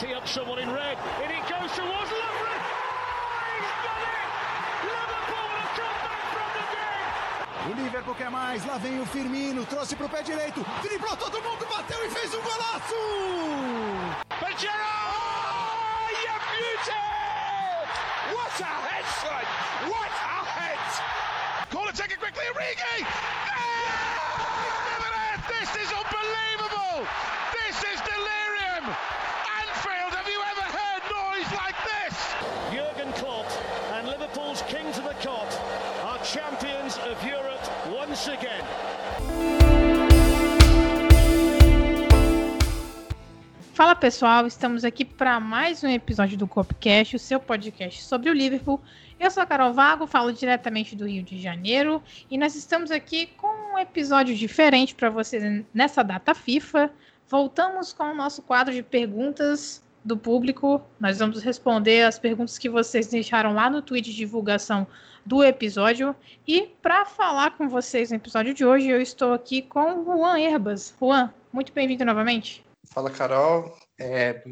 tee 0.00 0.12
up 0.12 0.28
someone 0.28 0.58
in 0.58 0.70
red. 0.70 0.98
It 1.24 1.48
goes 1.48 1.72
towards 1.72 2.10
Lovren. 2.10 2.60
It! 3.64 3.86
O 7.68 7.72
Liverpool 7.82 8.14
quer 8.14 8.30
mais, 8.30 8.64
lá 8.66 8.76
vem 8.78 9.00
o 9.00 9.06
Firmino, 9.06 9.64
trouxe 9.66 9.96
pro 9.96 10.08
pé 10.08 10.22
direito, 10.22 10.64
driblou 10.82 11.16
todo 11.16 11.42
mundo, 11.42 11.66
bateu 11.66 12.06
e 12.06 12.10
fez 12.10 12.32
um 12.34 12.40
golaço! 12.42 12.94
Pajero! 14.38 14.72
Oh, 14.74 16.08
you 16.22 16.38
beauty! 16.52 16.92
What 18.34 18.60
a 18.62 18.64
head, 18.86 19.04
son! 19.20 19.46
What 19.90 20.12
a 20.12 20.44
head! 20.44 20.78
Corner 21.72 21.92
taken 21.92 22.18
quickly, 22.18 22.44
Origi! 22.54 23.04
Yeah! 24.60 25.40
This 25.48 25.74
is 25.74 25.90
unbelievable! 25.90 27.35
Champions 36.26 36.98
of 37.08 37.24
Europe 37.24 37.62
once 37.88 38.28
again. 38.28 38.64
Fala 43.72 43.94
pessoal, 43.94 44.44
estamos 44.44 44.84
aqui 44.84 45.04
para 45.04 45.38
mais 45.38 45.84
um 45.84 45.88
episódio 45.88 46.36
do 46.36 46.48
Copcast, 46.48 47.14
o 47.14 47.18
seu 47.20 47.38
podcast 47.38 48.02
sobre 48.02 48.28
o 48.28 48.32
Liverpool. 48.32 48.80
Eu 49.20 49.30
sou 49.30 49.40
a 49.40 49.46
Carol 49.46 49.72
Vago, 49.72 50.08
falo 50.08 50.32
diretamente 50.32 50.96
do 50.96 51.06
Rio 51.06 51.22
de 51.22 51.40
Janeiro 51.40 52.02
e 52.28 52.36
nós 52.36 52.56
estamos 52.56 52.90
aqui 52.90 53.26
com 53.36 53.74
um 53.74 53.78
episódio 53.78 54.34
diferente 54.34 54.96
para 54.96 55.08
vocês 55.08 55.64
nessa 55.72 56.02
data 56.02 56.34
FIFA. 56.34 56.90
Voltamos 57.28 57.92
com 57.92 58.02
o 58.02 58.14
nosso 58.14 58.42
quadro 58.42 58.74
de 58.74 58.82
perguntas 58.82 59.80
do 60.06 60.16
público. 60.16 60.80
Nós 61.00 61.18
vamos 61.18 61.42
responder 61.42 62.02
as 62.02 62.18
perguntas 62.18 62.56
que 62.56 62.68
vocês 62.68 63.08
deixaram 63.08 63.52
lá 63.52 63.68
no 63.68 63.82
tweet 63.82 64.08
de 64.10 64.16
divulgação 64.16 64.86
do 65.24 65.42
episódio. 65.42 66.14
E 66.46 66.68
para 66.80 67.04
falar 67.04 67.56
com 67.56 67.68
vocês 67.68 68.10
no 68.10 68.16
episódio 68.16 68.54
de 68.54 68.64
hoje, 68.64 68.88
eu 68.88 69.00
estou 69.02 69.32
aqui 69.34 69.62
com 69.62 70.00
o 70.00 70.04
Juan 70.04 70.38
Herbas. 70.38 70.94
Juan, 70.98 71.32
muito 71.52 71.72
bem-vindo 71.72 72.04
novamente. 72.04 72.64
Fala, 72.88 73.10
Carol. 73.10 73.76
É, 73.98 74.42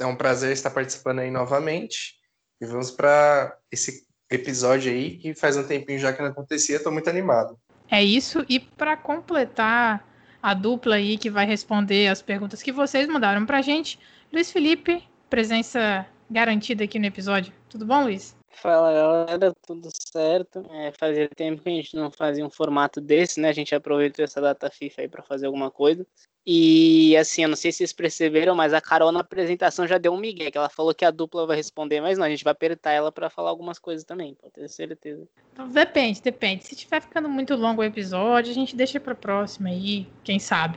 é 0.00 0.06
um 0.06 0.16
prazer 0.16 0.52
estar 0.52 0.70
participando 0.70 1.20
aí 1.20 1.30
novamente. 1.30 2.16
E 2.60 2.66
vamos 2.66 2.90
para 2.90 3.56
esse 3.70 4.04
episódio 4.28 4.90
aí 4.90 5.18
que 5.18 5.34
faz 5.34 5.56
um 5.56 5.62
tempinho 5.62 6.00
já 6.00 6.12
que 6.12 6.20
não 6.20 6.30
acontecia. 6.30 6.76
Estou 6.76 6.92
muito 6.92 7.08
animado. 7.08 7.56
É 7.88 8.02
isso. 8.02 8.44
E 8.48 8.58
para 8.58 8.96
completar 8.96 10.04
a 10.42 10.52
dupla 10.52 10.96
aí 10.96 11.16
que 11.16 11.30
vai 11.30 11.46
responder 11.46 12.08
as 12.08 12.20
perguntas 12.20 12.62
que 12.62 12.72
vocês 12.72 13.06
mandaram 13.06 13.46
para 13.46 13.58
a 13.58 13.62
gente, 13.62 13.98
Luiz 14.34 14.50
Felipe, 14.50 15.00
presença 15.30 16.04
garantida 16.28 16.82
aqui 16.82 16.98
no 16.98 17.06
episódio. 17.06 17.52
Tudo 17.68 17.86
bom, 17.86 18.02
Luiz? 18.02 18.36
Fala 18.50 18.92
galera, 18.92 19.54
tudo 19.64 19.88
certo? 20.12 20.66
É, 20.72 20.90
fazia 20.98 21.28
tempo 21.28 21.62
que 21.62 21.68
a 21.68 21.72
gente 21.72 21.94
não 21.94 22.10
fazia 22.10 22.44
um 22.44 22.50
formato 22.50 23.00
desse, 23.00 23.38
né? 23.38 23.48
A 23.48 23.52
gente 23.52 23.72
aproveitou 23.76 24.24
essa 24.24 24.40
data 24.40 24.68
FIFA 24.68 25.02
aí 25.02 25.08
para 25.08 25.22
fazer 25.22 25.46
alguma 25.46 25.70
coisa. 25.70 26.04
E 26.44 27.16
assim, 27.16 27.44
eu 27.44 27.48
não 27.48 27.54
sei 27.54 27.70
se 27.70 27.78
vocês 27.78 27.92
perceberam, 27.92 28.56
mas 28.56 28.74
a 28.74 28.80
Carol 28.80 29.12
na 29.12 29.20
apresentação 29.20 29.86
já 29.86 29.98
deu 29.98 30.12
um 30.12 30.18
migué, 30.18 30.50
que 30.50 30.58
ela 30.58 30.68
falou 30.68 30.92
que 30.92 31.04
a 31.04 31.12
dupla 31.12 31.46
vai 31.46 31.56
responder, 31.56 32.00
mas 32.00 32.18
não, 32.18 32.26
a 32.26 32.30
gente 32.30 32.42
vai 32.42 32.50
apertar 32.50 32.90
ela 32.90 33.12
para 33.12 33.30
falar 33.30 33.50
algumas 33.50 33.78
coisas 33.78 34.04
também, 34.04 34.34
pode 34.34 34.52
ter 34.52 34.68
certeza. 34.68 35.28
Então, 35.52 35.68
depende, 35.68 36.20
depende. 36.20 36.64
Se 36.64 36.74
tiver 36.74 37.00
ficando 37.00 37.28
muito 37.28 37.54
longo 37.54 37.82
o 37.82 37.84
episódio, 37.84 38.50
a 38.50 38.54
gente 38.54 38.74
deixa 38.74 38.98
para 38.98 39.14
próxima 39.14 39.68
aí, 39.68 40.08
quem 40.24 40.40
sabe. 40.40 40.76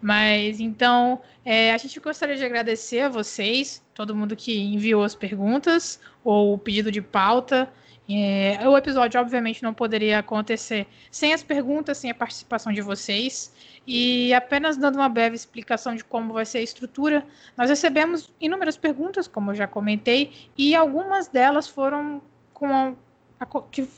Mas 0.00 0.60
então, 0.60 1.20
é, 1.44 1.72
a 1.72 1.78
gente 1.78 1.98
gostaria 2.00 2.36
de 2.36 2.44
agradecer 2.44 3.00
a 3.00 3.08
vocês, 3.08 3.82
todo 3.94 4.14
mundo 4.14 4.36
que 4.36 4.58
enviou 4.58 5.02
as 5.02 5.14
perguntas 5.14 6.00
ou 6.22 6.54
o 6.54 6.58
pedido 6.58 6.90
de 6.90 7.00
pauta. 7.00 7.70
É, 8.08 8.68
o 8.68 8.76
episódio, 8.76 9.20
obviamente, 9.20 9.62
não 9.62 9.74
poderia 9.74 10.20
acontecer 10.20 10.86
sem 11.10 11.34
as 11.34 11.42
perguntas, 11.42 11.98
sem 11.98 12.10
a 12.10 12.14
participação 12.14 12.72
de 12.72 12.80
vocês. 12.80 13.52
E 13.86 14.32
apenas 14.34 14.76
dando 14.76 14.96
uma 14.96 15.08
breve 15.08 15.34
explicação 15.34 15.94
de 15.94 16.04
como 16.04 16.32
vai 16.32 16.44
ser 16.44 16.58
a 16.58 16.62
estrutura, 16.62 17.26
nós 17.56 17.70
recebemos 17.70 18.32
inúmeras 18.40 18.76
perguntas, 18.76 19.26
como 19.26 19.50
eu 19.50 19.54
já 19.54 19.66
comentei, 19.66 20.32
e 20.56 20.74
algumas 20.74 21.28
delas 21.28 21.68
foram 21.68 22.20
com 22.52 22.66
a, 22.66 22.92
a, 23.40 23.46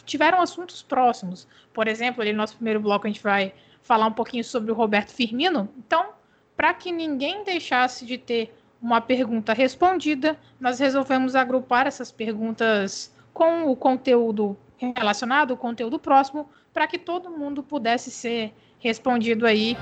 tiveram 0.04 0.40
assuntos 0.40 0.82
próximos. 0.82 1.46
Por 1.72 1.86
exemplo, 1.86 2.22
ali 2.22 2.32
no 2.32 2.38
nosso 2.38 2.56
primeiro 2.56 2.80
bloco 2.80 3.06
a 3.06 3.10
gente 3.10 3.22
vai 3.22 3.54
falar 3.88 4.06
um 4.06 4.12
pouquinho 4.12 4.44
sobre 4.44 4.70
o 4.70 4.74
Roberto 4.74 5.10
Firmino. 5.10 5.66
Então, 5.78 6.10
para 6.54 6.74
que 6.74 6.92
ninguém 6.92 7.42
deixasse 7.42 8.04
de 8.04 8.18
ter 8.18 8.54
uma 8.82 9.00
pergunta 9.00 9.54
respondida, 9.54 10.38
nós 10.60 10.78
resolvemos 10.78 11.34
agrupar 11.34 11.86
essas 11.86 12.12
perguntas 12.12 13.10
com 13.32 13.64
o 13.64 13.74
conteúdo 13.74 14.58
relacionado, 14.94 15.52
o 15.52 15.56
conteúdo 15.56 15.98
próximo, 15.98 16.50
para 16.72 16.86
que 16.86 16.98
todo 16.98 17.30
mundo 17.30 17.62
pudesse 17.62 18.10
ser 18.10 18.52
respondido 18.78 19.46
aí. 19.46 19.74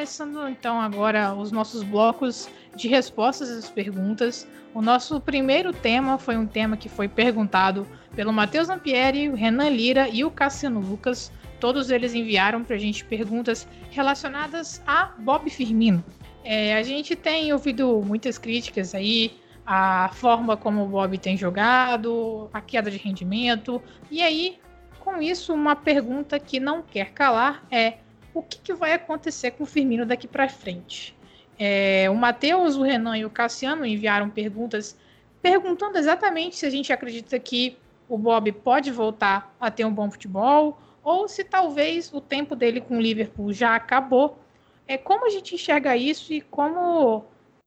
Começando 0.00 0.48
então 0.48 0.80
agora 0.80 1.34
os 1.34 1.52
nossos 1.52 1.82
blocos 1.82 2.48
de 2.74 2.88
respostas 2.88 3.50
às 3.50 3.68
perguntas. 3.68 4.48
O 4.72 4.80
nosso 4.80 5.20
primeiro 5.20 5.74
tema 5.74 6.16
foi 6.16 6.38
um 6.38 6.46
tema 6.46 6.74
que 6.74 6.88
foi 6.88 7.06
perguntado 7.06 7.86
pelo 8.16 8.32
Matheus 8.32 8.70
Ampieri, 8.70 9.28
o 9.28 9.34
Renan 9.34 9.68
Lira 9.68 10.08
e 10.08 10.24
o 10.24 10.30
Cassiano 10.30 10.80
Lucas. 10.80 11.30
Todos 11.60 11.90
eles 11.90 12.14
enviaram 12.14 12.64
para 12.64 12.76
a 12.76 12.78
gente 12.78 13.04
perguntas 13.04 13.68
relacionadas 13.90 14.82
a 14.86 15.12
Bob 15.18 15.50
Firmino. 15.50 16.02
É, 16.42 16.76
a 16.76 16.82
gente 16.82 17.14
tem 17.14 17.52
ouvido 17.52 18.02
muitas 18.02 18.38
críticas 18.38 18.94
aí 18.94 19.38
à 19.66 20.08
forma 20.14 20.56
como 20.56 20.82
o 20.82 20.88
Bob 20.88 21.18
tem 21.18 21.36
jogado, 21.36 22.48
a 22.54 22.60
queda 22.62 22.90
de 22.90 22.96
rendimento. 22.96 23.82
E 24.10 24.22
aí, 24.22 24.56
com 24.98 25.20
isso, 25.20 25.52
uma 25.52 25.76
pergunta 25.76 26.40
que 26.40 26.58
não 26.58 26.80
quer 26.80 27.10
calar 27.10 27.66
é 27.70 27.98
o 28.34 28.42
que, 28.42 28.58
que 28.58 28.72
vai 28.72 28.92
acontecer 28.92 29.52
com 29.52 29.64
o 29.64 29.66
Firmino 29.66 30.06
daqui 30.06 30.28
para 30.28 30.48
frente. 30.48 31.16
É, 31.58 32.08
o 32.08 32.14
Matheus, 32.14 32.76
o 32.76 32.82
Renan 32.82 33.18
e 33.18 33.24
o 33.24 33.30
Cassiano 33.30 33.84
enviaram 33.84 34.30
perguntas 34.30 34.96
perguntando 35.42 35.98
exatamente 35.98 36.56
se 36.56 36.66
a 36.66 36.70
gente 36.70 36.92
acredita 36.92 37.38
que 37.38 37.76
o 38.08 38.16
Bob 38.16 38.50
pode 38.52 38.90
voltar 38.90 39.54
a 39.60 39.70
ter 39.70 39.84
um 39.84 39.92
bom 39.92 40.10
futebol 40.10 40.78
ou 41.02 41.28
se 41.28 41.44
talvez 41.44 42.12
o 42.12 42.20
tempo 42.20 42.54
dele 42.54 42.80
com 42.80 42.96
o 42.96 43.00
Liverpool 43.00 43.52
já 43.52 43.74
acabou. 43.74 44.38
É 44.86 44.98
como 44.98 45.26
a 45.26 45.30
gente 45.30 45.54
enxerga 45.54 45.96
isso 45.96 46.32
e 46.32 46.40
como 46.40 47.24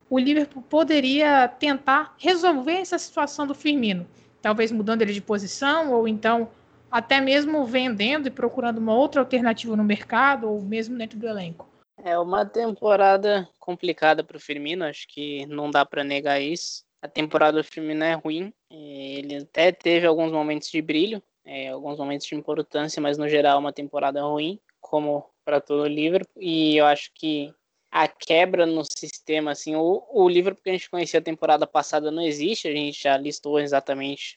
o 0.10 0.20
Liverpool 0.20 0.62
poderia 0.64 1.48
tentar 1.48 2.16
resolver 2.18 2.74
essa 2.74 2.98
situação 2.98 3.48
do 3.48 3.56
Firmino, 3.56 4.06
talvez 4.42 4.72
mudando 4.72 5.02
ele 5.02 5.14
de 5.14 5.22
posição 5.22 5.92
ou 5.92 6.08
então 6.08 6.50
até 6.94 7.20
mesmo 7.20 7.66
vendendo 7.66 8.28
e 8.28 8.32
procurando 8.32 8.78
uma 8.78 8.94
outra 8.94 9.20
alternativa 9.20 9.76
no 9.76 9.84
mercado 9.84 10.48
ou 10.48 10.62
mesmo 10.62 10.96
dentro 10.96 11.18
do 11.18 11.28
elenco. 11.28 11.68
É 11.98 12.20
uma 12.20 12.46
temporada 12.46 13.50
complicada 13.60 14.24
para 14.24 14.38
o 14.38 14.40
Firmino, 14.40 14.86
acho 14.86 15.08
que 15.08 15.44
não 15.48 15.72
dá 15.72 15.84
para 15.84 16.04
negar 16.04 16.40
isso. 16.40 16.84
A 17.02 17.08
temporada 17.08 17.58
do 17.58 17.64
Firmino 17.64 18.04
é 18.04 18.14
ruim, 18.14 18.54
ele 18.70 19.38
até 19.38 19.72
teve 19.72 20.06
alguns 20.06 20.32
momentos 20.32 20.70
de 20.70 20.82
brilho, 20.84 21.22
é, 21.44 21.70
alguns 21.70 21.98
momentos 21.98 22.28
de 22.28 22.36
importância, 22.36 23.02
mas 23.02 23.18
no 23.18 23.28
geral 23.28 23.58
é 23.58 23.60
uma 23.60 23.74
temporada 23.74 24.22
ruim, 24.22 24.60
como 24.80 25.26
para 25.44 25.60
todo 25.60 25.84
o 25.84 25.88
Liverpool. 25.88 26.42
E 26.42 26.78
eu 26.78 26.86
acho 26.86 27.12
que 27.16 27.52
a 27.96 28.08
quebra 28.08 28.66
no 28.66 28.84
sistema, 28.84 29.52
assim, 29.52 29.76
o, 29.76 30.04
o 30.12 30.28
Liverpool 30.28 30.64
que 30.64 30.70
a 30.72 30.74
gente 30.74 30.90
conhecia 30.90 31.20
a 31.20 31.24
temporada 31.24 31.68
passada 31.68 32.10
não 32.10 32.24
existe, 32.24 32.68
a 32.68 32.72
gente 32.72 33.04
já 33.04 33.16
listou 33.16 33.60
exatamente 33.60 34.36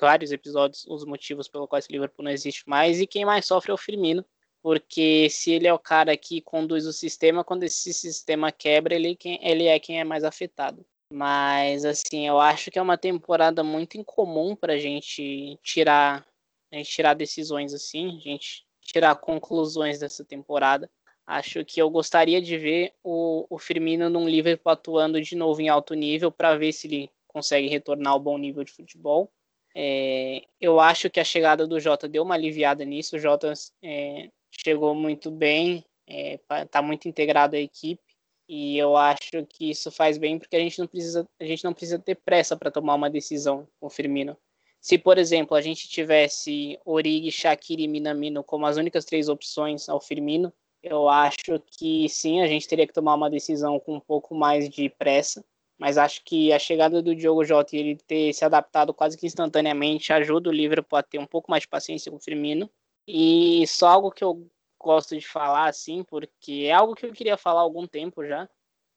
vários 0.00 0.32
episódios 0.32 0.86
os 0.88 1.04
motivos 1.04 1.46
pelo 1.46 1.68
quais 1.68 1.84
o 1.84 1.92
Liverpool 1.92 2.24
não 2.24 2.30
existe 2.30 2.66
mais, 2.66 2.98
e 2.98 3.06
quem 3.06 3.26
mais 3.26 3.44
sofre 3.44 3.70
é 3.70 3.74
o 3.74 3.76
Firmino, 3.76 4.24
porque 4.62 5.28
se 5.28 5.50
ele 5.50 5.66
é 5.66 5.74
o 5.74 5.78
cara 5.78 6.16
que 6.16 6.40
conduz 6.40 6.86
o 6.86 6.92
sistema, 6.92 7.44
quando 7.44 7.64
esse 7.64 7.92
sistema 7.92 8.50
quebra, 8.50 8.94
ele, 8.94 9.14
ele 9.42 9.66
é 9.66 9.78
quem 9.78 10.00
é 10.00 10.04
mais 10.04 10.24
afetado. 10.24 10.82
Mas, 11.12 11.84
assim, 11.84 12.26
eu 12.26 12.40
acho 12.40 12.70
que 12.70 12.78
é 12.78 12.82
uma 12.82 12.96
temporada 12.96 13.62
muito 13.62 13.98
incomum 13.98 14.56
para 14.56 14.78
gente 14.78 15.58
tirar, 15.62 16.26
a 16.72 16.76
gente 16.76 16.90
tirar 16.90 17.12
decisões 17.12 17.74
assim, 17.74 18.16
a 18.16 18.20
gente 18.20 18.66
tirar 18.80 19.14
conclusões 19.16 19.98
dessa 19.98 20.24
temporada. 20.24 20.90
Acho 21.26 21.64
que 21.64 21.82
eu 21.82 21.90
gostaria 21.90 22.40
de 22.40 22.56
ver 22.56 22.92
o, 23.02 23.46
o 23.50 23.58
Firmino 23.58 24.08
num 24.08 24.28
Liverpool 24.28 24.70
atuando 24.70 25.20
de 25.20 25.34
novo 25.34 25.60
em 25.60 25.68
alto 25.68 25.92
nível 25.92 26.30
para 26.30 26.56
ver 26.56 26.72
se 26.72 26.86
ele 26.86 27.10
consegue 27.26 27.66
retornar 27.66 28.12
ao 28.12 28.20
bom 28.20 28.38
nível 28.38 28.62
de 28.62 28.70
futebol. 28.70 29.30
É, 29.74 30.42
eu 30.60 30.78
acho 30.78 31.10
que 31.10 31.20
a 31.20 31.24
chegada 31.24 31.66
do 31.66 31.80
Jota 31.80 32.08
deu 32.08 32.22
uma 32.22 32.34
aliviada 32.34 32.84
nisso. 32.84 33.16
O 33.16 33.18
Jota 33.18 33.52
é, 33.82 34.30
chegou 34.50 34.94
muito 34.94 35.30
bem, 35.30 35.84
está 36.06 36.78
é, 36.78 36.82
muito 36.82 37.08
integrado 37.08 37.56
à 37.56 37.58
equipe. 37.58 38.00
E 38.48 38.78
eu 38.78 38.96
acho 38.96 39.44
que 39.48 39.70
isso 39.70 39.90
faz 39.90 40.16
bem 40.16 40.38
porque 40.38 40.54
a 40.54 40.60
gente 40.60 40.78
não 40.78 40.86
precisa, 40.86 41.28
a 41.40 41.44
gente 41.44 41.64
não 41.64 41.72
precisa 41.72 41.98
ter 41.98 42.14
pressa 42.14 42.56
para 42.56 42.70
tomar 42.70 42.94
uma 42.94 43.10
decisão 43.10 43.66
com 43.80 43.88
o 43.88 43.90
Firmino. 43.90 44.36
Se, 44.80 44.96
por 44.96 45.18
exemplo, 45.18 45.56
a 45.56 45.60
gente 45.60 45.88
tivesse 45.88 46.78
Origi, 46.84 47.32
Shaqiri 47.32 47.82
e 47.82 47.88
Minamino 47.88 48.44
como 48.44 48.64
as 48.66 48.76
únicas 48.76 49.04
três 49.04 49.28
opções 49.28 49.88
ao 49.88 50.00
Firmino, 50.00 50.52
eu 50.88 51.08
acho 51.08 51.60
que 51.66 52.08
sim, 52.08 52.40
a 52.40 52.46
gente 52.46 52.68
teria 52.68 52.86
que 52.86 52.92
tomar 52.92 53.14
uma 53.14 53.28
decisão 53.28 53.78
com 53.80 53.96
um 53.96 54.00
pouco 54.00 54.34
mais 54.34 54.68
de 54.68 54.88
pressa. 54.88 55.44
Mas 55.78 55.98
acho 55.98 56.22
que 56.24 56.52
a 56.52 56.58
chegada 56.58 57.02
do 57.02 57.14
Diogo 57.14 57.44
Jota 57.44 57.76
e 57.76 57.78
ele 57.78 57.96
ter 57.96 58.32
se 58.32 58.44
adaptado 58.44 58.94
quase 58.94 59.16
que 59.18 59.26
instantaneamente 59.26 60.12
ajuda 60.12 60.48
o 60.48 60.52
Liverpool 60.52 60.98
a 60.98 61.02
ter 61.02 61.18
um 61.18 61.26
pouco 61.26 61.50
mais 61.50 61.62
de 61.62 61.68
paciência 61.68 62.10
com 62.10 62.16
o 62.16 62.20
Firmino. 62.20 62.70
E 63.06 63.66
só 63.66 63.88
algo 63.88 64.10
que 64.10 64.24
eu 64.24 64.48
gosto 64.80 65.18
de 65.18 65.26
falar, 65.26 65.68
assim, 65.68 66.04
porque 66.04 66.64
é 66.66 66.72
algo 66.72 66.94
que 66.94 67.04
eu 67.04 67.12
queria 67.12 67.36
falar 67.36 67.60
há 67.60 67.62
algum 67.62 67.86
tempo 67.86 68.24
já. 68.24 68.48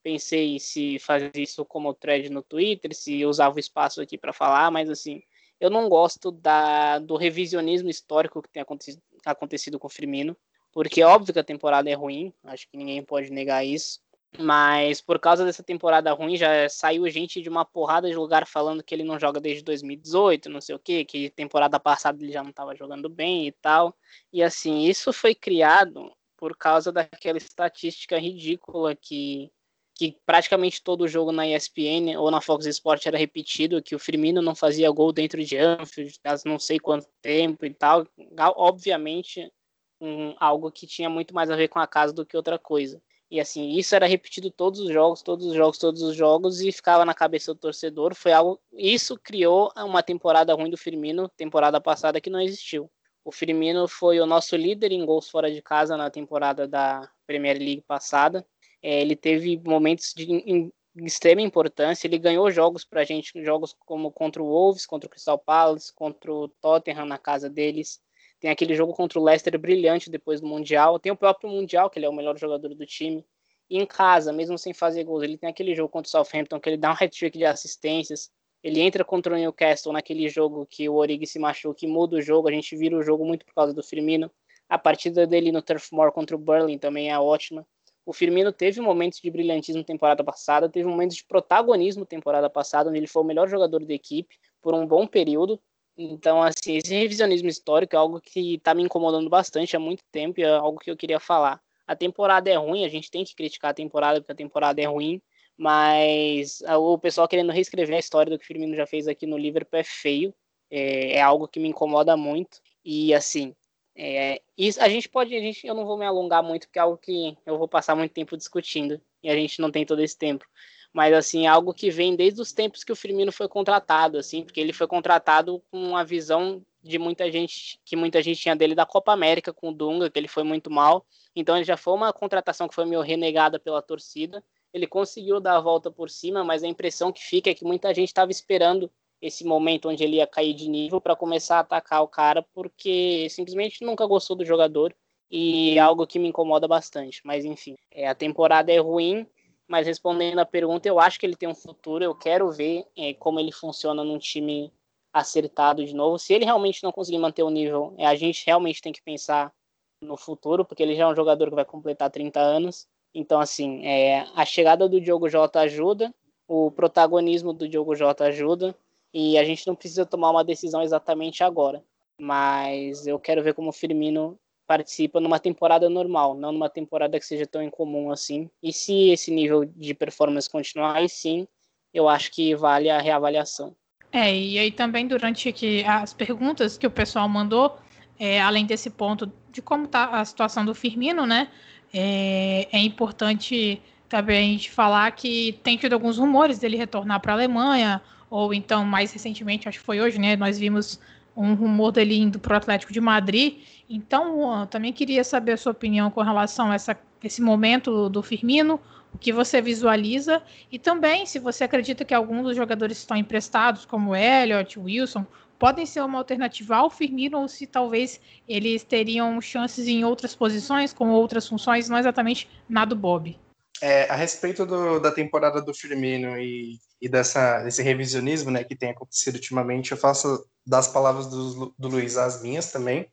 Pensei 0.04 0.60
se 0.60 1.00
fazer 1.00 1.32
isso 1.36 1.66
como 1.66 1.94
thread 1.94 2.30
no 2.30 2.42
Twitter, 2.44 2.96
se 2.96 3.26
usava 3.26 3.56
o 3.58 3.60
espaço 3.60 4.02
aqui 4.02 4.18
para 4.18 4.32
falar, 4.32 4.72
mas 4.72 4.90
assim, 4.90 5.22
eu 5.60 5.70
não 5.70 5.90
gosto 5.90 6.32
da, 6.32 7.00
do 7.00 7.18
revisionismo 7.18 7.90
histórico 7.90 8.42
que 8.42 8.50
tem 8.50 8.62
acontecido, 8.62 9.02
acontecido 9.26 9.80
com 9.80 9.88
o 9.88 9.90
Firmino, 9.90 10.38
porque 10.72 11.02
é 11.02 11.06
óbvio 11.06 11.34
que 11.34 11.40
a 11.40 11.44
temporada 11.44 11.90
é 11.90 11.94
ruim, 11.94 12.34
acho 12.44 12.68
que 12.70 12.78
ninguém 12.78 13.04
pode 13.04 13.32
negar 13.32 13.66
isso, 13.66 14.00
mas 14.38 15.02
por 15.02 15.20
causa 15.20 15.44
dessa 15.44 15.64
temporada 15.64 16.14
ruim 16.14 16.38
já 16.38 16.70
saiu 16.70 17.10
gente 17.10 17.42
de 17.42 17.50
uma 17.50 17.66
porrada 17.66 18.08
de 18.08 18.16
lugar 18.16 18.46
falando 18.46 18.84
que 18.84 18.94
ele 18.94 19.04
não 19.04 19.20
joga 19.20 19.40
desde 19.40 19.64
2018, 19.64 20.50
não 20.50 20.62
sei 20.62 20.76
o 20.76 20.80
que, 20.80 21.04
que 21.06 21.30
temporada 21.32 21.80
passada 21.80 22.22
ele 22.24 22.32
já 22.32 22.44
não 22.44 22.52
estava 22.52 22.76
jogando 22.76 23.10
bem 23.10 23.48
e 23.48 23.52
tal. 23.52 23.96
E 24.32 24.44
assim, 24.44 24.84
isso 24.86 25.12
foi 25.12 25.34
criado 25.34 26.12
por 26.38 26.56
causa 26.56 26.92
daquela 26.92 27.38
estatística 27.38 28.18
ridícula 28.18 28.96
que 28.96 29.52
que 30.00 30.18
praticamente 30.26 30.82
todo 30.82 31.10
jogo 31.10 31.30
na 31.34 31.46
ESPN 31.46 32.18
ou 32.18 32.32
na 32.32 32.40
Fox 32.40 32.66
Sports 32.66 33.06
era 33.06 33.18
repetido, 33.18 33.84
que 33.84 33.94
o 33.94 34.00
Firmino 34.00 34.42
não 34.42 34.56
fazia 34.56 34.90
gol 34.90 35.12
dentro 35.12 35.44
de 35.44 35.58
Anfield, 35.58 36.18
não 36.46 36.58
sei 36.58 36.80
quanto 36.80 37.06
tempo 37.22 37.66
e 37.66 37.74
tal. 37.74 38.08
Obviamente, 38.56 39.52
um, 40.00 40.36
algo 40.40 40.72
que 40.72 40.88
tinha 40.88 41.10
muito 41.10 41.34
mais 41.34 41.50
a 41.50 41.56
ver 41.56 41.68
com 41.68 41.80
a 41.80 41.88
casa 41.88 42.14
do 42.14 42.26
que 42.26 42.38
outra 42.38 42.58
coisa. 42.58 43.02
E 43.32 43.40
assim, 43.40 43.70
isso 43.78 43.96
era 43.96 44.08
repetido 44.08 44.50
todos 44.50 44.80
os 44.80 44.92
jogos, 44.92 45.22
todos 45.22 45.46
os 45.46 45.54
jogos, 45.54 45.78
todos 45.78 46.02
os 46.02 46.16
jogos 46.16 46.62
e 46.62 46.72
ficava 46.72 47.06
na 47.06 47.14
cabeça 47.14 47.54
do 47.54 47.60
torcedor. 47.60 48.16
Foi 48.16 48.32
algo, 48.32 48.60
isso 48.74 49.20
criou 49.20 49.72
uma 49.78 50.02
temporada 50.02 50.54
ruim 50.56 50.70
do 50.70 50.78
Firmino, 50.78 51.30
temporada 51.30 51.80
passada 51.80 52.20
que 52.20 52.30
não 52.30 52.42
existiu. 52.42 52.90
O 53.24 53.32
Firmino 53.32 53.88
foi 53.88 54.20
o 54.20 54.26
nosso 54.26 54.56
líder 54.56 54.92
em 54.92 55.06
gols 55.06 55.30
fora 55.30 55.52
de 55.52 55.62
casa 55.62 55.96
na 55.96 56.10
temporada 56.10 56.68
da 56.68 57.08
Premier 57.28 57.58
League 57.58 57.84
passada. 57.88 58.44
É, 58.82 59.02
ele 59.02 59.16
teve 59.16 59.62
momentos 59.64 60.14
de 60.16 60.32
em, 60.32 60.74
extrema 60.96 61.42
importância. 61.42 62.08
Ele 62.08 62.18
ganhou 62.18 62.50
jogos 62.50 62.84
para 62.84 63.02
a 63.02 63.04
gente, 63.04 63.32
jogos 63.44 63.76
como 63.86 64.12
contra 64.12 64.42
o 64.42 64.48
Wolves, 64.48 64.88
contra 64.88 65.08
o 65.08 65.10
Crystal 65.10 65.38
Palace, 65.38 65.94
contra 65.94 66.34
o 66.34 66.48
Tottenham 66.48 67.06
na 67.06 67.20
casa 67.20 67.48
deles. 67.48 68.02
Tem 68.40 68.50
aquele 68.50 68.74
jogo 68.76 68.94
contra 68.94 69.20
o 69.20 69.24
Leicester 69.24 69.58
brilhante 69.60 70.10
depois 70.10 70.40
do 70.40 70.48
Mundial. 70.48 70.98
Tem 71.00 71.12
o 71.12 71.16
próprio 71.16 71.50
Mundial, 71.50 71.90
que 71.90 72.00
ele 72.00 72.06
é 72.06 72.10
o 72.10 72.14
melhor 72.14 72.38
jogador 72.38 72.74
do 72.74 72.86
time. 72.86 73.26
E 73.70 73.78
em 73.78 73.86
casa, 73.86 74.34
mesmo 74.34 74.58
sem 74.58 74.74
fazer 74.74 75.04
gols, 75.04 75.24
ele 75.24 75.38
tem 75.38 75.50
aquele 75.50 75.76
jogo 75.76 75.90
contra 75.90 76.08
o 76.08 76.12
Southampton, 76.12 76.60
que 76.60 76.70
ele 76.70 76.78
dá 76.78 76.90
um 76.90 76.94
hat-trick 76.94 77.38
de 77.38 77.46
assistências. 77.46 78.32
Ele 78.64 78.80
entra 78.80 79.06
contra 79.06 79.34
o 79.34 79.38
Newcastle 79.38 79.94
naquele 79.94 80.28
jogo 80.28 80.66
que 80.66 80.90
o 80.90 80.96
Origi 80.96 81.28
se 81.28 81.40
machuca, 81.40 81.76
que 81.76 81.88
muda 81.88 82.18
o 82.18 82.22
jogo. 82.22 82.48
A 82.48 82.52
gente 82.52 82.76
vira 82.76 82.98
o 82.98 83.04
jogo 83.04 83.26
muito 83.26 83.46
por 83.46 83.54
causa 83.54 83.74
do 83.74 83.84
Firmino. 83.84 84.32
A 84.68 84.78
partida 84.78 85.28
dele 85.28 85.52
no 85.52 85.62
Turf 85.62 85.92
Moor 85.92 86.12
contra 86.12 86.36
o 86.36 86.40
Burley 86.40 86.78
também 86.78 87.12
é 87.12 87.20
ótima. 87.20 87.66
O 88.06 88.14
Firmino 88.14 88.52
teve 88.52 88.82
momentos 88.82 89.20
de 89.20 89.30
brilhantismo 89.30 89.84
temporada 89.84 90.24
passada, 90.24 90.68
teve 90.68 90.88
momentos 90.88 91.16
de 91.16 91.26
protagonismo 91.26 92.06
temporada 92.06 92.50
passada, 92.50 92.90
onde 92.90 92.98
ele 92.98 93.08
foi 93.08 93.22
o 93.22 93.26
melhor 93.26 93.48
jogador 93.48 93.86
da 93.86 93.94
equipe 93.94 94.36
por 94.62 94.74
um 94.74 94.86
bom 94.86 95.06
período. 95.06 95.62
Então, 96.02 96.42
assim, 96.42 96.78
esse 96.78 96.96
revisionismo 96.96 97.50
histórico 97.50 97.94
é 97.94 98.00
algo 98.00 98.22
que 98.22 98.56
está 98.56 98.74
me 98.74 98.82
incomodando 98.82 99.30
bastante 99.30 99.76
há 99.76 99.80
muito 99.80 100.02
tempo 100.10 100.40
e 100.40 100.44
é 100.44 100.50
algo 100.50 100.80
que 100.80 100.90
eu 100.90 100.96
queria 100.96 101.20
falar. 101.20 101.62
A 101.86 101.94
temporada 101.94 102.50
é 102.50 102.56
ruim, 102.56 102.86
a 102.86 102.88
gente 102.88 103.12
tem 103.12 103.26
que 103.26 103.36
criticar 103.36 103.72
a 103.72 103.74
temporada 103.74 104.22
porque 104.22 104.32
a 104.32 104.36
temporada 104.36 104.80
é 104.80 104.86
ruim, 104.86 105.22
mas 105.58 106.62
o 106.78 106.98
pessoal 106.98 107.28
querendo 107.28 107.52
reescrever 107.52 107.98
a 107.98 108.00
história 108.00 108.32
do 108.32 108.40
que 108.40 108.46
o 108.46 108.48
Firmino 108.48 108.78
já 108.78 108.88
fez 108.88 109.10
aqui 109.10 109.28
no 109.28 109.38
Liverpool 109.38 109.78
é 109.78 109.84
feio, 109.84 110.34
é, 110.72 111.16
é 111.18 111.22
algo 111.22 111.50
que 111.50 111.60
me 111.60 111.68
incomoda 111.68 112.16
muito. 112.16 112.62
E, 112.86 113.14
assim, 113.14 113.54
é, 113.94 114.42
isso, 114.58 114.82
a 114.82 114.88
gente 114.88 115.10
pode, 115.10 115.36
a 115.36 115.42
gente, 115.42 115.68
eu 115.68 115.76
não 115.76 115.86
vou 115.86 115.98
me 115.98 116.06
alongar 116.06 116.42
muito 116.42 116.66
porque 116.68 116.80
é 116.80 116.82
algo 116.82 116.98
que 116.98 117.38
eu 117.46 117.58
vou 117.58 117.68
passar 117.68 117.94
muito 117.94 118.14
tempo 118.14 118.38
discutindo 118.38 119.02
e 119.22 119.30
a 119.30 119.36
gente 119.36 119.60
não 119.60 119.70
tem 119.70 119.86
todo 119.86 120.02
esse 120.02 120.18
tempo 120.18 120.46
mas 120.94 121.14
assim, 121.14 121.48
algo 121.48 121.74
que 121.74 121.92
vem 121.92 122.16
desde 122.16 122.42
os 122.42 122.52
tempos 122.52 122.84
que 122.84 122.92
o 122.92 122.96
Firmino 122.96 123.32
foi 123.32 123.48
contratado, 123.48 124.18
assim, 124.18 124.44
porque 124.44 124.60
ele 124.60 124.74
foi 124.74 124.88
contratado 124.88 125.62
com 125.72 125.78
uma 125.78 126.04
visão 126.04 126.64
de 126.82 126.98
muita 126.98 127.32
gente, 127.32 127.80
que 127.86 127.96
muita 127.96 128.22
gente 128.22 128.42
tinha 128.42 128.56
dele 128.56 128.74
da 128.74 128.86
Copa 128.86 129.12
América 129.12 129.54
com 129.54 129.70
o 129.70 129.74
Dunga, 129.74 130.10
que 130.10 130.18
ele 130.18 130.28
foi 130.28 130.44
muito 130.44 130.72
mal. 130.72 131.06
Então 131.36 131.56
ele 131.56 131.66
já 131.66 131.78
foi 131.78 131.94
uma 131.94 132.14
contratação 132.14 132.68
que 132.68 132.76
foi 132.76 132.86
meio 132.86 133.02
renegada 133.02 133.60
pela 133.60 133.82
torcida. 133.82 134.44
Ele 134.74 134.88
conseguiu 134.88 135.40
dar 135.40 135.58
a 135.58 135.62
volta 135.62 135.92
por 135.92 136.10
cima, 136.10 136.44
mas 136.44 136.64
a 136.64 136.68
impressão 136.68 137.12
que 137.12 137.22
fica 137.22 137.50
é 137.50 137.54
que 137.54 137.66
muita 137.66 137.94
gente 137.94 138.08
estava 138.08 138.32
esperando 138.32 138.90
esse 139.22 139.44
momento 139.44 139.90
onde 139.90 140.04
ele 140.04 140.18
ia 140.18 140.28
cair 140.28 140.54
de 140.54 140.70
nível 140.70 141.02
para 141.02 141.16
começar 141.16 141.58
a 141.58 141.60
atacar 141.60 142.02
o 142.02 142.08
cara, 142.08 142.42
porque 142.54 143.28
simplesmente 143.30 143.84
nunca 143.84 144.06
gostou 144.06 144.36
do 144.36 144.46
jogador 144.46 144.96
e 145.30 145.78
é 145.78 145.80
algo 145.80 146.08
que 146.08 146.18
me 146.18 146.30
incomoda 146.30 146.68
bastante. 146.68 147.22
Mas 147.26 147.44
enfim, 147.44 147.76
é, 147.92 148.08
a 148.08 148.16
temporada 148.16 148.72
é 148.72 148.80
ruim, 148.80 149.28
mas 149.70 149.86
respondendo 149.86 150.40
a 150.40 150.46
pergunta, 150.46 150.90
eu 150.90 151.00
acho 151.00 151.20
que 151.20 151.26
ele 151.28 151.36
tem 151.36 151.48
um 151.48 151.54
futuro. 151.54 152.04
Eu 152.04 152.16
quero 152.16 152.52
ver 152.52 152.86
é, 152.98 153.14
como 153.14 153.40
ele 153.40 153.52
funciona 153.52 154.04
num 154.04 154.18
time 154.18 154.74
acertado 155.14 155.86
de 155.86 155.94
novo. 155.94 156.18
Se 156.18 156.34
ele 156.34 156.44
realmente 156.44 156.82
não 156.82 156.92
conseguir 156.92 157.20
manter 157.20 157.44
o 157.44 157.52
nível, 157.52 157.94
é, 157.96 158.08
a 158.08 158.16
gente 158.16 158.44
realmente 158.48 158.82
tem 158.82 158.92
que 158.92 159.02
pensar 159.04 159.54
no 160.02 160.18
futuro, 160.18 160.66
porque 160.66 160.82
ele 160.82 160.96
já 160.96 161.04
é 161.04 161.08
um 161.08 161.16
jogador 161.16 161.50
que 161.50 161.56
vai 161.56 161.66
completar 161.66 162.10
30 162.10 162.40
anos. 162.40 162.88
Então, 163.14 163.40
assim, 163.40 163.86
é, 163.86 164.26
a 164.36 164.44
chegada 164.44 164.90
do 164.90 165.00
Diogo 165.00 165.30
Jota 165.30 165.60
ajuda, 165.60 166.12
o 166.48 166.72
protagonismo 166.72 167.54
do 167.54 167.70
Diogo 167.70 167.96
Jota 167.96 168.26
ajuda, 168.26 168.76
e 169.14 169.38
a 169.38 169.44
gente 169.44 169.68
não 169.68 169.76
precisa 169.76 170.04
tomar 170.04 170.32
uma 170.32 170.44
decisão 170.44 170.82
exatamente 170.82 171.44
agora. 171.44 171.84
Mas 172.20 173.06
eu 173.06 173.20
quero 173.20 173.44
ver 173.44 173.54
como 173.54 173.70
o 173.70 173.74
Firmino 173.74 174.36
participa 174.70 175.20
numa 175.20 175.40
temporada 175.40 175.90
normal, 175.90 176.36
não 176.36 176.52
numa 176.52 176.70
temporada 176.70 177.20
que 177.20 177.26
seja 177.26 177.48
tão 177.48 177.64
incomum 177.64 178.12
assim. 178.12 178.48
E 178.62 178.72
se 178.72 179.10
esse 179.10 179.32
nível 179.32 179.66
de 179.66 179.96
performance 179.96 180.48
continuar, 180.48 180.96
aí 180.96 181.10
sim, 181.10 181.48
eu 181.92 182.08
acho 182.08 182.32
que 182.32 182.54
vale 182.54 182.88
a 182.88 183.02
reavaliação. 183.02 183.76
É, 184.12 184.32
e 184.32 184.60
aí 184.60 184.72
também 184.72 185.08
durante 185.08 185.52
as 185.88 186.14
perguntas 186.14 186.78
que 186.78 186.86
o 186.86 186.92
pessoal 186.92 187.28
mandou, 187.28 187.80
é, 188.20 188.40
além 188.40 188.64
desse 188.64 188.92
ponto 188.92 189.32
de 189.52 189.60
como 189.60 189.86
está 189.86 190.06
a 190.06 190.24
situação 190.24 190.64
do 190.64 190.76
Firmino, 190.76 191.26
né? 191.26 191.50
É, 191.92 192.68
é 192.72 192.78
importante 192.78 193.82
também 194.08 194.38
a 194.38 194.52
gente 194.52 194.70
falar 194.70 195.12
que 195.14 195.60
tem 195.64 195.78
tido 195.78 195.94
alguns 195.94 196.20
rumores 196.20 196.60
dele 196.60 196.78
retornar 196.78 197.20
para 197.20 197.34
a 197.34 197.36
Alemanha, 197.36 198.00
ou 198.30 198.54
então 198.54 198.86
mais 198.86 199.12
recentemente, 199.12 199.68
acho 199.68 199.80
que 199.80 199.86
foi 199.86 200.00
hoje, 200.00 200.20
né? 200.20 200.36
Nós 200.36 200.60
vimos 200.60 201.00
um 201.42 201.54
rumor 201.54 201.92
dele 201.92 202.18
indo 202.18 202.40
para 202.40 202.54
o 202.54 202.58
Atlético 202.58 202.92
de 202.92 203.00
Madrid. 203.00 203.60
Então, 203.90 204.68
também 204.68 204.92
queria 204.92 205.24
saber 205.24 205.54
a 205.54 205.58
sua 205.58 205.72
opinião 205.72 206.12
com 206.12 206.22
relação 206.22 206.72
a 206.72 206.76
essa, 206.76 207.00
esse 207.24 207.42
momento 207.42 208.10
do 208.10 208.22
Firmino, 208.22 208.80
o 209.14 209.18
que 209.18 209.32
você 209.32 209.62
visualiza, 209.62 210.44
e 210.72 210.78
também 210.78 211.26
se 211.26 211.40
você 211.40 211.64
acredita 211.64 212.06
que 212.06 212.14
alguns 212.14 212.44
dos 212.44 212.56
jogadores 212.56 212.98
que 212.98 213.02
estão 213.02 213.18
emprestados, 213.18 213.86
como 213.86 214.16
Elliot, 214.16 214.78
Wilson, 214.78 215.26
podem 215.58 215.86
ser 215.86 216.02
uma 216.02 216.20
alternativa 216.20 216.76
ao 216.76 216.90
Firmino, 216.90 217.40
ou 217.40 217.48
se 217.48 217.66
talvez 217.66 218.22
eles 218.48 218.84
teriam 218.84 219.40
chances 219.42 219.88
em 219.88 220.04
outras 220.04 220.36
posições, 220.36 220.94
com 220.94 221.10
outras 221.10 221.48
funções, 221.48 221.90
não 221.90 221.98
exatamente 221.98 222.48
na 222.68 222.86
do 222.86 222.96
Bob. 222.96 223.36
É, 223.82 224.04
a 224.10 224.16
respeito 224.16 224.66
do, 224.66 225.00
da 225.00 225.12
temporada 225.12 225.62
do 225.62 225.74
Firmino 225.74 226.38
e, 226.38 226.78
e 227.02 227.08
dessa, 227.08 227.62
desse 227.64 227.82
revisionismo 227.82 228.52
né, 228.52 228.64
que 228.64 228.76
tem 228.76 228.92
acontecido 228.92 229.36
ultimamente, 229.36 229.92
eu 229.92 229.98
faço 229.98 230.46
das 230.66 230.88
palavras 230.88 231.28
do, 231.28 231.74
do 231.78 231.88
Luiz 231.88 232.18
às 232.18 232.42
minhas 232.42 232.72
também. 232.72 233.10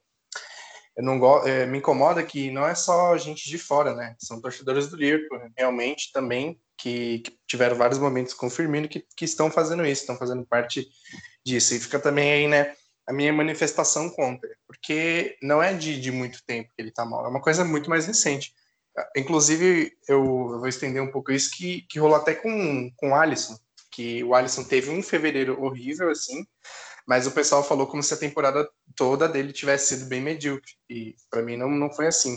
Eu 0.97 1.05
não 1.05 1.19
gosto, 1.19 1.47
é, 1.47 1.67
me 1.67 1.79
incomoda 1.79 2.23
que 2.23 2.51
não 2.51 2.67
é 2.67 2.75
só 2.75 3.17
gente 3.19 3.49
de 3.51 3.59
fora, 3.59 3.95
né? 3.95 4.17
São 4.19 4.41
torcedores 4.41 4.89
do 4.89 4.97
Liverpool, 4.97 5.39
realmente 5.57 6.11
também 6.11 6.59
que, 6.77 7.19
que, 7.19 7.39
tiveram 7.47 7.77
vários 7.77 7.99
momentos 7.99 8.33
com 8.33 8.47
o 8.47 8.51
Firmino 8.51 8.89
que, 8.89 9.05
que 9.15 9.27
estão 9.27 9.51
fazendo 9.51 9.85
isso, 9.85 10.01
estão 10.03 10.17
fazendo 10.17 10.47
parte 10.47 10.89
disso. 11.45 11.75
E 11.75 11.81
fica 11.81 11.99
também 11.99 12.33
aí, 12.33 12.49
né? 12.49 12.75
A 13.07 13.13
minha 13.13 13.33
manifestação 13.33 14.09
contra, 14.09 14.49
porque 14.67 15.37
não 15.43 15.63
é 15.63 15.75
de, 15.75 16.01
de 16.01 16.11
muito 16.11 16.43
tempo 16.45 16.71
que 16.75 16.83
ele 16.83 16.91
tá 16.91 17.05
mal, 17.05 17.25
é 17.25 17.29
uma 17.29 17.43
coisa 17.43 17.65
muito 17.65 17.91
mais 17.91 18.07
recente. 18.07 18.53
Inclusive, 19.17 19.93
eu, 20.09 20.25
vou 20.25 20.67
estender 20.67 21.03
um 21.03 21.11
pouco 21.11 21.33
isso, 21.33 21.50
que, 21.50 21.83
que 21.83 21.99
rolou 21.99 22.17
até 22.17 22.35
com, 22.35 22.91
com 22.97 23.11
o 23.11 23.15
Alisson, 23.15 23.59
que 23.91 24.25
o 24.25 24.35
Alisson 24.35 24.65
teve 24.65 24.91
um 24.91 25.03
fevereiro 25.03 25.62
horrível, 25.62 26.11
assim, 26.11 26.47
mas 27.07 27.26
o 27.26 27.31
pessoal 27.31 27.62
falou 27.62 27.87
como 27.87 28.03
se 28.03 28.12
a 28.12 28.17
temporada 28.17 28.69
toda 28.97 29.29
dele 29.29 29.53
tivesse 29.53 29.95
sido 29.95 30.09
bem 30.09 30.21
medíocre. 30.21 30.73
E 30.91 31.15
para 31.31 31.41
mim 31.41 31.57
não, 31.57 31.71
não 31.71 31.91
foi 31.91 32.09
assim. 32.09 32.37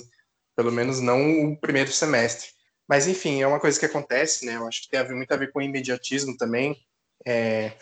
Pelo 0.56 0.72
menos 0.72 1.00
não 1.00 1.52
o 1.52 1.60
primeiro 1.60 1.92
semestre. 1.92 2.50
Mas, 2.88 3.08
enfim, 3.08 3.42
é 3.42 3.48
uma 3.48 3.60
coisa 3.60 3.80
que 3.80 3.86
acontece, 3.86 4.46
né? 4.46 4.56
Eu 4.56 4.68
acho 4.68 4.84
que 4.84 4.90
tem 4.90 5.00
a 5.00 5.04
ver, 5.04 5.16
muito 5.16 5.32
a 5.32 5.38
ver 5.38 5.52
com 5.52 5.60
o 5.60 5.62
imediatismo 5.62 6.38
também. 6.38 6.78
É, 7.26 7.74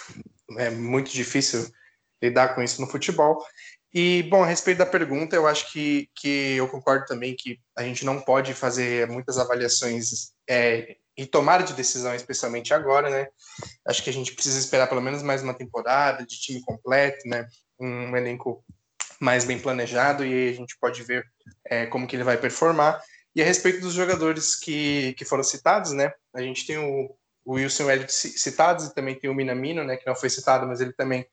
é 0.57 0.69
muito 0.69 1.11
difícil 1.11 1.69
lidar 2.21 2.55
com 2.55 2.63
isso 2.63 2.79
no 2.79 2.87
futebol. 2.87 3.45
E, 3.93 4.23
bom, 4.23 4.43
a 4.43 4.45
respeito 4.45 4.79
da 4.79 4.85
pergunta, 4.85 5.35
eu 5.35 5.47
acho 5.47 5.71
que, 5.71 6.09
que 6.15 6.55
eu 6.55 6.67
concordo 6.67 7.05
também 7.05 7.35
que 7.35 7.59
a 7.75 7.83
gente 7.83 8.05
não 8.05 8.19
pode 8.19 8.53
fazer 8.53 9.07
muitas 9.07 9.37
avaliações 9.37 10.33
é, 10.49 10.97
e 11.17 11.25
tomar 11.25 11.63
de 11.63 11.73
decisão, 11.73 12.13
especialmente 12.13 12.73
agora, 12.73 13.09
né? 13.09 13.27
Acho 13.87 14.03
que 14.03 14.09
a 14.09 14.13
gente 14.13 14.33
precisa 14.33 14.59
esperar 14.59 14.87
pelo 14.87 15.01
menos 15.01 15.23
mais 15.23 15.41
uma 15.41 15.53
temporada 15.53 16.25
de 16.25 16.39
time 16.39 16.61
completo, 16.61 17.27
né? 17.27 17.47
Um 17.79 18.15
elenco 18.15 18.63
mais 19.19 19.45
bem 19.45 19.59
planejado 19.59 20.23
e 20.23 20.49
a 20.49 20.53
gente 20.53 20.77
pode 20.79 21.01
ver 21.03 21.25
é, 21.65 21.87
como 21.87 22.05
que 22.05 22.15
ele 22.15 22.23
vai 22.23 22.37
performar. 22.37 23.01
E 23.35 23.41
a 23.41 23.45
respeito 23.45 23.79
dos 23.81 23.93
jogadores 23.93 24.55
que, 24.55 25.13
que 25.13 25.25
foram 25.25 25.43
citados, 25.43 25.91
né? 25.91 26.11
A 26.35 26.41
gente 26.41 26.67
tem 26.67 26.77
o, 26.77 27.15
o 27.47 27.53
Wilson 27.53 27.89
Elliott 27.89 28.11
citados 28.11 28.87
e 28.87 28.93
também 28.93 29.15
tem 29.15 29.29
o 29.29 29.33
Minamino, 29.33 29.81
né? 29.81 29.95
Que 29.95 30.05
não 30.05 30.13
foi 30.13 30.29
citado, 30.29 30.67
mas 30.67 30.81
ele 30.81 30.91
também 30.91 31.25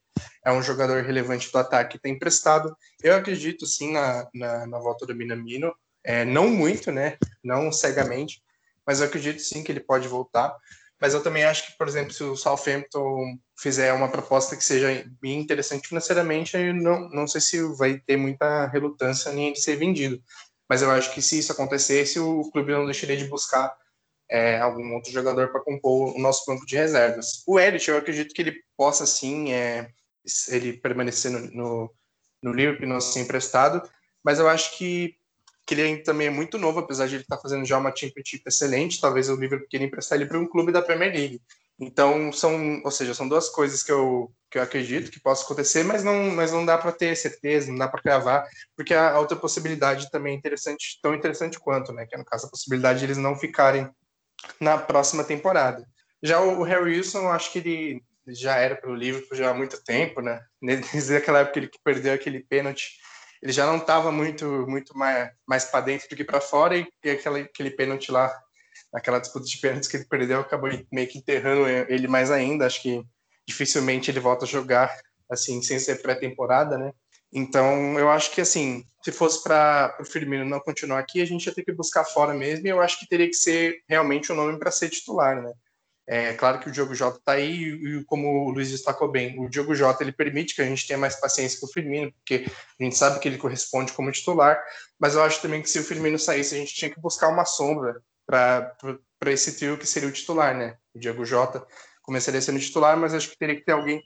é 0.45 0.53
um 0.53 0.63
jogador 0.63 1.03
relevante 1.03 1.51
do 1.51 1.59
ataque, 1.59 1.99
tem 1.99 2.15
emprestado. 2.15 2.75
Eu 3.03 3.17
acredito 3.17 3.67
sim 3.67 3.93
na, 3.93 4.29
na, 4.33 4.65
na 4.65 4.79
volta 4.79 5.05
do 5.05 5.15
Minamino, 5.15 5.75
é, 6.05 6.25
não 6.25 6.49
muito, 6.49 6.93
né? 6.93 7.19
Não 7.43 7.73
cegamente, 7.73 8.41
mas 8.87 9.01
eu 9.01 9.07
acredito 9.07 9.41
sim 9.41 9.65
que 9.65 9.73
ele 9.73 9.81
pode 9.81 10.07
voltar. 10.07 10.57
Mas 11.01 11.15
eu 11.15 11.23
também 11.23 11.43
acho 11.43 11.67
que, 11.67 11.77
por 11.77 11.89
exemplo, 11.89 12.13
se 12.13 12.23
o 12.23 12.37
Southampton 12.37 13.37
fizer 13.59 13.93
uma 13.93 14.09
proposta 14.09 14.57
que 14.57 14.63
seja 14.63 15.05
bem 15.21 15.41
interessante 15.41 15.89
financeiramente, 15.89 16.57
eu 16.57 16.73
não, 16.73 17.09
não 17.09 17.27
sei 17.27 17.41
se 17.41 17.61
vai 17.77 17.99
ter 17.99 18.17
muita 18.17 18.69
relutância 18.69 19.33
nem 19.33 19.53
de 19.53 19.61
ser 19.61 19.75
vendido. 19.75 20.23
Mas 20.71 20.81
eu 20.81 20.93
acho 20.93 21.13
que 21.13 21.21
se 21.21 21.41
isso 21.41 21.51
acontecesse, 21.51 22.21
o 22.21 22.49
clube 22.53 22.71
não 22.71 22.85
deixaria 22.85 23.17
de 23.17 23.25
buscar 23.25 23.75
é, 24.31 24.59
algum 24.59 24.95
outro 24.95 25.13
jogador 25.13 25.49
para 25.49 25.61
compor 25.61 26.15
o 26.15 26.19
nosso 26.19 26.45
banco 26.47 26.67
de 26.67 26.77
reservas. 26.77 27.43
O 27.47 27.59
Elliot, 27.59 27.91
eu 27.91 27.99
acredito 27.99 28.35
que 28.35 28.43
ele 28.43 28.63
possa 28.77 29.07
sim 29.07 29.53
é, 29.53 29.89
ele 30.49 30.75
permanecer 30.75 31.31
no, 31.31 31.41
no, 31.51 31.95
no 32.43 32.53
Liverpool, 32.53 32.89
não 32.89 33.01
ser 33.01 33.21
emprestado, 33.21 33.83
mas 34.25 34.39
eu 34.39 34.49
acho 34.49 34.77
que, 34.77 35.17
que 35.67 35.75
ele 35.75 35.99
também 35.99 36.29
é 36.29 36.31
muito 36.31 36.59
novo, 36.59 36.81
apesar 36.81 37.07
de 37.07 37.17
ele 37.17 37.23
estar 37.23 37.37
tá 37.37 37.43
fazendo 37.43 37.65
já 37.65 37.79
uma 37.79 37.95
championship 37.95 38.43
excelente, 38.47 39.01
talvez 39.01 39.29
o 39.29 39.37
Liverpool 39.37 39.69
queira 39.69 39.85
emprestar 39.85 40.19
ele 40.19 40.29
para 40.29 40.39
um 40.39 40.47
clube 40.47 40.73
da 40.73 40.83
Premier 40.83 41.13
League. 41.13 41.41
Então, 41.79 42.33
são, 42.33 42.81
ou 42.85 42.91
seja, 42.91 43.15
são 43.15 43.29
duas 43.29 43.49
coisas 43.49 43.83
que 43.83 43.91
eu, 43.91 44.33
que 44.49 44.59
eu 44.59 44.63
acredito 44.63 45.11
que 45.11 45.21
possa 45.21 45.45
acontecer, 45.45 45.83
mas 45.83 46.05
não, 46.05 46.31
mas 46.31 46.53
não 46.53 46.65
dá 46.65 46.79
para 46.79 46.93
ter 46.93 47.17
certeza, 47.17 47.69
não 47.69 47.79
dá 47.79 47.89
para 47.89 48.01
cravar, 48.01 48.49
porque 48.77 48.95
a, 48.95 49.19
outra 49.19 49.37
possibilidade 49.37 50.09
também 50.11 50.35
é 50.35 50.39
interessante, 50.39 51.01
tão 51.03 51.15
interessante 51.15 51.59
quanto, 51.59 51.93
né? 51.93 52.07
Que 52.07 52.15
é 52.15 52.19
no 52.19 52.25
caso 52.25 52.47
a 52.47 52.51
possibilidade 52.51 53.01
de 53.01 53.07
eles 53.07 53.19
não 53.19 53.37
ficarem 53.37 53.91
na 54.61 54.79
próxima 54.79 55.25
temporada. 55.25 55.87
Já 56.23 56.41
o, 56.41 56.63
Harry 56.63 56.97
Wilson, 56.97 57.29
acho 57.29 57.53
que 57.53 57.59
ele 57.59 58.03
já 58.27 58.57
era 58.57 58.75
pelo 58.75 58.95
Liverpool 58.95 59.37
já 59.37 59.51
há 59.51 59.55
muito 59.55 59.83
tempo, 59.85 60.21
né? 60.21 60.41
Desde 60.63 61.17
aquela 61.17 61.41
época 61.41 61.53
que 61.55 61.59
ele 61.61 61.71
perdeu 61.85 62.15
aquele 62.15 62.41
pênalti, 62.41 62.93
ele 63.43 63.53
já 63.53 63.67
não 63.67 63.77
estava 63.77 64.11
muito 64.11 64.67
muito 64.67 64.97
mais, 64.97 65.31
mais 65.47 65.65
para 65.67 65.85
dentro 65.85 66.09
do 66.09 66.17
que 66.17 66.25
para 66.25 66.41
fora 66.41 66.79
e, 66.79 66.87
e 67.05 67.11
aquele, 67.11 67.41
aquele 67.41 67.71
pênalti 67.71 68.11
lá, 68.11 68.35
aquela 68.95 69.19
disputa 69.19 69.45
de 69.45 69.59
pênaltis 69.59 69.89
que 69.89 69.99
ele 69.99 70.07
perdeu, 70.07 70.41
acabou 70.41 70.71
meio 70.91 71.09
que 71.09 71.19
enterrando 71.19 71.69
ele 71.69 72.09
mais 72.09 72.31
ainda. 72.31 72.67
Acho 72.67 72.81
que 72.81 73.05
dificilmente 73.47 74.11
ele 74.11 74.21
volta 74.21 74.47
a 74.47 74.49
jogar 74.49 74.91
assim 75.31 75.61
sem 75.63 75.79
ser 75.79 76.01
pré-temporada, 76.01 76.79
né? 76.79 76.93
Então, 77.35 77.99
eu 77.99 78.09
acho 78.09 78.31
que 78.31 78.41
assim, 78.41 78.87
se 79.03 79.11
fosse 79.11 79.43
para 79.43 79.97
o 80.01 80.05
Firmino 80.05 80.45
não 80.45 80.61
continuar 80.61 81.01
aqui, 81.01 81.21
a 81.21 81.27
gente 81.27 81.45
ia 81.47 81.55
ter 81.55 81.65
que 81.65 81.73
buscar 81.73 82.05
fora 82.05 82.33
mesmo, 82.33 82.65
e 82.65 82.71
eu 82.71 82.81
acho 82.81 82.99
que 83.01 83.09
teria 83.09 83.27
que 83.27 83.35
ser 83.35 83.83
realmente 83.89 84.31
o 84.31 84.35
um 84.35 84.39
nome 84.39 84.57
para 84.57 84.71
ser 84.71 84.89
titular, 84.89 85.43
né? 85.43 85.53
É 86.07 86.35
claro 86.35 86.61
que 86.61 86.69
o 86.69 86.73
Diogo 86.73 86.95
Jota 86.95 87.19
está 87.19 87.33
aí 87.33 87.65
e, 87.65 88.05
como 88.05 88.29
o 88.47 88.51
Luiz 88.51 88.71
destacou 88.71 89.11
bem, 89.11 89.41
o 89.41 89.49
Diogo 89.49 89.75
Jota 89.75 90.05
ele 90.05 90.13
permite 90.13 90.55
que 90.55 90.63
a 90.63 90.65
gente 90.65 90.87
tenha 90.87 90.99
mais 90.99 91.19
paciência 91.19 91.59
com 91.59 91.67
o 91.67 91.73
Firmino, 91.73 92.13
porque 92.13 92.47
a 92.79 92.85
gente 92.85 92.97
sabe 92.97 93.19
que 93.19 93.27
ele 93.27 93.39
corresponde 93.39 93.93
como 93.93 94.13
titular, 94.13 94.63
mas 95.01 95.15
eu 95.15 95.23
acho 95.23 95.43
também 95.43 95.63
que 95.63 95.71
se 95.71 95.79
o 95.81 95.85
Firmino 95.85 96.19
saísse, 96.19 96.55
a 96.55 96.59
gente 96.59 96.75
tinha 96.75 96.91
que 96.91 97.01
buscar 97.01 97.29
uma 97.29 97.45
sombra 97.45 98.01
para 98.27 98.77
esse 99.27 99.57
trio 99.57 99.79
que 99.79 99.87
seria 99.87 100.09
o 100.09 100.13
titular, 100.13 100.55
né? 100.55 100.77
O 100.95 101.01
Diogo 101.01 101.25
Jota 101.25 101.67
começaria 102.03 102.41
sendo 102.41 102.61
titular, 102.61 102.97
mas 102.97 103.15
acho 103.15 103.31
que 103.31 103.39
teria 103.39 103.57
que 103.57 103.65
ter 103.65 103.73
alguém 103.73 104.03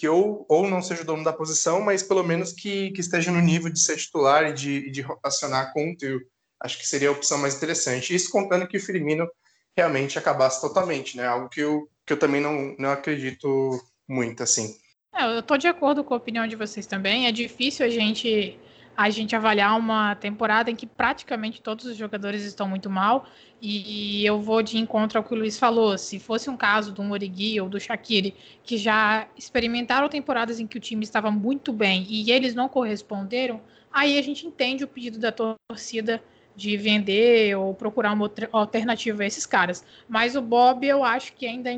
que 0.00 0.08
ou, 0.08 0.46
ou 0.48 0.66
não 0.66 0.80
seja 0.80 1.02
o 1.02 1.04
dono 1.04 1.22
da 1.22 1.30
posição, 1.30 1.82
mas 1.82 2.02
pelo 2.02 2.22
menos 2.22 2.54
que, 2.54 2.90
que 2.92 3.02
esteja 3.02 3.30
no 3.30 3.38
nível 3.38 3.70
de 3.70 3.78
ser 3.78 3.98
titular 3.98 4.48
e 4.48 4.54
de, 4.54 4.90
de 4.90 5.02
rotacionar 5.02 5.74
com 5.74 5.90
o 5.90 5.94
trio. 5.94 6.22
Acho 6.58 6.78
que 6.78 6.88
seria 6.88 7.10
a 7.10 7.12
opção 7.12 7.36
mais 7.36 7.54
interessante. 7.54 8.14
Isso 8.14 8.30
contando 8.30 8.66
que 8.66 8.78
o 8.78 8.80
Firmino 8.80 9.28
realmente 9.76 10.18
acabasse 10.18 10.58
totalmente, 10.58 11.18
né? 11.18 11.26
Algo 11.26 11.50
que 11.50 11.60
eu, 11.60 11.86
que 12.06 12.14
eu 12.14 12.18
também 12.18 12.40
não, 12.40 12.74
não 12.78 12.90
acredito 12.90 13.78
muito, 14.08 14.42
assim. 14.42 14.74
É, 15.14 15.36
eu 15.36 15.42
tô 15.42 15.58
de 15.58 15.68
acordo 15.68 16.02
com 16.02 16.14
a 16.14 16.16
opinião 16.16 16.46
de 16.46 16.56
vocês 16.56 16.86
também. 16.86 17.26
É 17.26 17.32
difícil 17.32 17.84
a 17.84 17.90
gente 17.90 18.58
a 18.96 19.08
gente 19.08 19.34
avaliar 19.34 19.78
uma 19.78 20.14
temporada 20.14 20.70
em 20.70 20.76
que 20.76 20.86
praticamente 20.86 21.62
todos 21.62 21.86
os 21.86 21.96
jogadores 21.96 22.44
estão 22.44 22.68
muito 22.68 22.90
mal. 22.90 23.26
E 23.62 24.24
eu 24.24 24.40
vou 24.40 24.62
de 24.62 24.78
encontro 24.78 25.18
ao 25.18 25.24
que 25.24 25.32
o 25.32 25.36
Luiz 25.36 25.58
falou. 25.58 25.96
Se 25.96 26.18
fosse 26.18 26.50
um 26.50 26.56
caso 26.56 26.92
do 26.92 27.02
Morigui 27.02 27.60
ou 27.60 27.68
do 27.68 27.80
Shaqiri, 27.80 28.34
que 28.62 28.76
já 28.76 29.26
experimentaram 29.36 30.08
temporadas 30.08 30.60
em 30.60 30.66
que 30.66 30.76
o 30.76 30.80
time 30.80 31.04
estava 31.04 31.30
muito 31.30 31.72
bem 31.72 32.06
e 32.08 32.30
eles 32.30 32.54
não 32.54 32.68
corresponderam, 32.68 33.60
aí 33.92 34.18
a 34.18 34.22
gente 34.22 34.46
entende 34.46 34.84
o 34.84 34.88
pedido 34.88 35.18
da 35.18 35.32
torcida 35.32 36.22
de 36.56 36.76
vender 36.76 37.56
ou 37.56 37.74
procurar 37.74 38.12
uma 38.12 38.30
alternativa 38.52 39.22
a 39.22 39.26
esses 39.26 39.46
caras. 39.46 39.84
Mas 40.08 40.36
o 40.36 40.42
Bob, 40.42 40.86
eu 40.86 41.04
acho 41.04 41.32
que 41.34 41.46
ainda 41.46 41.70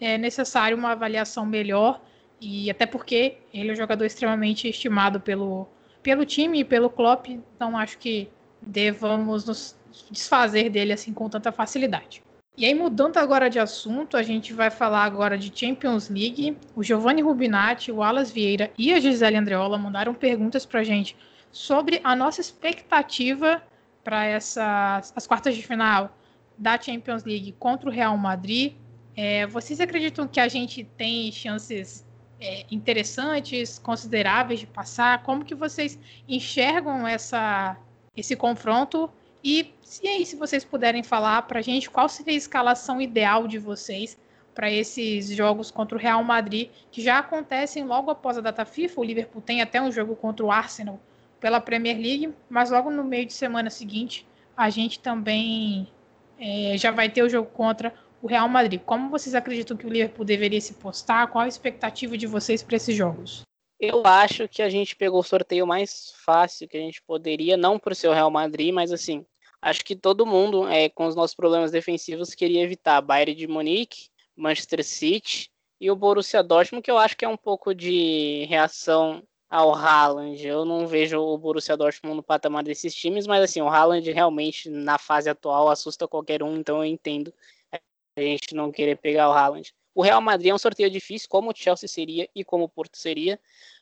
é 0.00 0.16
necessário 0.16 0.76
uma 0.76 0.92
avaliação 0.92 1.44
melhor, 1.44 2.00
e 2.40 2.70
até 2.70 2.86
porque 2.86 3.36
ele 3.52 3.68
é 3.68 3.72
um 3.72 3.76
jogador 3.76 4.04
extremamente 4.04 4.66
estimado 4.66 5.20
pelo, 5.20 5.68
pelo 6.02 6.24
time 6.24 6.60
e 6.60 6.64
pelo 6.64 6.90
Klopp, 6.90 7.28
então 7.28 7.76
acho 7.76 7.98
que 7.98 8.28
devamos 8.60 9.44
nos 9.44 9.78
desfazer 10.10 10.70
dele 10.70 10.92
assim 10.92 11.12
com 11.12 11.28
tanta 11.28 11.50
facilidade. 11.50 12.22
E 12.56 12.66
aí, 12.66 12.74
mudando 12.74 13.16
agora 13.16 13.48
de 13.48 13.58
assunto, 13.58 14.16
a 14.16 14.22
gente 14.22 14.52
vai 14.52 14.70
falar 14.70 15.04
agora 15.04 15.38
de 15.38 15.50
Champions 15.54 16.10
League. 16.10 16.58
O 16.76 16.82
Giovanni 16.82 17.22
Rubinati, 17.22 17.90
o 17.90 18.02
Alas 18.02 18.30
Vieira 18.30 18.70
e 18.76 18.92
a 18.92 19.00
Gisele 19.00 19.36
Andreola 19.36 19.78
mandaram 19.78 20.12
perguntas 20.12 20.66
para 20.66 20.80
a 20.80 20.84
gente 20.84 21.16
sobre 21.50 22.00
a 22.04 22.14
nossa 22.14 22.40
expectativa 22.40 23.62
para 24.04 24.24
essas 24.26 25.12
as 25.16 25.26
quartas 25.26 25.54
de 25.54 25.66
final 25.66 26.14
da 26.58 26.78
Champions 26.78 27.24
League 27.24 27.52
contra 27.58 27.88
o 27.88 27.92
Real 27.92 28.16
Madrid. 28.18 28.74
É, 29.16 29.46
vocês 29.46 29.80
acreditam 29.80 30.28
que 30.28 30.38
a 30.38 30.48
gente 30.48 30.84
tem 30.84 31.32
chances 31.32 32.06
é, 32.40 32.64
interessantes, 32.70 33.78
consideráveis 33.78 34.60
de 34.60 34.66
passar? 34.66 35.22
Como 35.22 35.44
que 35.44 35.54
vocês 35.54 35.98
enxergam 36.28 37.06
essa, 37.06 37.76
esse 38.16 38.34
confronto? 38.34 39.10
E, 39.42 39.74
e 40.02 40.08
aí, 40.08 40.26
se 40.26 40.36
vocês 40.36 40.64
puderem 40.64 41.02
falar 41.02 41.42
para 41.42 41.58
a 41.58 41.62
gente 41.62 41.90
qual 41.90 42.08
seria 42.08 42.34
a 42.34 42.36
escalação 42.36 43.00
ideal 43.00 43.46
de 43.46 43.58
vocês 43.58 44.18
para 44.54 44.70
esses 44.70 45.28
jogos 45.30 45.70
contra 45.70 45.96
o 45.96 46.00
Real 46.00 46.22
Madrid, 46.22 46.70
que 46.90 47.00
já 47.00 47.18
acontecem 47.18 47.84
logo 47.84 48.10
após 48.10 48.36
a 48.36 48.40
data 48.40 48.64
FIFA. 48.64 49.00
O 49.00 49.04
Liverpool 49.04 49.40
tem 49.40 49.62
até 49.62 49.80
um 49.80 49.90
jogo 49.90 50.14
contra 50.16 50.44
o 50.44 50.50
Arsenal 50.50 51.00
pela 51.38 51.60
Premier 51.60 51.96
League, 51.96 52.34
mas 52.48 52.70
logo 52.70 52.90
no 52.90 53.02
meio 53.02 53.24
de 53.24 53.32
semana 53.32 53.70
seguinte 53.70 54.26
a 54.56 54.68
gente 54.68 54.98
também 54.98 55.88
é, 56.38 56.74
já 56.76 56.90
vai 56.90 57.08
ter 57.08 57.22
o 57.22 57.28
jogo 57.28 57.48
contra 57.50 57.94
o 58.22 58.26
Real 58.26 58.48
Madrid. 58.48 58.80
Como 58.84 59.10
vocês 59.10 59.34
acreditam 59.34 59.76
que 59.76 59.86
o 59.86 59.90
Liverpool 59.90 60.24
deveria 60.24 60.60
se 60.60 60.74
postar? 60.74 61.28
Qual 61.28 61.44
a 61.44 61.48
expectativa 61.48 62.16
de 62.16 62.26
vocês 62.26 62.62
para 62.62 62.76
esses 62.76 62.94
jogos? 62.94 63.42
Eu 63.78 64.06
acho 64.06 64.46
que 64.46 64.60
a 64.60 64.68
gente 64.68 64.94
pegou 64.94 65.20
o 65.20 65.24
sorteio 65.24 65.66
mais 65.66 66.12
fácil 66.24 66.68
que 66.68 66.76
a 66.76 66.80
gente 66.80 67.02
poderia, 67.02 67.56
não 67.56 67.78
por 67.78 67.96
ser 67.96 68.08
o 68.08 68.12
Real 68.12 68.30
Madrid, 68.30 68.74
mas 68.74 68.92
assim, 68.92 69.24
acho 69.62 69.82
que 69.82 69.96
todo 69.96 70.26
mundo, 70.26 70.68
é, 70.68 70.90
com 70.90 71.06
os 71.06 71.16
nossos 71.16 71.34
problemas 71.34 71.70
defensivos, 71.70 72.34
queria 72.34 72.62
evitar 72.62 73.00
Bayern 73.00 73.34
de 73.34 73.46
Munique, 73.46 74.08
Manchester 74.36 74.84
City 74.84 75.50
e 75.80 75.90
o 75.90 75.96
Borussia 75.96 76.42
Dortmund, 76.42 76.82
que 76.82 76.90
eu 76.90 76.98
acho 76.98 77.16
que 77.16 77.24
é 77.24 77.28
um 77.28 77.38
pouco 77.38 77.74
de 77.74 78.44
reação 78.50 79.22
ao 79.48 79.74
Haaland. 79.74 80.46
Eu 80.46 80.66
não 80.66 80.86
vejo 80.86 81.18
o 81.18 81.38
Borussia 81.38 81.74
Dortmund 81.74 82.16
no 82.16 82.22
patamar 82.22 82.62
desses 82.62 82.94
times, 82.94 83.26
mas 83.26 83.42
assim, 83.42 83.62
o 83.62 83.68
Haaland 83.68 84.12
realmente 84.12 84.68
na 84.68 84.98
fase 84.98 85.30
atual 85.30 85.70
assusta 85.70 86.06
qualquer 86.06 86.42
um, 86.42 86.58
então 86.58 86.76
eu 86.76 86.84
entendo 86.84 87.32
a 88.16 88.20
gente 88.20 88.54
não 88.54 88.70
querer 88.70 88.96
pegar 88.96 89.28
o 89.28 89.32
Haaland. 89.32 89.72
O 89.94 90.02
Real 90.02 90.20
Madrid 90.20 90.50
é 90.50 90.54
um 90.54 90.58
sorteio 90.58 90.90
difícil, 90.90 91.28
como 91.28 91.50
o 91.50 91.54
Chelsea 91.56 91.88
seria 91.88 92.28
e 92.34 92.44
como 92.44 92.64
o 92.64 92.68
Porto 92.68 92.96
seria, 92.96 93.40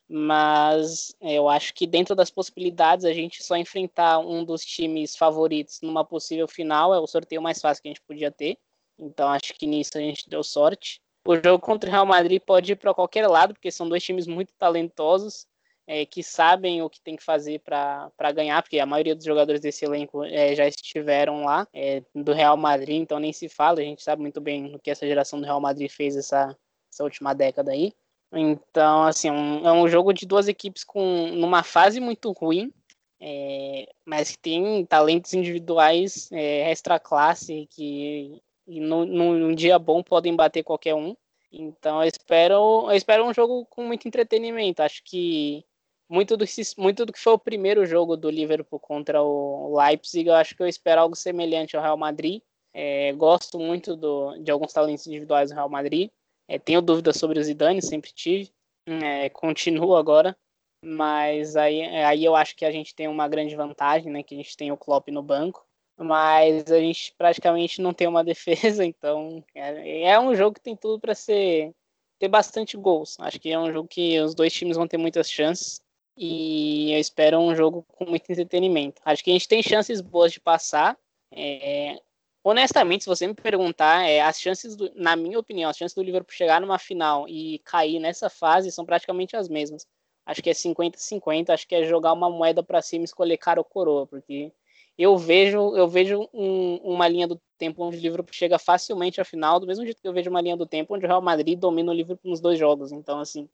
mas 0.09 1.15
é, 1.21 1.35
eu 1.35 1.49
acho 1.49 1.75
que 1.75 1.87
dentro 1.87 2.15
das 2.15 2.31
possibilidades 2.31 3.05
a 3.05 3.13
gente 3.13 3.43
só 3.43 3.57
enfrentar 3.57 4.19
um 4.21 4.43
dos 4.43 4.65
times 4.65 5.15
favoritos 5.15 5.81
numa 5.83 6.05
possível 6.05 6.49
final 6.49 6.95
é 6.95 6.99
o 6.99 7.07
sorteio 7.07 7.43
mais 7.43 7.61
fácil 7.61 7.83
que 7.83 7.89
a 7.89 7.93
gente 7.93 8.03
podia 8.03 8.31
ter. 8.31 8.59
Então 8.99 9.29
acho 9.29 9.55
que 9.55 9.67
nisso 9.67 9.93
a 9.97 10.01
gente 10.01 10.29
deu 10.29 10.43
sorte. 10.43 11.01
O 11.27 11.37
jogo 11.37 11.59
contra 11.59 11.91
o 11.91 11.93
Real 11.93 12.07
Madrid 12.07 12.41
pode 12.41 12.73
ir 12.73 12.77
para 12.77 12.95
qualquer 12.95 13.27
lado, 13.27 13.53
porque 13.53 13.71
são 13.71 13.89
dois 13.89 14.03
times 14.03 14.27
muito 14.27 14.53
talentosos 14.55 15.47
é, 15.89 16.05
que 16.05 16.23
sabem 16.23 16.83
o 16.83 16.91
que 16.91 17.01
tem 17.01 17.17
que 17.17 17.25
fazer 17.25 17.61
para 17.61 18.33
ganhar, 18.35 18.63
porque 18.63 18.79
a 18.79 18.85
maioria 18.85 19.17
dos 19.17 19.25
jogadores 19.25 19.59
desse 19.59 19.87
elenco 19.87 20.23
é, 20.23 20.55
já 20.55 20.69
estiveram 20.69 21.45
lá, 21.45 21.67
é, 21.73 22.03
do 22.15 22.35
Real 22.35 22.59
Madrid, 22.59 23.01
então 23.01 23.19
nem 23.19 23.33
se 23.33 23.49
fala, 23.49 23.81
a 23.81 23.83
gente 23.83 24.03
sabe 24.03 24.21
muito 24.21 24.39
bem 24.39 24.75
o 24.75 24.79
que 24.79 24.91
essa 24.91 25.07
geração 25.07 25.41
do 25.41 25.47
Real 25.47 25.61
Madrid 25.61 25.91
fez 25.91 26.15
essa, 26.15 26.55
essa 26.93 27.03
última 27.03 27.35
década 27.35 27.73
aí. 27.73 27.95
Então, 28.31 29.05
assim, 29.05 29.31
um, 29.31 29.67
é 29.67 29.73
um 29.73 29.89
jogo 29.89 30.13
de 30.13 30.27
duas 30.27 30.47
equipes 30.47 30.85
com 30.85 31.29
numa 31.29 31.63
fase 31.63 32.01
muito 32.01 32.31
ruim, 32.33 32.71
é, 33.19 33.89
mas 34.05 34.33
que 34.33 34.39
tem 34.39 34.85
talentos 34.85 35.33
individuais 35.33 36.29
é, 36.31 36.71
extra 36.71 37.01
classe 37.01 37.67
que 37.71 38.43
e 38.67 38.81
no, 38.81 39.07
num 39.07 39.55
dia 39.55 39.79
bom 39.79 40.03
podem 40.03 40.37
bater 40.37 40.63
qualquer 40.63 40.95
um. 40.95 41.17
Então 41.51 42.03
eu 42.03 42.09
espero, 42.09 42.91
eu 42.91 42.95
espero 42.95 43.25
um 43.25 43.33
jogo 43.33 43.65
com 43.65 43.85
muito 43.85 44.07
entretenimento. 44.07 44.83
Acho 44.83 45.03
que 45.03 45.65
muito 46.09 46.37
do, 46.37 46.45
muito 46.77 47.05
do 47.05 47.13
que 47.13 47.21
foi 47.21 47.33
o 47.35 47.39
primeiro 47.39 47.85
jogo 47.85 48.17
do 48.17 48.31
Liverpool 48.31 48.81
contra 48.81 49.23
o 49.23 49.77
Leipzig, 49.77 50.29
eu 50.29 50.35
acho 50.35 50.57
que 50.57 50.63
eu 50.63 50.67
espero 50.67 51.03
algo 51.03 51.15
semelhante 51.15 51.77
ao 51.77 51.83
Real 51.83 51.97
Madrid. 51.97 52.43
É, 52.73 53.13
gosto 53.13 53.59
muito 53.59 53.97
do, 53.97 54.37
de 54.39 54.51
alguns 54.51 54.73
talentos 54.73 55.07
individuais 55.07 55.51
do 55.51 55.55
Real 55.55 55.69
Madrid. 55.69 56.11
É, 56.49 56.59
tenho 56.59 56.81
dúvidas 56.81 57.17
sobre 57.17 57.39
o 57.39 57.43
Zidane, 57.43 57.83
sempre 57.83 58.11
tive. 58.13 58.51
É, 58.87 59.29
continuo 59.31 59.97
agora. 59.97 60.37
Mas 60.83 61.57
aí, 61.57 61.83
aí 61.83 62.25
eu 62.25 62.37
acho 62.37 62.57
que 62.57 62.65
a 62.65 62.71
gente 62.71 62.95
tem 62.95 63.09
uma 63.09 63.29
grande 63.29 63.55
vantagem, 63.57 64.13
né? 64.13 64.23
Que 64.23 64.35
a 64.35 64.39
gente 64.39 64.57
tem 64.57 64.71
o 64.73 64.77
Klopp 64.77 65.09
no 65.09 65.23
banco 65.23 65.69
mas 66.01 66.71
a 66.71 66.79
gente 66.79 67.13
praticamente 67.19 67.83
não 67.83 67.93
tem 67.93 68.07
uma 68.07 68.23
defesa, 68.25 68.85
então 68.85 69.45
é, 69.55 70.03
é 70.05 70.21
um 70.21 70.35
jogo 70.35 70.55
que 70.55 70.61
tem 70.61 70.77
tudo 70.77 71.01
para 71.01 71.15
ser 71.15 71.75
ter 72.21 72.29
bastante 72.29 72.77
gols. 72.77 73.17
Acho 73.21 73.39
que 73.39 73.51
é 73.51 73.59
um 73.59 73.73
jogo 73.73 73.89
que 73.89 74.19
os 74.21 74.35
dois 74.35 74.53
times 74.53 74.77
vão 74.77 74.89
ter 74.89 74.97
muitas 74.97 75.31
chances 75.31 75.81
e 76.19 76.93
eu 76.93 76.99
espero 76.99 77.39
um 77.39 77.55
jogo 77.55 77.85
com 77.97 78.05
muito 78.07 78.31
entretenimento. 78.31 79.01
Acho 79.05 79.23
que 79.23 79.31
a 79.31 79.33
gente 79.33 79.47
tem 79.47 79.63
chances 79.63 80.01
boas 80.01 80.33
de 80.33 80.41
passar. 80.41 80.99
É, 81.33 81.97
honestamente, 82.43 83.05
se 83.05 83.09
você 83.09 83.27
me 83.27 83.35
perguntar, 83.35 84.09
é, 84.09 84.21
as 84.21 84.41
chances, 84.41 84.75
do, 84.75 84.91
na 84.97 85.15
minha 85.15 85.39
opinião, 85.39 85.71
as 85.71 85.77
chances 85.77 85.95
do 85.95 86.03
Liverpool 86.03 86.35
chegar 86.35 86.61
numa 86.61 86.79
final 86.79 87.29
e 87.29 87.61
cair 87.61 88.01
nessa 88.01 88.29
fase 88.29 88.73
são 88.73 88.85
praticamente 88.85 89.37
as 89.37 89.49
mesmas. 89.49 89.87
Acho 90.27 90.43
que 90.43 90.51
é 90.51 90.53
50-50, 90.53 91.51
acho 91.51 91.67
que 91.67 91.75
é 91.75 91.85
jogar 91.85 92.13
uma 92.13 92.29
moeda 92.29 92.63
para 92.63 92.83
cima 92.83 93.03
e 93.03 93.07
escolher 93.07 93.39
cara 93.39 93.61
ou 93.61 93.65
coroa, 93.65 94.07
porque 94.07 94.53
eu 94.99 95.17
vejo 95.17 95.77
eu 95.77 95.89
vejo 95.89 96.29
um, 96.35 96.77
uma 96.83 97.07
linha 97.09 97.29
do 97.29 97.41
tempo 97.57 97.83
onde 97.85 97.97
o 97.97 98.01
Liverpool 98.01 98.35
chega 98.35 98.59
facilmente 98.59 99.21
à 99.21 99.25
final, 99.25 99.61
do 99.61 99.67
mesmo 99.67 99.85
jeito 99.85 100.03
que 100.03 100.09
eu 100.09 100.13
vejo 100.13 100.29
uma 100.29 100.41
linha 100.41 100.57
do 100.57 100.67
tempo 100.67 100.95
onde 100.95 101.05
o 101.07 101.09
Real 101.09 101.23
Madrid 101.23 101.59
domina 101.59 101.93
o 101.93 101.95
Liverpool 101.95 102.31
nos 102.31 102.41
dois 102.41 102.59
jogos. 102.59 102.93
Então, 102.93 103.21
assim, 103.21 103.49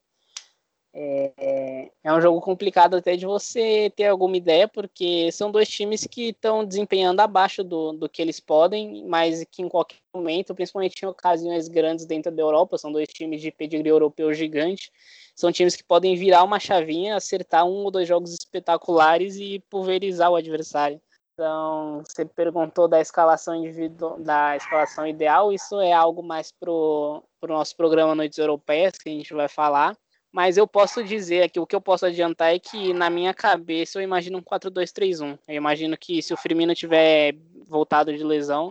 é, 0.96 1.90
é 2.04 2.12
um 2.12 2.20
jogo 2.20 2.40
complicado 2.40 2.94
até 2.96 3.16
de 3.16 3.26
você 3.26 3.92
ter 3.96 4.06
alguma 4.06 4.36
ideia, 4.36 4.68
porque 4.68 5.30
são 5.32 5.50
dois 5.50 5.68
times 5.68 6.06
que 6.06 6.28
estão 6.28 6.64
desempenhando 6.64 7.18
abaixo 7.18 7.64
do, 7.64 7.92
do 7.92 8.08
que 8.08 8.22
eles 8.22 8.38
podem, 8.38 9.04
mas 9.04 9.44
que 9.50 9.60
em 9.60 9.68
qualquer 9.68 9.96
momento, 10.14 10.54
principalmente 10.54 11.02
em 11.02 11.06
ocasiões 11.06 11.66
grandes 11.66 12.06
dentro 12.06 12.30
da 12.30 12.40
Europa, 12.40 12.78
são 12.78 12.92
dois 12.92 13.08
times 13.08 13.40
de 13.40 13.50
pedigree 13.50 13.90
europeu 13.90 14.32
gigante, 14.32 14.92
são 15.34 15.50
times 15.50 15.74
que 15.74 15.82
podem 15.82 16.14
virar 16.14 16.44
uma 16.44 16.60
chavinha, 16.60 17.16
acertar 17.16 17.66
um 17.66 17.82
ou 17.84 17.90
dois 17.90 18.06
jogos 18.06 18.32
espetaculares 18.32 19.34
e 19.36 19.58
pulverizar 19.68 20.30
o 20.30 20.36
adversário. 20.36 21.00
Então, 21.32 22.04
você 22.06 22.24
perguntou 22.24 22.86
da 22.86 23.00
escalação 23.00 23.56
individual, 23.56 24.20
da 24.20 24.56
escalação 24.56 25.04
ideal, 25.04 25.52
isso 25.52 25.80
é 25.80 25.92
algo 25.92 26.22
mais 26.22 26.52
pro, 26.52 27.24
pro 27.40 27.52
nosso 27.52 27.76
programa 27.76 28.14
Noites 28.14 28.38
Europeias 28.38 28.92
que 28.92 29.08
a 29.08 29.12
gente 29.12 29.34
vai 29.34 29.48
falar. 29.48 29.96
Mas 30.34 30.56
eu 30.56 30.66
posso 30.66 31.04
dizer 31.04 31.44
aqui, 31.44 31.60
o 31.60 31.66
que 31.66 31.76
eu 31.76 31.80
posso 31.80 32.04
adiantar 32.04 32.52
é 32.52 32.58
que 32.58 32.92
na 32.92 33.08
minha 33.08 33.32
cabeça 33.32 34.00
eu 34.00 34.02
imagino 34.02 34.38
um 34.38 34.42
4-2-3-1. 34.42 35.38
Eu 35.46 35.54
imagino 35.54 35.96
que 35.96 36.20
se 36.20 36.34
o 36.34 36.36
Firmino 36.36 36.74
tiver 36.74 37.36
voltado 37.68 38.12
de 38.12 38.24
lesão, 38.24 38.68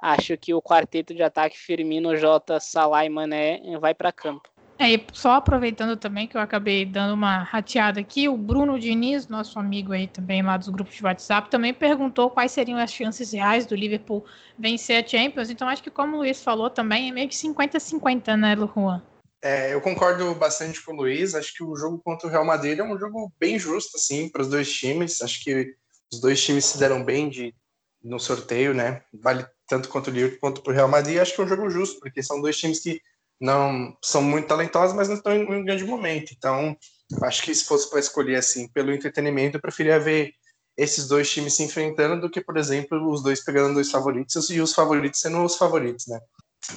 acho 0.00 0.36
que 0.36 0.54
o 0.54 0.62
quarteto 0.62 1.12
de 1.12 1.20
ataque 1.20 1.58
Firmino, 1.58 2.16
Jota, 2.16 2.60
Salah 2.60 3.04
e 3.04 3.08
Mané 3.08 3.60
vai 3.80 3.92
para 3.92 4.12
campo. 4.12 4.48
É, 4.78 4.92
e 4.92 5.04
só 5.12 5.32
aproveitando 5.32 5.96
também 5.96 6.28
que 6.28 6.36
eu 6.36 6.40
acabei 6.40 6.86
dando 6.86 7.14
uma 7.14 7.38
rateada 7.38 7.98
aqui, 7.98 8.28
o 8.28 8.36
Bruno 8.36 8.78
Diniz, 8.78 9.26
nosso 9.26 9.58
amigo 9.58 9.92
aí 9.92 10.06
também 10.06 10.42
lá 10.42 10.56
dos 10.56 10.68
grupos 10.68 10.94
de 10.94 11.04
WhatsApp, 11.04 11.50
também 11.50 11.74
perguntou 11.74 12.30
quais 12.30 12.52
seriam 12.52 12.78
as 12.78 12.92
chances 12.92 13.32
reais 13.32 13.66
do 13.66 13.74
Liverpool 13.74 14.24
vencer 14.56 15.04
a 15.04 15.06
Champions. 15.06 15.50
Então 15.50 15.68
acho 15.68 15.82
que 15.82 15.90
como 15.90 16.18
o 16.18 16.20
Luiz 16.20 16.40
falou 16.40 16.70
também, 16.70 17.08
é 17.08 17.12
meio 17.12 17.28
que 17.28 17.34
50-50, 17.34 18.36
né, 18.36 18.56
Juan? 18.56 19.02
É, 19.42 19.72
eu 19.72 19.80
concordo 19.80 20.34
bastante 20.34 20.82
com 20.82 20.92
o 20.92 20.96
Luiz. 20.96 21.34
Acho 21.34 21.54
que 21.54 21.64
o 21.64 21.74
jogo 21.76 22.00
contra 22.02 22.28
o 22.28 22.30
Real 22.30 22.44
Madrid 22.44 22.78
é 22.78 22.82
um 22.82 22.98
jogo 22.98 23.32
bem 23.38 23.58
justo, 23.58 23.96
assim, 23.96 24.28
para 24.28 24.42
os 24.42 24.48
dois 24.48 24.70
times. 24.70 25.22
Acho 25.22 25.42
que 25.42 25.74
os 26.12 26.20
dois 26.20 26.42
times 26.42 26.66
se 26.66 26.78
deram 26.78 27.04
bem 27.04 27.28
de, 27.28 27.54
no 28.02 28.18
sorteio, 28.18 28.74
né? 28.74 29.02
Vale 29.12 29.46
tanto 29.66 29.88
quanto 29.88 30.08
o 30.08 30.10
Liverpool 30.10 30.40
quanto 30.40 30.62
para 30.62 30.72
o 30.72 30.74
Real 30.74 30.88
Madrid. 30.88 31.18
Acho 31.18 31.34
que 31.34 31.40
é 31.40 31.44
um 31.44 31.48
jogo 31.48 31.70
justo, 31.70 32.00
porque 32.00 32.22
são 32.22 32.40
dois 32.40 32.56
times 32.56 32.80
que 32.80 33.00
não 33.40 33.96
são 34.02 34.22
muito 34.22 34.48
talentosos, 34.48 34.94
mas 34.94 35.08
não 35.08 35.16
estão 35.16 35.32
em 35.32 35.44
um 35.44 35.64
grande 35.64 35.84
momento. 35.84 36.34
Então, 36.36 36.76
acho 37.22 37.42
que 37.42 37.54
se 37.54 37.64
fosse 37.64 37.88
para 37.88 38.00
escolher 38.00 38.36
assim, 38.36 38.68
pelo 38.68 38.92
entretenimento, 38.92 39.56
eu 39.56 39.62
preferia 39.62 39.98
ver 39.98 40.34
esses 40.76 41.08
dois 41.08 41.30
times 41.30 41.54
se 41.54 41.62
enfrentando 41.62 42.20
do 42.20 42.30
que, 42.30 42.40
por 42.40 42.56
exemplo, 42.56 43.10
os 43.10 43.22
dois 43.22 43.42
pegando 43.42 43.74
dois 43.74 43.90
favoritos 43.90 44.50
e 44.50 44.60
os 44.60 44.74
favoritos 44.74 45.20
sendo 45.20 45.42
os 45.42 45.56
favoritos, 45.56 46.06
né? 46.06 46.20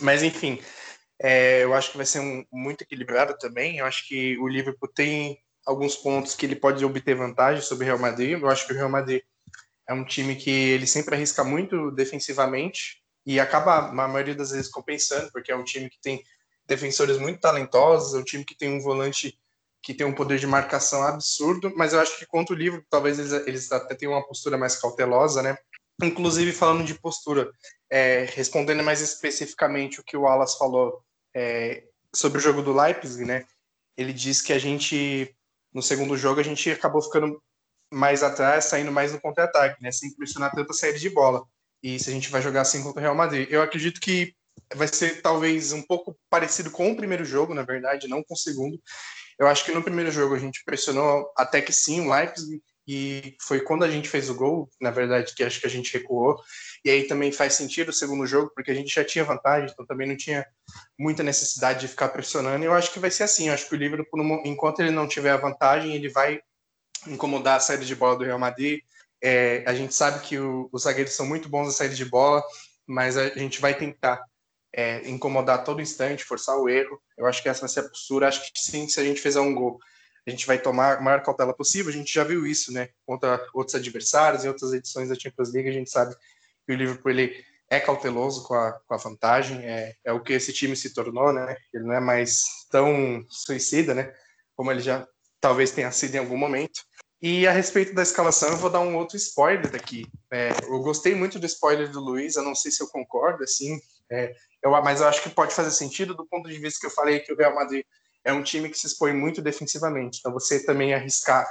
Mas 0.02 0.24
enfim, 0.24 0.60
é, 1.24 1.64
eu 1.64 1.74
acho 1.74 1.92
que 1.92 1.98
vai 1.98 2.06
ser 2.06 2.20
um, 2.20 2.46
muito 2.52 2.82
equilibrado 2.82 3.38
também. 3.38 3.78
Eu 3.78 3.86
acho 3.86 4.06
que 4.06 4.38
o 4.40 4.48
Liverpool 4.48 4.90
tem 4.90 5.40
alguns 5.66 5.96
pontos 5.96 6.36
que 6.36 6.46
ele 6.46 6.56
pode 6.56 6.84
obter 6.84 7.16
vantagem 7.16 7.62
sobre 7.62 7.86
o 7.86 7.88
Real 7.88 7.98
Madrid. 8.00 8.32
Eu 8.32 8.50
acho 8.50 8.68
que 8.68 8.74
o 8.74 8.76
Real 8.76 8.90
Madrid 8.90 9.22
é 9.88 9.94
um 9.94 10.04
time 10.04 10.36
que 10.36 10.52
ele 10.52 10.86
sempre 10.86 11.16
arrisca 11.16 11.42
muito 11.42 11.92
defensivamente 11.92 13.02
e 13.26 13.40
acaba, 13.40 13.94
na 13.94 14.06
maioria 14.06 14.36
das 14.36 14.52
vezes, 14.52 14.70
compensando, 14.70 15.32
porque 15.32 15.50
é 15.50 15.56
um 15.56 15.64
time 15.64 15.90
que 15.90 16.00
tem 16.02 16.22
defensores 16.68 17.18
muito 17.18 17.40
talentosos, 17.40 18.14
é 18.14 18.18
um 18.18 18.24
time 18.24 18.44
que 18.44 18.58
tem 18.58 18.70
um 18.70 18.82
volante 18.82 19.40
que 19.82 19.94
tem 19.94 20.06
um 20.06 20.14
poder 20.14 20.40
de 20.40 20.48
marcação 20.48 21.04
absurdo, 21.04 21.72
mas 21.76 21.94
eu 21.94 22.02
acho 22.02 22.18
que 22.18 22.26
contra 22.26 22.54
o 22.54 22.58
livro, 22.58 22.86
talvez 22.90 23.20
eles, 23.20 23.32
eles 23.48 23.72
até 23.72 23.96
tenham 23.96 24.14
uma 24.14 24.26
postura 24.26 24.58
mais 24.58 24.76
cautelosa, 24.78 25.42
né? 25.42 25.58
Inclusive, 26.02 26.52
falando 26.52 26.86
de 26.86 26.96
postura, 26.96 27.50
é, 27.90 28.26
respondendo 28.34 28.84
mais 28.84 29.02
especificamente 29.02 30.00
o 30.00 30.04
que 30.04 30.18
o 30.18 30.22
Wallace 30.22 30.58
falou 30.58 31.02
é, 31.36 31.84
sobre 32.14 32.38
o 32.38 32.42
jogo 32.42 32.62
do 32.62 32.74
Leipzig, 32.74 33.26
né? 33.26 33.46
Ele 33.98 34.14
diz 34.14 34.42
que 34.42 34.54
a 34.54 34.60
gente, 34.60 35.36
no 35.74 35.82
segundo 35.82 36.18
jogo, 36.18 36.40
a 36.40 36.44
gente 36.44 36.70
acabou 36.72 37.02
ficando 37.02 37.42
mais 37.92 38.24
atrás, 38.24 38.66
saindo 38.66 38.92
mais 38.92 39.12
no 39.12 39.22
contra-ataque, 39.22 39.82
né? 39.82 39.92
Sem 39.92 40.16
pressionar 40.16 40.52
tanto 40.52 40.72
a 40.72 40.92
de 40.92 41.10
bola. 41.10 41.44
E 41.82 42.00
se 42.00 42.10
a 42.10 42.14
gente 42.14 42.30
vai 42.30 42.42
jogar 42.42 42.62
assim 42.62 42.82
contra 42.82 43.00
o 43.00 43.04
Real 43.04 43.16
Madrid. 43.16 43.48
Eu 43.52 43.62
acredito 43.62 44.00
que 44.00 44.34
vai 44.76 44.88
ser 44.88 45.22
talvez 45.22 45.72
um 45.72 45.82
pouco 45.82 46.18
parecido 46.30 46.72
com 46.72 46.92
o 46.92 46.96
primeiro 46.96 47.26
jogo, 47.26 47.54
na 47.54 47.64
verdade, 47.64 48.08
não 48.08 48.24
com 48.24 48.34
o 48.34 48.38
segundo. 48.38 48.80
Eu 49.38 49.48
acho 49.48 49.66
que 49.66 49.72
no 49.72 49.84
primeiro 49.84 50.12
jogo 50.12 50.36
a 50.36 50.40
gente 50.40 50.64
pressionou 50.66 51.32
até 51.38 51.62
que 51.62 51.74
sim 51.74 52.02
o 52.02 52.12
Leipzig 52.12 52.62
e 52.88 53.36
foi 53.42 53.62
quando 53.62 53.84
a 53.84 53.90
gente 53.90 54.10
fez 54.10 54.30
o 54.30 54.36
gol, 54.36 54.70
na 54.82 54.92
verdade, 54.92 55.34
que 55.34 55.44
acho 55.44 55.60
que 55.60 55.68
a 55.68 55.70
gente 55.70 55.94
recuou. 55.94 56.38
E 56.84 56.90
aí 56.90 57.08
também 57.08 57.32
faz 57.32 57.54
sentido 57.54 57.90
o 57.90 57.94
segundo 57.94 58.28
jogo, 58.28 58.52
porque 58.54 58.72
a 58.72 58.74
gente 58.74 58.94
já 58.94 59.04
tinha 59.06 59.24
vantagem, 59.24 59.70
então 59.72 59.86
também 59.86 60.08
não 60.08 60.18
tinha 60.18 60.46
muita 61.00 61.24
necessidade 61.24 61.80
de 61.82 61.88
ficar 61.88 62.10
pressionando. 62.10 62.64
E 62.64 62.68
eu 62.68 62.74
acho 62.74 62.92
que 62.92 63.00
vai 63.00 63.10
ser 63.10 63.24
assim. 63.24 63.48
Eu 63.48 63.54
acho 63.54 63.68
que 63.70 63.76
o 63.76 63.78
Liverpool, 63.78 64.42
enquanto 64.46 64.82
ele 64.82 64.92
não 64.92 65.08
tiver 65.08 65.32
a 65.32 65.38
vantagem, 65.38 65.96
ele 65.96 66.10
vai 66.10 66.42
incomodar 67.08 67.58
a 67.58 67.60
saída 67.60 67.86
de 67.86 67.96
bola 67.96 68.18
do 68.18 68.26
Real 68.26 68.40
Madrid. 68.40 68.82
É, 69.22 69.64
a 69.66 69.74
gente 69.74 69.96
sabe 69.96 70.20
que 70.20 70.38
o, 70.38 70.70
os 70.72 70.84
zagueiros 70.84 71.14
são 71.14 71.26
muito 71.26 71.48
bons 71.48 71.68
na 71.68 71.72
saída 71.72 71.96
de 71.96 72.06
bola, 72.06 72.44
mas 72.86 73.18
a 73.18 73.30
gente 73.30 73.62
vai 73.62 73.74
tentar 73.74 74.22
é, 74.74 75.08
incomodar 75.08 75.64
todo 75.64 75.82
instante, 75.82 76.26
forçar 76.26 76.58
o 76.58 76.68
erro. 76.68 77.02
Eu 77.18 77.26
acho 77.26 77.42
que 77.42 77.48
essa 77.48 77.62
vai 77.62 77.70
ser 77.70 77.82
a 77.82 77.90
postura. 77.90 78.28
Acho 78.28 78.42
que 78.42 78.60
sim, 78.60 78.90
se 78.90 79.00
a 79.00 79.04
gente 79.04 79.22
fizer 79.22 79.40
um 79.40 79.56
gol, 79.56 79.80
a 80.26 80.30
gente 80.30 80.48
vai 80.48 80.58
tomar 80.58 80.98
a 80.98 81.02
maior 81.02 81.22
cautela 81.22 81.54
possível. 81.54 81.92
A 81.92 81.96
gente 81.96 82.14
já 82.14 82.24
viu 82.24 82.46
isso, 82.46 82.72
né? 82.72 82.90
Contra 83.06 83.46
outros 83.54 83.76
adversários, 83.76 84.46
em 84.46 84.48
outras 84.48 84.74
edições 84.74 85.10
da 85.10 85.16
Champions 85.16 85.52
League, 85.54 85.70
a 85.70 85.74
gente 85.74 85.90
sabe 85.90 86.16
que 86.66 86.74
o 86.74 86.76
Liverpool 86.76 87.12
ele 87.12 87.44
é 87.70 87.80
cauteloso 87.80 88.44
com 88.44 88.54
a, 88.54 88.72
com 88.72 88.94
a 88.94 88.98
vantagem. 88.98 89.66
É, 89.66 89.96
é 90.06 90.14
o 90.14 90.22
que 90.22 90.34
esse 90.34 90.54
time 90.54 90.76
se 90.76 90.94
tornou, 90.94 91.34
né? 91.34 91.56
Ele 91.74 91.84
não 91.84 91.94
é 91.94 92.00
mais 92.00 92.44
tão 92.72 93.24
suicida, 93.30 93.94
né? 93.94 94.14
Como 94.56 94.72
ele 94.72 94.82
já 94.82 95.08
talvez 95.42 95.72
tenha 95.72 95.92
sido 95.92 96.16
em 96.16 96.20
algum 96.20 96.38
momento. 96.38 96.82
E 97.22 97.48
a 97.48 97.52
respeito 97.52 97.94
da 97.94 98.02
escalação, 98.04 98.50
eu 98.50 98.58
vou 98.58 98.70
dar 98.70 98.82
um 98.82 98.98
outro 98.98 99.16
spoiler 99.18 99.70
daqui. 99.70 100.06
É, 100.32 100.50
eu 100.64 100.80
gostei 100.80 101.16
muito 101.16 101.40
do 101.40 101.46
spoiler 101.46 101.90
do 101.90 102.00
Luiz, 102.00 102.36
eu 102.36 102.44
não 102.44 102.54
sei 102.54 102.70
se 102.70 102.84
eu 102.84 102.88
concordo, 102.88 103.44
assim, 103.44 103.80
é, 104.12 104.36
eu, 104.62 104.72
mas 104.84 105.00
eu 105.00 105.08
acho 105.08 105.24
que 105.24 105.30
pode 105.30 105.54
fazer 105.54 105.72
sentido 105.72 106.14
do 106.14 106.26
ponto 106.26 106.50
de 106.50 106.58
vista 106.60 106.82
que 106.82 106.86
eu 106.86 106.92
falei 106.92 107.22
que 107.22 107.32
o 107.32 107.38
Real 107.38 107.56
Madrid 107.56 107.86
é 108.24 108.32
um 108.34 108.44
time 108.44 108.70
que 108.70 108.78
se 108.78 108.88
expõe 108.88 109.14
muito 109.14 109.42
defensivamente. 109.42 110.20
Então, 110.20 110.32
você 110.32 110.64
também 110.64 110.94
arriscar 110.94 111.46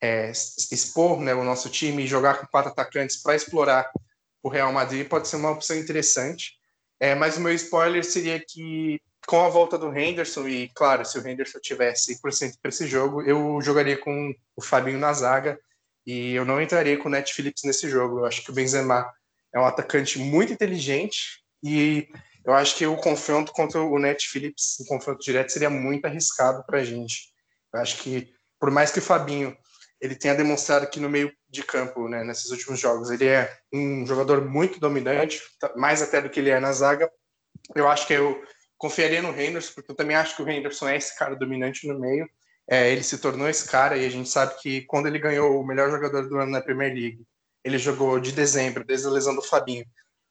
é, 0.00 0.30
expor 0.30 1.20
né, 1.20 1.34
o 1.34 1.44
nosso 1.44 1.68
time 1.68 2.04
e 2.04 2.06
jogar 2.06 2.38
com 2.38 2.46
quatro 2.46 2.70
atacantes 2.70 3.16
para 3.16 3.34
explorar 3.34 3.90
o 4.42 4.48
Real 4.48 4.72
Madrid 4.72 5.06
pode 5.06 5.28
ser 5.28 5.36
uma 5.36 5.50
opção 5.50 5.76
interessante. 5.76 6.52
É, 7.00 7.14
mas 7.14 7.36
o 7.36 7.40
meu 7.40 7.52
spoiler 7.52 8.04
seria 8.04 8.40
que 8.40 9.00
com 9.26 9.44
a 9.44 9.48
volta 9.48 9.76
do 9.76 9.94
Henderson, 9.96 10.48
e 10.48 10.68
claro, 10.74 11.04
se 11.04 11.18
o 11.18 11.26
Henderson 11.26 11.58
tivesse 11.60 12.14
100% 12.14 12.54
para 12.62 12.70
esse 12.70 12.86
jogo, 12.86 13.22
eu 13.22 13.60
jogaria 13.60 13.98
com 13.98 14.34
o 14.56 14.62
Fabinho 14.62 14.98
na 14.98 15.12
zaga 15.12 15.60
e 16.06 16.32
eu 16.32 16.44
não 16.44 16.62
entraria 16.62 16.96
com 16.96 17.08
o 17.08 17.12
Net 17.12 17.34
Phillips 17.34 17.62
nesse 17.64 17.88
jogo. 17.90 18.20
Eu 18.20 18.24
acho 18.24 18.42
que 18.42 18.50
o 18.50 18.54
Benzema 18.54 19.12
é 19.54 19.60
um 19.60 19.66
atacante 19.66 20.18
muito 20.18 20.52
inteligente 20.52 21.42
e 21.62 22.08
eu 22.48 22.54
acho 22.54 22.76
que 22.76 22.86
o 22.86 22.96
confronto 22.96 23.52
contra 23.52 23.78
o 23.78 23.98
Net 23.98 24.26
Phillips, 24.26 24.80
o 24.80 24.86
confronto 24.86 25.20
direto, 25.20 25.52
seria 25.52 25.68
muito 25.68 26.06
arriscado 26.06 26.64
para 26.64 26.78
a 26.78 26.84
gente. 26.84 27.28
Eu 27.74 27.78
acho 27.78 27.98
que, 27.98 28.32
por 28.58 28.70
mais 28.70 28.90
que 28.90 29.00
o 29.00 29.02
Fabinho 29.02 29.54
ele 30.00 30.14
tenha 30.14 30.34
demonstrado 30.34 30.88
que 30.88 30.98
no 30.98 31.10
meio 31.10 31.30
de 31.46 31.62
campo, 31.62 32.08
né, 32.08 32.24
nesses 32.24 32.50
últimos 32.50 32.80
jogos, 32.80 33.10
ele 33.10 33.26
é 33.26 33.54
um 33.70 34.06
jogador 34.06 34.42
muito 34.42 34.80
dominante, 34.80 35.42
mais 35.76 36.00
até 36.00 36.22
do 36.22 36.30
que 36.30 36.40
ele 36.40 36.48
é 36.48 36.58
na 36.58 36.72
zaga. 36.72 37.10
Eu 37.74 37.86
acho 37.86 38.06
que 38.06 38.14
eu 38.14 38.42
confiaria 38.78 39.20
no 39.20 39.38
Henderson, 39.38 39.74
porque 39.74 39.90
eu 39.90 39.96
também 39.96 40.16
acho 40.16 40.34
que 40.34 40.42
o 40.42 40.48
Henderson 40.48 40.88
é 40.88 40.96
esse 40.96 41.18
cara 41.18 41.36
dominante 41.36 41.86
no 41.86 42.00
meio. 42.00 42.26
É, 42.66 42.90
ele 42.90 43.02
se 43.02 43.18
tornou 43.18 43.46
esse 43.46 43.68
cara 43.68 43.94
e 43.98 44.06
a 44.06 44.10
gente 44.10 44.30
sabe 44.30 44.54
que 44.62 44.82
quando 44.86 45.06
ele 45.06 45.18
ganhou 45.18 45.60
o 45.60 45.66
melhor 45.66 45.90
jogador 45.90 46.26
do 46.26 46.38
ano 46.38 46.52
na 46.52 46.62
Premier 46.62 46.94
League, 46.94 47.20
ele 47.62 47.76
jogou 47.76 48.18
de 48.18 48.32
dezembro, 48.32 48.86
desde 48.86 49.06
a 49.06 49.10
lesão 49.10 49.34
do 49.34 49.42
Fabinho, 49.42 49.84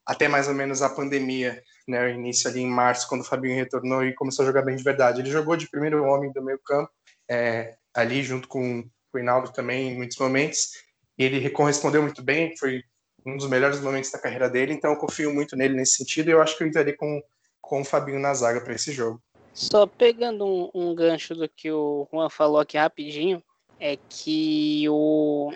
até 0.08 0.26
mais 0.26 0.48
ou 0.48 0.54
menos 0.54 0.80
a 0.80 0.88
pandemia, 0.88 1.62
né, 1.86 2.06
o 2.06 2.08
início 2.08 2.48
ali 2.48 2.60
em 2.60 2.66
março, 2.66 3.06
quando 3.06 3.20
o 3.20 3.24
Fabinho 3.24 3.54
retornou 3.54 4.02
e 4.02 4.14
começou 4.14 4.42
a 4.42 4.46
jogar 4.46 4.62
bem 4.62 4.74
de 4.74 4.82
verdade. 4.82 5.20
Ele 5.20 5.30
jogou 5.30 5.54
de 5.54 5.68
primeiro 5.68 6.02
homem 6.02 6.32
do 6.32 6.42
meio 6.42 6.58
campo, 6.64 6.90
é, 7.28 7.76
ali 7.94 8.22
junto 8.22 8.48
com 8.48 8.88
o 9.12 9.18
Hinaldo 9.18 9.52
também 9.52 9.90
em 9.90 9.96
muitos 9.96 10.16
momentos, 10.16 10.70
e 11.18 11.24
ele 11.24 11.50
correspondeu 11.50 12.00
muito 12.00 12.22
bem, 12.22 12.56
foi 12.56 12.82
um 13.26 13.36
dos 13.36 13.46
melhores 13.50 13.80
momentos 13.80 14.10
da 14.10 14.18
carreira 14.18 14.48
dele, 14.48 14.72
então 14.72 14.92
eu 14.92 14.96
confio 14.96 15.34
muito 15.34 15.54
nele 15.54 15.74
nesse 15.74 15.96
sentido 15.96 16.28
e 16.28 16.32
eu 16.32 16.40
acho 16.40 16.56
que 16.56 16.64
eu 16.64 16.68
entraria 16.68 16.96
com, 16.96 17.22
com 17.60 17.82
o 17.82 17.84
Fabinho 17.84 18.18
na 18.18 18.32
zaga 18.32 18.62
para 18.62 18.72
esse 18.72 18.90
jogo. 18.92 19.20
Só 19.52 19.86
pegando 19.86 20.46
um, 20.46 20.70
um, 20.74 20.94
gancho 20.94 21.34
do 21.34 21.46
que 21.46 21.70
o 21.70 22.08
Juan 22.10 22.30
falou 22.30 22.60
aqui 22.60 22.78
rapidinho, 22.78 23.42
é 23.78 23.98
que 24.08 24.88
o 24.88 25.52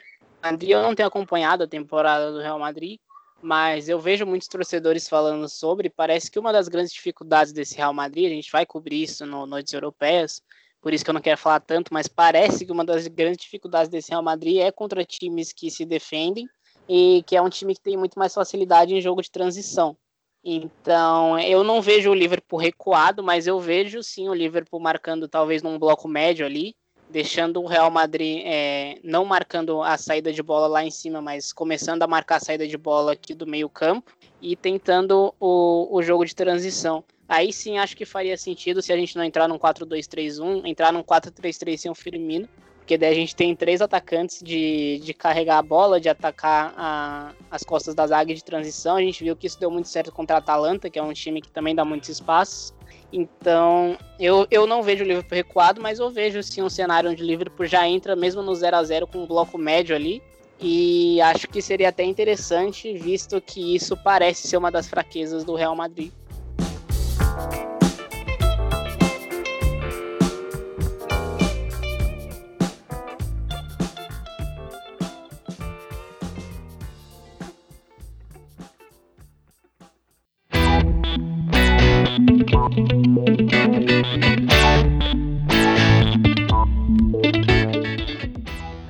eu 0.61 0.83
não 0.83 0.95
tenho 0.95 1.09
acompanhado 1.09 1.65
a 1.65 1.69
temporada 1.69 2.33
do 2.33 2.41
Real 2.41 2.59
Madrid, 2.59 2.99
mas 3.43 3.89
eu 3.89 3.99
vejo 3.99 4.25
muitos 4.25 4.49
torcedores 4.49 5.09
falando 5.09 5.49
sobre. 5.49 5.91
Parece 5.91 6.31
que 6.31 6.39
uma 6.39 6.53
das 6.53 6.69
grandes 6.69 6.93
dificuldades 6.93 7.53
desse 7.53 7.77
Real 7.77 7.93
Madrid, 7.93 8.27
a 8.27 8.35
gente 8.35 8.51
vai 8.51 8.65
cobrir 8.65 9.03
isso 9.03 9.27
no 9.27 9.47
Noites 9.47 9.73
Europeias, 9.73 10.43
por 10.81 10.93
isso 10.93 11.05
que 11.05 11.11
eu 11.11 11.15
não 11.15 11.21
quero 11.21 11.39
falar 11.39 11.61
tanto, 11.61 11.93
mas 11.93 12.09
parece 12.09 12.65
que 12.65 12.73
uma 12.73 12.85
das 12.85 13.07
grandes 13.07 13.45
dificuldades 13.45 13.89
desse 13.89 14.11
Real 14.11 14.23
Madrid 14.23 14.59
é 14.59 14.73
contra 14.73 15.05
times 15.05 15.53
que 15.53 15.71
se 15.71 15.85
defendem 15.85 16.49
e 16.89 17.23
que 17.27 17.37
é 17.37 17.43
um 17.43 17.49
time 17.49 17.75
que 17.75 17.81
tem 17.81 17.97
muito 17.97 18.19
mais 18.19 18.35
facilidade 18.35 18.95
em 18.95 19.01
jogo 19.01 19.23
de 19.23 19.31
transição. 19.31 19.97
Então, 20.45 21.39
eu 21.39 21.63
não 21.63 21.81
vejo 21.81 22.11
o 22.11 22.15
Liverpool 22.15 22.59
recuado, 22.59 23.23
mas 23.23 23.47
eu 23.47 23.61
vejo 23.61 24.03
sim 24.03 24.29
o 24.29 24.35
Liverpool 24.35 24.81
marcando 24.81 25.29
talvez 25.29 25.63
num 25.63 25.79
bloco 25.79 26.09
médio 26.09 26.45
ali, 26.45 26.75
deixando 27.13 27.63
o 27.63 27.67
Real 27.67 27.91
Madrid 27.91 28.43
é, 28.45 28.99
não 29.05 29.25
marcando 29.25 29.83
a 29.83 29.97
saída 29.99 30.33
de 30.33 30.43
bola 30.43 30.67
lá 30.67 30.85
em 30.85 30.91
cima, 30.91 31.21
mas 31.21 31.53
começando 31.53 32.03
a 32.03 32.07
marcar 32.07 32.37
a 32.37 32.41
saída 32.41 32.67
de 32.67 32.79
bola 32.79 33.13
aqui 33.13 33.35
do 33.35 33.47
meio 33.47 33.69
campo 33.69 34.11
e 34.41 34.57
tentando 34.57 35.35
o, 35.39 35.89
o 35.95 36.03
jogo 36.03 36.25
de 36.25 36.35
transição. 36.35 37.05
Aí 37.29 37.53
sim 37.53 37.79
acho 37.79 37.97
que 37.97 38.05
faria 38.05 38.37
sentido 38.37 38.83
se 38.83 38.93
a 38.93 38.97
gente 38.97 39.17
não 39.17 39.25
entrar 39.25 39.47
num 39.47 39.59
4-2-3-1, 39.59 40.63
entrar 40.65 40.93
num 40.93 41.03
4-3-3 41.03 41.77
sem 41.77 41.91
o 41.91 41.95
Firmino, 41.95 42.49
porque 42.79 42.99
daí 42.99 43.13
a 43.13 43.15
gente 43.15 43.37
tem 43.37 43.55
três 43.55 43.81
atacantes 43.81 44.43
de, 44.43 44.99
de 45.05 45.15
carregar 45.15 45.59
a 45.59 45.63
bola, 45.63 46.01
de 46.01 46.09
atacar 46.09 46.75
a, 46.77 47.33
as 47.51 47.63
costas 47.63 47.95
da 47.95 48.07
zaga 48.07 48.35
de 48.35 48.43
transição. 48.43 48.97
A 48.97 49.01
gente 49.01 49.23
viu 49.23 49.37
que 49.37 49.47
isso 49.47 49.59
deu 49.59 49.71
muito 49.71 49.89
certo 49.89 50.11
contra 50.11 50.37
a 50.37 50.39
Atalanta, 50.41 50.91
que 50.91 50.99
é 50.99 51.03
um 51.03 51.13
time 51.13 51.41
que 51.41 51.51
também 51.51 51.75
dá 51.75 51.85
muitos 51.85 52.09
espaços. 52.09 52.75
Então, 53.13 53.99
eu, 54.19 54.47
eu 54.51 54.67
não 54.67 54.83
vejo 54.83 55.05
o 55.05 55.07
Liverpool 55.07 55.37
recuado, 55.37 55.81
mas 55.81 55.99
eu 55.99 56.11
vejo 56.11 56.43
sim 56.43 56.63
um 56.63 56.71
cenário 56.71 57.11
onde 57.11 57.23
o 57.23 57.27
Liverpool 57.27 57.67
já 57.67 57.87
entra 57.87 58.17
mesmo 58.17 58.43
no 58.43 58.55
0 58.55 58.77
a 58.77 58.83
0 58.83 59.07
com 59.07 59.19
um 59.19 59.27
bloco 59.27 59.59
médio 59.59 59.95
ali. 59.95 60.23
E 60.59 61.21
acho 61.21 61.49
que 61.49 61.61
seria 61.61 61.89
até 61.89 62.05
interessante, 62.05 62.97
visto 62.97 63.41
que 63.41 63.75
isso 63.75 63.97
parece 63.97 64.47
ser 64.47 64.57
uma 64.57 64.71
das 64.71 64.87
fraquezas 64.89 65.45
do 65.45 65.55
Real 65.55 65.75
Madrid. 65.75 66.13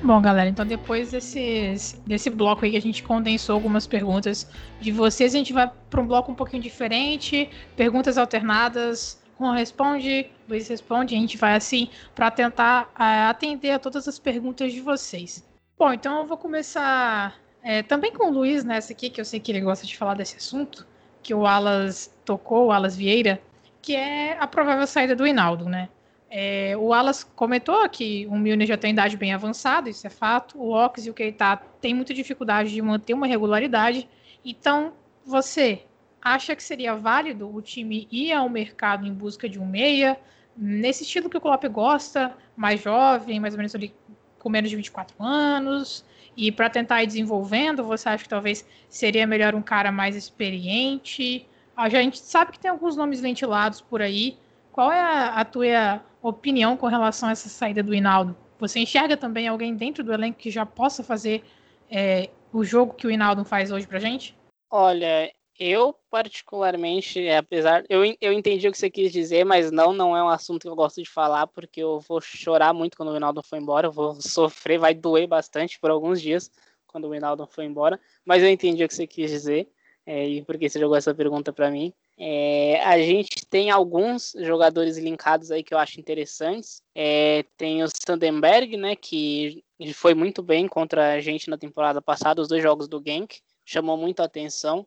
Bom, 0.03 0.21
galera, 0.21 0.49
então 0.49 0.63
depois 0.63 1.11
desses, 1.11 1.99
desse 2.05 2.29
bloco 2.29 2.65
aí 2.65 2.71
que 2.71 2.77
a 2.77 2.81
gente 2.81 3.01
condensou 3.01 3.55
algumas 3.55 3.87
perguntas 3.87 4.47
de 4.79 4.91
vocês, 4.91 5.33
a 5.33 5.37
gente 5.37 5.53
vai 5.53 5.71
para 5.89 6.01
um 6.01 6.05
bloco 6.05 6.31
um 6.31 6.35
pouquinho 6.35 6.61
diferente, 6.61 7.49
perguntas 7.75 8.17
alternadas. 8.17 9.19
Juan 9.39 9.55
responde, 9.55 10.29
Luiz 10.47 10.67
responde, 10.67 11.15
a 11.15 11.17
gente 11.17 11.35
vai 11.37 11.55
assim 11.55 11.89
para 12.13 12.29
tentar 12.29 12.83
uh, 12.93 13.29
atender 13.29 13.71
a 13.71 13.79
todas 13.79 14.07
as 14.07 14.19
perguntas 14.19 14.71
de 14.71 14.81
vocês. 14.81 15.43
Bom, 15.79 15.91
então 15.91 16.19
eu 16.19 16.27
vou 16.27 16.37
começar 16.37 17.35
é, 17.63 17.81
também 17.81 18.11
com 18.11 18.27
o 18.27 18.31
Luiz 18.31 18.63
nessa 18.63 18.93
aqui, 18.93 19.09
que 19.09 19.19
eu 19.19 19.25
sei 19.25 19.39
que 19.39 19.51
ele 19.51 19.61
gosta 19.61 19.87
de 19.87 19.97
falar 19.97 20.13
desse 20.13 20.37
assunto, 20.37 20.85
que 21.23 21.33
o 21.33 21.47
Alas 21.47 22.13
tocou, 22.23 22.67
o 22.67 22.71
Alas 22.71 22.95
Vieira, 22.95 23.41
que 23.83 23.95
é 23.95 24.37
a 24.39 24.47
provável 24.47 24.87
saída 24.87 25.13
do 25.13 25.27
Hinaldo, 25.27 25.65
né? 25.65 25.89
É, 26.29 26.75
o 26.77 26.93
Alas 26.93 27.23
comentou 27.23 27.87
que 27.89 28.25
o 28.27 28.35
Milner 28.35 28.65
já 28.65 28.77
tem 28.77 28.91
idade 28.91 29.17
bem 29.17 29.33
avançada, 29.33 29.89
isso 29.89 30.07
é 30.07 30.09
fato. 30.09 30.57
O 30.57 30.71
Ox 30.71 31.05
e 31.05 31.09
o 31.09 31.13
Keita 31.13 31.57
têm 31.79 31.93
muita 31.93 32.13
dificuldade 32.13 32.71
de 32.71 32.81
manter 32.81 33.13
uma 33.13 33.27
regularidade. 33.27 34.09
Então, 34.43 34.93
você 35.23 35.83
acha 36.21 36.55
que 36.55 36.63
seria 36.63 36.95
válido 36.95 37.53
o 37.53 37.61
time 37.61 38.07
ir 38.09 38.31
ao 38.31 38.49
mercado 38.49 39.05
em 39.05 39.13
busca 39.13 39.47
de 39.49 39.59
um 39.59 39.65
meia, 39.65 40.17
nesse 40.57 41.03
estilo 41.03 41.29
que 41.29 41.37
o 41.37 41.41
Klopp 41.41 41.65
gosta, 41.65 42.35
mais 42.55 42.81
jovem, 42.81 43.39
mais 43.39 43.53
ou 43.53 43.57
menos 43.57 43.75
ali 43.75 43.93
com 44.39 44.49
menos 44.49 44.69
de 44.69 44.75
24 44.77 45.21
anos, 45.21 46.05
e 46.35 46.51
para 46.51 46.69
tentar 46.69 47.03
ir 47.03 47.07
desenvolvendo, 47.07 47.83
você 47.83 48.09
acha 48.09 48.23
que 48.23 48.29
talvez 48.29 48.65
seria 48.89 49.27
melhor 49.27 49.53
um 49.53 49.61
cara 49.61 49.91
mais 49.91 50.15
experiente? 50.15 51.45
A 51.75 51.89
gente 51.89 52.19
sabe 52.19 52.51
que 52.51 52.59
tem 52.59 52.69
alguns 52.69 52.95
nomes 52.95 53.19
ventilados 53.19 53.81
por 53.81 54.01
aí. 54.01 54.37
Qual 54.71 54.91
é 54.91 54.99
a, 54.99 55.39
a 55.39 55.45
tua 55.45 56.03
opinião 56.21 56.77
com 56.77 56.87
relação 56.87 57.29
a 57.29 57.31
essa 57.31 57.49
saída 57.49 57.81
do 57.81 57.93
Hinaldo? 57.93 58.35
Você 58.59 58.79
enxerga 58.79 59.17
também 59.17 59.47
alguém 59.47 59.75
dentro 59.75 60.03
do 60.03 60.13
elenco 60.13 60.37
que 60.37 60.49
já 60.49 60.65
possa 60.65 61.03
fazer 61.03 61.43
é, 61.89 62.29
o 62.51 62.63
jogo 62.63 62.93
que 62.93 63.07
o 63.07 63.11
Hinaldo 63.11 63.43
faz 63.43 63.71
hoje 63.71 63.87
pra 63.87 63.99
gente? 63.99 64.37
Olha, 64.69 65.31
eu 65.59 65.95
particularmente, 66.09 67.27
apesar. 67.29 67.83
Eu, 67.89 68.01
eu 68.21 68.31
entendi 68.31 68.67
o 68.67 68.71
que 68.71 68.77
você 68.77 68.89
quis 68.89 69.11
dizer, 69.11 69.43
mas 69.43 69.71
não, 69.71 69.93
não 69.93 70.15
é 70.15 70.23
um 70.23 70.29
assunto 70.29 70.61
que 70.63 70.69
eu 70.69 70.75
gosto 70.75 71.01
de 71.01 71.09
falar, 71.09 71.47
porque 71.47 71.81
eu 71.81 71.99
vou 71.99 72.21
chorar 72.21 72.73
muito 72.73 72.95
quando 72.95 73.11
o 73.11 73.17
Hinaldo 73.17 73.43
for 73.43 73.57
embora. 73.57 73.87
Eu 73.87 73.91
vou 73.91 74.19
sofrer, 74.21 74.77
vai 74.77 74.93
doer 74.93 75.27
bastante 75.27 75.79
por 75.79 75.89
alguns 75.89 76.21
dias 76.21 76.51
quando 76.87 77.07
o 77.07 77.15
Hinaldo 77.15 77.47
for 77.47 77.63
embora. 77.63 77.99
Mas 78.23 78.43
eu 78.43 78.49
entendi 78.49 78.83
o 78.83 78.87
que 78.87 78.93
você 78.93 79.07
quis 79.07 79.31
dizer 79.31 79.67
é, 80.05 80.27
e 80.27 80.41
por 80.43 80.57
que 80.57 80.67
você 80.67 80.79
jogou 80.79 80.97
essa 80.97 81.13
pergunta 81.13 81.53
para 81.53 81.71
mim. 81.71 81.93
É, 82.17 82.81
a 82.83 82.97
gente 82.99 83.45
tem 83.49 83.71
alguns 83.71 84.33
jogadores 84.39 84.97
linkados 84.97 85.49
aí 85.49 85.63
que 85.63 85.73
eu 85.73 85.77
acho 85.77 85.99
interessantes. 85.99 86.81
É, 86.93 87.45
tem 87.57 87.83
o 87.83 87.87
Sandenberg, 87.87 88.75
né, 88.77 88.95
que 88.95 89.63
foi 89.93 90.13
muito 90.13 90.43
bem 90.43 90.67
contra 90.67 91.13
a 91.13 91.19
gente 91.19 91.49
na 91.49 91.57
temporada 91.57 92.01
passada, 92.01 92.41
os 92.41 92.47
dois 92.47 92.61
jogos 92.61 92.87
do 92.87 93.01
Genk, 93.05 93.39
chamou 93.65 93.97
muito 93.97 94.21
a 94.21 94.25
atenção. 94.25 94.85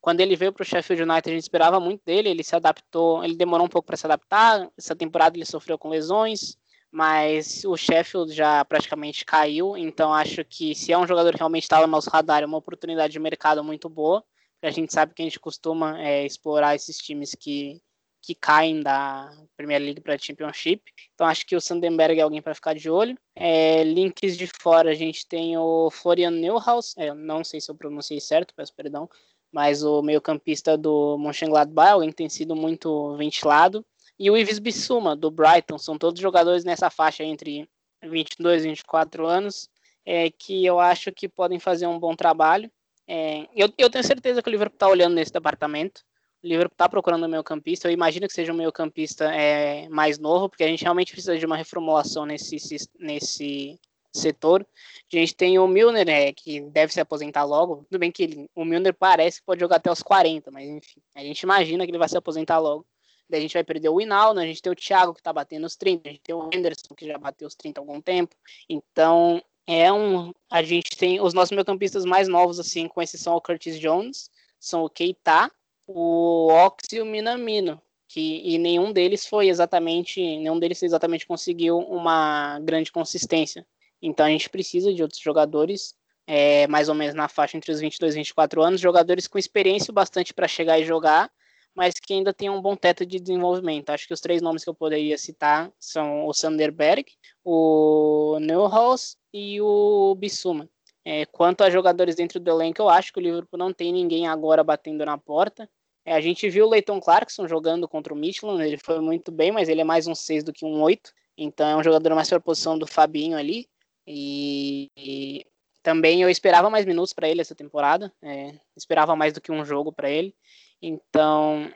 Quando 0.00 0.20
ele 0.20 0.36
veio 0.36 0.52
para 0.52 0.62
o 0.62 0.66
Sheffield 0.66 1.02
United, 1.02 1.30
a 1.30 1.34
gente 1.34 1.42
esperava 1.42 1.80
muito 1.80 2.02
dele, 2.04 2.28
ele 2.28 2.44
se 2.44 2.54
adaptou, 2.54 3.24
ele 3.24 3.34
demorou 3.34 3.66
um 3.66 3.70
pouco 3.70 3.86
para 3.86 3.96
se 3.96 4.06
adaptar. 4.06 4.70
Essa 4.76 4.94
temporada 4.94 5.36
ele 5.36 5.44
sofreu 5.44 5.76
com 5.76 5.88
lesões, 5.88 6.56
mas 6.90 7.64
o 7.64 7.76
Sheffield 7.76 8.32
já 8.32 8.64
praticamente 8.64 9.24
caiu, 9.24 9.76
então 9.76 10.14
acho 10.14 10.44
que 10.44 10.74
se 10.74 10.92
é 10.92 10.98
um 10.98 11.06
jogador 11.06 11.32
que 11.32 11.38
realmente 11.38 11.64
estava 11.64 11.86
no 11.86 11.90
nosso 11.90 12.10
radar, 12.10 12.42
é 12.42 12.46
uma 12.46 12.58
oportunidade 12.58 13.12
de 13.12 13.18
mercado 13.18 13.64
muito 13.64 13.88
boa. 13.88 14.22
A 14.62 14.70
gente 14.70 14.92
sabe 14.92 15.14
que 15.14 15.22
a 15.22 15.24
gente 15.24 15.38
costuma 15.38 16.00
é, 16.00 16.26
explorar 16.26 16.74
esses 16.74 16.98
times 16.98 17.34
que, 17.34 17.80
que 18.20 18.34
caem 18.34 18.80
da 18.80 19.30
Premier 19.56 19.80
League 19.80 20.00
para 20.00 20.14
a 20.14 20.18
Championship. 20.18 20.82
Então 21.14 21.26
acho 21.26 21.46
que 21.46 21.54
o 21.54 21.60
Sandenberg 21.60 22.18
é 22.18 22.22
alguém 22.22 22.42
para 22.42 22.54
ficar 22.54 22.74
de 22.74 22.90
olho. 22.90 23.16
É, 23.36 23.84
links 23.84 24.36
de 24.36 24.48
fora 24.60 24.90
a 24.90 24.94
gente 24.94 25.26
tem 25.26 25.56
o 25.56 25.90
Florian 25.90 26.30
Neuhaus, 26.30 26.94
é, 26.96 27.14
não 27.14 27.44
sei 27.44 27.60
se 27.60 27.70
eu 27.70 27.74
pronunciei 27.74 28.20
certo, 28.20 28.54
peço 28.54 28.74
perdão, 28.74 29.08
mas 29.52 29.82
o 29.82 30.02
meio-campista 30.02 30.76
do 30.76 31.16
Mönchengladbach, 31.18 31.92
alguém 31.92 32.10
que 32.10 32.16
tem 32.16 32.28
sido 32.28 32.54
muito 32.54 33.16
ventilado. 33.16 33.84
E 34.18 34.30
o 34.30 34.36
Ives 34.36 34.58
Bissuma, 34.58 35.14
do 35.14 35.30
Brighton, 35.30 35.78
são 35.78 35.96
todos 35.96 36.20
jogadores 36.20 36.64
nessa 36.64 36.90
faixa 36.90 37.22
entre 37.22 37.68
22 38.02 38.64
e 38.64 38.68
24 38.68 39.26
anos, 39.26 39.68
é, 40.04 40.30
que 40.30 40.64
eu 40.64 40.80
acho 40.80 41.12
que 41.12 41.28
podem 41.28 41.60
fazer 41.60 41.86
um 41.86 41.98
bom 41.98 42.14
trabalho. 42.14 42.70
É, 43.08 43.48
eu, 43.56 43.72
eu, 43.78 43.88
tenho 43.88 44.04
certeza 44.04 44.42
que 44.42 44.48
o 44.50 44.52
Liverpool 44.52 44.76
está 44.76 44.86
olhando 44.86 45.14
nesse 45.14 45.32
departamento. 45.32 46.02
O 46.44 46.46
Liverpool 46.46 46.74
está 46.74 46.88
procurando 46.88 47.24
um 47.24 47.28
meio 47.28 47.42
campista. 47.42 47.88
Eu 47.88 47.92
imagino 47.92 48.28
que 48.28 48.34
seja 48.34 48.52
um 48.52 48.56
meio 48.56 48.70
campista 48.70 49.32
é, 49.34 49.88
mais 49.88 50.18
novo, 50.18 50.48
porque 50.48 50.62
a 50.62 50.68
gente 50.68 50.82
realmente 50.82 51.12
precisa 51.12 51.38
de 51.38 51.46
uma 51.46 51.56
reformulação 51.56 52.26
nesse, 52.26 52.56
nesse 52.98 53.80
setor. 54.12 54.66
A 55.12 55.16
gente 55.16 55.34
tem 55.34 55.58
o 55.58 55.66
Milner, 55.66 56.08
é, 56.08 56.32
que 56.32 56.60
deve 56.60 56.92
se 56.92 57.00
aposentar 57.00 57.44
logo. 57.44 57.86
Tudo 57.88 57.98
bem 57.98 58.12
que 58.12 58.22
ele, 58.22 58.50
o 58.54 58.64
Milner 58.64 58.94
parece 58.94 59.40
que 59.40 59.46
pode 59.46 59.60
jogar 59.60 59.76
até 59.76 59.90
os 59.90 60.02
40, 60.02 60.50
mas 60.50 60.68
enfim, 60.68 61.00
a 61.14 61.20
gente 61.20 61.40
imagina 61.40 61.84
que 61.84 61.90
ele 61.90 61.98
vai 61.98 62.08
se 62.08 62.16
aposentar 62.16 62.58
logo. 62.58 62.86
Daí 63.28 63.38
a 63.40 63.42
gente 63.42 63.54
vai 63.54 63.64
perder 63.64 63.88
o 63.88 64.00
Hinaldo, 64.00 64.40
a 64.40 64.46
gente 64.46 64.62
tem 64.62 64.72
o 64.72 64.76
Thiago 64.76 65.14
que 65.14 65.22
tá 65.22 65.32
batendo 65.32 65.66
os 65.66 65.76
30, 65.76 66.08
a 66.08 66.12
gente 66.12 66.22
tem 66.22 66.34
o 66.34 66.48
Henderson 66.52 66.94
que 66.94 67.06
já 67.06 67.18
bateu 67.18 67.46
os 67.46 67.54
30 67.54 67.78
há 67.78 67.82
algum 67.82 68.00
tempo. 68.00 68.34
Então, 68.68 69.42
é 69.68 69.92
um. 69.92 70.32
A 70.50 70.62
gente 70.62 70.96
tem 70.96 71.20
os 71.20 71.34
nossos 71.34 71.50
meio-campistas 71.50 72.06
mais 72.06 72.26
novos, 72.26 72.58
assim, 72.58 72.88
com 72.88 73.02
exceção 73.02 73.34
ao 73.34 73.40
Curtis 73.40 73.78
Jones, 73.78 74.30
são 74.58 74.82
o 74.82 74.88
Keita, 74.88 75.52
o 75.86 76.48
Ox 76.50 76.90
e 76.92 77.02
o 77.02 77.06
Minamino. 77.06 77.80
Que, 78.08 78.40
e 78.42 78.56
nenhum 78.56 78.90
deles 78.90 79.26
foi 79.26 79.48
exatamente. 79.48 80.20
Nenhum 80.20 80.58
deles 80.58 80.82
exatamente 80.82 81.26
conseguiu 81.26 81.78
uma 81.80 82.58
grande 82.60 82.90
consistência. 82.90 83.66
Então 84.00 84.24
a 84.24 84.30
gente 84.30 84.48
precisa 84.48 84.92
de 84.94 85.02
outros 85.02 85.20
jogadores, 85.20 85.94
é, 86.26 86.66
mais 86.68 86.88
ou 86.88 86.94
menos 86.94 87.14
na 87.14 87.28
faixa 87.28 87.58
entre 87.58 87.70
os 87.70 87.80
22 87.80 88.14
e 88.14 88.18
24 88.18 88.62
anos, 88.62 88.80
jogadores 88.80 89.28
com 89.28 89.38
experiência 89.38 89.92
bastante 89.92 90.32
para 90.32 90.48
chegar 90.48 90.78
e 90.78 90.84
jogar, 90.84 91.30
mas 91.78 91.94
que 91.94 92.12
ainda 92.12 92.34
tem 92.34 92.50
um 92.50 92.60
bom 92.60 92.74
teto 92.74 93.06
de 93.06 93.20
desenvolvimento. 93.20 93.90
Acho 93.90 94.08
que 94.08 94.12
os 94.12 94.20
três 94.20 94.42
nomes 94.42 94.64
que 94.64 94.68
eu 94.68 94.74
poderia 94.74 95.16
citar 95.16 95.70
são 95.78 96.26
o 96.26 96.34
Sanderberg, 96.34 97.06
o 97.44 98.36
Neuhaus 98.40 99.16
e 99.32 99.60
o 99.60 100.12
Bissuma. 100.16 100.68
É, 101.04 101.24
quanto 101.26 101.62
a 101.62 101.70
jogadores 101.70 102.16
dentro 102.16 102.40
do 102.40 102.50
elenco, 102.50 102.82
eu 102.82 102.88
acho 102.88 103.12
que 103.12 103.20
o 103.20 103.22
Liverpool 103.22 103.56
não 103.56 103.72
tem 103.72 103.92
ninguém 103.92 104.26
agora 104.26 104.64
batendo 104.64 105.04
na 105.04 105.16
porta. 105.16 105.70
É, 106.04 106.14
a 106.14 106.20
gente 106.20 106.50
viu 106.50 106.66
o 106.66 106.68
Leighton 106.68 107.00
Clarkson 107.00 107.46
jogando 107.46 107.86
contra 107.86 108.12
o 108.12 108.16
Michelin, 108.16 108.60
ele 108.60 108.76
foi 108.76 108.98
muito 108.98 109.30
bem, 109.30 109.52
mas 109.52 109.68
ele 109.68 109.80
é 109.80 109.84
mais 109.84 110.08
um 110.08 110.16
6 110.16 110.42
do 110.42 110.52
que 110.52 110.64
um 110.64 110.82
8. 110.82 111.12
Então 111.36 111.68
é 111.68 111.76
um 111.76 111.84
jogador 111.84 112.12
mais 112.12 112.28
para 112.28 112.38
a 112.38 112.40
posição 112.40 112.76
do 112.76 112.88
Fabinho 112.88 113.38
ali. 113.38 113.68
E, 114.04 114.90
e 114.96 115.46
também 115.80 116.22
eu 116.22 116.28
esperava 116.28 116.68
mais 116.68 116.84
minutos 116.84 117.12
para 117.12 117.28
ele 117.28 117.40
essa 117.40 117.54
temporada, 117.54 118.12
é, 118.20 118.58
esperava 118.76 119.14
mais 119.14 119.32
do 119.32 119.40
que 119.40 119.52
um 119.52 119.64
jogo 119.64 119.92
para 119.92 120.10
ele. 120.10 120.34
Então, 120.80 121.70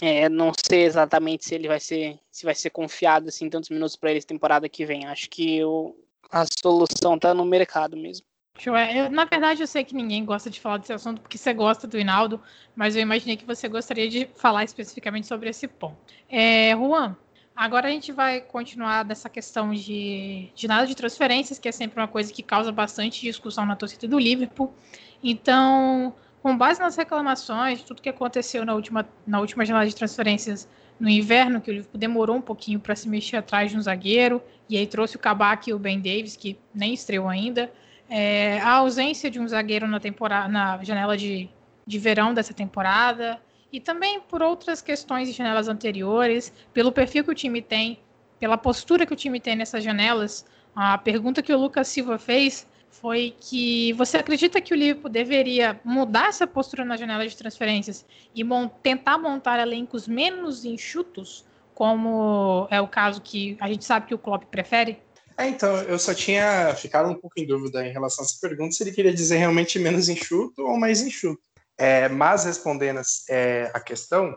é, 0.00 0.28
não 0.28 0.52
sei 0.68 0.84
exatamente 0.84 1.44
se 1.44 1.54
ele 1.54 1.68
vai 1.68 1.80
ser 1.80 2.18
se 2.30 2.44
vai 2.44 2.54
ser 2.54 2.70
confiado 2.70 3.28
assim 3.28 3.48
tantos 3.48 3.70
minutos 3.70 3.96
para 3.96 4.10
ele 4.10 4.22
temporada 4.22 4.68
que 4.68 4.84
vem. 4.84 5.06
Acho 5.06 5.28
que 5.28 5.62
o, 5.64 5.96
a 6.30 6.44
solução 6.62 7.16
está 7.16 7.32
no 7.34 7.44
mercado 7.44 7.96
mesmo. 7.96 8.26
Eu, 8.66 9.08
na 9.10 9.24
verdade, 9.24 9.62
eu 9.62 9.68
sei 9.68 9.84
que 9.84 9.94
ninguém 9.94 10.24
gosta 10.24 10.50
de 10.50 10.60
falar 10.60 10.78
desse 10.78 10.92
assunto 10.92 11.20
porque 11.20 11.38
você 11.38 11.54
gosta 11.54 11.86
do 11.86 11.96
Hinaldo, 11.96 12.42
mas 12.74 12.96
eu 12.96 13.02
imaginei 13.02 13.36
que 13.36 13.44
você 13.44 13.68
gostaria 13.68 14.08
de 14.08 14.28
falar 14.34 14.64
especificamente 14.64 15.28
sobre 15.28 15.48
esse 15.48 15.68
ponto. 15.68 15.96
É, 16.28 16.72
Juan, 16.72 17.16
Agora 17.58 17.88
a 17.88 17.90
gente 17.90 18.12
vai 18.12 18.40
continuar 18.40 19.02
dessa 19.02 19.28
questão 19.28 19.74
de, 19.74 20.48
de 20.54 20.68
nada 20.68 20.86
de 20.86 20.94
transferências, 20.94 21.58
que 21.58 21.68
é 21.68 21.72
sempre 21.72 21.98
uma 21.98 22.06
coisa 22.06 22.32
que 22.32 22.40
causa 22.40 22.70
bastante 22.70 23.20
discussão 23.20 23.66
na 23.66 23.74
torcida 23.74 24.06
do 24.06 24.16
Liverpool. 24.16 24.72
Então, 25.20 26.14
com 26.42 26.56
base 26.56 26.80
nas 26.80 26.96
reclamações, 26.96 27.82
tudo 27.82 28.02
que 28.02 28.08
aconteceu 28.08 28.64
na 28.64 28.74
última, 28.74 29.06
na 29.26 29.40
última 29.40 29.64
janela 29.64 29.86
de 29.86 29.94
transferências 29.94 30.68
no 30.98 31.08
inverno, 31.08 31.60
que 31.60 31.70
o 31.70 31.74
Liverpool 31.74 31.98
demorou 31.98 32.36
um 32.36 32.40
pouquinho 32.40 32.80
para 32.80 32.94
se 32.96 33.08
mexer 33.08 33.36
atrás 33.36 33.70
de 33.70 33.76
um 33.76 33.80
zagueiro, 33.80 34.42
e 34.68 34.76
aí 34.76 34.86
trouxe 34.86 35.16
o 35.16 35.18
Kabak 35.18 35.70
e 35.70 35.72
o 35.72 35.78
Ben 35.78 36.00
Davis, 36.00 36.36
que 36.36 36.58
nem 36.74 36.92
estreou 36.94 37.28
ainda. 37.28 37.70
É, 38.08 38.58
a 38.60 38.72
ausência 38.72 39.30
de 39.30 39.38
um 39.38 39.46
zagueiro 39.46 39.86
na, 39.86 40.00
temporada, 40.00 40.48
na 40.48 40.82
janela 40.82 41.16
de, 41.16 41.48
de 41.86 41.98
verão 41.98 42.34
dessa 42.34 42.52
temporada, 42.52 43.40
e 43.72 43.78
também 43.78 44.20
por 44.20 44.42
outras 44.42 44.80
questões 44.80 45.28
de 45.28 45.34
janelas 45.34 45.68
anteriores, 45.68 46.52
pelo 46.72 46.90
perfil 46.90 47.22
que 47.24 47.30
o 47.30 47.34
time 47.34 47.60
tem, 47.60 48.00
pela 48.40 48.56
postura 48.56 49.04
que 49.04 49.12
o 49.12 49.16
time 49.16 49.38
tem 49.38 49.56
nessas 49.56 49.84
janelas. 49.84 50.44
A 50.74 50.96
pergunta 50.96 51.42
que 51.42 51.52
o 51.52 51.58
Lucas 51.58 51.88
Silva 51.88 52.18
fez 52.18 52.66
foi 52.90 53.34
que 53.40 53.92
você 53.92 54.16
acredita 54.16 54.60
que 54.60 54.72
o 54.72 54.76
Liverpool 54.76 55.10
deveria 55.10 55.80
mudar 55.84 56.28
essa 56.28 56.46
postura 56.46 56.84
na 56.84 56.96
janela 56.96 57.26
de 57.26 57.36
transferências 57.36 58.04
e 58.34 58.42
tentar 58.82 59.18
montar 59.18 59.60
elencos 59.60 60.08
menos 60.08 60.64
enxutos, 60.64 61.44
como 61.74 62.66
é 62.70 62.80
o 62.80 62.88
caso 62.88 63.20
que 63.20 63.56
a 63.60 63.68
gente 63.68 63.84
sabe 63.84 64.06
que 64.06 64.14
o 64.14 64.18
Klopp 64.18 64.44
prefere? 64.46 65.00
É, 65.38 65.46
então, 65.46 65.76
eu 65.82 65.96
só 65.98 66.12
tinha 66.12 66.74
ficado 66.74 67.08
um 67.08 67.14
pouco 67.14 67.38
em 67.38 67.46
dúvida 67.46 67.86
em 67.86 67.92
relação 67.92 68.24
a 68.24 68.26
essa 68.26 68.36
pergunta, 68.40 68.72
se 68.72 68.82
ele 68.82 68.90
queria 68.90 69.14
dizer 69.14 69.36
realmente 69.36 69.78
menos 69.78 70.08
enxuto 70.08 70.62
ou 70.62 70.76
mais 70.76 71.00
enxuto. 71.00 71.40
É, 71.78 72.08
mas 72.08 72.44
respondendo 72.44 73.00
é, 73.30 73.70
a 73.72 73.78
questão, 73.78 74.36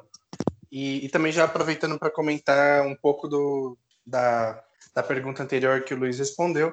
e, 0.71 1.03
e, 1.03 1.09
também 1.09 1.31
já 1.31 1.45
aproveitando 1.45 1.97
para 1.97 2.11
comentar 2.11 2.85
um 2.85 2.95
pouco 2.95 3.27
do, 3.27 3.75
da, 4.05 4.63
da 4.93 5.01
pergunta 5.01 5.41
anterior 5.41 5.83
que 5.83 5.95
o 5.95 5.97
Luiz 5.97 6.19
respondeu, 6.19 6.71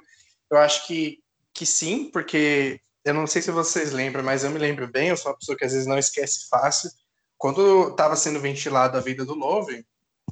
eu 0.51 0.59
acho 0.59 0.87
que, 0.87 1.21
que 1.59 1.67
sim, 1.67 2.09
porque 2.13 2.81
eu 3.05 3.13
não 3.13 3.27
sei 3.27 3.43
se 3.43 3.51
vocês 3.51 3.91
lembram, 3.91 4.23
mas 4.23 4.45
eu 4.45 4.51
me 4.51 4.59
lembro 4.59 4.87
bem, 4.87 5.09
eu 5.09 5.17
sou 5.17 5.33
uma 5.33 5.39
pessoa 5.39 5.59
que 5.59 5.65
às 5.65 5.73
vezes 5.73 5.89
não 5.89 5.99
esquece 5.99 6.49
fácil. 6.49 6.89
Quando 7.37 7.89
estava 7.89 8.15
sendo 8.15 8.39
ventilado 8.39 8.97
a 8.97 9.01
vida 9.01 9.25
do 9.25 9.35
Love, 9.35 9.85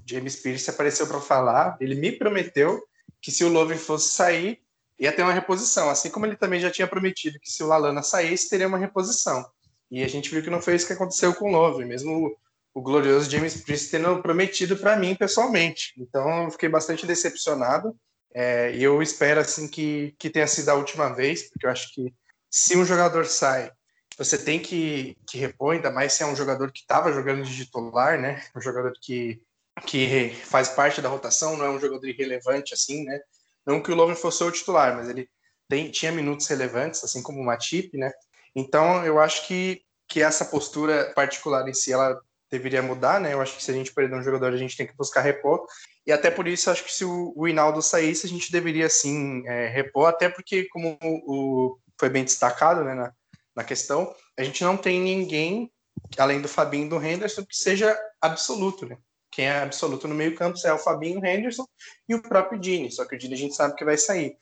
James 0.07 0.37
Pierce 0.37 0.71
apareceu 0.71 1.07
para 1.09 1.21
falar, 1.21 1.77
ele 1.81 1.97
me 1.97 2.13
prometeu 2.13 2.81
que 3.21 3.33
se 3.33 3.45
o 3.45 3.49
Love 3.49 3.77
fosse 3.77 4.11
sair, 4.11 4.61
ia 4.99 5.13
ter 5.13 5.23
uma 5.23 5.33
reposição, 5.33 5.91
assim 5.91 6.11
como 6.11 6.27
ele 6.27 6.37
também 6.37 6.61
já 6.61 6.71
tinha 6.71 6.87
prometido 6.87 7.41
que 7.41 7.51
se 7.51 7.63
o 7.63 7.67
Lalana 7.67 8.03
saísse, 8.03 8.49
teria 8.49 8.69
uma 8.69 8.79
reposição. 8.79 9.45
E 9.91 10.05
a 10.05 10.09
gente 10.09 10.31
viu 10.31 10.43
que 10.43 10.51
não 10.51 10.63
foi 10.63 10.77
isso 10.77 10.87
que 10.87 10.93
aconteceu 10.93 11.35
com 11.35 11.49
o 11.49 11.53
Love, 11.53 11.85
mesmo 11.85 12.37
o, 12.73 12.81
glorioso 12.81 13.29
James 13.29 13.63
Priest 13.63 13.91
tendo 13.91 14.23
prometido 14.23 14.77
para 14.77 14.97
mim 14.97 15.15
pessoalmente. 15.17 15.93
Então 15.99 16.45
eu 16.45 16.51
fiquei 16.51 16.69
bastante 16.69 17.05
decepcionado. 17.05 17.97
É, 18.39 18.71
e 18.77 18.85
eu 18.85 19.01
espero 19.01 19.41
assim 19.41 19.67
que, 19.67 20.15
que 20.19 20.29
tenha 20.29 20.47
sido 20.47 20.69
a 20.69 20.75
última 20.75 21.09
vez, 21.09 21.49
porque 21.49 21.65
eu 21.65 21.71
acho 21.71 21.91
que 21.95 22.13
se 22.51 22.77
um 22.77 22.85
jogador 22.85 23.25
sai, 23.25 23.73
você 24.19 24.37
tem 24.37 24.61
que, 24.61 25.17
que 25.27 25.39
repor, 25.39 25.75
ainda 25.75 25.91
mais 25.91 26.13
se 26.13 26.23
é 26.23 26.27
um 26.27 26.37
jogador 26.37 26.71
que 26.71 26.81
estava 26.81 27.11
jogando 27.15 27.43
de 27.43 27.57
titular, 27.65 28.21
né? 28.21 28.45
Um 28.55 28.61
jogador 28.61 28.93
que, 29.01 29.41
que 29.87 30.35
faz 30.45 30.69
parte 30.69 31.01
da 31.01 31.09
rotação, 31.09 31.57
não 31.57 31.65
é 31.65 31.71
um 31.71 31.81
jogador 31.81 32.07
irrelevante 32.07 32.75
assim, 32.75 33.05
né? 33.05 33.19
Não 33.65 33.83
que 33.83 33.91
o 33.91 33.95
Love 33.95 34.15
fosse 34.15 34.45
o 34.45 34.51
titular, 34.51 34.95
mas 34.95 35.09
ele 35.09 35.31
tem, 35.67 35.91
tinha 35.91 36.13
minutos 36.13 36.47
relevantes, 36.47 37.03
assim 37.03 37.23
como 37.23 37.41
o 37.41 37.45
Matip, 37.45 37.97
né? 37.97 38.13
Então, 38.55 39.03
eu 39.03 39.19
acho 39.19 39.47
que, 39.47 39.81
que 40.07 40.21
essa 40.21 40.45
postura 40.45 41.11
particular 41.15 41.67
em 41.67 41.73
si, 41.73 41.91
ela 41.91 42.21
deveria 42.51 42.83
mudar, 42.83 43.21
né? 43.21 43.33
Eu 43.33 43.41
acho 43.41 43.57
que 43.57 43.63
se 43.63 43.71
a 43.71 43.75
gente 43.75 43.93
perder 43.93 44.17
um 44.17 44.23
jogador, 44.23 44.53
a 44.53 44.57
gente 44.57 44.77
tem 44.77 44.87
que 44.87 44.97
buscar 44.97 45.21
repor. 45.21 45.67
E 46.07 46.13
até 46.13 46.31
por 46.31 46.47
isso, 46.47 46.71
acho 46.71 46.85
que 46.85 46.93
se 46.93 47.05
o, 47.05 47.49
Hinaldo 47.49 47.83
saísse, 47.83 48.27
a 48.27 48.29
gente 48.29 48.53
deveria, 48.53 48.89
sim, 48.89 49.47
é, 49.47 49.69
repor. 49.69 50.09
Até 50.09 50.29
porque, 50.29 50.65
como 50.69 50.97
o, 51.03 51.33
o, 51.33 51.79
foi 51.99 52.09
bem 52.09 52.25
destacado 52.25 52.85
né, 52.85 52.95
na, 52.95 53.13
na 53.57 53.65
questão, 53.65 54.15
a 54.39 54.45
gente 54.45 54.63
não 54.63 54.77
tem 54.77 55.01
ninguém, 55.01 55.73
além 56.17 56.41
do 56.41 56.49
Fabinho 56.49 56.87
e 56.87 56.89
do 56.89 57.05
Henderson, 57.05 57.45
que 57.45 57.57
seja 57.57 57.99
absoluto, 58.21 58.87
né? 58.87 58.97
Quem 59.31 59.47
é 59.47 59.61
absoluto 59.61 60.09
no 60.09 60.15
meio 60.15 60.35
campo 60.35 60.59
é 60.65 60.73
o 60.73 60.79
Fabinho, 60.79 61.21
o 61.21 61.27
Henderson 61.27 61.67
e 62.09 62.15
o 62.15 62.23
próprio 62.23 62.59
Dini. 62.59 62.91
Só 62.91 63.05
que 63.05 63.17
o 63.17 63.19
Dini 63.19 63.35
a 63.35 63.39
gente 63.39 63.55
sabe 63.55 63.75
que 63.75 63.85
vai 63.85 63.99
sair. 63.99 64.37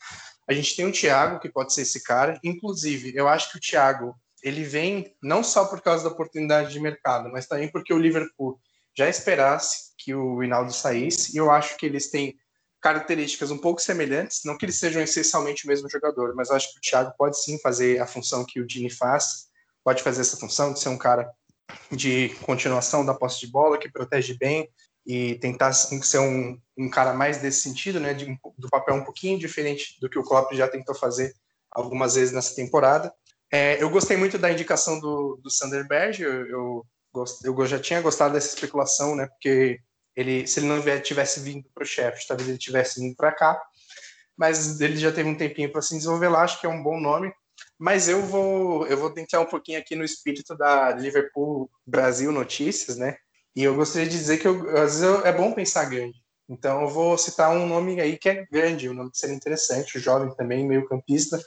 A 0.46 0.52
gente 0.52 0.76
tem 0.76 0.86
o 0.86 0.92
Thiago, 0.92 1.40
que 1.40 1.48
pode 1.48 1.72
ser 1.72 1.82
esse 1.82 2.02
cara. 2.04 2.38
Inclusive, 2.44 3.12
eu 3.16 3.26
acho 3.26 3.50
que 3.50 3.58
o 3.58 3.60
Thiago 3.60 4.14
ele 4.44 4.62
vem 4.62 5.16
não 5.22 5.42
só 5.42 5.64
por 5.64 5.80
causa 5.80 6.04
da 6.04 6.10
oportunidade 6.10 6.70
de 6.70 6.78
mercado, 6.78 7.30
mas 7.32 7.46
também 7.46 7.72
porque 7.72 7.94
o 7.94 7.98
Liverpool 7.98 8.60
já 8.96 9.08
esperasse 9.08 9.94
que 9.96 10.14
o 10.14 10.42
Hinaldo 10.42 10.70
saísse. 10.70 11.34
E 11.34 11.38
eu 11.38 11.50
acho 11.50 11.78
que 11.78 11.86
eles 11.86 12.10
têm 12.10 12.36
características 12.80 13.50
um 13.50 13.56
pouco 13.56 13.80
semelhantes, 13.80 14.42
não 14.44 14.58
que 14.58 14.66
eles 14.66 14.76
sejam 14.76 15.00
essencialmente 15.02 15.64
o 15.64 15.68
mesmo 15.68 15.88
jogador, 15.88 16.34
mas 16.36 16.50
acho 16.50 16.70
que 16.70 16.78
o 16.78 16.80
Thiago 16.82 17.14
pode 17.16 17.42
sim 17.42 17.58
fazer 17.60 17.98
a 17.98 18.06
função 18.06 18.44
que 18.44 18.60
o 18.60 18.66
Dini 18.66 18.90
faz, 18.90 19.46
pode 19.82 20.02
fazer 20.02 20.20
essa 20.20 20.36
função 20.36 20.74
de 20.74 20.80
ser 20.80 20.90
um 20.90 20.98
cara 20.98 21.32
de 21.90 22.28
continuação 22.42 23.04
da 23.04 23.14
posse 23.14 23.40
de 23.40 23.46
bola, 23.46 23.78
que 23.78 23.90
protege 23.90 24.36
bem, 24.38 24.68
e 25.06 25.36
tentar 25.36 25.72
ser 25.72 26.18
um, 26.18 26.58
um 26.76 26.90
cara 26.90 27.14
mais 27.14 27.38
desse 27.38 27.62
sentido, 27.62 27.98
né, 27.98 28.12
de, 28.12 28.26
do 28.58 28.68
papel 28.68 28.96
um 28.96 29.04
pouquinho 29.04 29.38
diferente 29.38 29.98
do 29.98 30.08
que 30.08 30.18
o 30.18 30.22
Klopp 30.22 30.52
já 30.52 30.68
tentou 30.68 30.94
fazer 30.94 31.34
algumas 31.70 32.14
vezes 32.14 32.34
nessa 32.34 32.54
temporada. 32.54 33.10
É, 33.52 33.82
eu 33.82 33.88
gostei 33.90 34.16
muito 34.16 34.38
da 34.38 34.50
indicação 34.50 34.98
do, 34.98 35.38
do 35.42 35.50
Sanderberg, 35.50 36.22
eu, 36.22 36.46
eu, 36.46 36.86
eu 37.44 37.66
já 37.66 37.78
tinha 37.78 38.00
gostado 38.00 38.34
dessa 38.34 38.48
especulação, 38.48 39.14
né, 39.14 39.26
porque 39.26 39.78
ele, 40.16 40.46
se 40.46 40.60
ele 40.60 40.66
não 40.66 40.82
tivesse 41.00 41.40
vindo 41.40 41.64
para 41.74 41.84
o 41.84 41.86
chefe, 41.86 42.26
talvez 42.26 42.48
ele 42.48 42.58
tivesse 42.58 43.00
vindo 43.00 43.14
para 43.16 43.32
cá, 43.32 43.60
mas 44.36 44.80
ele 44.80 44.96
já 44.96 45.12
teve 45.12 45.28
um 45.28 45.36
tempinho 45.36 45.70
para 45.70 45.82
se 45.82 45.96
desenvolver 45.96 46.28
lá, 46.28 46.42
acho 46.42 46.60
que 46.60 46.66
é 46.66 46.70
um 46.70 46.82
bom 46.82 47.00
nome. 47.00 47.32
Mas 47.78 48.08
eu 48.08 48.22
vou 48.22 48.86
eu 48.86 48.96
vou 48.96 49.10
tentar 49.10 49.40
um 49.40 49.46
pouquinho 49.46 49.78
aqui 49.78 49.94
no 49.96 50.04
espírito 50.04 50.56
da 50.56 50.92
Liverpool 50.92 51.70
Brasil 51.86 52.32
Notícias, 52.32 52.96
né? 52.96 53.16
E 53.54 53.62
eu 53.62 53.74
gostaria 53.74 54.08
de 54.08 54.16
dizer 54.16 54.38
que 54.38 54.46
eu, 54.48 54.76
às 54.76 55.00
vezes 55.00 55.24
é 55.24 55.32
bom 55.32 55.52
pensar 55.52 55.84
grande. 55.84 56.18
Então 56.48 56.82
eu 56.82 56.88
vou 56.88 57.16
citar 57.16 57.50
um 57.50 57.66
nome 57.66 58.00
aí 58.00 58.18
que 58.18 58.28
é 58.28 58.46
grande, 58.46 58.88
um 58.88 58.94
nome 58.94 59.10
que 59.10 59.18
seria 59.18 59.34
interessante, 59.36 59.98
jovem 59.98 60.34
também, 60.36 60.66
meio 60.66 60.86
campista, 60.86 61.40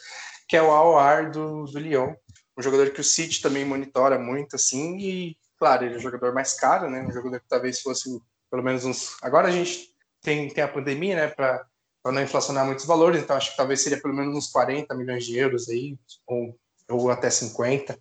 que 0.47 0.55
é 0.55 0.62
o 0.62 0.71
Aouar 0.71 1.31
do, 1.31 1.65
do 1.65 1.79
Lyon. 1.79 2.13
Um 2.57 2.62
jogador 2.62 2.89
que 2.91 3.01
o 3.01 3.03
City 3.03 3.41
também 3.41 3.65
monitora 3.65 4.17
muito, 4.17 4.55
assim, 4.55 4.97
e 4.97 5.38
Claro, 5.57 5.86
ele 5.86 5.95
é 5.95 5.97
um 5.97 6.01
jogador 6.01 6.33
mais 6.33 6.53
caro, 6.53 6.89
né? 6.89 7.01
Um 7.01 7.12
jogador 7.12 7.39
que 7.39 7.47
talvez 7.47 7.81
fosse 7.81 8.10
pelo 8.49 8.63
menos 8.63 8.86
uns. 8.86 9.17
Agora 9.21 9.47
a 9.47 9.51
gente 9.51 9.89
tem, 10.21 10.47
tem 10.49 10.63
a 10.63 10.67
pandemia, 10.67 11.15
né? 11.15 11.27
Para 11.27 11.65
não 12.05 12.21
inflacionar 12.21 12.65
muitos 12.65 12.86
valores, 12.86 13.21
então 13.21 13.36
acho 13.36 13.51
que 13.51 13.57
talvez 13.57 13.81
seria 13.81 13.99
pelo 13.99 14.13
menos 14.13 14.36
uns 14.36 14.51
40 14.51 14.93
milhões 14.95 15.25
de 15.25 15.38
euros 15.38 15.67
aí, 15.67 15.97
ou, 16.27 16.57
ou 16.89 17.10
até 17.10 17.29
50. 17.29 17.99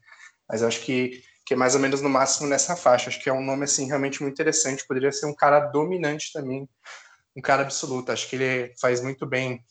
Mas 0.48 0.62
acho 0.62 0.80
que, 0.82 1.22
que 1.46 1.54
é 1.54 1.56
mais 1.56 1.74
ou 1.74 1.80
menos 1.80 2.02
no 2.02 2.10
máximo 2.10 2.46
nessa 2.46 2.76
faixa. 2.76 3.08
Acho 3.08 3.22
que 3.22 3.30
é 3.30 3.32
um 3.32 3.44
nome 3.44 3.64
assim 3.64 3.86
realmente 3.86 4.22
muito 4.22 4.34
interessante. 4.34 4.86
Poderia 4.86 5.10
ser 5.10 5.26
um 5.26 5.34
cara 5.34 5.60
dominante 5.60 6.32
também, 6.32 6.68
um 7.34 7.40
cara 7.40 7.62
absoluto. 7.62 8.12
Acho 8.12 8.28
que 8.28 8.36
ele 8.36 8.74
faz 8.78 9.00
muito 9.00 9.26
bem 9.26 9.64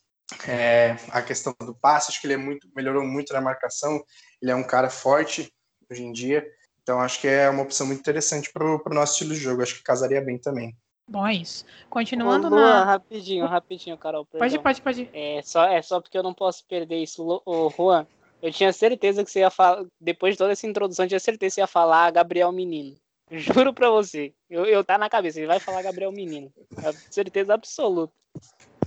é, 0.47 0.95
a 1.09 1.21
questão 1.21 1.55
do 1.61 1.75
passe. 1.75 2.11
Acho 2.11 2.21
que 2.21 2.27
ele 2.27 2.33
é 2.33 2.37
muito 2.37 2.67
melhorou 2.75 3.03
muito 3.03 3.33
na 3.33 3.41
marcação. 3.41 4.03
Ele 4.41 4.51
é 4.51 4.55
um 4.55 4.63
cara 4.63 4.89
forte 4.89 5.51
hoje 5.89 6.03
em 6.03 6.11
dia. 6.11 6.45
Então 6.81 6.99
acho 6.99 7.19
que 7.19 7.27
é 7.27 7.49
uma 7.49 7.63
opção 7.63 7.87
muito 7.87 7.99
interessante 7.99 8.51
para 8.51 8.63
o 8.63 8.93
nosso 8.93 9.13
estilo 9.13 9.33
de 9.33 9.39
jogo. 9.39 9.61
Acho 9.61 9.75
que 9.75 9.83
casaria 9.83 10.21
bem 10.21 10.37
também. 10.37 10.75
Bom, 11.07 11.25
é 11.25 11.35
isso. 11.35 11.65
Continuando 11.89 12.47
Ô, 12.47 12.49
Luan, 12.49 12.79
na. 12.79 12.85
Rapidinho, 12.85 13.45
rapidinho, 13.45 13.97
Carol. 13.97 14.25
Pode, 14.25 14.39
perdão. 14.39 14.63
pode, 14.63 14.81
pode. 14.81 15.09
É 15.13 15.41
só, 15.43 15.65
é 15.65 15.81
só 15.81 16.01
porque 16.01 16.17
eu 16.17 16.23
não 16.23 16.33
posso 16.33 16.65
perder 16.65 16.97
isso. 16.97 17.41
Ô, 17.45 17.69
Juan, 17.69 18.07
eu 18.41 18.51
tinha 18.51 18.73
certeza 18.73 19.23
que 19.23 19.29
você 19.29 19.39
ia 19.39 19.51
falar. 19.51 19.85
Depois 19.99 20.33
de 20.33 20.37
toda 20.39 20.51
essa 20.51 20.65
introdução, 20.65 21.05
eu 21.05 21.09
tinha 21.09 21.19
certeza 21.19 21.49
que 21.49 21.55
você 21.55 21.61
ia 21.61 21.67
falar 21.67 22.11
Gabriel 22.11 22.51
Menino. 22.51 22.95
Juro 23.31 23.73
pra 23.73 23.89
você. 23.89 24.33
Eu, 24.49 24.65
eu 24.65 24.83
tá 24.83 24.97
na 24.97 25.09
cabeça, 25.09 25.39
ele 25.39 25.47
vai 25.47 25.59
falar 25.59 25.81
Gabriel 25.81 26.11
Menino. 26.11 26.51
É 26.83 26.91
certeza 27.11 27.53
absoluta. 27.53 28.13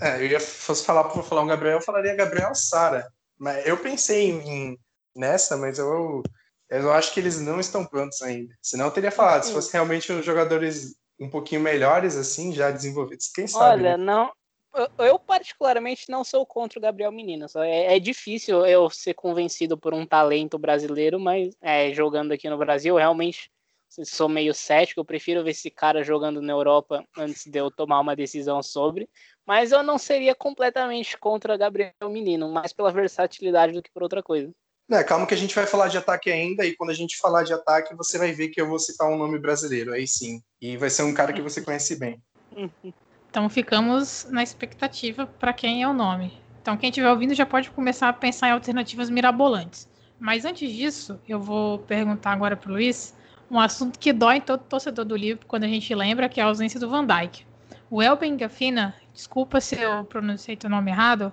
É, 0.01 0.17
eu 0.19 0.27
ia 0.27 0.41
fosse 0.41 0.85
falar 0.85 1.05
para 1.05 1.23
falar 1.23 1.43
um 1.43 1.47
Gabriel, 1.47 1.79
eu 1.79 1.81
falaria 1.83 2.15
Gabriel 2.15 2.55
Sara. 2.55 3.07
Mas 3.39 3.67
eu 3.67 3.77
pensei 3.79 4.31
em, 4.31 4.79
nessa, 5.15 5.57
mas 5.57 5.79
eu 5.79 6.23
eu 6.71 6.93
acho 6.93 7.15
que 7.15 7.21
eles 7.21 7.41
não 7.41 7.59
estão 7.59 7.85
prontos 7.85 8.21
ainda. 8.21 8.55
Senão 8.61 8.87
eu 8.87 8.91
teria 8.91 9.11
falado, 9.11 9.45
se 9.45 9.53
fosse 9.53 9.73
realmente 9.73 10.13
os 10.13 10.25
jogadores 10.25 10.95
um 11.19 11.29
pouquinho 11.31 11.61
melhores 11.63 12.15
assim, 12.15 12.53
já 12.53 12.71
desenvolvidos, 12.71 13.29
quem 13.35 13.47
sabe. 13.47 13.65
Olha, 13.83 13.97
né? 13.97 14.05
não. 14.05 14.31
eu- 14.75 15.07
Eu, 15.07 15.19
particularmente, 15.19 16.11
não 16.11 16.23
sou 16.23 16.45
contra 16.45 16.79
o 16.79 16.83
Gabriel 16.83 17.11
Menino. 17.11 17.47
É, 17.57 17.97
é 17.97 17.99
difícil 17.99 18.67
eu 18.67 18.91
ser 18.91 19.15
convencido 19.15 19.79
por 19.79 19.95
um 19.95 20.07
talento 20.07 20.59
brasileiro, 20.59 21.19
mas 21.19 21.55
é, 21.63 21.93
jogando 21.95 22.33
aqui 22.33 22.49
no 22.51 22.59
Brasil, 22.59 22.95
realmente 22.97 23.51
sou 23.89 24.29
meio 24.29 24.55
cético. 24.55 25.01
Eu 25.01 25.05
prefiro 25.05 25.43
ver 25.43 25.51
esse 25.51 25.71
cara 25.71 26.03
jogando 26.03 26.41
na 26.41 26.53
Europa 26.53 27.05
antes 27.17 27.47
de 27.47 27.59
eu 27.59 27.71
tomar 27.71 28.01
uma 28.01 28.15
decisão 28.15 28.63
sobre. 28.63 29.09
Mas 29.47 29.73
eu 29.73 29.83
não 29.83 29.99
seria 29.99 30.35
completamente 30.35 31.17
contra 31.17 31.57
Gabriel 31.57 31.93
Menino, 32.05 32.49
mais 32.51 32.73
pela 32.73 32.93
versatilidade 32.93 33.73
do 33.73 33.83
que 33.83 33.91
por 33.91 34.03
outra 34.03 34.23
coisa. 34.23 34.53
Não, 34.89 35.05
calma 35.05 35.27
que 35.27 35.35
a 35.35 35.39
gente 35.39 35.55
vai 35.55 35.67
falar 35.67 35.89
de 35.89 35.99
ataque 35.99 36.31
ainda, 36.31 36.65
e 36.65 36.75
quando 36.75 36.91
a 36.91 36.95
gente 36.95 37.19
falar 37.19 37.43
de 37.43 37.53
ataque, 37.53 37.95
você 37.95 38.17
vai 38.17 38.33
ver 38.33 38.49
que 38.49 38.59
eu 38.59 38.67
vou 38.67 38.79
citar 38.79 39.07
um 39.07 39.19
nome 39.19 39.39
brasileiro, 39.39 39.93
aí 39.93 40.09
sim. 40.09 40.41
E 40.61 40.79
vai 40.79 40.89
ser 40.89 41.03
um 41.03 41.13
cara 41.13 41.33
que 41.33 41.43
você 41.43 41.61
conhece 41.61 41.99
bem. 41.99 42.23
Então 43.31 43.47
ficamos 43.51 44.27
na 44.31 44.43
expectativa 44.43 45.27
para 45.27 45.53
quem 45.53 45.83
é 45.83 45.89
o 45.89 45.93
nome. 45.93 46.33
Então 46.63 46.79
quem 46.79 46.89
estiver 46.89 47.11
ouvindo 47.11 47.35
já 47.35 47.45
pode 47.45 47.71
começar 47.71 48.09
a 48.09 48.13
pensar 48.13 48.49
em 48.49 48.53
alternativas 48.53 49.11
mirabolantes. 49.11 49.87
Mas 50.19 50.47
antes 50.47 50.73
disso, 50.73 51.21
eu 51.29 51.39
vou 51.39 51.79
perguntar 51.81 52.33
agora 52.33 52.57
para 52.57 52.71
o 52.71 52.73
Luiz 52.73 53.15
um 53.51 53.59
assunto 53.59 53.99
que 53.99 54.13
dói 54.13 54.41
todo 54.41 54.61
torcedor 54.61 55.05
do 55.05 55.17
livro 55.17 55.47
quando 55.47 55.65
a 55.65 55.69
gente 55.69 55.95
lembra, 55.95 56.29
que 56.29 56.41
é 56.41 56.43
a 56.43 56.47
ausência 56.47 56.79
do 56.79 56.89
Van 56.89 57.07
Dijk. 57.07 57.47
O 57.91 58.03
Elben 58.03 58.37
Gafina, 58.37 58.95
desculpa 59.15 59.61
se 59.61 59.81
eu 59.81 60.05
pronunciei 60.05 60.57
teu 60.57 60.69
nome 60.69 60.91
errado, 60.91 61.33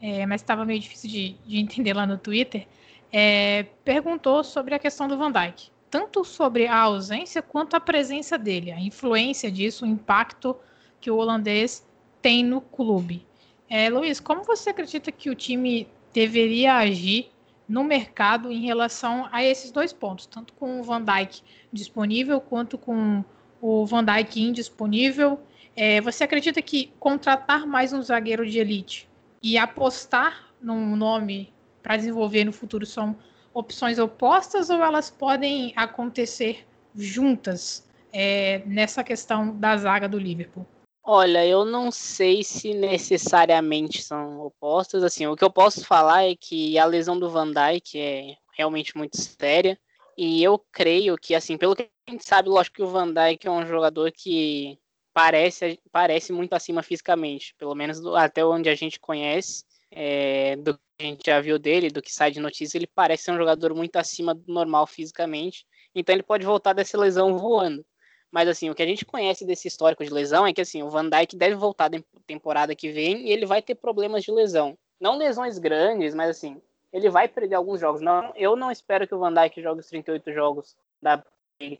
é, 0.00 0.26
mas 0.26 0.40
estava 0.40 0.64
meio 0.64 0.80
difícil 0.80 1.08
de, 1.08 1.36
de 1.46 1.58
entender 1.58 1.94
lá 1.94 2.06
no 2.06 2.18
Twitter, 2.18 2.66
é, 3.12 3.66
perguntou 3.84 4.42
sobre 4.42 4.74
a 4.74 4.78
questão 4.78 5.06
do 5.06 5.16
Van 5.16 5.30
Dijk. 5.30 5.70
Tanto 5.88 6.24
sobre 6.24 6.66
a 6.66 6.78
ausência 6.78 7.42
quanto 7.42 7.76
a 7.76 7.80
presença 7.80 8.38
dele, 8.38 8.72
a 8.72 8.80
influência 8.80 9.50
disso, 9.50 9.84
o 9.84 9.88
impacto 9.88 10.56
que 11.00 11.10
o 11.10 11.16
holandês 11.16 11.86
tem 12.20 12.42
no 12.42 12.60
clube. 12.60 13.26
É, 13.68 13.88
Luiz, 13.88 14.18
como 14.18 14.42
você 14.42 14.70
acredita 14.70 15.12
que 15.12 15.30
o 15.30 15.34
time 15.34 15.86
deveria 16.12 16.76
agir 16.76 17.30
no 17.68 17.84
mercado 17.84 18.50
em 18.50 18.60
relação 18.60 19.28
a 19.32 19.42
esses 19.42 19.70
dois 19.70 19.92
pontos, 19.92 20.26
tanto 20.26 20.52
com 20.54 20.80
o 20.80 20.82
Van 20.82 21.02
Dijk 21.02 21.42
disponível 21.72 22.40
quanto 22.40 22.76
com 22.76 23.24
o 23.60 23.86
Van 23.86 24.04
Dijk 24.04 24.40
indisponível? 24.40 25.40
É, 25.74 26.00
você 26.00 26.24
acredita 26.24 26.60
que 26.60 26.92
contratar 26.98 27.66
mais 27.66 27.92
um 27.92 28.02
zagueiro 28.02 28.48
de 28.48 28.58
elite 28.58 29.08
e 29.42 29.56
apostar 29.56 30.52
num 30.60 30.94
nome 30.96 31.52
para 31.82 31.96
desenvolver 31.96 32.44
no 32.44 32.52
futuro 32.52 32.84
são 32.84 33.16
opções 33.54 33.98
opostas 33.98 34.70
ou 34.70 34.82
elas 34.82 35.10
podem 35.10 35.72
acontecer 35.76 36.66
juntas 36.94 37.88
é, 38.12 38.62
nessa 38.66 39.02
questão 39.02 39.56
da 39.56 39.76
zaga 39.76 40.08
do 40.08 40.18
Liverpool? 40.18 40.66
Olha, 41.04 41.44
eu 41.44 41.64
não 41.64 41.90
sei 41.90 42.44
se 42.44 42.72
necessariamente 42.74 44.02
são 44.02 44.40
opostas. 44.40 45.02
Assim, 45.02 45.26
o 45.26 45.34
que 45.34 45.42
eu 45.44 45.50
posso 45.50 45.84
falar 45.84 46.24
é 46.24 46.36
que 46.36 46.78
a 46.78 46.84
lesão 46.84 47.18
do 47.18 47.28
Van 47.28 47.50
Dijk 47.52 47.98
é 47.98 48.36
realmente 48.56 48.96
muito 48.96 49.16
séria. 49.16 49.78
E 50.16 50.42
eu 50.42 50.58
creio 50.70 51.16
que, 51.16 51.34
assim, 51.34 51.56
pelo 51.58 51.74
que 51.74 51.90
a 52.06 52.10
gente 52.10 52.24
sabe, 52.24 52.48
lógico 52.48 52.76
que 52.76 52.82
o 52.82 52.88
Van 52.88 53.12
Dijk 53.12 53.46
é 53.46 53.50
um 53.50 53.66
jogador 53.66 54.12
que 54.12 54.78
parece, 55.12 55.80
parece 55.90 56.32
muito 56.32 56.52
acima 56.54 56.82
fisicamente, 56.82 57.54
pelo 57.58 57.74
menos 57.74 58.04
até 58.14 58.44
onde 58.44 58.68
a 58.68 58.74
gente 58.74 59.00
conhece, 59.00 59.64
é, 59.90 60.56
do 60.56 60.74
que 60.74 60.80
a 61.00 61.02
gente 61.04 61.22
já 61.26 61.40
viu 61.40 61.58
dele, 61.58 61.90
do 61.90 62.00
que 62.02 62.12
sai 62.12 62.30
de 62.30 62.40
notícia, 62.40 62.78
ele 62.78 62.86
parece 62.86 63.24
ser 63.24 63.32
um 63.32 63.36
jogador 63.36 63.74
muito 63.74 63.96
acima 63.96 64.34
do 64.34 64.52
normal 64.52 64.86
fisicamente. 64.86 65.66
Então 65.94 66.14
ele 66.14 66.22
pode 66.22 66.46
voltar 66.46 66.72
dessa 66.72 66.96
lesão 66.98 67.36
voando. 67.36 67.84
Mas 68.32 68.48
assim, 68.48 68.70
o 68.70 68.74
que 68.74 68.82
a 68.82 68.86
gente 68.86 69.04
conhece 69.04 69.44
desse 69.44 69.68
histórico 69.68 70.02
de 70.02 70.10
lesão 70.10 70.46
é 70.46 70.52
que 70.54 70.62
assim, 70.62 70.82
o 70.82 70.88
Van 70.88 71.08
Dijk 71.08 71.36
deve 71.36 71.54
voltar 71.54 71.88
da 71.88 71.98
temporada 72.26 72.74
que 72.74 72.90
vem 72.90 73.28
e 73.28 73.30
ele 73.30 73.44
vai 73.44 73.60
ter 73.60 73.74
problemas 73.74 74.24
de 74.24 74.32
lesão. 74.32 74.76
Não 74.98 75.18
lesões 75.18 75.58
grandes, 75.58 76.14
mas 76.14 76.30
assim, 76.30 76.60
ele 76.92 77.10
vai 77.10 77.28
perder 77.28 77.56
alguns 77.56 77.80
jogos. 77.80 78.00
Não, 78.00 78.32
eu 78.34 78.56
não 78.56 78.70
espero 78.70 79.06
que 79.06 79.14
o 79.14 79.18
Van 79.18 79.34
Dijk 79.34 79.60
jogue 79.60 79.80
os 79.80 79.88
38 79.88 80.32
jogos 80.32 80.74
da 81.00 81.22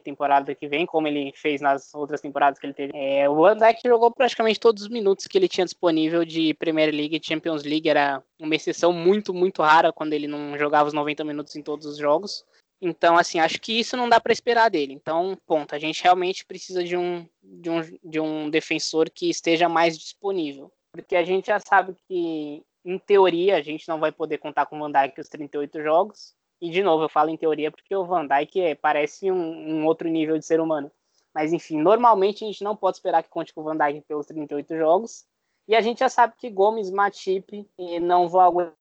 temporada 0.03 0.55
que 0.55 0.67
vem, 0.67 0.85
como 0.85 1.07
ele 1.07 1.33
fez 1.35 1.59
nas 1.59 1.93
outras 1.93 2.21
temporadas 2.21 2.59
que 2.59 2.65
ele 2.65 2.73
teve. 2.73 2.93
É, 2.95 3.27
o 3.27 3.35
Van 3.35 3.57
Dijk 3.57 3.81
jogou 3.85 4.11
praticamente 4.11 4.59
todos 4.59 4.83
os 4.83 4.89
minutos 4.89 5.27
que 5.27 5.37
ele 5.37 5.47
tinha 5.47 5.65
disponível 5.65 6.23
de 6.23 6.53
Premier 6.53 6.93
League 6.93 7.17
e 7.17 7.25
Champions 7.25 7.63
League. 7.63 7.89
Era 7.89 8.23
uma 8.39 8.55
exceção 8.55 8.93
muito, 8.93 9.33
muito 9.33 9.61
rara 9.61 9.91
quando 9.91 10.13
ele 10.13 10.27
não 10.27 10.57
jogava 10.57 10.87
os 10.87 10.93
90 10.93 11.23
minutos 11.23 11.55
em 11.55 11.61
todos 11.61 11.85
os 11.85 11.97
jogos. 11.97 12.45
Então, 12.85 13.17
assim, 13.17 13.39
acho 13.39 13.61
que 13.61 13.79
isso 13.79 13.95
não 13.95 14.09
dá 14.09 14.19
para 14.19 14.33
esperar 14.33 14.69
dele. 14.69 14.93
Então, 14.93 15.37
ponto. 15.47 15.73
A 15.73 15.79
gente 15.79 16.03
realmente 16.03 16.45
precisa 16.45 16.83
de 16.83 16.97
um, 16.97 17.25
de, 17.41 17.69
um, 17.69 17.81
de 18.03 18.19
um 18.19 18.49
defensor 18.49 19.09
que 19.09 19.29
esteja 19.29 19.69
mais 19.69 19.97
disponível. 19.97 20.69
Porque 20.91 21.15
a 21.15 21.23
gente 21.23 21.47
já 21.47 21.61
sabe 21.61 21.95
que, 22.05 22.61
em 22.83 22.99
teoria, 22.99 23.55
a 23.55 23.61
gente 23.61 23.87
não 23.87 24.01
vai 24.01 24.11
poder 24.11 24.37
contar 24.37 24.65
com 24.65 24.75
o 24.75 24.79
Van 24.79 24.91
Dijk 24.91 25.21
os 25.21 25.29
38 25.29 25.81
jogos. 25.81 26.35
E, 26.59 26.69
de 26.69 26.83
novo, 26.83 27.05
eu 27.05 27.09
falo 27.09 27.29
em 27.29 27.37
teoria 27.37 27.71
porque 27.71 27.95
o 27.95 28.03
Van 28.03 28.27
Dijk 28.27 28.59
é, 28.59 28.75
parece 28.75 29.31
um, 29.31 29.37
um 29.37 29.85
outro 29.85 30.09
nível 30.09 30.37
de 30.37 30.45
ser 30.45 30.59
humano. 30.59 30.91
Mas, 31.33 31.53
enfim, 31.53 31.81
normalmente 31.81 32.43
a 32.43 32.47
gente 32.47 32.65
não 32.65 32.75
pode 32.75 32.97
esperar 32.97 33.23
que 33.23 33.29
conte 33.29 33.53
com 33.53 33.61
o 33.61 33.63
Van 33.63 33.77
Dijk 33.77 34.01
pelos 34.01 34.27
38 34.27 34.75
jogos. 34.75 35.25
E 35.69 35.73
a 35.73 35.79
gente 35.79 35.99
já 35.99 36.09
sabe 36.09 36.33
que 36.37 36.49
Gomes, 36.49 36.91
Matip 36.91 37.65
não 38.01 38.27
vão 38.27 38.41
aguentar 38.41 38.75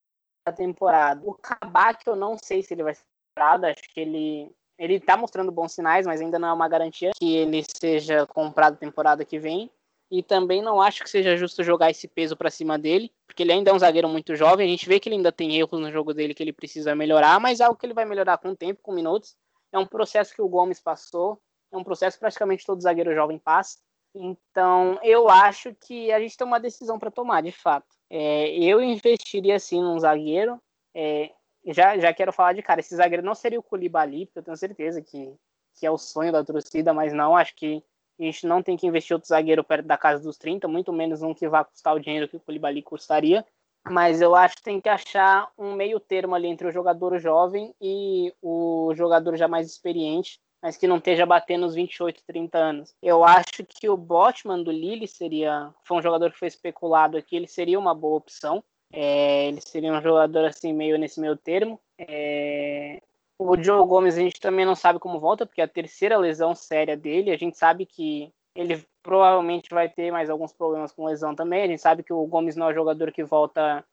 a 0.45 0.51
temporada. 0.51 1.23
O 1.25 1.35
Kabak, 1.35 2.05
eu 2.05 2.17
não 2.17 2.37
sei 2.37 2.65
se 2.65 2.75
ele 2.75 2.83
vai 2.83 2.97
ser 2.97 3.12
temporada, 3.33 3.71
acho 3.71 3.83
que 3.92 4.01
ele 4.01 4.51
ele 4.79 4.99
tá 4.99 5.16
mostrando 5.16 5.53
bons 5.53 5.73
sinais, 5.73 6.07
mas 6.07 6.21
ainda 6.21 6.38
não 6.38 6.49
é 6.49 6.53
uma 6.53 6.68
garantia 6.68 7.12
que 7.16 7.37
ele 7.37 7.62
seja 7.81 8.27
comprado 8.27 8.77
temporada 8.77 9.25
que 9.25 9.38
vem. 9.38 9.71
E 10.11 10.23
também 10.23 10.61
não 10.61 10.81
acho 10.81 11.03
que 11.03 11.09
seja 11.09 11.37
justo 11.37 11.62
jogar 11.62 11.90
esse 11.90 12.07
peso 12.07 12.37
para 12.37 12.51
cima 12.51 12.79
dele, 12.79 13.11
porque 13.27 13.42
ele 13.42 13.53
ainda 13.53 13.71
é 13.71 13.75
um 13.75 13.79
zagueiro 13.79 14.09
muito 14.09 14.35
jovem. 14.35 14.66
A 14.66 14.71
gente 14.71 14.87
vê 14.87 14.99
que 14.99 15.09
ele 15.09 15.16
ainda 15.16 15.33
tem 15.33 15.57
erros 15.57 15.81
no 15.81 15.90
jogo 15.90 16.12
dele 16.12 16.35
que 16.35 16.42
ele 16.42 16.53
precisa 16.53 16.95
melhorar, 16.95 17.40
mas 17.40 17.61
é 17.61 17.64
algo 17.64 17.79
que 17.79 17.87
ele 17.87 17.95
vai 17.95 18.05
melhorar 18.05 18.37
com 18.38 18.51
o 18.51 18.57
tempo, 18.57 18.83
com 18.83 18.92
minutos. 18.92 19.37
É 19.73 19.79
um 19.79 19.87
processo 19.87 20.35
que 20.35 20.42
o 20.42 20.49
Gomes 20.49 20.81
passou, 20.81 21.40
é 21.73 21.77
um 21.77 21.85
processo 21.85 22.16
que 22.16 22.21
praticamente 22.21 22.66
todo 22.66 22.83
zagueiro 22.83 23.14
jovem 23.14 23.38
passa. 23.38 23.79
Então, 24.14 24.99
eu 25.03 25.31
acho 25.31 25.75
que 25.75 26.12
a 26.12 26.21
gente 26.21 26.37
tem 26.37 26.47
uma 26.47 26.61
decisão 26.61 26.99
para 26.99 27.11
tomar, 27.11 27.40
de 27.40 27.53
fato. 27.53 27.87
É, 28.11 28.51
eu 28.59 28.83
investiria 28.83 29.59
sim 29.59 29.81
num 29.81 29.99
zagueiro. 29.99 30.61
É, 30.94 31.31
já, 31.67 31.98
já 31.98 32.13
quero 32.13 32.33
falar 32.33 32.52
de 32.52 32.63
cara, 32.63 32.81
esse 32.81 32.94
zagueiro 32.94 33.23
não 33.23 33.35
seria 33.35 33.58
o 33.58 33.63
Koulibaly, 33.63 34.27
porque 34.27 34.38
eu 34.38 34.42
tenho 34.42 34.56
certeza 34.56 35.02
que, 35.02 35.35
que 35.75 35.87
é 35.87 35.90
o 35.90 35.98
sonho 35.98 36.33
da 36.33 36.44
torcida, 36.44 36.92
mas 36.92 37.13
não, 37.13 37.37
acho 37.37 37.54
que 37.54 37.83
a 38.19 38.23
gente 38.23 38.46
não 38.46 38.63
tem 38.63 38.77
que 38.77 38.87
investir 38.87 39.15
outro 39.15 39.29
zagueiro 39.29 39.65
perto 39.65 39.87
da 39.87 39.96
casa 39.96 40.23
dos 40.23 40.37
30, 40.37 40.69
muito 40.69 40.92
menos 40.92 41.23
um 41.23 41.35
que 41.35 41.48
vá 41.48 41.65
custar 41.65 41.94
o 41.94 42.00
dinheiro 42.00 42.29
que 42.29 42.37
o 42.37 42.40
Koulibaly 42.40 42.83
custaria. 42.83 43.44
Mas 43.90 44.21
eu 44.21 44.35
acho 44.37 44.56
que 44.56 44.63
tem 44.63 44.81
que 44.81 44.88
achar 44.88 45.50
um 45.58 45.75
meio 45.75 45.98
termo 45.98 46.35
ali 46.35 46.46
entre 46.46 46.69
o 46.69 46.73
jogador 46.73 47.19
jovem 47.19 47.75
e 47.81 48.33
o 48.40 48.92
jogador 48.94 49.37
já 49.37 49.48
mais 49.48 49.67
experiente, 49.67 50.40
mas 50.63 50.77
que 50.77 50.87
não 50.87 50.98
esteja 50.98 51.27
batendo 51.27 51.67
os 51.67 51.75
28, 51.75 52.23
30 52.25 52.58
anos. 52.58 52.94
Eu 53.02 53.25
acho 53.25 53.65
que 53.67 53.88
o 53.88 53.96
Botman 53.96 54.63
do 54.63 54.71
Lille 54.71 55.08
seria, 55.08 55.75
foi 55.83 55.96
um 55.96 56.02
jogador 56.02 56.31
que 56.31 56.38
foi 56.38 56.46
especulado 56.46 57.17
aqui, 57.17 57.35
ele 57.35 57.48
seria 57.48 57.79
uma 57.79 57.92
boa 57.92 58.19
opção. 58.19 58.63
É, 58.93 59.49
ele 59.49 59.61
seria 59.61 59.93
um 59.93 60.03
jogador 60.03 60.45
assim 60.45 60.73
meio 60.73 60.99
nesse 60.99 61.19
meio 61.21 61.37
termo. 61.37 61.81
É, 61.99 63.01
O 63.38 63.57
Joe 63.61 63.87
Gomes 63.87 64.17
a 64.17 64.21
gente 64.21 64.40
também 64.40 64.67
não 64.67 64.75
sabe 64.75 64.99
como 64.99 65.19
volta, 65.19 65.47
porque 65.47 65.61
é 65.61 65.65
a 65.65 65.69
terceira 65.69 66.19
lesão 66.19 66.55
séria 66.55 66.97
dele. 66.97 67.31
A 67.31 67.37
gente 67.38 67.57
sabe 67.57 67.87
que 67.87 68.33
ele 68.55 68.85
provavelmente 69.03 69.71
vai 69.71 69.88
ter 69.88 70.11
mais 70.13 70.29
alguns 70.31 70.53
problemas 70.53 70.93
com 70.93 71.07
lesão 71.07 71.35
também. 71.35 71.65
A 71.65 71.67
gente 71.67 71.81
sabe 71.81 72.03
que 72.03 72.13
o 72.13 72.27
Gomes 72.27 72.57
não 72.57 72.69
é 72.69 72.71
um 72.73 72.75
jogador 72.75 73.11
que 73.13 73.25
volta 73.25 73.85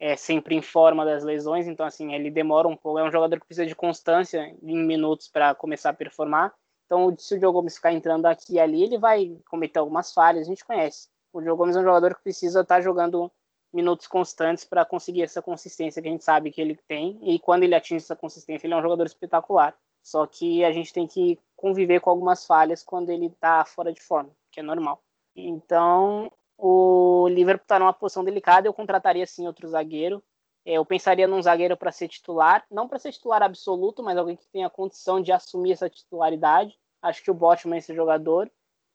é, 0.00 0.16
sempre 0.16 0.54
em 0.54 0.62
forma 0.62 1.04
das 1.04 1.24
lesões, 1.24 1.66
então 1.66 1.84
assim, 1.86 2.14
ele 2.14 2.30
demora 2.30 2.68
um 2.68 2.76
pouco. 2.76 2.98
É 2.98 3.04
um 3.04 3.12
jogador 3.12 3.40
que 3.40 3.46
precisa 3.46 3.66
de 3.66 3.74
constância 3.74 4.54
em 4.62 4.76
minutos 4.78 5.28
para 5.28 5.54
começar 5.54 5.90
a 5.90 5.94
performar. 5.94 6.52
Então, 6.86 7.14
se 7.18 7.36
o 7.36 7.40
Joe 7.40 7.52
Gomes 7.52 7.76
ficar 7.76 7.92
entrando 7.92 8.26
aqui 8.26 8.54
e 8.54 8.60
ali, 8.60 8.82
ele 8.82 8.98
vai 8.98 9.36
cometer 9.48 9.78
algumas 9.78 10.12
falhas, 10.12 10.46
a 10.46 10.50
gente 10.50 10.64
conhece. 10.64 11.08
O 11.32 11.42
Joe 11.42 11.56
Gomes 11.56 11.76
é 11.76 11.80
um 11.80 11.84
jogador 11.84 12.14
que 12.14 12.22
precisa 12.22 12.62
estar 12.62 12.76
tá 12.76 12.80
jogando 12.80 13.30
minutos 13.72 14.06
constantes 14.06 14.64
para 14.64 14.84
conseguir 14.84 15.22
essa 15.22 15.42
consistência 15.42 16.00
que 16.00 16.08
a 16.08 16.10
gente 16.10 16.24
sabe 16.24 16.50
que 16.50 16.60
ele 16.60 16.78
tem. 16.88 17.18
E 17.22 17.38
quando 17.38 17.62
ele 17.62 17.74
atinge 17.74 18.02
essa 18.02 18.16
consistência, 18.16 18.66
ele 18.66 18.74
é 18.74 18.76
um 18.76 18.82
jogador 18.82 19.06
espetacular. 19.06 19.76
Só 20.02 20.26
que 20.26 20.64
a 20.64 20.72
gente 20.72 20.92
tem 20.92 21.06
que 21.06 21.38
conviver 21.54 22.00
com 22.00 22.10
algumas 22.10 22.46
falhas 22.46 22.82
quando 22.82 23.10
ele 23.10 23.26
está 23.26 23.64
fora 23.64 23.92
de 23.92 24.00
forma, 24.00 24.30
que 24.50 24.60
é 24.60 24.62
normal. 24.62 25.02
Então, 25.36 26.30
o 26.56 27.28
Liverpool 27.28 27.64
está 27.64 27.78
numa 27.78 27.92
posição 27.92 28.24
delicada. 28.24 28.66
Eu 28.66 28.72
contrataria 28.72 29.26
sim 29.26 29.46
outro 29.46 29.68
zagueiro. 29.68 30.22
É, 30.64 30.74
eu 30.74 30.84
pensaria 30.84 31.26
num 31.26 31.40
zagueiro 31.40 31.76
para 31.76 31.92
ser 31.92 32.08
titular, 32.08 32.64
não 32.70 32.88
para 32.88 32.98
ser 32.98 33.12
titular 33.12 33.42
absoluto, 33.42 34.02
mas 34.02 34.18
alguém 34.18 34.36
que 34.36 34.46
tenha 34.48 34.68
condição 34.68 35.20
de 35.20 35.32
assumir 35.32 35.72
essa 35.72 35.88
titularidade. 35.88 36.78
Acho 37.00 37.22
que 37.22 37.30
o 37.30 37.34
Botman 37.34 37.76
é 37.76 37.78
esse 37.78 37.94
jogador. 37.94 38.50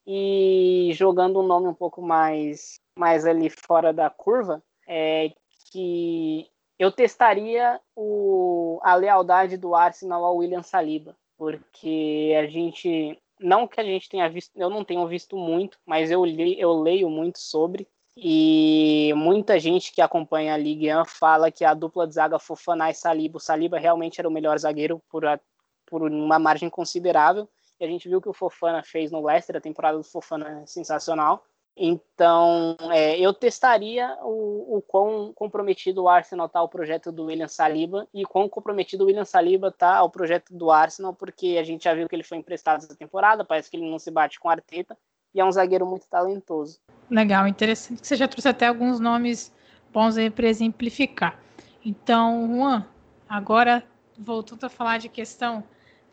E 0.05 0.91
jogando 0.93 1.39
um 1.39 1.47
nome 1.47 1.67
um 1.67 1.73
pouco 1.73 2.01
mais, 2.01 2.79
mais 2.97 3.25
ali 3.25 3.49
fora 3.49 3.93
da 3.93 4.09
curva, 4.09 4.61
é 4.87 5.31
que 5.71 6.47
eu 6.77 6.91
testaria 6.91 7.79
o, 7.95 8.79
a 8.83 8.95
lealdade 8.95 9.57
do 9.57 9.73
Arsenal 9.73 10.23
ao 10.25 10.37
William 10.37 10.61
Saliba, 10.61 11.15
porque 11.37 12.33
a 12.37 12.47
gente 12.47 13.17
não 13.39 13.67
que 13.67 13.79
a 13.79 13.83
gente 13.83 14.09
tenha 14.09 14.29
visto, 14.29 14.51
eu 14.55 14.69
não 14.69 14.83
tenho 14.83 15.05
visto 15.07 15.35
muito, 15.37 15.77
mas 15.85 16.11
eu, 16.11 16.23
li, 16.25 16.59
eu 16.59 16.73
leio 16.73 17.09
muito 17.09 17.39
sobre 17.39 17.87
e 18.15 19.11
muita 19.15 19.59
gente 19.59 19.91
que 19.91 20.01
acompanha 20.01 20.53
a 20.53 20.57
Ligue 20.57 20.93
1 20.93 21.05
fala 21.05 21.51
que 21.51 21.65
a 21.65 21.73
dupla 21.73 22.07
de 22.07 22.13
zaga 22.13 22.37
Fofana 22.37 22.89
e 22.89 22.93
Saliba, 22.93 23.37
o 23.37 23.41
Saliba 23.41 23.79
realmente 23.79 24.19
era 24.19 24.29
o 24.29 24.31
melhor 24.31 24.57
zagueiro 24.59 25.01
por, 25.09 25.25
a, 25.25 25.39
por 25.85 26.03
uma 26.03 26.37
margem 26.37 26.69
considerável. 26.69 27.49
E 27.79 27.85
a 27.85 27.87
gente 27.87 28.07
viu 28.07 28.21
que 28.21 28.29
o 28.29 28.33
Fofana 28.33 28.83
fez 28.83 29.11
no 29.11 29.25
Leicester, 29.25 29.57
a 29.57 29.61
temporada 29.61 29.97
do 29.97 30.03
Fofana 30.03 30.61
é 30.61 30.65
sensacional. 30.65 31.45
Então, 31.75 32.77
é, 32.91 33.19
eu 33.19 33.33
testaria 33.33 34.15
o, 34.21 34.77
o 34.77 34.81
quão 34.81 35.33
comprometido 35.33 36.03
o 36.03 36.09
Arsenal 36.09 36.45
está 36.45 36.59
ao 36.59 36.69
projeto 36.69 37.11
do 37.11 37.25
William 37.25 37.47
Saliba 37.47 38.07
e 38.13 38.23
quão 38.23 38.47
comprometido 38.47 39.03
o 39.03 39.07
William 39.07 39.25
Saliba 39.25 39.69
está 39.69 39.95
ao 39.95 40.09
projeto 40.09 40.55
do 40.55 40.69
Arsenal, 40.69 41.15
porque 41.15 41.57
a 41.59 41.63
gente 41.63 41.85
já 41.85 41.95
viu 41.95 42.07
que 42.07 42.15
ele 42.15 42.23
foi 42.23 42.37
emprestado 42.37 42.83
essa 42.83 42.95
temporada, 42.95 43.43
parece 43.43 43.71
que 43.71 43.77
ele 43.77 43.89
não 43.89 43.97
se 43.97 44.11
bate 44.11 44.39
com 44.39 44.49
a 44.49 44.51
Arteta 44.51 44.95
e 45.33 45.39
é 45.39 45.45
um 45.45 45.51
zagueiro 45.51 45.85
muito 45.85 46.07
talentoso. 46.07 46.79
Legal, 47.09 47.47
interessante 47.47 48.01
que 48.01 48.07
você 48.07 48.15
já 48.15 48.27
trouxe 48.27 48.47
até 48.47 48.67
alguns 48.67 48.99
nomes 48.99 49.51
bons 49.91 50.15
aí 50.15 50.29
para 50.29 50.47
exemplificar. 50.47 51.39
Então, 51.83 52.47
Juan, 52.53 52.85
agora 53.27 53.83
voltando 54.17 54.63
a 54.63 54.69
falar 54.69 54.99
de 54.99 55.09
questão 55.09 55.63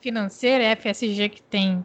financeira, 0.00 0.76
FSG 0.76 1.28
que 1.28 1.42
tem 1.42 1.84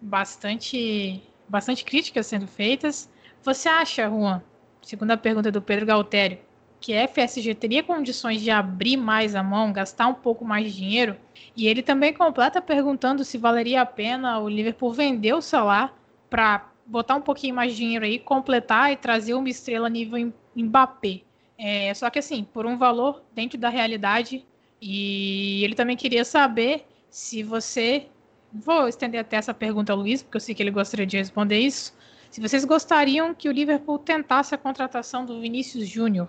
bastante, 0.00 1.22
bastante 1.48 1.84
críticas 1.84 2.26
sendo 2.26 2.46
feitas. 2.46 3.10
Você 3.42 3.68
acha, 3.68 4.08
Juan, 4.08 4.42
segundo 4.82 5.10
a 5.10 5.16
pergunta 5.16 5.50
do 5.50 5.62
Pedro 5.62 5.86
Galtério, 5.86 6.38
que 6.80 6.94
a 6.94 7.08
FSG 7.08 7.54
teria 7.54 7.82
condições 7.82 8.42
de 8.42 8.50
abrir 8.50 8.96
mais 8.96 9.34
a 9.34 9.42
mão, 9.42 9.72
gastar 9.72 10.06
um 10.06 10.14
pouco 10.14 10.44
mais 10.44 10.66
de 10.66 10.78
dinheiro? 10.78 11.16
E 11.56 11.66
ele 11.66 11.82
também 11.82 12.12
completa 12.12 12.60
perguntando 12.60 13.24
se 13.24 13.38
valeria 13.38 13.80
a 13.80 13.86
pena 13.86 14.38
o 14.38 14.48
Liverpool 14.48 14.92
vender 14.92 15.32
o 15.32 15.40
Salah 15.40 15.94
para 16.28 16.70
botar 16.86 17.14
um 17.14 17.20
pouquinho 17.22 17.54
mais 17.54 17.72
de 17.72 17.78
dinheiro 17.78 18.04
aí, 18.04 18.18
completar 18.18 18.92
e 18.92 18.96
trazer 18.96 19.34
uma 19.34 19.48
estrela 19.48 19.88
nível 19.88 20.32
Mbappé. 20.54 21.22
É, 21.56 21.94
só 21.94 22.10
que 22.10 22.18
assim, 22.18 22.44
por 22.44 22.66
um 22.66 22.76
valor 22.76 23.22
dentro 23.32 23.58
da 23.58 23.68
realidade. 23.68 24.44
E 24.80 25.64
ele 25.64 25.74
também 25.74 25.96
queria 25.96 26.24
saber 26.24 26.84
se 27.14 27.44
você. 27.44 28.08
Vou 28.52 28.88
estender 28.88 29.20
até 29.20 29.36
essa 29.36 29.54
pergunta 29.54 29.92
ao 29.92 29.98
Luiz, 29.98 30.22
porque 30.22 30.36
eu 30.36 30.40
sei 30.40 30.54
que 30.54 30.62
ele 30.62 30.70
gostaria 30.70 31.06
de 31.06 31.16
responder 31.16 31.58
isso. 31.58 31.92
Se 32.30 32.40
vocês 32.40 32.64
gostariam 32.64 33.34
que 33.34 33.48
o 33.48 33.52
Liverpool 33.52 33.98
tentasse 33.98 34.54
a 34.54 34.58
contratação 34.58 35.24
do 35.24 35.40
Vinícius 35.40 35.88
Júnior. 35.88 36.28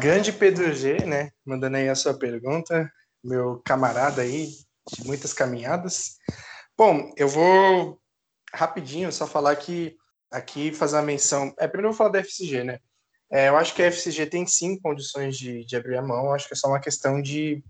Grande 0.00 0.32
Pedro 0.32 0.72
G, 0.72 1.04
né? 1.04 1.30
Mandando 1.44 1.76
aí 1.76 1.88
a 1.88 1.94
sua 1.94 2.14
pergunta, 2.14 2.90
meu 3.22 3.60
camarada 3.64 4.22
aí, 4.22 4.48
de 4.92 5.04
muitas 5.06 5.32
caminhadas. 5.32 6.16
Bom, 6.76 7.12
eu 7.16 7.28
vou 7.28 8.00
rapidinho 8.52 9.12
só 9.12 9.26
falar 9.26 9.56
que 9.56 9.96
aqui 10.30 10.72
fazer 10.72 10.96
uma 10.96 11.02
menção. 11.02 11.52
É, 11.58 11.68
primeiro 11.68 11.88
eu 11.88 11.92
vou 11.92 11.98
falar 11.98 12.10
da 12.10 12.20
FCG, 12.20 12.64
né? 12.64 12.78
É, 13.30 13.48
eu 13.48 13.56
acho 13.56 13.74
que 13.74 13.82
a 13.82 13.86
FCG 13.86 14.26
tem 14.26 14.46
sim 14.46 14.78
condições 14.80 15.36
de, 15.36 15.64
de 15.64 15.76
abrir 15.76 15.96
a 15.96 16.02
mão, 16.02 16.32
acho 16.32 16.46
que 16.46 16.54
é 16.54 16.56
só 16.56 16.68
uma 16.68 16.80
questão 16.80 17.20
de, 17.20 17.62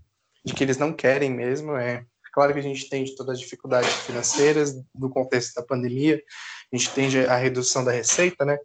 de 0.43 0.53
que 0.53 0.63
eles 0.63 0.77
não 0.77 0.93
querem 0.93 1.31
mesmo. 1.31 1.75
É, 1.75 2.05
Claro 2.35 2.51
que 2.51 2.59
a 2.59 2.63
gente 2.63 2.85
entende 2.85 3.15
todas 3.15 3.35
as 3.35 3.39
dificuldades 3.39 3.89
financeiras 4.01 4.75
do 4.93 5.09
contexto 5.09 5.55
da 5.55 5.63
pandemia, 5.63 6.21
a 6.69 6.75
gente 6.75 6.89
entende 6.89 7.19
a 7.19 7.37
redução 7.37 7.81
da 7.81 7.93
receita, 7.93 8.43
né? 8.43 8.57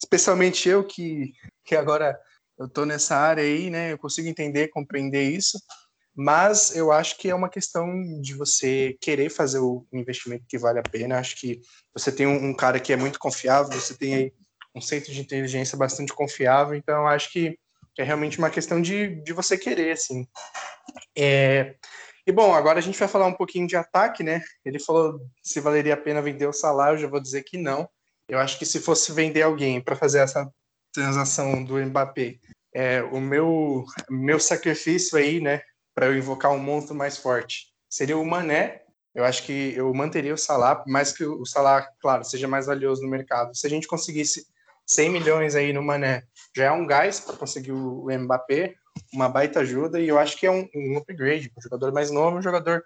Especialmente 0.00 0.68
eu 0.68 0.84
que, 0.84 1.32
que 1.64 1.74
agora 1.74 2.16
eu 2.56 2.66
estou 2.66 2.86
nessa 2.86 3.16
área 3.16 3.42
aí, 3.42 3.70
né? 3.70 3.92
Eu 3.92 3.98
consigo 3.98 4.28
entender, 4.28 4.68
compreender 4.68 5.32
isso, 5.32 5.60
mas 6.14 6.76
eu 6.76 6.92
acho 6.92 7.18
que 7.18 7.28
é 7.28 7.34
uma 7.34 7.48
questão 7.48 7.88
de 8.20 8.34
você 8.34 8.96
querer 9.00 9.30
fazer 9.30 9.58
o 9.58 9.84
investimento 9.92 10.44
que 10.48 10.56
vale 10.56 10.78
a 10.78 10.84
pena. 10.84 11.18
Acho 11.18 11.40
que 11.40 11.60
você 11.92 12.12
tem 12.12 12.24
um, 12.24 12.50
um 12.50 12.54
cara 12.54 12.78
que 12.78 12.92
é 12.92 12.96
muito 12.96 13.18
confiável, 13.18 13.72
você 13.72 13.94
tem 13.94 14.14
aí 14.14 14.32
um 14.72 14.80
centro 14.80 15.12
de 15.12 15.20
inteligência 15.20 15.76
bastante 15.76 16.14
confiável, 16.14 16.76
então 16.76 17.04
acho 17.08 17.32
que 17.32 17.58
é 17.98 18.04
realmente 18.04 18.38
uma 18.38 18.48
questão 18.48 18.80
de, 18.80 19.16
de 19.24 19.32
você 19.32 19.58
querer, 19.58 19.90
assim. 19.90 20.24
É, 21.16 21.74
e 22.28 22.32
bom, 22.32 22.54
agora 22.54 22.78
a 22.78 22.82
gente 22.82 22.98
vai 22.98 23.08
falar 23.08 23.24
um 23.24 23.32
pouquinho 23.32 23.66
de 23.66 23.74
ataque, 23.74 24.22
né? 24.22 24.42
Ele 24.62 24.78
falou 24.78 25.18
se 25.42 25.60
valeria 25.60 25.94
a 25.94 25.96
pena 25.96 26.20
vender 26.20 26.46
o 26.46 26.52
salário, 26.52 26.96
eu 26.96 27.00
já 27.00 27.08
vou 27.08 27.20
dizer 27.20 27.42
que 27.42 27.56
não. 27.56 27.88
Eu 28.28 28.38
acho 28.38 28.58
que 28.58 28.66
se 28.66 28.80
fosse 28.80 29.10
vender 29.12 29.40
alguém 29.40 29.80
para 29.80 29.96
fazer 29.96 30.18
essa 30.18 30.46
transação 30.92 31.64
do 31.64 31.78
Mbappé, 31.78 32.38
é, 32.74 33.02
o 33.02 33.18
meu, 33.18 33.82
meu 34.10 34.38
sacrifício 34.38 35.16
aí, 35.16 35.40
né, 35.40 35.62
para 35.94 36.08
eu 36.08 36.18
invocar 36.18 36.52
um 36.52 36.58
monstro 36.58 36.94
mais 36.94 37.16
forte, 37.16 37.68
seria 37.88 38.18
o 38.18 38.26
Mané. 38.26 38.82
Eu 39.14 39.24
acho 39.24 39.44
que 39.44 39.72
eu 39.74 39.90
manteria 39.94 40.34
o 40.34 40.38
Salah, 40.38 40.84
mais 40.86 41.12
que 41.12 41.24
o 41.24 41.46
Salah, 41.46 41.88
claro, 41.98 42.24
seja 42.24 42.46
mais 42.46 42.66
valioso 42.66 43.00
no 43.00 43.08
mercado. 43.08 43.56
Se 43.56 43.66
a 43.66 43.70
gente 43.70 43.88
conseguisse 43.88 44.46
100 44.86 45.08
milhões 45.08 45.54
aí 45.54 45.72
no 45.72 45.82
Mané, 45.82 46.24
já 46.54 46.64
é 46.64 46.70
um 46.70 46.86
gás 46.86 47.20
para 47.20 47.38
conseguir 47.38 47.72
o 47.72 48.06
Mbappé 48.06 48.74
uma 49.12 49.28
baita 49.28 49.60
ajuda 49.60 50.00
e 50.00 50.08
eu 50.08 50.18
acho 50.18 50.36
que 50.36 50.46
é 50.46 50.50
um, 50.50 50.68
um 50.74 50.98
upgrade, 50.98 51.52
um 51.56 51.62
jogador 51.62 51.92
mais 51.92 52.10
novo, 52.10 52.36
um 52.36 52.42
jogador 52.42 52.84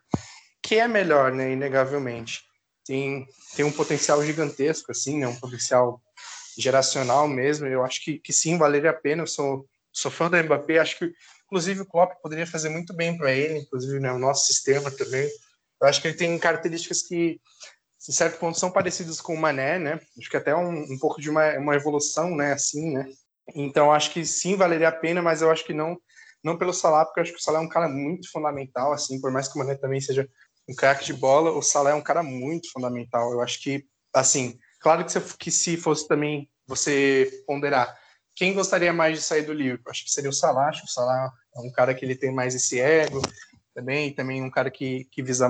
que 0.62 0.76
é 0.76 0.86
melhor, 0.86 1.32
né, 1.32 1.52
inegavelmente. 1.52 2.42
Tem, 2.84 3.26
tem 3.56 3.64
um 3.64 3.72
potencial 3.72 4.24
gigantesco, 4.24 4.90
assim, 4.92 5.18
né, 5.18 5.26
um 5.26 5.36
potencial 5.36 6.00
geracional 6.56 7.26
mesmo, 7.26 7.66
eu 7.66 7.82
acho 7.84 8.04
que, 8.04 8.18
que 8.18 8.32
sim, 8.32 8.58
valeria 8.58 8.90
a 8.90 8.94
pena, 8.94 9.22
eu 9.22 9.26
sou, 9.26 9.66
sou 9.92 10.10
fã 10.10 10.30
do 10.30 10.36
Mbappé, 10.36 10.78
acho 10.78 10.98
que 10.98 11.12
inclusive 11.46 11.80
o 11.80 11.86
Klopp 11.86 12.20
poderia 12.22 12.46
fazer 12.46 12.68
muito 12.68 12.94
bem 12.94 13.16
para 13.16 13.32
ele, 13.32 13.60
inclusive 13.60 13.98
né, 13.98 14.12
o 14.12 14.18
nosso 14.18 14.46
sistema 14.46 14.90
também, 14.90 15.28
eu 15.80 15.88
acho 15.88 16.00
que 16.00 16.08
ele 16.08 16.16
tem 16.16 16.38
características 16.38 17.02
que, 17.02 17.40
em 18.08 18.12
certo 18.12 18.38
ponto, 18.38 18.58
são 18.58 18.70
parecidas 18.70 19.20
com 19.20 19.34
o 19.34 19.40
Mané, 19.40 19.78
né, 19.78 20.00
acho 20.18 20.30
que 20.30 20.36
até 20.36 20.54
um, 20.54 20.92
um 20.92 20.98
pouco 20.98 21.20
de 21.20 21.30
uma, 21.30 21.58
uma 21.58 21.74
evolução, 21.74 22.36
né, 22.36 22.52
assim, 22.52 22.92
né, 22.92 23.06
então 23.54 23.92
acho 23.92 24.10
que 24.10 24.24
sim 24.24 24.56
valeria 24.56 24.88
a 24.88 24.92
pena, 24.92 25.22
mas 25.22 25.42
eu 25.42 25.50
acho 25.50 25.64
que 25.64 25.74
não 25.74 25.98
não 26.42 26.58
pelo 26.58 26.72
Salah, 26.72 27.04
porque 27.04 27.20
eu 27.20 27.22
acho 27.22 27.32
que 27.32 27.38
o 27.38 27.42
Salah 27.42 27.58
é 27.58 27.62
um 27.62 27.68
cara 27.68 27.88
muito 27.88 28.30
fundamental, 28.30 28.92
assim, 28.92 29.20
por 29.20 29.30
mais 29.30 29.48
que 29.48 29.56
o 29.56 29.58
Mané 29.58 29.76
também 29.76 30.00
seja 30.00 30.28
um 30.68 30.74
craque 30.74 31.04
de 31.04 31.12
bola, 31.12 31.50
o 31.50 31.62
Salah 31.62 31.90
é 31.90 31.94
um 31.94 32.02
cara 32.02 32.22
muito 32.22 32.70
fundamental. 32.70 33.32
Eu 33.32 33.40
acho 33.40 33.60
que, 33.62 33.84
assim, 34.14 34.58
claro 34.80 35.04
que 35.04 35.12
se, 35.12 35.20
que 35.36 35.50
se 35.50 35.76
fosse 35.76 36.06
também 36.06 36.48
você 36.66 37.42
ponderar 37.46 37.96
quem 38.34 38.54
gostaria 38.54 38.92
mais 38.92 39.18
de 39.18 39.24
sair 39.24 39.42
do 39.42 39.52
Liverpool, 39.52 39.90
acho 39.90 40.04
que 40.04 40.10
seria 40.10 40.30
o 40.30 40.32
Salah, 40.32 40.68
acho 40.68 40.82
que 40.82 40.88
o 40.88 40.92
Salah 40.92 41.30
é 41.54 41.60
um 41.60 41.70
cara 41.70 41.94
que 41.94 42.04
ele 42.04 42.16
tem 42.16 42.32
mais 42.32 42.54
esse 42.54 42.80
ego 42.80 43.20
também, 43.74 44.14
também 44.14 44.42
um 44.42 44.50
cara 44.50 44.70
que, 44.70 45.04
que 45.10 45.22
visa, 45.22 45.48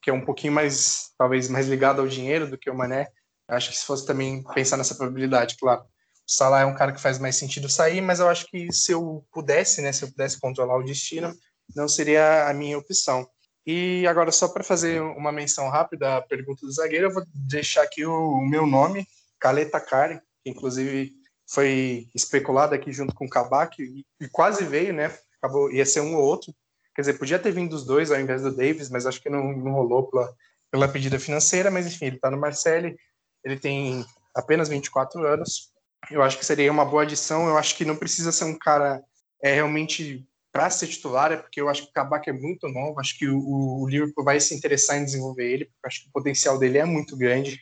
que 0.00 0.10
é 0.10 0.12
um 0.12 0.24
pouquinho 0.24 0.52
mais, 0.52 1.12
talvez, 1.18 1.48
mais 1.48 1.68
ligado 1.68 2.00
ao 2.00 2.08
dinheiro 2.08 2.48
do 2.48 2.58
que 2.58 2.70
o 2.70 2.74
Mané. 2.74 3.08
Acho 3.48 3.70
que 3.70 3.76
se 3.76 3.84
fosse 3.84 4.06
também 4.06 4.42
pensar 4.54 4.76
nessa 4.76 4.94
probabilidade, 4.94 5.56
claro. 5.58 5.84
Salah 6.26 6.60
é 6.60 6.66
um 6.66 6.74
cara 6.74 6.92
que 6.92 7.00
faz 7.00 7.18
mais 7.18 7.36
sentido 7.36 7.68
sair, 7.68 8.00
mas 8.00 8.20
eu 8.20 8.28
acho 8.28 8.46
que 8.46 8.72
se 8.72 8.92
eu 8.92 9.24
pudesse, 9.32 9.82
né, 9.82 9.92
se 9.92 10.04
eu 10.04 10.08
pudesse 10.08 10.40
controlar 10.40 10.76
o 10.76 10.84
destino, 10.84 11.32
não 11.74 11.88
seria 11.88 12.48
a 12.48 12.54
minha 12.54 12.78
opção. 12.78 13.26
E 13.66 14.06
agora, 14.06 14.32
só 14.32 14.48
para 14.48 14.64
fazer 14.64 15.00
uma 15.00 15.30
menção 15.30 15.68
rápida 15.68 16.16
à 16.16 16.22
pergunta 16.22 16.66
do 16.66 16.72
zagueiro, 16.72 17.06
eu 17.06 17.14
vou 17.14 17.24
deixar 17.32 17.82
aqui 17.82 18.04
o, 18.04 18.40
meu 18.48 18.66
nome, 18.66 19.06
Caleta 19.38 19.80
Kari, 19.80 20.20
que 20.42 20.50
inclusive 20.50 21.12
foi 21.48 22.08
especulado 22.14 22.74
aqui 22.74 22.92
junto 22.92 23.14
com 23.14 23.26
o 23.26 23.28
Kabak, 23.28 23.82
e, 23.82 24.04
e, 24.20 24.28
quase 24.28 24.64
veio, 24.64 24.92
né? 24.92 25.16
Acabou, 25.38 25.70
ia 25.70 25.84
ser 25.84 26.00
um 26.00 26.16
ou 26.16 26.24
outro, 26.24 26.52
Quer 26.94 27.02
dizer, 27.02 27.14
podia 27.14 27.38
ter 27.38 27.52
vindo 27.52 27.72
os 27.72 27.84
dois 27.84 28.10
ao 28.10 28.20
invés 28.20 28.42
do 28.42 28.54
Davis, 28.54 28.90
mas 28.90 29.06
acho 29.06 29.20
que 29.20 29.30
não, 29.30 29.52
não 29.52 29.72
rolou 29.72 30.08
pela, 30.08 30.34
pela 30.70 30.88
pedida 30.88 31.18
financeira. 31.18 31.70
Mas 31.70 31.86
enfim, 31.86 32.06
ele 32.06 32.16
está 32.16 32.30
no 32.30 32.38
Marseille, 32.38 32.96
ele 33.44 33.58
tem 33.58 34.04
apenas 34.34 34.68
24 34.68 35.26
anos. 35.26 35.71
Eu 36.10 36.22
acho 36.22 36.38
que 36.38 36.44
seria 36.44 36.70
uma 36.70 36.84
boa 36.84 37.02
adição. 37.02 37.46
Eu 37.48 37.56
acho 37.56 37.76
que 37.76 37.84
não 37.84 37.96
precisa 37.96 38.32
ser 38.32 38.44
um 38.44 38.58
cara 38.58 39.02
é, 39.42 39.54
realmente 39.54 40.26
para 40.52 40.68
ser 40.68 40.86
titular, 40.86 41.32
é 41.32 41.36
porque 41.36 41.60
eu 41.60 41.68
acho 41.68 41.84
que 41.84 41.88
o 41.88 41.92
Kabak 41.92 42.28
é 42.28 42.32
muito 42.32 42.68
novo. 42.68 43.00
Acho 43.00 43.18
que 43.18 43.26
o, 43.26 43.82
o 43.82 43.88
Liverpool 43.88 44.24
vai 44.24 44.38
se 44.38 44.54
interessar 44.54 44.98
em 44.98 45.04
desenvolver 45.04 45.50
ele, 45.50 45.64
porque 45.64 45.86
acho 45.86 46.02
que 46.02 46.08
o 46.08 46.12
potencial 46.12 46.58
dele 46.58 46.78
é 46.78 46.84
muito 46.84 47.16
grande. 47.16 47.58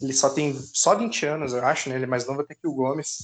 Ele 0.00 0.12
só 0.12 0.30
tem 0.30 0.54
só 0.72 0.94
20 0.94 1.26
anos, 1.26 1.52
eu 1.52 1.64
acho, 1.64 1.88
né? 1.88 1.96
Ele 1.96 2.04
é 2.04 2.08
mais 2.08 2.26
novo 2.26 2.40
até 2.40 2.54
que 2.54 2.66
o 2.66 2.74
Gomes. 2.74 3.18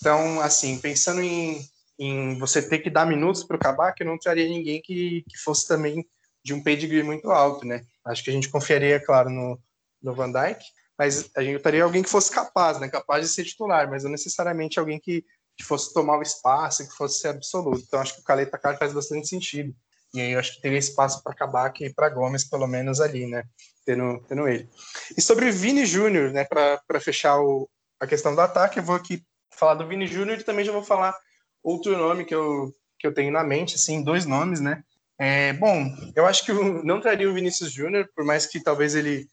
Então, 0.00 0.40
assim, 0.40 0.78
pensando 0.78 1.20
em, 1.20 1.60
em 1.98 2.38
você 2.38 2.62
ter 2.62 2.78
que 2.78 2.88
dar 2.88 3.06
minutos 3.06 3.44
para 3.44 3.56
o 3.56 3.60
Kabak, 3.60 4.00
eu 4.00 4.06
não 4.06 4.18
traria 4.18 4.48
ninguém 4.48 4.80
que, 4.80 5.24
que 5.28 5.38
fosse 5.38 5.68
também 5.68 6.06
de 6.42 6.54
um 6.54 6.62
pedigree 6.62 7.02
muito 7.02 7.30
alto, 7.30 7.66
né? 7.66 7.84
Acho 8.06 8.24
que 8.24 8.30
a 8.30 8.32
gente 8.32 8.48
confiaria, 8.48 8.98
claro, 9.04 9.28
no, 9.28 9.60
no 10.02 10.14
Van 10.14 10.32
Dijk, 10.32 10.64
mas 10.98 11.30
a 11.36 11.42
gente 11.42 11.62
teria 11.62 11.84
alguém 11.84 12.02
que 12.02 12.10
fosse 12.10 12.30
capaz, 12.30 12.80
né? 12.80 12.88
Capaz 12.88 13.24
de 13.24 13.32
ser 13.32 13.44
titular, 13.44 13.88
mas 13.88 14.02
não 14.02 14.10
necessariamente 14.10 14.80
alguém 14.80 14.98
que, 14.98 15.24
que 15.56 15.64
fosse 15.64 15.94
tomar 15.94 16.18
o 16.18 16.22
espaço, 16.22 16.86
que 16.86 16.96
fosse 16.96 17.20
ser 17.20 17.28
absoluto. 17.28 17.84
Então 17.86 18.00
acho 18.00 18.14
que 18.14 18.20
o 18.20 18.24
Caleta 18.24 18.58
Car 18.58 18.76
faz 18.76 18.92
bastante 18.92 19.28
sentido. 19.28 19.72
E 20.12 20.20
aí 20.20 20.32
eu 20.32 20.38
acho 20.38 20.54
que 20.54 20.62
teria 20.62 20.78
espaço 20.78 21.22
para 21.22 21.32
acabar 21.32 21.72
e 21.80 21.92
para 21.92 22.08
Gomes, 22.08 22.48
pelo 22.48 22.66
menos 22.66 23.00
ali, 23.00 23.26
né? 23.26 23.44
Tendo, 23.84 24.20
tendo 24.28 24.48
ele. 24.48 24.68
E 25.16 25.22
sobre 25.22 25.48
o 25.48 25.52
Vini 25.52 25.86
Júnior, 25.86 26.32
né? 26.32 26.44
Para 26.44 27.00
fechar 27.00 27.38
o, 27.40 27.68
a 28.00 28.06
questão 28.06 28.34
do 28.34 28.40
ataque, 28.40 28.80
eu 28.80 28.82
vou 28.82 28.96
aqui 28.96 29.22
falar 29.52 29.74
do 29.74 29.86
Vini 29.86 30.06
Júnior 30.06 30.38
e 30.38 30.44
também 30.44 30.64
já 30.64 30.72
vou 30.72 30.82
falar 30.82 31.14
outro 31.62 31.96
nome 31.96 32.24
que 32.24 32.34
eu, 32.34 32.72
que 32.98 33.06
eu 33.06 33.14
tenho 33.14 33.30
na 33.30 33.44
mente, 33.44 33.76
assim, 33.76 34.02
dois 34.02 34.26
nomes, 34.26 34.60
né? 34.60 34.82
É, 35.20 35.52
bom, 35.52 35.84
eu 36.14 36.26
acho 36.26 36.44
que 36.44 36.52
eu 36.52 36.84
não 36.84 37.00
traria 37.00 37.28
o 37.28 37.34
Vinícius 37.34 37.72
Júnior, 37.72 38.08
por 38.14 38.24
mais 38.24 38.46
que 38.46 38.62
talvez 38.62 38.94
ele 38.94 39.28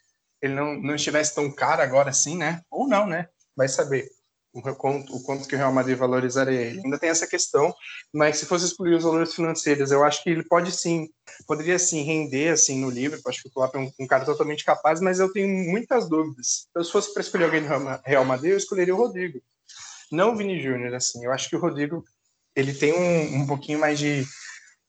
ele 0.45 0.55
não, 0.55 0.75
não 0.75 0.95
estivesse 0.95 1.33
tão 1.33 1.51
caro 1.51 1.81
agora 1.81 2.09
assim, 2.09 2.37
né? 2.37 2.61
Ou 2.69 2.87
não, 2.87 3.07
né? 3.07 3.27
Vai 3.55 3.67
saber 3.67 4.09
o 4.53 4.61
quanto, 4.75 5.13
o 5.13 5.21
quanto 5.21 5.47
que 5.47 5.55
o 5.55 5.57
Real 5.57 5.73
Madrid 5.73 5.97
valorizaria 5.97 6.61
ele. 6.61 6.81
Ainda 6.83 6.97
tem 6.97 7.09
essa 7.09 7.27
questão, 7.27 7.73
mas 8.13 8.37
se 8.37 8.45
fosse 8.45 8.65
excluir 8.65 8.95
os 8.95 9.03
valores 9.03 9.33
financeiros, 9.33 9.91
eu 9.91 10.03
acho 10.03 10.23
que 10.23 10.29
ele 10.29 10.43
pode 10.43 10.71
sim, 10.71 11.09
poderia 11.45 11.77
sim 11.77 12.03
render 12.03 12.49
assim 12.49 12.79
no 12.79 12.89
livro. 12.89 13.19
Acho 13.27 13.41
que 13.41 13.49
o 13.49 13.51
Klopp 13.51 13.75
é 13.75 13.79
um, 13.79 13.91
um, 13.99 14.07
cara 14.07 14.23
totalmente 14.23 14.63
capaz, 14.63 15.01
mas 15.01 15.19
eu 15.19 15.31
tenho 15.31 15.47
muitas 15.69 16.07
dúvidas. 16.07 16.67
Então, 16.69 16.83
se 16.83 16.91
fosse 16.91 17.13
para 17.13 17.21
escolher 17.21 17.45
alguém 17.45 17.63
do 17.63 17.67
Real 18.05 18.23
Madrid, 18.23 18.51
eu 18.51 18.57
escolheria 18.57 18.95
o 18.95 18.97
Rodrigo, 18.97 19.41
não 20.09 20.31
o 20.31 20.37
Vini 20.37 20.61
Júnior. 20.61 20.93
Assim, 20.93 21.25
eu 21.25 21.33
acho 21.33 21.49
que 21.49 21.55
o 21.55 21.59
Rodrigo 21.59 22.03
ele 22.55 22.73
tem 22.73 22.93
um, 22.93 23.41
um 23.41 23.47
pouquinho 23.47 23.79
mais 23.79 23.99
de, 23.99 24.25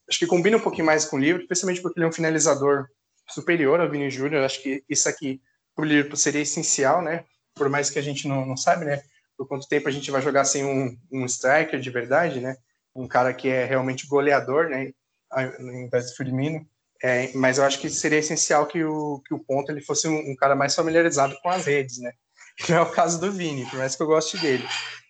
acho 0.08 0.18
que 0.20 0.26
combina 0.26 0.56
um 0.56 0.60
pouquinho 0.60 0.86
mais 0.86 1.04
com 1.04 1.16
o 1.16 1.20
livro, 1.20 1.42
especialmente 1.42 1.82
porque 1.82 1.98
ele 1.98 2.06
é 2.06 2.08
um 2.08 2.12
finalizador 2.12 2.86
superior 3.28 3.80
ao 3.80 3.90
Vini 3.90 4.10
Júnior. 4.10 4.44
Acho 4.44 4.62
que 4.62 4.84
isso 4.88 5.08
aqui 5.08 5.40
para 5.74 5.84
o 5.84 5.88
Liverpool 5.88 6.16
seria 6.16 6.40
essencial, 6.40 7.02
né? 7.02 7.24
Por 7.54 7.68
mais 7.68 7.90
que 7.90 7.98
a 7.98 8.02
gente 8.02 8.26
não, 8.26 8.44
não 8.46 8.56
sabe, 8.56 8.84
né? 8.84 9.02
Por 9.36 9.46
quanto 9.46 9.68
tempo 9.68 9.88
a 9.88 9.92
gente 9.92 10.10
vai 10.10 10.22
jogar 10.22 10.44
sem 10.44 10.64
um, 10.64 10.96
um 11.12 11.26
striker 11.26 11.78
de 11.78 11.90
verdade, 11.90 12.40
né? 12.40 12.56
Um 12.94 13.06
cara 13.06 13.34
que 13.34 13.48
é 13.48 13.64
realmente 13.64 14.06
goleador, 14.06 14.68
né? 14.68 14.92
Ao 15.30 15.42
invés 15.60 16.10
do 16.10 16.16
Firmino. 16.16 16.66
É, 17.02 17.30
mas 17.34 17.58
eu 17.58 17.64
acho 17.64 17.78
que 17.78 17.90
seria 17.90 18.18
essencial 18.18 18.66
que 18.66 18.82
o, 18.82 19.20
que 19.26 19.34
o 19.34 19.38
ponto 19.38 19.70
ele 19.70 19.82
fosse 19.82 20.08
um, 20.08 20.30
um, 20.30 20.34
cara 20.34 20.56
mais 20.56 20.74
familiarizado 20.74 21.36
com 21.42 21.50
as 21.50 21.66
redes, 21.66 21.98
né? 21.98 22.12
Não 22.70 22.76
é 22.78 22.80
o 22.80 22.90
caso 22.90 23.20
do 23.20 23.30
Vini, 23.30 23.66
por 23.66 23.78
mais 23.78 23.94
que 23.94 24.02
eu 24.02 24.06
goste 24.06 24.38
dele. 24.38 24.66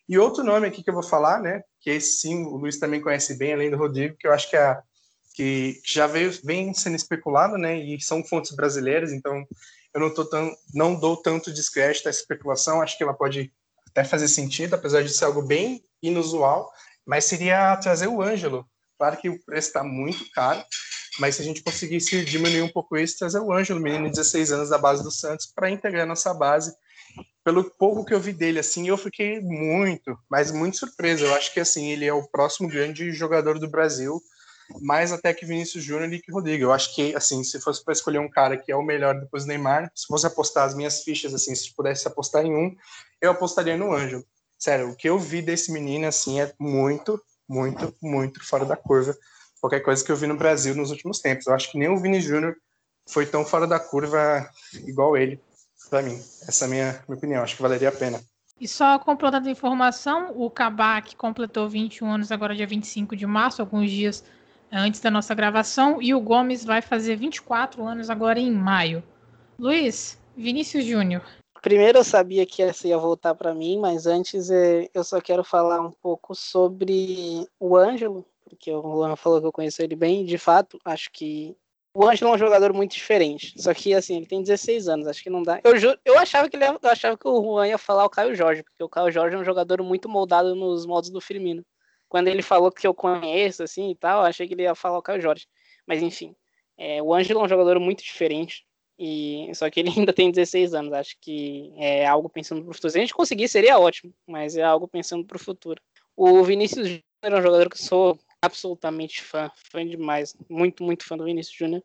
E 0.08 0.18
outro 0.18 0.42
nome 0.42 0.66
aqui 0.66 0.82
que 0.82 0.90
eu 0.90 0.94
vou 0.94 1.02
falar, 1.02 1.40
né? 1.40 1.62
Que 1.80 1.90
esse 1.90 2.18
sim 2.18 2.44
o 2.44 2.56
Luiz 2.56 2.78
também 2.78 3.00
conhece 3.00 3.36
bem, 3.36 3.52
além 3.52 3.70
do 3.70 3.76
Rodrigo, 3.76 4.16
que 4.18 4.26
eu 4.26 4.32
acho 4.32 4.50
que 4.50 4.56
é 4.56 4.62
a, 4.62 4.82
que 5.36 5.82
já 5.84 6.06
veio 6.06 6.32
vem 6.42 6.72
sendo 6.72 6.96
especulado, 6.96 7.58
né? 7.58 7.78
E 7.78 8.00
são 8.00 8.24
fontes 8.24 8.52
brasileiras, 8.52 9.12
então 9.12 9.46
eu 9.94 10.00
não, 10.00 10.10
tão, 10.10 10.56
não 10.74 10.94
dou 10.94 11.14
tanto 11.14 11.52
descrédito 11.52 12.08
essa 12.08 12.20
especulação. 12.20 12.80
Acho 12.80 12.96
que 12.96 13.04
ela 13.04 13.12
pode 13.12 13.52
até 13.90 14.02
fazer 14.02 14.28
sentido, 14.28 14.74
apesar 14.74 15.02
de 15.02 15.10
ser 15.10 15.26
algo 15.26 15.42
bem 15.42 15.84
inusual. 16.02 16.72
Mas 17.04 17.26
seria 17.26 17.76
trazer 17.76 18.06
o 18.06 18.22
Ângelo. 18.22 18.66
Claro 18.98 19.18
que 19.18 19.28
o 19.28 19.38
preço 19.44 19.68
está 19.68 19.84
muito 19.84 20.24
caro, 20.32 20.64
mas 21.20 21.34
se 21.34 21.42
a 21.42 21.44
gente 21.44 21.62
conseguisse 21.62 22.24
diminuir 22.24 22.62
um 22.62 22.72
pouco 22.72 22.96
isso, 22.96 23.18
trazer 23.18 23.40
o 23.40 23.52
Ângelo, 23.52 23.78
menino 23.78 24.06
de 24.06 24.12
16 24.12 24.52
anos 24.52 24.70
da 24.70 24.78
base 24.78 25.02
do 25.02 25.10
Santos, 25.10 25.44
para 25.54 25.70
integrar 25.70 26.06
nossa 26.06 26.32
base. 26.32 26.74
Pelo 27.44 27.62
pouco 27.62 28.06
que 28.06 28.14
eu 28.14 28.20
vi 28.20 28.32
dele, 28.32 28.58
assim, 28.58 28.88
eu 28.88 28.96
fiquei 28.96 29.38
muito, 29.40 30.18
mas 30.30 30.50
muito 30.50 30.78
surpreso. 30.78 31.26
Eu 31.26 31.34
acho 31.34 31.52
que 31.52 31.60
assim 31.60 31.90
ele 31.90 32.06
é 32.06 32.12
o 32.12 32.26
próximo 32.26 32.68
grande 32.68 33.12
jogador 33.12 33.58
do 33.58 33.68
Brasil 33.68 34.18
mais 34.80 35.12
até 35.12 35.32
que 35.32 35.46
Vinícius 35.46 35.82
Júnior 35.82 36.12
e 36.12 36.20
que 36.20 36.32
Rodrigo. 36.32 36.64
Eu 36.64 36.72
acho 36.72 36.94
que, 36.94 37.14
assim, 37.14 37.42
se 37.44 37.60
fosse 37.60 37.84
para 37.84 37.92
escolher 37.92 38.18
um 38.18 38.28
cara 38.28 38.56
que 38.56 38.70
é 38.70 38.76
o 38.76 38.82
melhor 38.82 39.18
depois 39.18 39.44
do 39.44 39.48
Neymar, 39.48 39.90
se 39.94 40.06
fosse 40.06 40.26
apostar 40.26 40.64
as 40.64 40.74
minhas 40.74 41.02
fichas, 41.02 41.34
assim, 41.34 41.54
se 41.54 41.74
pudesse 41.74 42.06
apostar 42.06 42.44
em 42.44 42.54
um, 42.54 42.76
eu 43.20 43.30
apostaria 43.30 43.76
no 43.76 43.92
Ângelo. 43.92 44.24
Sério, 44.58 44.90
o 44.90 44.96
que 44.96 45.08
eu 45.08 45.18
vi 45.18 45.42
desse 45.42 45.70
menino, 45.70 46.06
assim, 46.06 46.40
é 46.40 46.52
muito, 46.58 47.22
muito, 47.48 47.94
muito 48.02 48.44
fora 48.44 48.64
da 48.64 48.76
curva. 48.76 49.16
Qualquer 49.60 49.80
coisa 49.80 50.04
que 50.04 50.10
eu 50.10 50.16
vi 50.16 50.26
no 50.26 50.36
Brasil 50.36 50.74
nos 50.74 50.90
últimos 50.90 51.20
tempos. 51.20 51.46
Eu 51.46 51.54
acho 51.54 51.70
que 51.70 51.78
nem 51.78 51.88
o 51.88 51.98
Vini 51.98 52.20
Júnior 52.20 52.56
foi 53.08 53.26
tão 53.26 53.44
fora 53.44 53.66
da 53.66 53.78
curva 53.78 54.48
igual 54.86 55.16
ele, 55.16 55.40
para 55.88 56.02
mim. 56.02 56.16
Essa 56.46 56.64
é 56.64 56.66
a 56.66 56.70
minha, 56.70 57.04
minha 57.08 57.18
opinião. 57.18 57.42
Acho 57.42 57.56
que 57.56 57.62
valeria 57.62 57.88
a 57.88 57.92
pena. 57.92 58.20
E 58.58 58.66
só 58.66 58.98
completando 58.98 59.48
a 59.48 59.52
informação, 59.52 60.32
o 60.34 60.50
Kabak 60.50 61.14
completou 61.16 61.68
21 61.68 62.10
anos 62.10 62.32
agora 62.32 62.54
dia 62.54 62.66
25 62.66 63.14
de 63.14 63.26
março, 63.26 63.60
alguns 63.60 63.90
dias 63.90 64.24
antes 64.72 65.00
da 65.00 65.10
nossa 65.10 65.34
gravação, 65.34 66.00
e 66.00 66.14
o 66.14 66.20
Gomes 66.20 66.64
vai 66.64 66.82
fazer 66.82 67.16
24 67.16 67.84
anos 67.84 68.10
agora 68.10 68.38
em 68.38 68.50
maio. 68.50 69.02
Luiz, 69.58 70.18
Vinícius 70.36 70.84
Júnior. 70.84 71.22
Primeiro 71.62 71.98
eu 71.98 72.04
sabia 72.04 72.46
que 72.46 72.62
essa 72.62 72.86
ia 72.86 72.98
voltar 72.98 73.34
para 73.34 73.54
mim, 73.54 73.78
mas 73.78 74.06
antes 74.06 74.50
é, 74.50 74.88
eu 74.94 75.02
só 75.02 75.20
quero 75.20 75.42
falar 75.42 75.80
um 75.80 75.90
pouco 75.90 76.34
sobre 76.34 77.48
o 77.58 77.76
Ângelo, 77.76 78.24
porque 78.44 78.70
o 78.70 78.80
Luan 78.80 79.16
falou 79.16 79.40
que 79.40 79.46
eu 79.46 79.52
conheço 79.52 79.82
ele 79.82 79.96
bem, 79.96 80.24
de 80.24 80.38
fato, 80.38 80.78
acho 80.84 81.10
que 81.10 81.56
o 81.92 82.06
Ângelo 82.06 82.30
é 82.30 82.34
um 82.34 82.38
jogador 82.38 82.72
muito 82.72 82.92
diferente. 82.92 83.54
Só 83.56 83.72
que, 83.72 83.94
assim, 83.94 84.16
ele 84.16 84.26
tem 84.26 84.42
16 84.42 84.86
anos, 84.86 85.06
acho 85.08 85.22
que 85.22 85.30
não 85.30 85.42
dá. 85.42 85.60
Eu, 85.64 85.72
eu, 86.04 86.18
achava, 86.18 86.48
que 86.48 86.56
ele, 86.56 86.66
eu 86.66 86.90
achava 86.90 87.16
que 87.16 87.26
o 87.26 87.42
Juan 87.42 87.66
ia 87.66 87.78
falar 87.78 88.04
o 88.04 88.10
Caio 88.10 88.34
Jorge, 88.34 88.62
porque 88.62 88.84
o 88.84 88.88
Caio 88.88 89.10
Jorge 89.10 89.34
é 89.34 89.38
um 89.38 89.44
jogador 89.44 89.82
muito 89.82 90.08
moldado 90.08 90.54
nos 90.54 90.84
modos 90.84 91.10
do 91.10 91.20
Firmino 91.20 91.64
quando 92.16 92.28
ele 92.28 92.40
falou 92.40 92.72
que 92.72 92.86
eu 92.86 92.94
conheço, 92.94 93.62
assim, 93.62 93.90
e 93.90 93.94
tal, 93.94 94.22
achei 94.22 94.48
que 94.48 94.54
ele 94.54 94.62
ia 94.62 94.74
falar 94.74 94.96
o 94.96 95.02
Caio 95.02 95.20
Jorge. 95.20 95.46
Mas, 95.86 96.02
enfim, 96.02 96.34
é, 96.78 97.02
o 97.02 97.12
Ângelo 97.12 97.40
é 97.40 97.44
um 97.44 97.48
jogador 97.48 97.78
muito 97.78 98.02
diferente, 98.02 98.64
e 98.98 99.50
só 99.54 99.68
que 99.68 99.80
ele 99.80 99.90
ainda 99.94 100.14
tem 100.14 100.30
16 100.30 100.72
anos. 100.72 100.94
Acho 100.94 101.14
que 101.20 101.74
é 101.76 102.06
algo 102.06 102.30
pensando 102.30 102.62
para 102.62 102.70
o 102.70 102.74
futuro. 102.74 102.90
Se 102.90 102.96
a 102.96 103.00
gente 103.02 103.12
conseguir, 103.12 103.48
seria 103.48 103.78
ótimo, 103.78 104.14
mas 104.26 104.56
é 104.56 104.62
algo 104.62 104.88
pensando 104.88 105.26
para 105.26 105.36
o 105.36 105.38
futuro. 105.38 105.78
O 106.16 106.42
Vinícius 106.42 106.88
Júnior 106.88 107.02
é 107.22 107.38
um 107.38 107.42
jogador 107.42 107.68
que 107.68 107.78
sou 107.78 108.18
absolutamente 108.40 109.20
fã, 109.22 109.50
fã 109.70 109.86
demais, 109.86 110.34
muito, 110.48 110.82
muito 110.82 111.04
fã 111.04 111.18
do 111.18 111.24
Vinícius 111.24 111.54
Júnior. 111.54 111.84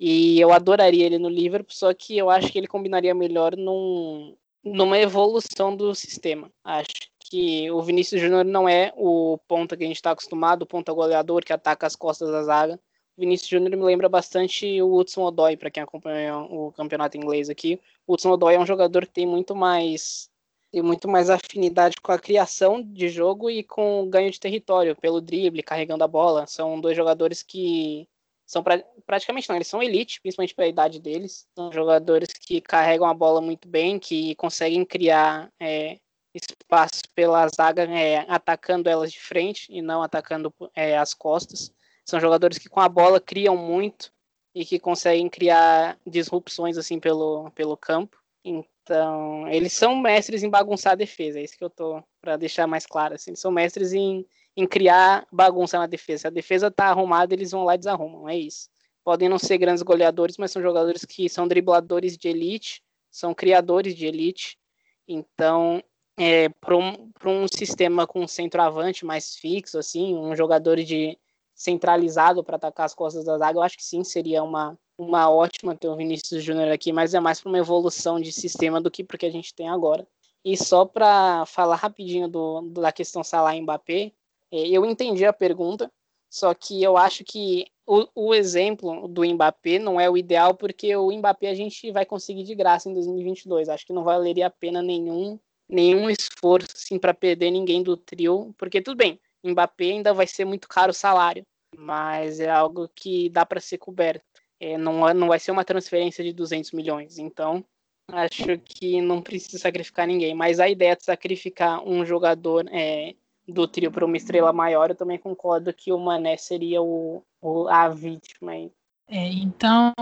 E 0.00 0.40
eu 0.40 0.52
adoraria 0.52 1.06
ele 1.06 1.18
no 1.18 1.28
Liverpool, 1.28 1.72
só 1.72 1.94
que 1.94 2.18
eu 2.18 2.28
acho 2.28 2.50
que 2.50 2.58
ele 2.58 2.66
combinaria 2.66 3.14
melhor 3.14 3.56
num, 3.56 4.36
numa 4.64 4.98
evolução 4.98 5.76
do 5.76 5.94
sistema. 5.94 6.50
Acho 6.64 7.09
que 7.20 7.70
o 7.70 7.82
Vinícius 7.82 8.20
Júnior 8.20 8.44
não 8.44 8.68
é 8.68 8.92
o 8.96 9.38
ponta 9.46 9.76
que 9.76 9.84
a 9.84 9.86
gente 9.86 9.96
está 9.96 10.10
acostumado, 10.12 10.62
o 10.62 10.66
ponta 10.66 10.92
goleador 10.92 11.44
que 11.44 11.52
ataca 11.52 11.86
as 11.86 11.94
costas 11.94 12.30
da 12.30 12.42
zaga. 12.42 12.80
O 13.16 13.20
Vinícius 13.20 13.48
Júnior 13.48 13.76
me 13.76 13.84
lembra 13.84 14.08
bastante 14.08 14.80
o 14.82 14.94
Hudson 14.94 15.22
Odoi, 15.22 15.56
para 15.56 15.70
quem 15.70 15.82
acompanha 15.82 16.38
o 16.38 16.72
campeonato 16.72 17.16
inglês 17.16 17.50
aqui. 17.50 17.80
O 18.06 18.14
Hudson 18.14 18.30
Odoi 18.30 18.54
é 18.54 18.58
um 18.58 18.66
jogador 18.66 19.06
que 19.06 19.12
tem 19.12 19.26
muito 19.26 19.54
mais 19.54 20.30
tem 20.72 20.82
muito 20.82 21.08
mais 21.08 21.28
afinidade 21.28 21.96
com 22.00 22.12
a 22.12 22.18
criação 22.18 22.80
de 22.80 23.08
jogo 23.08 23.50
e 23.50 23.62
com 23.64 24.02
o 24.02 24.06
ganho 24.06 24.30
de 24.30 24.38
território, 24.38 24.94
pelo 24.94 25.20
drible, 25.20 25.62
carregando 25.62 26.04
a 26.04 26.08
bola. 26.08 26.46
São 26.46 26.80
dois 26.80 26.96
jogadores 26.96 27.42
que 27.42 28.08
são 28.46 28.62
pra, 28.62 28.82
praticamente 29.06 29.48
não, 29.48 29.56
eles 29.56 29.68
são 29.68 29.82
elite, 29.82 30.20
principalmente 30.20 30.54
pela 30.54 30.68
idade 30.68 31.00
deles. 31.00 31.46
São 31.56 31.72
jogadores 31.72 32.32
que 32.32 32.60
carregam 32.60 33.06
a 33.06 33.14
bola 33.14 33.40
muito 33.40 33.68
bem, 33.68 33.98
que 33.98 34.34
conseguem 34.36 34.84
criar 34.84 35.52
é, 35.60 35.98
espaço 36.34 37.02
pela 37.14 37.48
zaga 37.48 37.84
é, 37.84 38.24
atacando 38.28 38.88
elas 38.88 39.12
de 39.12 39.20
frente 39.20 39.66
e 39.70 39.82
não 39.82 40.02
atacando 40.02 40.52
é, 40.74 40.96
as 40.96 41.14
costas. 41.14 41.72
São 42.04 42.20
jogadores 42.20 42.58
que 42.58 42.68
com 42.68 42.80
a 42.80 42.88
bola 42.88 43.20
criam 43.20 43.56
muito 43.56 44.12
e 44.54 44.64
que 44.64 44.78
conseguem 44.78 45.28
criar 45.28 45.98
disrupções 46.06 46.76
assim 46.76 46.98
pelo, 46.98 47.50
pelo 47.52 47.76
campo. 47.76 48.16
Então, 48.44 49.46
eles 49.48 49.72
são 49.72 49.96
mestres 49.96 50.42
em 50.42 50.50
bagunçar 50.50 50.92
a 50.92 50.96
defesa, 50.96 51.38
é 51.38 51.44
isso 51.44 51.56
que 51.56 51.64
eu 51.64 51.70
tô 51.70 52.02
para 52.20 52.36
deixar 52.36 52.66
mais 52.66 52.86
claro. 52.86 53.14
Assim, 53.14 53.30
eles 53.30 53.40
são 53.40 53.50
mestres 53.50 53.92
em, 53.92 54.26
em 54.56 54.66
criar 54.66 55.26
bagunça 55.30 55.78
na 55.78 55.86
defesa. 55.86 56.22
Se 56.22 56.26
a 56.26 56.30
defesa 56.30 56.70
tá 56.70 56.86
arrumada, 56.86 57.34
eles 57.34 57.50
vão 57.50 57.64
lá 57.64 57.74
e 57.74 57.78
desarrumam, 57.78 58.28
é 58.28 58.36
isso. 58.36 58.68
Podem 59.04 59.28
não 59.28 59.38
ser 59.38 59.58
grandes 59.58 59.82
goleadores, 59.82 60.36
mas 60.36 60.50
são 60.50 60.60
jogadores 60.60 61.04
que 61.04 61.28
são 61.28 61.46
dribladores 61.46 62.16
de 62.16 62.28
elite, 62.28 62.82
são 63.10 63.34
criadores 63.34 63.94
de 63.94 64.06
elite. 64.06 64.58
Então, 65.06 65.82
é, 66.18 66.48
para 66.48 66.76
um, 66.76 67.10
um 67.24 67.46
sistema 67.48 68.06
com 68.06 68.26
centroavante 68.26 69.04
mais 69.04 69.36
fixo, 69.36 69.78
assim, 69.78 70.16
um 70.16 70.34
jogador 70.36 70.76
de 70.76 71.18
centralizado 71.54 72.42
para 72.42 72.56
atacar 72.56 72.86
as 72.86 72.94
costas 72.94 73.24
da 73.24 73.36
zaga, 73.36 73.58
eu 73.58 73.62
acho 73.62 73.76
que 73.76 73.84
sim, 73.84 74.02
seria 74.02 74.42
uma, 74.42 74.78
uma 74.96 75.30
ótima 75.30 75.76
ter 75.76 75.88
o 75.88 75.96
Vinícius 75.96 76.42
Júnior 76.42 76.70
aqui, 76.70 76.92
mas 76.92 77.12
é 77.14 77.20
mais 77.20 77.40
para 77.40 77.50
uma 77.50 77.58
evolução 77.58 78.18
de 78.18 78.32
sistema 78.32 78.80
do 78.80 78.90
que 78.90 79.04
porque 79.04 79.26
a 79.26 79.30
gente 79.30 79.54
tem 79.54 79.68
agora. 79.68 80.06
E 80.44 80.56
só 80.56 80.86
para 80.86 81.44
falar 81.46 81.76
rapidinho 81.76 82.28
do, 82.28 82.62
da 82.70 82.90
questão 82.90 83.22
Salah 83.22 83.54
e 83.54 83.60
Mbappé, 83.60 84.12
é, 84.50 84.68
eu 84.68 84.86
entendi 84.86 85.24
a 85.26 85.32
pergunta, 85.32 85.92
só 86.30 86.54
que 86.54 86.82
eu 86.82 86.96
acho 86.96 87.24
que 87.24 87.66
o, 87.86 88.06
o, 88.14 88.34
exemplo 88.34 89.08
do 89.08 89.24
Mbappé 89.24 89.78
não 89.78 90.00
é 90.00 90.08
o 90.08 90.16
ideal, 90.16 90.54
porque 90.54 90.94
o 90.96 91.10
Mbappé 91.10 91.50
a 91.50 91.54
gente 91.54 91.90
vai 91.90 92.06
conseguir 92.06 92.44
de 92.44 92.54
graça 92.54 92.88
em 92.88 92.94
2022. 92.94 93.68
Acho 93.68 93.84
que 93.84 93.92
não 93.92 94.04
valeria 94.04 94.46
a 94.46 94.50
pena 94.50 94.80
nenhum, 94.80 95.38
nenhum 95.70 96.10
esforço 96.10 96.70
assim, 96.74 96.98
para 96.98 97.14
perder 97.14 97.50
ninguém 97.50 97.82
do 97.82 97.96
trio, 97.96 98.54
porque 98.58 98.82
tudo 98.82 98.96
bem, 98.96 99.20
Mbappé 99.44 99.84
ainda 99.84 100.12
vai 100.12 100.26
ser 100.26 100.44
muito 100.44 100.68
caro 100.68 100.90
o 100.90 100.94
salário, 100.94 101.44
mas 101.76 102.40
é 102.40 102.50
algo 102.50 102.88
que 102.94 103.28
dá 103.30 103.46
para 103.46 103.60
ser 103.60 103.78
coberto. 103.78 104.24
É, 104.58 104.76
não, 104.76 105.08
é, 105.08 105.14
não 105.14 105.28
vai 105.28 105.38
ser 105.38 105.52
uma 105.52 105.64
transferência 105.64 106.22
de 106.22 106.32
200 106.32 106.72
milhões, 106.72 107.18
então 107.18 107.64
acho 108.12 108.58
que 108.64 109.00
não 109.00 109.22
precisa 109.22 109.58
sacrificar 109.58 110.06
ninguém. 110.06 110.34
Mas 110.34 110.60
a 110.60 110.68
ideia 110.68 110.96
de 110.96 111.04
sacrificar 111.04 111.82
um 111.86 112.04
jogador 112.04 112.66
é, 112.70 113.14
do 113.48 113.66
trio 113.66 113.90
para 113.90 114.04
uma 114.04 114.16
estrela 114.16 114.52
maior, 114.52 114.90
eu 114.90 114.96
também 114.96 115.18
concordo 115.18 115.72
que 115.72 115.92
o 115.92 115.98
Mané 115.98 116.36
seria 116.36 116.82
o, 116.82 117.22
o 117.40 117.68
a 117.68 117.88
vítima. 117.88 118.54
É, 118.54 118.70
então, 119.08 119.92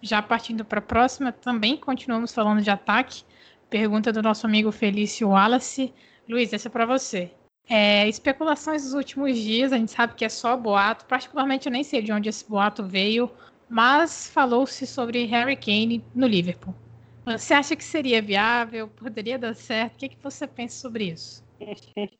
já 0.00 0.22
partindo 0.22 0.64
para 0.64 0.78
a 0.78 0.82
próxima, 0.82 1.32
também 1.32 1.76
continuamos 1.76 2.32
falando 2.32 2.62
de 2.62 2.70
ataque. 2.70 3.24
Pergunta 3.72 4.12
do 4.12 4.20
nosso 4.20 4.44
amigo 4.46 4.70
Felício 4.70 5.30
Wallace. 5.30 5.94
Luiz, 6.28 6.52
essa 6.52 6.68
é 6.68 6.70
para 6.70 6.84
você. 6.84 7.30
É, 7.66 8.06
especulações 8.06 8.84
dos 8.84 8.92
últimos 8.92 9.34
dias, 9.38 9.72
a 9.72 9.78
gente 9.78 9.92
sabe 9.92 10.14
que 10.14 10.26
é 10.26 10.28
só 10.28 10.58
boato. 10.58 11.06
Particularmente, 11.06 11.68
eu 11.68 11.72
nem 11.72 11.82
sei 11.82 12.02
de 12.02 12.12
onde 12.12 12.28
esse 12.28 12.46
boato 12.46 12.84
veio, 12.84 13.30
mas 13.70 14.28
falou-se 14.28 14.86
sobre 14.86 15.24
Harry 15.24 15.56
Kane 15.56 16.04
no 16.14 16.26
Liverpool. 16.26 16.74
Você 17.24 17.54
acha 17.54 17.74
que 17.74 17.82
seria 17.82 18.20
viável? 18.20 18.88
Poderia 18.88 19.38
dar 19.38 19.54
certo? 19.54 19.94
O 19.94 19.98
que, 20.00 20.10
que 20.10 20.22
você 20.22 20.46
pensa 20.46 20.78
sobre 20.78 21.04
isso? 21.04 21.42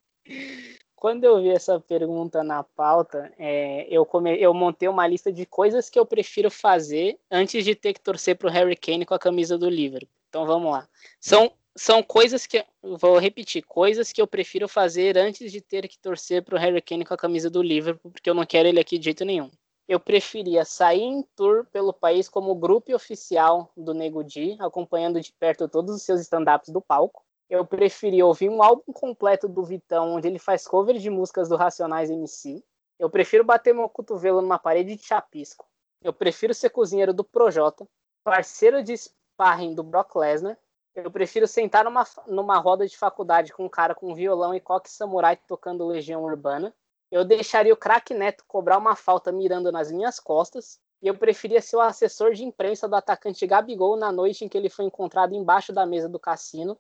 Quando 0.97 1.25
eu 1.25 1.43
vi 1.43 1.51
essa 1.51 1.79
pergunta 1.79 2.43
na 2.43 2.63
pauta, 2.63 3.31
é, 3.39 3.87
eu, 3.91 4.07
come... 4.07 4.41
eu 4.41 4.55
montei 4.55 4.89
uma 4.89 5.07
lista 5.07 5.31
de 5.31 5.45
coisas 5.45 5.91
que 5.91 5.99
eu 5.99 6.07
prefiro 6.07 6.51
fazer 6.51 7.19
antes 7.31 7.63
de 7.63 7.75
ter 7.75 7.93
que 7.93 8.01
torcer 8.01 8.39
para 8.39 8.49
o 8.49 8.51
Harry 8.51 8.75
Kane 8.75 9.05
com 9.05 9.13
a 9.13 9.19
camisa 9.19 9.59
do 9.59 9.69
Liverpool. 9.69 10.22
Então 10.33 10.47
vamos 10.47 10.73
lá. 10.73 10.89
São 11.21 11.53
são 11.77 12.03
coisas 12.03 12.47
que, 12.47 12.65
vou 12.83 13.19
repetir, 13.19 13.63
coisas 13.63 14.13
que 14.13 14.21
eu 14.21 14.27
prefiro 14.27 14.69
fazer 14.69 15.17
antes 15.17 15.51
de 15.51 15.61
ter 15.61 15.89
que 15.89 15.99
torcer 15.99 16.43
para 16.43 16.55
o 16.55 16.59
Harry 16.59 16.83
Kane 16.83 17.05
com 17.05 17.15
a 17.15 17.19
camisa 17.19 17.49
do 17.49 17.63
Liverpool, 17.63 18.11
porque 18.11 18.29
eu 18.29 18.35
não 18.35 18.45
quero 18.45 18.69
ele 18.69 18.81
aqui 18.81 18.99
de 18.99 19.07
jeito 19.07 19.25
nenhum. 19.25 19.51
Eu 19.89 19.99
preferia 19.99 20.65
sair 20.65 21.03
em 21.03 21.23
tour 21.35 21.67
pelo 21.73 21.93
país 21.93 22.29
como 22.29 22.55
grupo 22.55 22.95
oficial 22.95 23.71
do 23.77 23.95
Nego 23.95 24.23
Di, 24.23 24.57
acompanhando 24.61 25.21
de 25.21 25.33
perto 25.33 25.69
todos 25.69 25.97
os 25.97 26.03
seus 26.03 26.21
stand-ups 26.21 26.69
do 26.69 26.81
palco. 26.81 27.25
Eu 27.49 27.65
preferia 27.67 28.25
ouvir 28.25 28.49
um 28.49 28.63
álbum 28.63 28.93
completo 28.93 29.49
do 29.49 29.65
Vitão, 29.65 30.15
onde 30.15 30.29
ele 30.29 30.39
faz 30.39 30.67
covers 30.67 31.03
de 31.03 31.11
músicas 31.11 31.49
do 31.49 31.57
Racionais 31.57 32.11
MC. 32.11 32.63
Eu 32.99 33.11
prefiro 33.11 33.45
bater 33.45 33.75
meu 33.75 33.89
cotovelo 33.89 34.41
numa 34.41 34.59
parede 34.59 34.97
de 34.97 35.03
chapisco. 35.03 35.67
Eu 36.03 36.13
prefiro 36.13 36.55
ser 36.55 36.71
cozinheiro 36.71 37.13
do 37.13 37.25
Projota, 37.25 37.87
parceiro 38.23 38.83
de 38.83 38.95
sparring 39.43 39.75
do 39.75 39.83
Brock 39.83 40.15
Lesnar 40.17 40.57
eu 40.95 41.11
prefiro 41.11 41.47
sentar 41.47 41.85
numa, 41.85 42.07
numa 42.27 42.59
roda 42.59 42.87
de 42.87 42.97
faculdade 42.97 43.53
com 43.53 43.65
um 43.65 43.69
cara 43.69 43.95
com 43.95 44.15
violão 44.15 44.55
e 44.55 44.61
coque 44.61 44.91
samurai 44.91 45.37
tocando 45.49 45.87
Legião 45.87 46.23
Urbana. 46.23 46.75
Eu 47.11 47.25
deixaria 47.25 47.73
o 47.73 47.77
craque 47.77 48.13
Neto 48.13 48.45
cobrar 48.47 48.77
uma 48.79 48.95
falta 48.95 49.33
mirando 49.33 49.73
nas 49.73 49.91
minhas 49.91 50.21
costas. 50.21 50.79
E 51.01 51.07
eu 51.09 51.17
preferia 51.17 51.61
ser 51.61 51.77
o 51.77 51.81
assessor 51.81 52.33
de 52.35 52.45
imprensa 52.45 52.87
do 52.87 52.95
atacante 52.95 53.47
Gabigol 53.47 53.97
na 53.97 54.13
noite 54.13 54.45
em 54.45 54.49
que 54.49 54.57
ele 54.57 54.69
foi 54.69 54.85
encontrado 54.85 55.35
embaixo 55.35 55.73
da 55.73 55.87
mesa 55.87 56.09
do 56.09 56.19
cassino. 56.19 56.79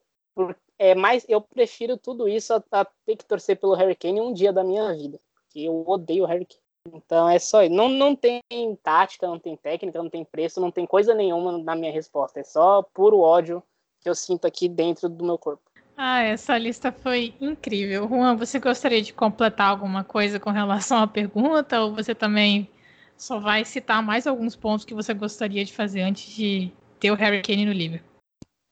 É, 0.78 0.94
mas 0.94 1.24
eu 1.28 1.40
prefiro 1.40 1.96
tudo 1.96 2.28
isso 2.28 2.52
a, 2.54 2.62
a, 2.70 2.84
ter 2.84 3.16
que 3.16 3.24
torcer 3.24 3.58
pelo 3.58 3.74
Harry 3.74 3.96
Kane 3.96 4.20
um 4.20 4.32
dia 4.32 4.52
da 4.52 4.62
minha 4.62 4.92
vida. 4.94 5.18
Porque 5.34 5.60
eu 5.60 5.84
odeio 5.88 6.24
o 6.24 6.26
Harry 6.26 6.46
Kane. 6.46 6.61
Então 6.92 7.28
é 7.28 7.38
só 7.38 7.62
isso. 7.62 7.74
Não, 7.74 7.88
não 7.88 8.16
tem 8.16 8.42
tática, 8.82 9.26
não 9.26 9.38
tem 9.38 9.56
técnica, 9.56 10.02
não 10.02 10.10
tem 10.10 10.24
preço, 10.24 10.60
não 10.60 10.70
tem 10.70 10.86
coisa 10.86 11.14
nenhuma 11.14 11.58
na 11.58 11.76
minha 11.76 11.92
resposta. 11.92 12.40
É 12.40 12.44
só 12.44 12.82
puro 12.82 13.20
ódio 13.20 13.62
que 14.00 14.08
eu 14.08 14.14
sinto 14.14 14.46
aqui 14.46 14.68
dentro 14.68 15.08
do 15.08 15.24
meu 15.24 15.38
corpo. 15.38 15.62
Ah, 15.96 16.20
essa 16.22 16.56
lista 16.58 16.90
foi 16.90 17.34
incrível. 17.40 18.08
Juan, 18.08 18.36
você 18.36 18.58
gostaria 18.58 19.02
de 19.02 19.12
completar 19.12 19.68
alguma 19.68 20.02
coisa 20.02 20.40
com 20.40 20.50
relação 20.50 20.98
à 20.98 21.06
pergunta 21.06 21.80
ou 21.80 21.94
você 21.94 22.14
também 22.14 22.68
só 23.16 23.38
vai 23.38 23.64
citar 23.64 24.02
mais 24.02 24.26
alguns 24.26 24.56
pontos 24.56 24.84
que 24.84 24.94
você 24.94 25.14
gostaria 25.14 25.64
de 25.64 25.72
fazer 25.72 26.00
antes 26.00 26.34
de 26.34 26.72
ter 26.98 27.10
o 27.10 27.14
Harry 27.14 27.42
Kane 27.42 27.66
no 27.66 27.72
livro? 27.72 28.00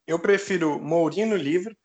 Eu 0.05 0.19
prefiro 0.19 0.79
Mourinho 0.79 1.27
no 1.27 1.35
livro, 1.37 1.75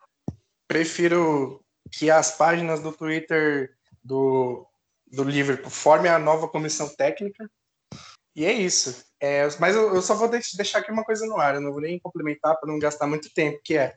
prefiro 0.67 1.63
que 1.93 2.11
as 2.11 2.37
páginas 2.37 2.83
do 2.83 2.91
Twitter 2.91 3.77
do, 4.03 4.67
do 5.07 5.25
Liverpool 5.25 5.71
formem 5.71 6.11
a 6.11 6.19
nova 6.19 6.49
comissão 6.49 6.89
técnica. 6.89 7.49
E 8.35 8.45
é 8.45 8.53
isso. 8.53 9.05
É, 9.21 9.49
mas 9.59 9.75
eu, 9.75 9.95
eu, 9.95 10.03
só 10.03 10.15
vou 10.15 10.29
deixar 10.29 10.79
aqui 10.79 10.93
uma 10.93 11.05
coisa 11.05 11.27
no 11.27 11.39
ar, 11.39 11.55
eu 11.55 11.61
não 11.61 11.73
vou 11.73 11.81
nem 11.81 11.99
complementar 11.99 12.59
para 12.59 12.71
não 12.71 12.79
gastar 12.79 13.07
muito 13.07 13.33
tempo, 13.33 13.59
que 13.65 13.77
é 13.77 13.95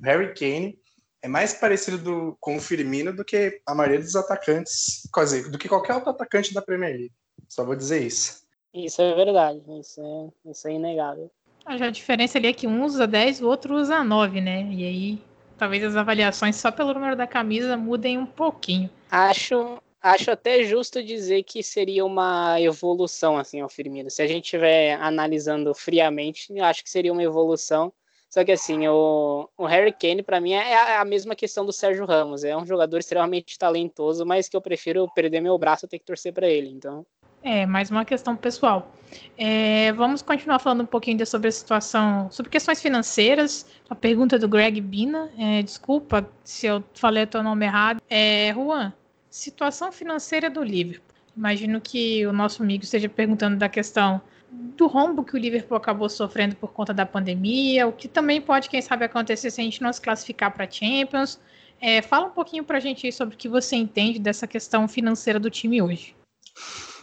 o 0.00 0.04
Harry 0.04 0.32
Kane 0.32 0.78
é 1.22 1.28
mais 1.28 1.52
parecido 1.52 1.98
do, 1.98 2.36
com 2.40 2.56
o 2.56 2.60
Firmino 2.60 3.12
do 3.12 3.24
que 3.24 3.60
a 3.66 3.74
maioria 3.74 3.98
dos 3.98 4.16
atacantes, 4.16 5.08
quer 5.12 5.24
dizer, 5.24 5.50
do 5.50 5.58
que 5.58 5.68
qualquer 5.68 5.94
outro 5.94 6.10
atacante 6.10 6.54
da 6.54 6.62
Premier 6.62 6.92
League. 6.92 7.12
Só 7.48 7.64
vou 7.64 7.76
dizer 7.76 8.02
isso. 8.02 8.42
Isso 8.72 9.02
é 9.02 9.14
verdade, 9.14 9.60
isso 9.80 10.00
é, 10.00 10.50
isso 10.50 10.68
é 10.68 10.72
inegável. 10.72 11.30
A 11.66 11.90
diferença 11.90 12.38
ali 12.38 12.48
é 12.48 12.52
que 12.52 12.66
um 12.66 12.84
usa 12.84 13.06
10, 13.06 13.42
o 13.42 13.48
outro 13.48 13.74
usa 13.74 14.02
9, 14.02 14.40
né? 14.40 14.62
E 14.72 14.84
aí 14.84 15.22
talvez 15.58 15.84
as 15.84 15.94
avaliações 15.94 16.56
só 16.56 16.70
pelo 16.70 16.94
número 16.94 17.14
da 17.14 17.26
camisa 17.26 17.76
mudem 17.76 18.16
um 18.16 18.24
pouquinho. 18.24 18.88
Acho, 19.10 19.78
acho 20.02 20.30
até 20.30 20.62
justo 20.64 21.02
dizer 21.02 21.42
que 21.42 21.62
seria 21.62 22.04
uma 22.04 22.60
evolução 22.60 23.36
assim 23.36 23.60
ao 23.60 23.68
Firmino. 23.68 24.10
Se 24.10 24.22
a 24.22 24.26
gente 24.26 24.44
estiver 24.44 24.94
analisando 25.00 25.74
friamente, 25.74 26.58
acho 26.60 26.82
que 26.82 26.90
seria 26.90 27.12
uma 27.12 27.22
evolução. 27.22 27.92
Só 28.28 28.44
que 28.44 28.52
assim, 28.52 28.86
o, 28.86 29.48
o 29.58 29.66
Harry 29.66 29.92
Kane 29.92 30.22
para 30.22 30.40
mim 30.40 30.52
é 30.52 30.96
a, 30.96 31.04
mesma 31.04 31.34
questão 31.34 31.66
do 31.66 31.72
Sérgio 31.72 32.06
Ramos. 32.06 32.44
É 32.44 32.56
um 32.56 32.64
jogador 32.64 32.98
extremamente 32.98 33.58
talentoso, 33.58 34.24
mas 34.24 34.48
que 34.48 34.56
eu 34.56 34.60
prefiro 34.60 35.08
perder 35.12 35.40
meu 35.40 35.58
braço 35.58 35.84
e 35.84 35.88
ter 35.88 35.98
que 35.98 36.04
torcer 36.04 36.32
para 36.32 36.48
ele. 36.48 36.68
Então. 36.68 37.04
É, 37.42 37.66
mais 37.66 37.90
uma 37.90 38.04
questão 38.04 38.36
pessoal. 38.36 38.92
É, 39.36 39.92
vamos 39.94 40.22
continuar 40.22 40.60
falando 40.60 40.82
um 40.82 40.86
pouquinho 40.86 41.26
sobre 41.26 41.48
a 41.48 41.52
situação, 41.52 42.30
sobre 42.30 42.50
questões 42.50 42.80
financeiras. 42.80 43.66
A 43.88 43.96
pergunta 43.96 44.38
do 44.38 44.46
Greg 44.46 44.80
Bina. 44.80 45.28
É, 45.36 45.60
desculpa 45.62 46.28
se 46.44 46.66
eu 46.66 46.84
falei 46.94 47.24
o 47.24 47.26
teu 47.26 47.42
nome 47.42 47.66
errado. 47.66 48.00
É, 48.08 48.52
Juan, 48.54 48.92
situação 49.30 49.92
financeira 49.92 50.50
do 50.50 50.62
Liverpool. 50.62 51.14
Imagino 51.36 51.80
que 51.80 52.26
o 52.26 52.32
nosso 52.32 52.62
amigo 52.62 52.84
esteja 52.84 53.08
perguntando 53.08 53.56
da 53.56 53.68
questão 53.68 54.20
do 54.50 54.88
rombo 54.88 55.24
que 55.24 55.34
o 55.34 55.38
Liverpool 55.38 55.76
acabou 55.76 56.08
sofrendo 56.08 56.56
por 56.56 56.72
conta 56.72 56.92
da 56.92 57.06
pandemia, 57.06 57.86
o 57.86 57.92
que 57.92 58.08
também 58.08 58.40
pode, 58.40 58.68
quem 58.68 58.82
sabe, 58.82 59.04
acontecer 59.04 59.50
se 59.50 59.60
a 59.60 59.64
gente 59.64 59.80
não 59.80 59.92
se 59.92 60.00
classificar 60.00 60.52
para 60.52 60.68
Champions. 60.68 61.38
É, 61.80 62.02
fala 62.02 62.26
um 62.26 62.30
pouquinho 62.30 62.64
para 62.64 62.78
a 62.78 62.80
gente 62.80 63.10
sobre 63.12 63.36
o 63.36 63.38
que 63.38 63.48
você 63.48 63.76
entende 63.76 64.18
dessa 64.18 64.46
questão 64.46 64.88
financeira 64.88 65.38
do 65.38 65.48
time 65.48 65.80
hoje. 65.80 66.16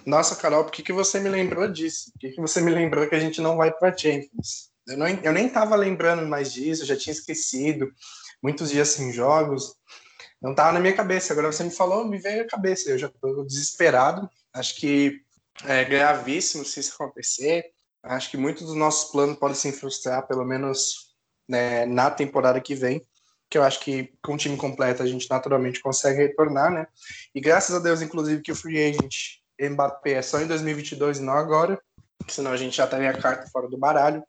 Nossa, 0.05 0.35
Carol, 0.35 0.65
por 0.65 0.71
que, 0.71 0.83
que 0.83 0.93
você 0.93 1.19
me 1.19 1.29
lembrou 1.29 1.67
disso? 1.67 2.11
Por 2.11 2.19
que, 2.19 2.29
que 2.31 2.41
você 2.41 2.61
me 2.61 2.71
lembrou 2.71 3.07
que 3.07 3.15
a 3.15 3.19
gente 3.19 3.41
não 3.41 3.57
vai 3.57 3.71
para 3.71 3.97
Champions? 3.97 4.69
Eu, 4.87 4.97
não, 4.97 5.07
eu 5.07 5.33
nem 5.33 5.47
estava 5.47 5.75
lembrando 5.75 6.27
mais 6.27 6.53
disso, 6.53 6.85
já 6.85 6.95
tinha 6.95 7.13
esquecido. 7.13 7.89
Muitos 8.43 8.69
dias 8.69 8.89
sem 8.89 9.11
jogos 9.11 9.73
não 10.41 10.51
estava 10.51 10.71
na 10.71 10.79
minha 10.79 10.95
cabeça. 10.95 11.33
Agora 11.33 11.51
você 11.51 11.63
me 11.63 11.71
falou, 11.71 12.05
me 12.05 12.19
veio 12.19 12.43
a 12.43 12.47
cabeça. 12.47 12.89
Eu 12.89 12.97
já 12.97 13.07
estou 13.07 13.45
desesperado. 13.45 14.29
Acho 14.53 14.75
que 14.75 15.21
é 15.65 15.83
gravíssimo 15.83 16.63
se 16.63 16.79
isso 16.79 16.93
acontecer. 16.93 17.65
Acho 18.03 18.29
que 18.29 18.37
muitos 18.37 18.65
dos 18.67 18.75
nossos 18.75 19.11
planos 19.11 19.37
podem 19.37 19.55
se 19.55 19.71
frustrar, 19.71 20.27
pelo 20.27 20.45
menos 20.45 21.15
né, 21.47 21.85
na 21.85 22.11
temporada 22.11 22.61
que 22.61 22.75
vem. 22.75 23.01
Que 23.49 23.57
eu 23.57 23.63
acho 23.63 23.79
que 23.79 24.13
com 24.21 24.33
o 24.33 24.37
time 24.37 24.57
completo 24.57 25.01
a 25.01 25.07
gente 25.07 25.29
naturalmente 25.29 25.81
consegue 25.81 26.21
retornar, 26.21 26.71
né? 26.71 26.85
E 27.33 27.39
graças 27.39 27.75
a 27.75 27.79
Deus, 27.79 28.01
inclusive, 28.01 28.41
que 28.41 28.51
o 28.51 28.55
free 28.55 28.89
agent 28.89 29.39
Mbappé 29.59 30.13
é 30.13 30.21
só 30.21 30.39
em 30.41 30.47
2022 30.47 31.19
e 31.19 31.21
não 31.21 31.33
agora, 31.33 31.81
senão 32.27 32.51
a 32.51 32.57
gente 32.57 32.75
já 32.75 32.83
estaria 32.83 33.09
a 33.09 33.17
carta 33.17 33.49
fora 33.49 33.67
do 33.69 33.77
baralho. 33.77 34.21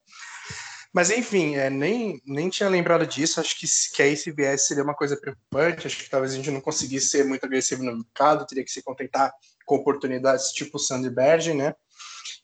Mas 0.93 1.11
enfim, 1.11 1.57
é, 1.57 1.68
nem, 1.68 2.20
nem 2.26 2.49
tinha 2.49 2.68
lembrado 2.68 3.07
disso. 3.07 3.41
Acho 3.41 3.59
que, 3.59 3.66
que 3.95 4.03
aí 4.03 4.16
se 4.16 4.30
viesse 4.30 4.68
seria 4.68 4.82
uma 4.82 4.95
coisa 4.95 5.16
preocupante. 5.16 5.86
Acho 5.86 5.99
que 5.99 6.11
talvez 6.11 6.32
a 6.32 6.36
gente 6.36 6.51
não 6.51 6.61
conseguisse 6.61 7.09
ser 7.09 7.24
muito 7.24 7.45
agressivo 7.45 7.82
no 7.84 7.97
mercado, 7.97 8.47
teria 8.47 8.64
que 8.64 8.70
se 8.70 8.82
contentar 8.82 9.32
com 9.66 9.76
oportunidades 9.76 10.51
tipo 10.53 10.76
o 10.76 10.80
Sandberg, 10.80 11.53
né? 11.55 11.74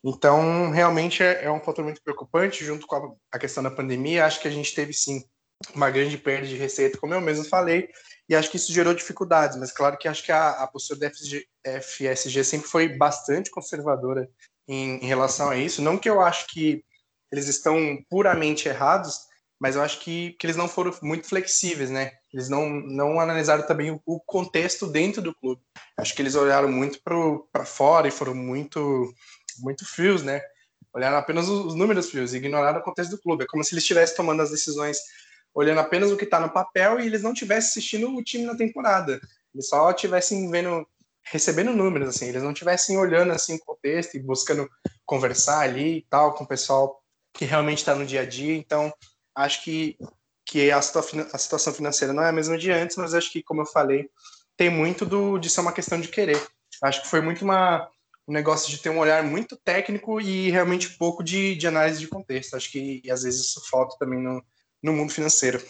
Então, 0.04 0.70
realmente 0.70 1.22
é, 1.22 1.44
é, 1.44 1.50
um 1.50 1.60
fator 1.60 1.82
muito 1.82 2.02
preocupante, 2.02 2.62
junto 2.62 2.86
com 2.86 2.96
a, 2.96 3.36
a, 3.36 3.38
questão 3.38 3.62
da 3.62 3.70
pandemia. 3.70 4.26
Acho 4.26 4.40
que 4.40 4.48
a 4.48 4.50
gente 4.50 4.74
teve 4.74 4.92
sim 4.92 5.24
uma 5.74 5.90
grande 5.90 6.18
perda 6.18 6.46
de 6.46 6.56
receita, 6.56 6.98
como 6.98 7.14
eu 7.14 7.20
mesmo 7.22 7.44
falei, 7.44 7.88
e 8.28 8.34
acho 8.34 8.50
que 8.50 8.56
isso 8.56 8.72
gerou 8.72 8.92
dificuldades, 8.92 9.56
mas 9.56 9.72
claro 9.72 9.96
que 9.96 10.08
acho 10.08 10.22
que 10.22 10.32
a, 10.32 10.50
a 10.50 10.66
postura 10.66 11.00
da 11.00 11.10
FSG, 11.10 11.46
FSG, 11.80 12.44
sempre 12.44 12.68
foi 12.68 12.88
bastante 12.88 13.50
conservadora 13.50 14.28
em, 14.68 15.02
em, 15.02 15.06
relação 15.06 15.48
a 15.50 15.56
isso. 15.56 15.80
Não 15.80 15.96
que 15.96 16.08
eu 16.08 16.20
acho 16.20 16.46
que 16.48 16.84
eles 17.34 17.48
estão 17.48 17.98
puramente 18.08 18.68
errados, 18.68 19.18
mas 19.60 19.74
eu 19.74 19.82
acho 19.82 20.00
que, 20.00 20.36
que 20.38 20.46
eles 20.46 20.56
não 20.56 20.68
foram 20.68 20.94
muito 21.02 21.26
flexíveis, 21.26 21.90
né? 21.90 22.12
Eles 22.32 22.48
não, 22.48 22.68
não 22.68 23.18
analisaram 23.18 23.66
também 23.66 23.90
o, 23.90 24.00
o 24.06 24.20
contexto 24.20 24.86
dentro 24.86 25.20
do 25.20 25.34
clube. 25.34 25.60
Acho 25.98 26.14
que 26.14 26.22
eles 26.22 26.36
olharam 26.36 26.70
muito 26.70 27.00
para 27.52 27.64
fora 27.64 28.06
e 28.06 28.12
foram 28.12 28.34
muito, 28.34 29.12
muito 29.58 29.84
frios, 29.84 30.22
né? 30.22 30.40
Olharam 30.94 31.16
apenas 31.16 31.48
os 31.48 31.74
números 31.74 32.08
frios 32.08 32.34
ignoraram 32.34 32.78
o 32.78 32.84
contexto 32.84 33.10
do 33.10 33.20
clube. 33.20 33.42
É 33.42 33.46
como 33.48 33.64
se 33.64 33.74
eles 33.74 33.82
estivessem 33.82 34.16
tomando 34.16 34.42
as 34.42 34.50
decisões 34.50 34.98
olhando 35.52 35.80
apenas 35.80 36.10
o 36.10 36.16
que 36.16 36.24
está 36.24 36.38
no 36.38 36.52
papel 36.52 37.00
e 37.00 37.06
eles 37.06 37.22
não 37.22 37.32
estivessem 37.32 37.70
assistindo 37.70 38.14
o 38.14 38.22
time 38.22 38.44
na 38.44 38.56
temporada. 38.56 39.20
Eles 39.52 39.68
só 39.68 39.90
estivessem 39.90 40.48
vendo, 40.50 40.86
recebendo 41.24 41.72
números, 41.72 42.08
assim. 42.08 42.28
Eles 42.28 42.44
não 42.44 42.52
estivessem 42.52 42.96
olhando 42.96 43.32
assim 43.32 43.54
o 43.56 43.60
contexto 43.60 44.14
e 44.14 44.22
buscando 44.22 44.68
conversar 45.04 45.60
ali 45.60 45.98
e 45.98 46.06
tal 46.08 46.34
com 46.34 46.44
o 46.44 46.48
pessoal 46.48 47.03
que 47.34 47.44
realmente 47.44 47.78
está 47.78 47.94
no 47.94 48.06
dia 48.06 48.22
a 48.22 48.24
dia. 48.24 48.54
Então, 48.54 48.92
acho 49.34 49.62
que, 49.62 49.98
que 50.46 50.70
a, 50.70 50.78
a 50.78 50.82
situação 51.38 51.74
financeira 51.74 52.14
não 52.14 52.22
é 52.22 52.28
a 52.28 52.32
mesma 52.32 52.56
de 52.56 52.70
antes, 52.70 52.96
mas 52.96 53.12
acho 53.12 53.30
que, 53.30 53.42
como 53.42 53.62
eu 53.62 53.66
falei, 53.66 54.08
tem 54.56 54.70
muito 54.70 55.04
do, 55.04 55.36
de 55.38 55.50
ser 55.50 55.60
uma 55.60 55.72
questão 55.72 56.00
de 56.00 56.08
querer. 56.08 56.40
Acho 56.82 57.02
que 57.02 57.08
foi 57.08 57.20
muito 57.20 57.44
uma, 57.44 57.88
um 58.26 58.32
negócio 58.32 58.70
de 58.70 58.78
ter 58.78 58.90
um 58.90 58.98
olhar 58.98 59.22
muito 59.22 59.56
técnico 59.56 60.20
e 60.20 60.50
realmente 60.50 60.96
pouco 60.96 61.22
de, 61.22 61.54
de 61.56 61.66
análise 61.66 62.00
de 62.00 62.08
contexto. 62.08 62.56
Acho 62.56 62.70
que 62.70 63.02
às 63.10 63.22
vezes 63.24 63.46
isso 63.46 63.68
falta 63.68 63.96
também 63.98 64.20
no, 64.20 64.42
no 64.82 64.92
mundo 64.92 65.12
financeiro. 65.12 65.60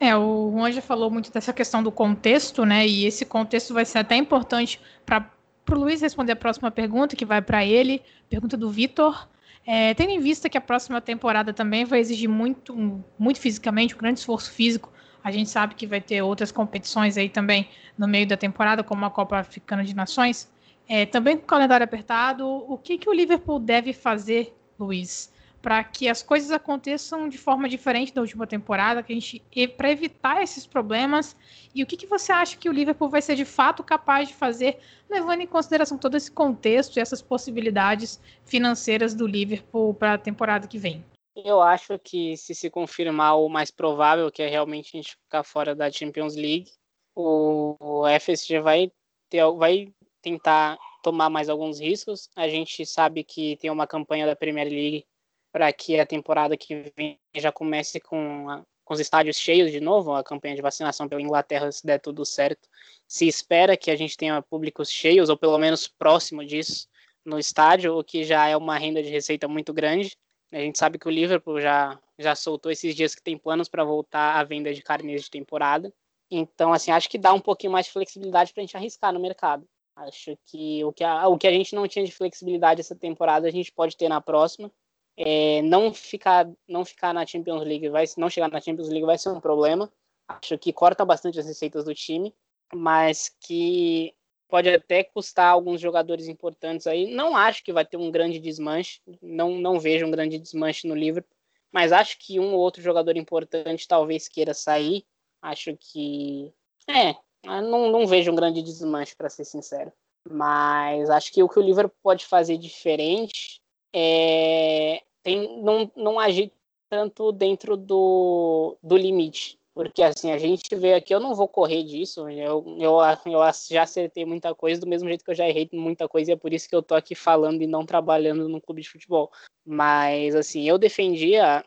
É, 0.00 0.16
o 0.16 0.50
Juan 0.52 0.72
já 0.72 0.82
falou 0.82 1.10
muito 1.10 1.30
dessa 1.30 1.52
questão 1.52 1.82
do 1.82 1.92
contexto, 1.92 2.64
né? 2.64 2.84
E 2.86 3.06
esse 3.06 3.24
contexto 3.24 3.72
vai 3.72 3.84
ser 3.84 3.98
até 3.98 4.16
importante 4.16 4.80
para 5.06 5.30
o 5.70 5.74
Luiz 5.74 6.00
responder 6.00 6.32
a 6.32 6.36
próxima 6.36 6.72
pergunta, 6.72 7.14
que 7.14 7.24
vai 7.24 7.40
para 7.40 7.64
ele, 7.64 8.02
pergunta 8.28 8.56
do 8.56 8.68
Vitor. 8.68 9.28
É, 9.64 9.94
tendo 9.94 10.10
em 10.10 10.18
vista 10.18 10.48
que 10.48 10.58
a 10.58 10.60
próxima 10.60 11.00
temporada 11.00 11.52
também 11.52 11.84
vai 11.84 12.00
exigir 12.00 12.28
muito, 12.28 13.04
muito 13.18 13.40
fisicamente, 13.40 13.94
um 13.94 13.98
grande 13.98 14.18
esforço 14.18 14.50
físico, 14.50 14.92
a 15.22 15.30
gente 15.30 15.48
sabe 15.48 15.74
que 15.74 15.86
vai 15.86 16.00
ter 16.00 16.20
outras 16.20 16.50
competições 16.50 17.16
aí 17.16 17.28
também 17.28 17.68
no 17.96 18.08
meio 18.08 18.26
da 18.26 18.36
temporada, 18.36 18.82
como 18.82 19.04
a 19.04 19.10
Copa 19.10 19.38
Africana 19.38 19.84
de 19.84 19.94
Nações. 19.94 20.50
É, 20.88 21.06
também 21.06 21.36
com 21.36 21.44
o 21.44 21.46
calendário 21.46 21.84
apertado, 21.84 22.46
o 22.46 22.76
que, 22.76 22.98
que 22.98 23.08
o 23.08 23.12
Liverpool 23.12 23.60
deve 23.60 23.92
fazer, 23.92 24.52
Luiz, 24.78 25.31
para 25.62 25.82
que 25.84 26.08
as 26.08 26.22
coisas 26.22 26.50
aconteçam 26.50 27.28
de 27.28 27.38
forma 27.38 27.68
diferente 27.68 28.12
da 28.12 28.20
última 28.20 28.46
temporada, 28.48 29.02
que 29.02 29.12
a 29.12 29.14
gente 29.14 29.42
para 29.76 29.90
evitar 29.90 30.42
esses 30.42 30.66
problemas. 30.66 31.36
E 31.72 31.82
o 31.82 31.86
que, 31.86 31.96
que 31.96 32.06
você 32.06 32.32
acha 32.32 32.56
que 32.56 32.68
o 32.68 32.72
Liverpool 32.72 33.08
vai 33.08 33.22
ser 33.22 33.36
de 33.36 33.44
fato 33.44 33.84
capaz 33.84 34.28
de 34.28 34.34
fazer, 34.34 34.78
levando 35.08 35.40
em 35.40 35.46
consideração 35.46 35.96
todo 35.96 36.16
esse 36.16 36.30
contexto 36.30 36.96
e 36.96 37.00
essas 37.00 37.22
possibilidades 37.22 38.20
financeiras 38.44 39.14
do 39.14 39.26
Liverpool 39.26 39.94
para 39.94 40.14
a 40.14 40.18
temporada 40.18 40.66
que 40.66 40.78
vem? 40.78 41.04
Eu 41.36 41.62
acho 41.62 41.98
que 41.98 42.36
se 42.36 42.54
se 42.54 42.68
confirmar 42.68 43.38
o 43.38 43.48
mais 43.48 43.70
provável, 43.70 44.30
que 44.30 44.42
é 44.42 44.48
realmente 44.48 44.90
a 44.94 44.96
gente 44.98 45.16
ficar 45.16 45.44
fora 45.44 45.74
da 45.74 45.90
Champions 45.90 46.34
League, 46.34 46.72
o, 47.14 48.04
FSG 48.20 48.60
vai 48.60 48.90
ter, 49.30 49.50
vai 49.52 49.92
tentar 50.20 50.76
tomar 51.02 51.30
mais 51.30 51.48
alguns 51.48 51.80
riscos. 51.80 52.28
A 52.36 52.48
gente 52.48 52.84
sabe 52.84 53.24
que 53.24 53.56
tem 53.56 53.70
uma 53.70 53.86
campanha 53.86 54.26
da 54.26 54.36
Premier 54.36 54.68
League 54.68 55.06
para 55.52 55.70
que 55.72 56.00
a 56.00 56.06
temporada 56.06 56.56
que 56.56 56.90
vem 56.96 57.20
já 57.36 57.52
comece 57.52 58.00
com, 58.00 58.48
a, 58.48 58.64
com 58.84 58.94
os 58.94 59.00
estádios 59.00 59.36
cheios 59.36 59.70
de 59.70 59.80
novo, 59.80 60.14
a 60.14 60.24
campanha 60.24 60.56
de 60.56 60.62
vacinação 60.62 61.06
pela 61.06 61.20
Inglaterra, 61.20 61.70
se 61.70 61.86
der 61.86 62.00
tudo 62.00 62.24
certo. 62.24 62.66
Se 63.06 63.28
espera 63.28 63.76
que 63.76 63.90
a 63.90 63.96
gente 63.96 64.16
tenha 64.16 64.40
públicos 64.40 64.90
cheios, 64.90 65.28
ou 65.28 65.36
pelo 65.36 65.58
menos 65.58 65.86
próximo 65.86 66.44
disso, 66.44 66.88
no 67.24 67.38
estádio, 67.38 67.96
o 67.98 68.02
que 68.02 68.24
já 68.24 68.48
é 68.48 68.56
uma 68.56 68.78
renda 68.78 69.02
de 69.02 69.10
receita 69.10 69.46
muito 69.46 69.72
grande. 69.72 70.16
A 70.50 70.58
gente 70.58 70.78
sabe 70.78 70.98
que 70.98 71.06
o 71.06 71.10
Liverpool 71.10 71.60
já, 71.60 72.00
já 72.18 72.34
soltou 72.34 72.72
esses 72.72 72.94
dias 72.94 73.14
que 73.14 73.22
tem 73.22 73.38
planos 73.38 73.68
para 73.68 73.84
voltar 73.84 74.40
à 74.40 74.44
venda 74.44 74.72
de 74.72 74.82
carnes 74.82 75.22
de 75.22 75.30
temporada. 75.30 75.92
Então, 76.30 76.72
assim, 76.72 76.90
acho 76.90 77.08
que 77.10 77.18
dá 77.18 77.32
um 77.32 77.40
pouquinho 77.40 77.72
mais 77.72 77.86
de 77.86 77.92
flexibilidade 77.92 78.52
para 78.52 78.62
a 78.62 78.64
gente 78.66 78.76
arriscar 78.76 79.12
no 79.12 79.20
mercado. 79.20 79.66
Acho 79.94 80.36
que 80.46 80.82
o 80.84 80.92
que, 80.92 81.04
a, 81.04 81.28
o 81.28 81.36
que 81.36 81.46
a 81.46 81.52
gente 81.52 81.74
não 81.74 81.86
tinha 81.86 82.04
de 82.04 82.12
flexibilidade 82.12 82.80
essa 82.80 82.96
temporada, 82.96 83.46
a 83.46 83.50
gente 83.50 83.70
pode 83.70 83.96
ter 83.96 84.08
na 84.08 84.20
próxima 84.20 84.72
é, 85.16 85.62
não 85.62 85.92
ficar 85.92 86.50
não 86.66 86.84
ficar 86.84 87.12
na 87.12 87.26
Champions 87.26 87.62
League 87.62 87.88
vai 87.88 88.04
não 88.16 88.30
chegar 88.30 88.48
na 88.48 88.60
Champions 88.60 88.88
League 88.88 89.06
vai 89.06 89.18
ser 89.18 89.30
um 89.30 89.40
problema. 89.40 89.92
Acho 90.28 90.56
que 90.58 90.72
corta 90.72 91.04
bastante 91.04 91.38
as 91.38 91.46
receitas 91.46 91.84
do 91.84 91.94
time 91.94 92.34
mas 92.74 93.28
que 93.40 94.14
pode 94.48 94.68
até 94.68 95.04
custar 95.04 95.50
alguns 95.50 95.80
jogadores 95.80 96.26
importantes 96.26 96.86
aí. 96.86 97.06
Não 97.14 97.36
acho 97.36 97.62
que 97.62 97.72
vai 97.72 97.84
ter 97.84 97.96
um 97.96 98.10
grande 98.10 98.38
desmanche 98.38 99.00
não 99.20 99.58
não 99.58 99.78
vejo 99.78 100.06
um 100.06 100.10
grande 100.10 100.38
desmanche 100.38 100.86
no 100.86 100.94
Liverpool 100.94 101.36
mas 101.72 101.90
acho 101.90 102.18
que 102.18 102.38
um 102.38 102.52
ou 102.52 102.60
outro 102.60 102.82
jogador 102.82 103.16
importante 103.16 103.88
talvez 103.88 104.28
queira 104.28 104.52
sair. 104.52 105.06
Acho 105.40 105.74
que 105.80 106.52
é 106.86 107.14
não, 107.44 107.90
não 107.90 108.06
vejo 108.06 108.30
um 108.30 108.34
grande 108.34 108.62
desmanche 108.62 109.16
para 109.16 109.30
ser 109.30 109.44
sincero. 109.44 109.90
Mas 110.28 111.08
acho 111.10 111.32
que 111.32 111.42
o 111.42 111.48
que 111.48 111.58
o 111.58 111.62
Liverpool 111.62 111.98
pode 112.02 112.26
fazer 112.26 112.58
diferente 112.58 113.61
é, 113.92 115.02
tem, 115.22 115.62
não, 115.62 115.90
não 115.96 116.18
agir 116.18 116.52
tanto 116.88 117.32
dentro 117.32 117.76
do, 117.76 118.76
do 118.82 118.96
limite. 118.96 119.58
Porque 119.74 120.02
assim, 120.02 120.30
a 120.30 120.36
gente 120.36 120.74
vê 120.76 120.92
aqui, 120.92 121.14
eu 121.14 121.20
não 121.20 121.34
vou 121.34 121.48
correr 121.48 121.82
disso, 121.82 122.28
eu, 122.28 122.62
eu, 122.78 122.98
eu 123.24 123.40
já 123.70 123.82
acertei 123.82 124.26
muita 124.26 124.54
coisa, 124.54 124.78
do 124.78 124.86
mesmo 124.86 125.08
jeito 125.08 125.24
que 125.24 125.30
eu 125.30 125.34
já 125.34 125.48
errei 125.48 125.66
muita 125.72 126.06
coisa, 126.06 126.30
e 126.30 126.34
é 126.34 126.36
por 126.36 126.52
isso 126.52 126.68
que 126.68 126.76
eu 126.76 126.82
tô 126.82 126.94
aqui 126.94 127.14
falando 127.14 127.62
e 127.62 127.66
não 127.66 127.86
trabalhando 127.86 128.50
no 128.50 128.60
clube 128.60 128.82
de 128.82 128.90
futebol. 128.90 129.30
Mas 129.64 130.34
assim, 130.34 130.68
eu 130.68 130.76
defendia 130.76 131.64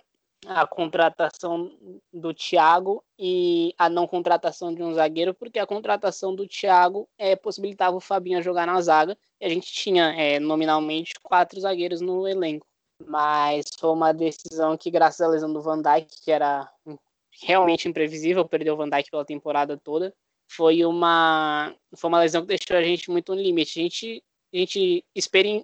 a 0.48 0.66
contratação 0.68 1.72
do 2.12 2.34
Thiago 2.34 3.04
e 3.18 3.74
a 3.78 3.90
não 3.90 4.08
contratação 4.08 4.74
de 4.74 4.84
um 4.84 4.94
zagueiro, 4.94 5.34
porque 5.34 5.60
a 5.60 5.66
contratação 5.66 6.36
do 6.36 6.48
Thiago 6.48 7.08
é, 7.18 7.36
possibilitava 7.36 7.96
o 7.96 8.02
Fabinho 8.02 8.42
jogar 8.42 8.66
na 8.68 8.80
zaga, 8.82 9.18
e 9.40 9.46
a 9.46 9.50
gente 9.50 9.72
tinha 9.72 10.14
é, 10.14 10.40
nominalmente 10.40 11.14
quatro 11.22 11.60
zagueiros 11.60 12.02
no 12.02 12.28
elenco. 12.28 12.66
Mas 13.06 13.66
foi 13.78 13.90
uma 13.90 14.14
decisão 14.14 14.78
que, 14.78 14.90
graças 14.90 15.22
à 15.22 15.28
lesão 15.28 15.52
do 15.52 15.62
Van 15.62 15.82
Dijk, 15.82 16.08
que 16.24 16.32
era 16.32 16.72
realmente 17.44 17.88
imprevisível, 17.88 18.48
perdeu 18.48 18.74
o 18.74 18.78
Van 18.78 18.90
Dijk 18.90 19.12
pela 19.12 19.26
temporada 19.26 19.78
toda, 19.78 20.14
foi 20.48 20.86
uma, 20.86 21.76
foi 21.96 22.08
uma 22.08 22.20
lesão 22.20 22.42
que 22.42 22.48
deixou 22.48 22.78
a 22.78 22.84
gente 22.84 23.10
muito 23.10 23.34
no 23.36 23.42
limite. 23.42 23.80
A 23.80 23.84
gente 23.84 24.24
a 24.54 24.58
gente, 24.58 25.06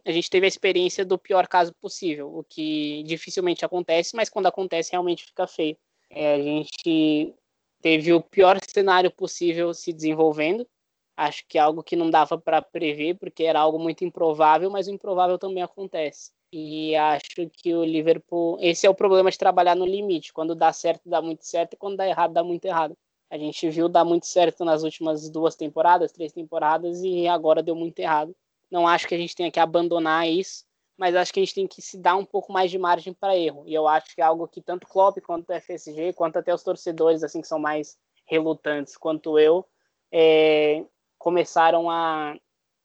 a 0.05 0.11
gente 0.11 0.29
teve 0.29 0.45
a 0.45 0.47
experiência 0.47 1.05
do 1.05 1.17
pior 1.17 1.47
caso 1.47 1.73
possível, 1.81 2.37
o 2.37 2.43
que 2.43 3.03
dificilmente 3.03 3.63
acontece, 3.63 4.15
mas 4.15 4.29
quando 4.29 4.47
acontece 4.47 4.91
realmente 4.91 5.25
fica 5.25 5.47
feio. 5.47 5.77
É, 6.09 6.35
a 6.35 6.41
gente 6.41 7.33
teve 7.81 8.13
o 8.13 8.21
pior 8.21 8.59
cenário 8.67 9.11
possível 9.11 9.73
se 9.73 9.93
desenvolvendo. 9.93 10.67
Acho 11.15 11.43
que 11.47 11.57
é 11.57 11.61
algo 11.61 11.83
que 11.83 11.95
não 11.95 12.09
dava 12.09 12.37
para 12.37 12.61
prever, 12.61 13.17
porque 13.17 13.43
era 13.43 13.59
algo 13.59 13.79
muito 13.79 14.03
improvável, 14.03 14.69
mas 14.69 14.87
o 14.87 14.91
improvável 14.91 15.37
também 15.37 15.63
acontece. 15.63 16.31
E 16.53 16.95
acho 16.95 17.49
que 17.53 17.73
o 17.73 17.83
Liverpool. 17.83 18.57
Esse 18.59 18.85
é 18.85 18.89
o 18.89 18.95
problema 18.95 19.31
de 19.31 19.37
trabalhar 19.37 19.75
no 19.75 19.85
limite. 19.85 20.33
Quando 20.33 20.53
dá 20.55 20.73
certo, 20.73 21.07
dá 21.09 21.21
muito 21.21 21.45
certo, 21.45 21.73
e 21.73 21.77
quando 21.77 21.97
dá 21.97 22.07
errado, 22.07 22.33
dá 22.33 22.43
muito 22.43 22.65
errado. 22.65 22.97
A 23.29 23.37
gente 23.37 23.69
viu 23.69 23.87
dar 23.87 24.03
muito 24.03 24.25
certo 24.25 24.65
nas 24.65 24.83
últimas 24.83 25.29
duas 25.29 25.55
temporadas, 25.55 26.11
três 26.11 26.33
temporadas, 26.33 27.01
e 27.03 27.27
agora 27.27 27.63
deu 27.63 27.75
muito 27.75 27.99
errado. 27.99 28.35
Não 28.71 28.87
acho 28.87 29.07
que 29.07 29.13
a 29.13 29.17
gente 29.17 29.35
tenha 29.35 29.51
que 29.51 29.59
abandonar 29.59 30.27
isso, 30.27 30.63
mas 30.97 31.15
acho 31.15 31.33
que 31.33 31.39
a 31.39 31.43
gente 31.43 31.55
tem 31.55 31.67
que 31.67 31.81
se 31.81 31.97
dar 31.97 32.15
um 32.15 32.25
pouco 32.25 32.53
mais 32.53 32.71
de 32.71 32.77
margem 32.77 33.13
para 33.13 33.35
erro. 33.35 33.63
E 33.67 33.73
eu 33.73 33.87
acho 33.87 34.15
que 34.15 34.21
é 34.21 34.23
algo 34.23 34.47
que 34.47 34.61
tanto 34.61 34.85
o 34.85 34.87
Klopp 34.87 35.17
quanto 35.19 35.49
o 35.49 35.53
FSG, 35.59 36.13
quanto 36.13 36.37
até 36.37 36.53
os 36.53 36.63
torcedores 36.63 37.23
assim 37.23 37.41
que 37.41 37.47
são 37.47 37.59
mais 37.59 37.97
relutantes 38.25 38.95
quanto 38.95 39.37
eu, 39.37 39.67
é, 40.11 40.85
começaram 41.17 41.89
a 41.89 42.35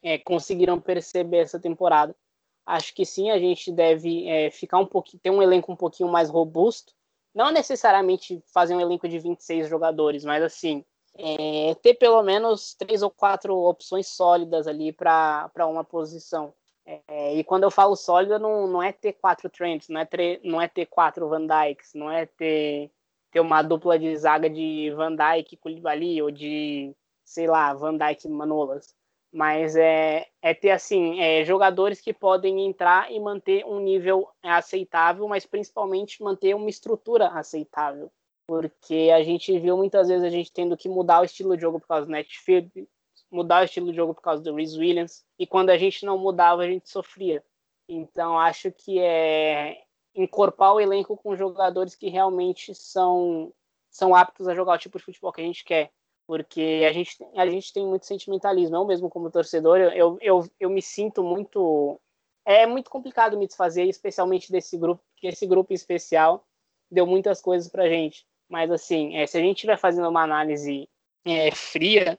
é, 0.03 0.19
conseguiram 0.19 0.81
perceber 0.81 1.39
essa 1.39 1.59
temporada. 1.59 2.15
Acho 2.65 2.95
que 2.95 3.05
sim, 3.05 3.31
a 3.31 3.39
gente 3.39 3.71
deve 3.73 4.29
é, 4.29 4.51
ficar 4.51 4.79
um 4.79 4.87
pouquinho, 4.87 5.21
ter 5.21 5.31
um 5.31 5.43
elenco 5.43 5.73
um 5.73 5.77
pouquinho 5.77 6.09
mais 6.09 6.29
robusto. 6.29 6.93
Não 7.35 7.53
necessariamente 7.53 8.43
fazer 8.53 8.75
um 8.75 8.81
elenco 8.81 9.09
de 9.09 9.19
26 9.19 9.69
jogadores, 9.69 10.25
mas 10.25 10.43
assim, 10.43 10.85
é, 11.19 11.75
ter 11.77 11.95
pelo 11.95 12.23
menos 12.23 12.75
três 12.75 13.03
ou 13.03 13.11
quatro 13.11 13.57
opções 13.57 14.09
sólidas 14.09 14.67
ali 14.67 14.93
para 14.93 15.51
uma 15.67 15.85
posição. 15.85 16.55
É, 16.87 17.35
e 17.35 17.43
quando 17.43 17.65
eu 17.65 17.71
falo 17.71 17.97
sólida, 17.97 18.39
não, 18.39 18.67
não 18.69 18.83
é 18.83 18.93
ter 18.93 19.15
quatro 19.15 19.51
Trents, 19.51 19.89
não 19.89 20.01
é 20.01 20.05
ter, 20.05 20.41
não 20.45 20.61
é 20.61 20.69
ter 20.69 20.87
quatro 20.87 21.29
Van 21.29 21.45
Dykes, 21.47 21.95
não 21.95 22.11
é 22.11 22.27
ter, 22.27 22.93
ter 23.33 23.41
uma 23.41 23.61
dupla 23.63 23.99
de 23.99 24.17
zaga 24.17 24.49
de 24.49 24.93
Van 24.95 25.17
Dyke 25.17 25.57
Koulibaly 25.57 26.23
ou 26.23 26.31
de, 26.31 26.95
sei 27.25 27.49
lá, 27.49 27.75
Van 27.75 27.97
Dyke 27.97 28.29
Manolas. 28.29 28.95
Mas 29.33 29.75
é, 29.77 30.29
é 30.41 30.55
ter, 30.55 30.71
assim, 30.71 31.21
é, 31.21 31.45
jogadores 31.45 32.01
que 32.01 32.15
podem 32.15 32.65
entrar 32.65 33.13
e 33.13 33.19
manter 33.19 33.67
um 33.67 33.81
nível 33.81 34.29
aceitável, 34.43 35.27
mas 35.27 35.45
principalmente 35.45 36.23
manter 36.23 36.55
uma 36.55 36.71
estrutura 36.71 37.29
aceitável. 37.29 38.11
Porque 38.47 39.11
a 39.15 39.23
gente 39.23 39.59
viu 39.59 39.77
muitas 39.77 40.09
vezes 40.09 40.25
a 40.25 40.31
gente 40.31 40.53
tendo 40.53 40.77
que 40.77 40.89
mudar 40.89 41.21
o 41.21 41.25
estilo 41.25 41.57
de 41.57 41.63
jogo 41.63 41.81
por 41.81 41.89
causa 41.89 42.07
do 42.07 42.13
Netfield, 42.13 42.89
mudar 43.31 43.63
o 43.63 43.65
estilo 43.65 43.91
de 43.91 43.97
jogo 43.97 44.15
por 44.15 44.23
causa 44.23 44.43
do 44.43 44.55
Reese 44.55 44.79
Williams, 44.79 45.25
e 45.39 45.47
quando 45.47 45.71
a 45.71 45.77
gente 45.77 46.05
não 46.05 46.17
mudava, 46.17 46.63
a 46.63 46.67
gente 46.67 46.89
sofria. 46.89 47.45
Então, 47.89 48.39
acho 48.39 48.71
que 48.73 48.99
é 48.99 49.83
encorpar 50.15 50.75
o 50.75 50.81
elenco 50.81 51.17
com 51.17 51.37
jogadores 51.37 51.95
que 51.95 52.09
realmente 52.09 52.75
são, 52.75 53.53
são 53.91 54.15
aptos 54.15 54.49
a 54.49 54.55
jogar 54.55 54.75
o 54.75 54.79
tipo 54.79 54.99
de 54.99 55.05
futebol 55.05 55.33
que 55.33 55.41
a 55.41 55.45
gente 55.45 55.65
quer. 55.65 55.93
Porque 56.27 56.85
a 56.89 56.93
gente, 56.93 57.17
a 57.37 57.47
gente 57.47 57.73
tem 57.73 57.87
muito 57.87 58.07
sentimentalismo. 58.07 58.75
Eu 58.75 58.85
mesmo, 58.85 59.09
como 59.09 59.31
torcedor, 59.31 59.79
eu, 59.79 60.19
eu, 60.21 60.45
eu 60.59 60.69
me 60.69 60.83
sinto 60.83 61.23
muito. 61.23 62.01
É 62.45 62.67
muito 62.67 62.91
complicado 62.91 63.39
me 63.39 63.47
desfazer, 63.47 63.85
especialmente 63.85 64.51
desse 64.51 64.77
grupo, 64.77 65.03
porque 65.13 65.29
esse 65.29 65.47
grupo 65.47 65.73
em 65.73 65.77
especial 65.77 66.45
deu 66.91 67.07
muitas 67.07 67.41
coisas 67.41 67.69
pra 67.71 67.89
gente. 67.89 68.27
Mas, 68.49 68.71
assim, 68.71 69.17
é, 69.17 69.27
se 69.27 69.37
a 69.37 69.41
gente 69.41 69.57
estiver 69.57 69.79
fazendo 69.79 70.09
uma 70.09 70.23
análise 70.23 70.89
é, 71.25 71.51
fria, 71.51 72.19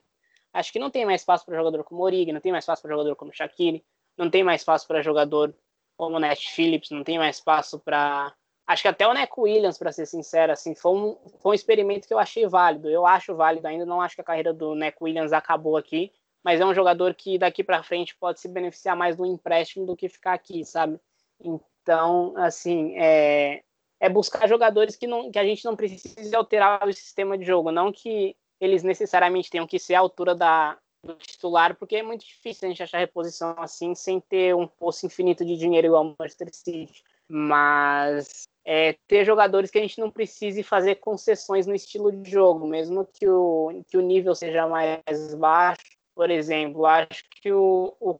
acho 0.52 0.72
que 0.72 0.78
não 0.78 0.90
tem 0.90 1.06
mais 1.06 1.22
espaço 1.22 1.44
para 1.44 1.56
jogador 1.56 1.84
como 1.84 2.02
Origi, 2.02 2.32
não 2.32 2.40
tem 2.40 2.52
mais 2.52 2.64
espaço 2.64 2.82
para 2.82 2.92
jogador 2.92 3.16
como 3.16 3.32
Shaqiri, 3.32 3.84
não 4.16 4.30
tem 4.30 4.42
mais 4.42 4.60
espaço 4.60 4.86
para 4.86 5.02
jogador 5.02 5.54
como 5.96 6.18
Nash 6.18 6.46
Phillips, 6.46 6.90
não 6.90 7.02
tem 7.02 7.18
mais 7.18 7.36
espaço 7.36 7.78
para. 7.80 8.34
Acho 8.66 8.82
que 8.82 8.88
até 8.88 9.08
o 9.08 9.14
Neco 9.14 9.42
Williams, 9.42 9.78
para 9.78 9.90
ser 9.92 10.06
sincero, 10.06 10.52
assim, 10.52 10.74
foi 10.74 10.92
um, 10.92 11.16
foi 11.40 11.52
um 11.52 11.54
experimento 11.54 12.06
que 12.06 12.12
eu 12.12 12.18
achei 12.18 12.46
válido. 12.46 12.88
Eu 12.88 13.06
acho 13.06 13.34
válido 13.34 13.66
ainda, 13.66 13.86
não 13.86 14.00
acho 14.00 14.14
que 14.14 14.20
a 14.20 14.24
carreira 14.24 14.52
do 14.52 14.74
Neco 14.74 15.04
Williams 15.04 15.32
acabou 15.32 15.76
aqui, 15.76 16.12
mas 16.44 16.60
é 16.60 16.66
um 16.66 16.74
jogador 16.74 17.14
que 17.14 17.38
daqui 17.38 17.64
para 17.64 17.82
frente 17.82 18.14
pode 18.16 18.40
se 18.40 18.48
beneficiar 18.48 18.94
mais 18.94 19.16
do 19.16 19.24
empréstimo 19.24 19.86
do 19.86 19.96
que 19.96 20.08
ficar 20.08 20.34
aqui, 20.34 20.64
sabe? 20.64 21.00
Então, 21.40 22.34
assim, 22.36 22.94
é, 22.98 23.62
é 24.00 24.08
buscar 24.08 24.48
jogadores 24.48 24.96
que, 24.96 25.06
não, 25.06 25.30
que 25.30 25.38
a 25.38 25.44
gente 25.44 25.64
não 25.64 25.74
precise 25.74 26.34
alterar 26.34 26.86
o 26.86 26.92
sistema 26.92 27.36
de 27.36 27.44
jogo, 27.44 27.72
não 27.72 27.92
que 27.92 28.36
eles 28.60 28.82
necessariamente 28.82 29.50
tenham 29.50 29.66
que 29.66 29.78
ser 29.78 29.94
a 29.94 30.00
altura 30.00 30.34
da, 30.34 30.78
do 31.02 31.14
titular, 31.14 31.76
porque 31.76 31.96
é 31.96 32.02
muito 32.02 32.24
difícil 32.24 32.66
a 32.66 32.70
gente 32.70 32.82
achar 32.82 32.98
reposição 32.98 33.54
assim 33.58 33.94
sem 33.94 34.20
ter 34.20 34.54
um 34.54 34.66
poço 34.66 35.06
infinito 35.06 35.44
de 35.44 35.56
dinheiro 35.56 35.88
igual 35.88 36.04
o 36.04 36.16
Manchester 36.18 36.48
City. 36.52 37.02
Mas 37.30 38.48
é, 38.64 38.96
ter 39.06 39.24
jogadores 39.24 39.70
que 39.70 39.78
a 39.78 39.82
gente 39.82 40.00
não 40.00 40.10
precise 40.10 40.62
fazer 40.62 40.96
concessões 40.96 41.66
no 41.66 41.74
estilo 41.74 42.10
de 42.10 42.30
jogo, 42.30 42.66
mesmo 42.66 43.06
que 43.06 43.28
o, 43.28 43.82
que 43.88 43.96
o 43.96 44.02
nível 44.02 44.34
seja 44.34 44.66
mais 44.66 45.34
baixo. 45.34 45.82
Por 46.14 46.30
exemplo, 46.30 46.84
acho 46.84 47.22
que 47.40 47.52
o, 47.52 47.94
o 48.00 48.18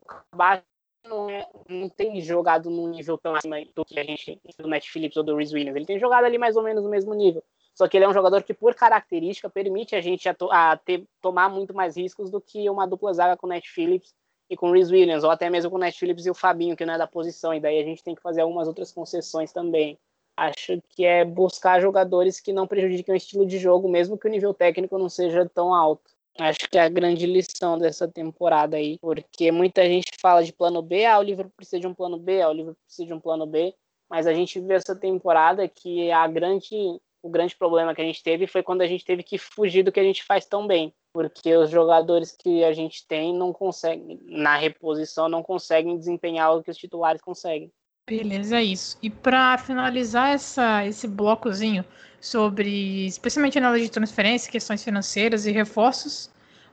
não, 1.08 1.30
é, 1.30 1.46
não 1.68 1.88
tem 1.88 2.20
jogado 2.20 2.70
num 2.70 2.88
nível 2.88 3.16
tão 3.18 3.34
acima 3.34 3.56
do 3.74 3.84
que 3.84 3.98
a 3.98 4.04
gente 4.04 4.40
do 4.58 4.68
Matt 4.68 4.88
Phillips 4.88 5.16
ou 5.16 5.22
do 5.22 5.36
Reese 5.36 5.54
Williams. 5.54 5.76
Ele 5.76 5.86
tem 5.86 5.98
jogado 5.98 6.24
ali 6.24 6.38
mais 6.38 6.56
ou 6.56 6.62
menos 6.62 6.84
no 6.84 6.90
mesmo 6.90 7.14
nível. 7.14 7.42
Só 7.74 7.86
que 7.86 7.96
ele 7.96 8.04
é 8.04 8.08
um 8.08 8.12
jogador 8.12 8.42
que, 8.42 8.52
por 8.52 8.74
característica, 8.74 9.48
permite 9.48 9.94
a 9.94 10.00
gente 10.00 10.28
a, 10.28 10.34
a 10.50 10.76
ter, 10.76 11.04
tomar 11.22 11.48
muito 11.48 11.72
mais 11.72 11.96
riscos 11.96 12.28
do 12.28 12.40
que 12.40 12.68
uma 12.68 12.86
dupla 12.86 13.12
zaga 13.14 13.36
com 13.36 13.46
o 13.46 13.50
Nat 13.50 13.64
Phillips 13.66 14.12
e 14.50 14.56
com 14.56 14.70
o 14.70 14.72
Rhys 14.72 14.90
Williams, 14.90 15.22
ou 15.22 15.30
até 15.30 15.48
mesmo 15.48 15.70
com 15.70 15.76
o 15.76 15.80
Nat 15.80 15.96
Phillips 15.96 16.26
e 16.26 16.30
o 16.30 16.34
Fabinho, 16.34 16.76
que 16.76 16.84
não 16.84 16.94
é 16.94 16.98
da 16.98 17.06
posição, 17.06 17.54
e 17.54 17.60
daí 17.60 17.78
a 17.78 17.84
gente 17.84 18.02
tem 18.02 18.14
que 18.14 18.22
fazer 18.22 18.40
algumas 18.40 18.66
outras 18.66 18.90
concessões 18.90 19.52
também. 19.52 19.96
Acho 20.36 20.82
que 20.88 21.04
é 21.04 21.24
buscar 21.24 21.80
jogadores 21.80 22.40
que 22.40 22.52
não 22.52 22.66
prejudiquem 22.66 23.14
o 23.14 23.16
estilo 23.16 23.46
de 23.46 23.58
jogo, 23.58 23.88
mesmo 23.88 24.18
que 24.18 24.26
o 24.26 24.30
nível 24.30 24.54
técnico 24.54 24.98
não 24.98 25.08
seja 25.08 25.48
tão 25.48 25.72
alto. 25.72 26.10
Acho 26.40 26.70
que 26.70 26.78
é 26.78 26.82
a 26.82 26.88
grande 26.88 27.26
lição 27.26 27.76
dessa 27.76 28.06
temporada 28.06 28.76
aí, 28.76 28.96
porque 29.00 29.50
muita 29.50 29.84
gente 29.86 30.12
fala 30.20 30.44
de 30.44 30.52
plano 30.52 30.80
B, 30.80 31.04
ah, 31.04 31.18
o 31.18 31.22
livro 31.22 31.50
precisa 31.56 31.80
de 31.80 31.86
um 31.86 31.94
plano 31.94 32.16
B, 32.16 32.40
ah, 32.40 32.48
o 32.48 32.52
livro 32.52 32.76
precisa 32.86 33.06
de 33.06 33.12
um 33.12 33.18
plano 33.20 33.44
B, 33.44 33.74
mas 34.08 34.24
a 34.24 34.32
gente 34.32 34.60
viu 34.60 34.76
essa 34.76 34.94
temporada 34.94 35.68
que 35.68 36.10
a 36.12 36.26
grande 36.28 37.00
o 37.20 37.28
grande 37.28 37.56
problema 37.56 37.92
que 37.94 38.00
a 38.00 38.04
gente 38.04 38.22
teve 38.22 38.46
foi 38.46 38.62
quando 38.62 38.82
a 38.82 38.86
gente 38.86 39.04
teve 39.04 39.24
que 39.24 39.36
fugir 39.38 39.82
do 39.82 39.90
que 39.90 39.98
a 39.98 40.04
gente 40.04 40.22
faz 40.24 40.46
tão 40.46 40.66
bem, 40.66 40.94
porque 41.12 41.56
os 41.56 41.68
jogadores 41.70 42.30
que 42.30 42.62
a 42.62 42.72
gente 42.72 43.04
tem 43.06 43.34
não 43.34 43.52
conseguem, 43.52 44.20
na 44.22 44.56
reposição, 44.56 45.28
não 45.28 45.42
conseguem 45.42 45.98
desempenhar 45.98 46.56
o 46.56 46.62
que 46.62 46.70
os 46.70 46.76
titulares 46.76 47.20
conseguem. 47.20 47.72
Beleza, 48.08 48.56
é 48.56 48.64
isso. 48.64 48.96
E 49.02 49.10
para 49.10 49.58
finalizar 49.58 50.30
essa, 50.30 50.84
esse 50.86 51.06
blocozinho 51.06 51.84
sobre, 52.20 53.06
especialmente 53.06 53.58
análise 53.58 53.84
de 53.84 53.90
transferência, 53.90 54.50
questões 54.50 54.82
financeiras 54.82 55.46
e 55.46 55.52
reforços, 55.52 56.30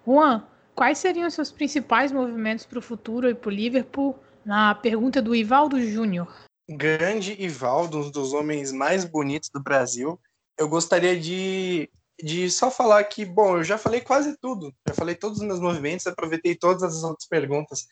Juan, 0.08 0.44
quais 0.74 0.98
seriam 0.98 1.28
os 1.28 1.34
seus 1.34 1.52
principais 1.52 2.12
movimentos 2.12 2.66
para 2.66 2.80
o 2.80 2.82
futuro 2.82 3.30
e 3.30 3.36
para 3.36 3.50
o 3.50 3.54
Liverpool? 3.54 4.18
Na 4.46 4.76
pergunta 4.76 5.22
do 5.22 5.36
Ivaldo 5.36 5.82
Júnior. 5.82 6.32
Grande 6.70 7.36
Ivaldo, 7.40 7.98
um 8.00 8.12
dos 8.12 8.32
homens 8.32 8.72
mais 8.72 9.04
bonitos 9.04 9.50
do 9.50 9.62
Brasil, 9.62 10.20
eu 10.58 10.70
gostaria 10.70 11.20
de, 11.20 11.90
de 12.22 12.50
só 12.50 12.72
falar 12.72 13.04
que, 13.06 13.26
bom, 13.26 13.58
eu 13.58 13.64
já 13.64 13.78
falei 13.78 14.02
quase 14.02 14.38
tudo, 14.38 14.74
já 14.88 14.94
falei 14.94 15.16
todos 15.16 15.40
os 15.40 15.46
meus 15.46 15.60
movimentos, 15.60 16.08
aproveitei 16.08 16.56
todas 16.56 16.84
as 16.84 17.04
outras 17.04 17.28
perguntas 17.28 17.88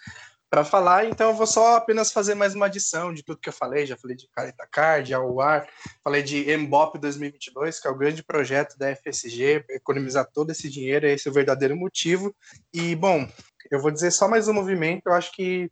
para 0.53 0.63
falar, 0.63 1.05
então 1.05 1.31
eu 1.31 1.35
vou 1.35 1.47
só 1.47 1.77
apenas 1.77 2.11
fazer 2.11 2.35
mais 2.35 2.53
uma 2.53 2.67
adição 2.67 3.11
de 3.11 3.23
tudo 3.23 3.39
que 3.39 3.49
eu 3.49 3.53
falei, 3.53 3.87
já 3.87 3.97
falei 3.97 4.15
de 4.15 4.27
Carita 4.27 4.67
Card, 4.71 5.11
Awar, 5.11 5.67
falei 6.03 6.21
de 6.21 6.45
Mbop 6.57 6.99
2022, 6.99 7.79
que 7.79 7.87
é 7.87 7.89
o 7.89 7.97
grande 7.97 8.21
projeto 8.21 8.77
da 8.77 8.95
FSG, 8.95 9.65
economizar 9.71 10.29
todo 10.31 10.51
esse 10.51 10.69
dinheiro, 10.69 11.07
esse 11.07 11.27
é 11.27 11.31
o 11.31 11.33
verdadeiro 11.33 11.75
motivo, 11.75 12.35
e, 12.71 12.95
bom, 12.95 13.27
eu 13.71 13.81
vou 13.81 13.89
dizer 13.89 14.11
só 14.11 14.27
mais 14.27 14.47
um 14.47 14.53
movimento, 14.53 15.07
eu 15.07 15.13
acho 15.13 15.31
que 15.31 15.71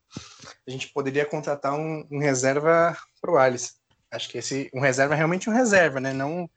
a 0.68 0.72
gente 0.72 0.92
poderia 0.92 1.28
contratar 1.28 1.76
um, 1.76 2.04
um 2.12 2.18
reserva 2.18 2.98
para 3.22 3.32
o 3.32 3.38
Alice. 3.38 3.74
Acho 4.10 4.30
que 4.30 4.40
esse 4.40 4.68
um 4.74 4.80
reserva 4.80 5.14
é 5.14 5.18
realmente 5.18 5.48
um 5.48 5.54
reserva, 5.54 6.00
né? 6.00 6.12
Não 6.12 6.50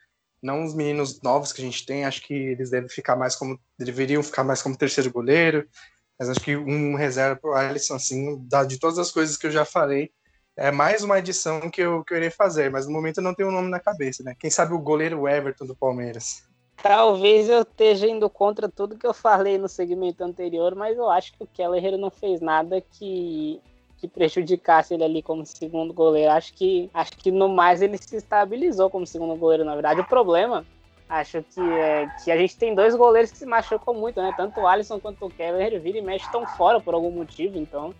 não 0.43 0.63
os 0.63 0.75
meninos 0.75 1.23
novos 1.23 1.53
que 1.53 1.63
a 1.63 1.65
gente 1.65 1.87
tem, 1.87 2.05
acho 2.05 2.21
que 2.21 2.35
eles 2.35 2.69
devem 2.69 2.89
ficar 2.89 3.17
mais 3.17 3.35
como 3.35 3.59
deveriam 3.79 4.23
ficar 4.23 4.45
mais 4.45 4.61
como 4.61 4.77
terceiro 4.77 5.11
goleiro, 5.11 5.67
mas 6.19 6.29
acho 6.29 6.41
que 6.41 6.57
um 6.57 6.95
reserva 6.95 7.37
para 7.37 7.51
o 7.51 7.55
Alisson, 7.55 7.95
assim, 7.95 8.47
de 8.69 8.79
todas 8.79 8.99
as 8.99 9.11
coisas 9.11 9.37
que 9.37 9.47
eu 9.47 9.51
já 9.51 9.65
falei, 9.65 10.11
é 10.57 10.71
mais 10.71 11.03
uma 11.03 11.19
edição 11.19 11.69
que 11.69 11.81
eu, 11.81 12.05
que 12.05 12.15
eu 12.15 12.19
irei 12.19 12.31
fazer, 12.31 12.71
mas 12.71 12.87
no 12.87 12.93
momento 12.93 13.19
eu 13.19 13.25
não 13.25 13.35
tenho 13.35 13.49
o 13.49 13.53
um 13.53 13.55
nome 13.55 13.69
na 13.69 13.81
cabeça, 13.81 14.23
né? 14.23 14.35
Quem 14.39 14.51
sabe 14.51 14.73
o 14.73 14.79
goleiro 14.79 15.29
Everton 15.29 15.67
do 15.67 15.75
Palmeiras. 15.75 16.45
Talvez 16.83 17.49
eu 17.49 17.63
esteja 17.63 18.07
indo 18.07 18.29
contra 18.29 18.69
tudo 18.69 18.99
que 18.99 19.07
eu 19.07 19.15
falei 19.15 19.59
no 19.59 19.69
segmento 19.69 20.23
anterior, 20.23 20.75
mas 20.75 20.97
eu 20.97 21.09
acho 21.11 21.33
que 21.33 21.43
o 21.43 21.47
Keller 21.47 21.97
não 21.99 22.11
fez 22.11 22.41
nada 22.41 22.81
que 22.81 23.61
que 24.05 24.09
prejudicasse 24.09 24.93
ele 24.93 25.03
ali 25.03 25.23
como 25.23 25.47
segundo 25.47 25.95
goleiro. 25.95 26.31
Acho 26.31 26.53
que, 26.53 26.91
acho 26.93 27.13
que 27.13 27.31
no 27.31 27.49
mais 27.49 27.81
ele 27.81 27.97
se 27.97 28.17
estabilizou 28.17 28.91
como 28.91 29.07
segundo 29.07 29.35
goleiro, 29.35 29.65
na 29.65 29.73
verdade. 29.73 30.01
O 30.01 30.07
problema, 30.07 30.67
acho 31.09 31.43
que 31.43 31.61
é 31.61 32.09
que 32.23 32.31
a 32.31 32.37
gente 32.37 32.57
tem 32.57 32.75
dois 32.75 32.95
goleiros 32.95 33.31
que 33.31 33.39
se 33.39 33.47
machucam 33.47 33.95
muito, 33.95 34.21
né? 34.21 34.33
Tanto 34.37 34.61
o 34.61 34.67
Alisson 34.67 34.99
quanto 34.99 35.27
o 35.27 35.31
Keller 35.31 35.81
vira 35.81 35.99
e 35.99 36.03
mexe 36.03 36.25
estão 36.25 36.47
fora 36.47 36.81
por 36.81 36.95
algum 36.95 37.11
motivo, 37.11 37.59
então 37.59 37.95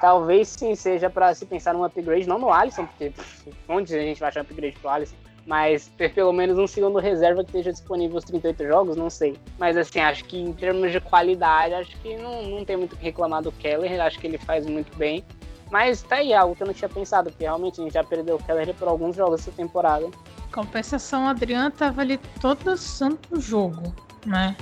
talvez 0.00 0.48
sim 0.48 0.74
seja 0.74 1.08
para 1.08 1.34
se 1.34 1.46
pensar 1.46 1.74
num 1.74 1.84
upgrade, 1.84 2.28
não 2.28 2.38
no 2.38 2.52
Alisson, 2.52 2.86
porque 2.86 3.10
pff, 3.10 3.52
onde 3.68 3.94
a 3.94 4.00
gente 4.00 4.20
vai 4.20 4.28
achar 4.28 4.40
upgrade 4.40 4.78
pro 4.78 4.90
Alisson? 4.90 5.16
Mas 5.46 5.86
ter 5.96 6.12
pelo 6.12 6.32
menos 6.32 6.58
um 6.58 6.66
segundo 6.66 6.98
reserva 6.98 7.44
que 7.44 7.50
esteja 7.50 7.72
disponível 7.72 8.16
os 8.16 8.24
38 8.24 8.66
jogos, 8.66 8.96
não 8.96 9.08
sei. 9.08 9.36
Mas 9.58 9.76
assim, 9.76 10.00
acho 10.00 10.24
que 10.24 10.36
em 10.36 10.52
termos 10.52 10.90
de 10.90 11.00
qualidade, 11.00 11.72
acho 11.72 11.96
que 12.00 12.16
não, 12.16 12.42
não 12.42 12.64
tem 12.64 12.76
muito 12.76 12.94
o 12.94 12.96
que 12.96 13.04
reclamar 13.04 13.42
do 13.42 13.52
Keller, 13.52 14.00
acho 14.00 14.18
que 14.18 14.26
ele 14.26 14.38
faz 14.38 14.66
muito 14.66 14.96
bem. 14.96 15.24
Mas 15.70 16.02
tá 16.02 16.16
aí 16.16 16.34
algo 16.34 16.54
que 16.56 16.62
eu 16.62 16.66
não 16.66 16.74
tinha 16.74 16.88
pensado, 16.88 17.30
porque 17.30 17.44
realmente 17.44 17.80
a 17.80 17.84
gente 17.84 17.92
já 17.92 18.02
perdeu 18.02 18.36
o 18.36 18.42
Keller 18.42 18.74
por 18.74 18.88
alguns 18.88 19.14
jogos 19.14 19.40
essa 19.40 19.52
temporada. 19.52 20.08
Compensação, 20.52 21.28
Adriano 21.28 21.70
tava 21.70 22.00
ali 22.00 22.18
todo 22.40 22.76
santo 22.76 23.40
jogo, 23.40 23.94
né? 24.24 24.56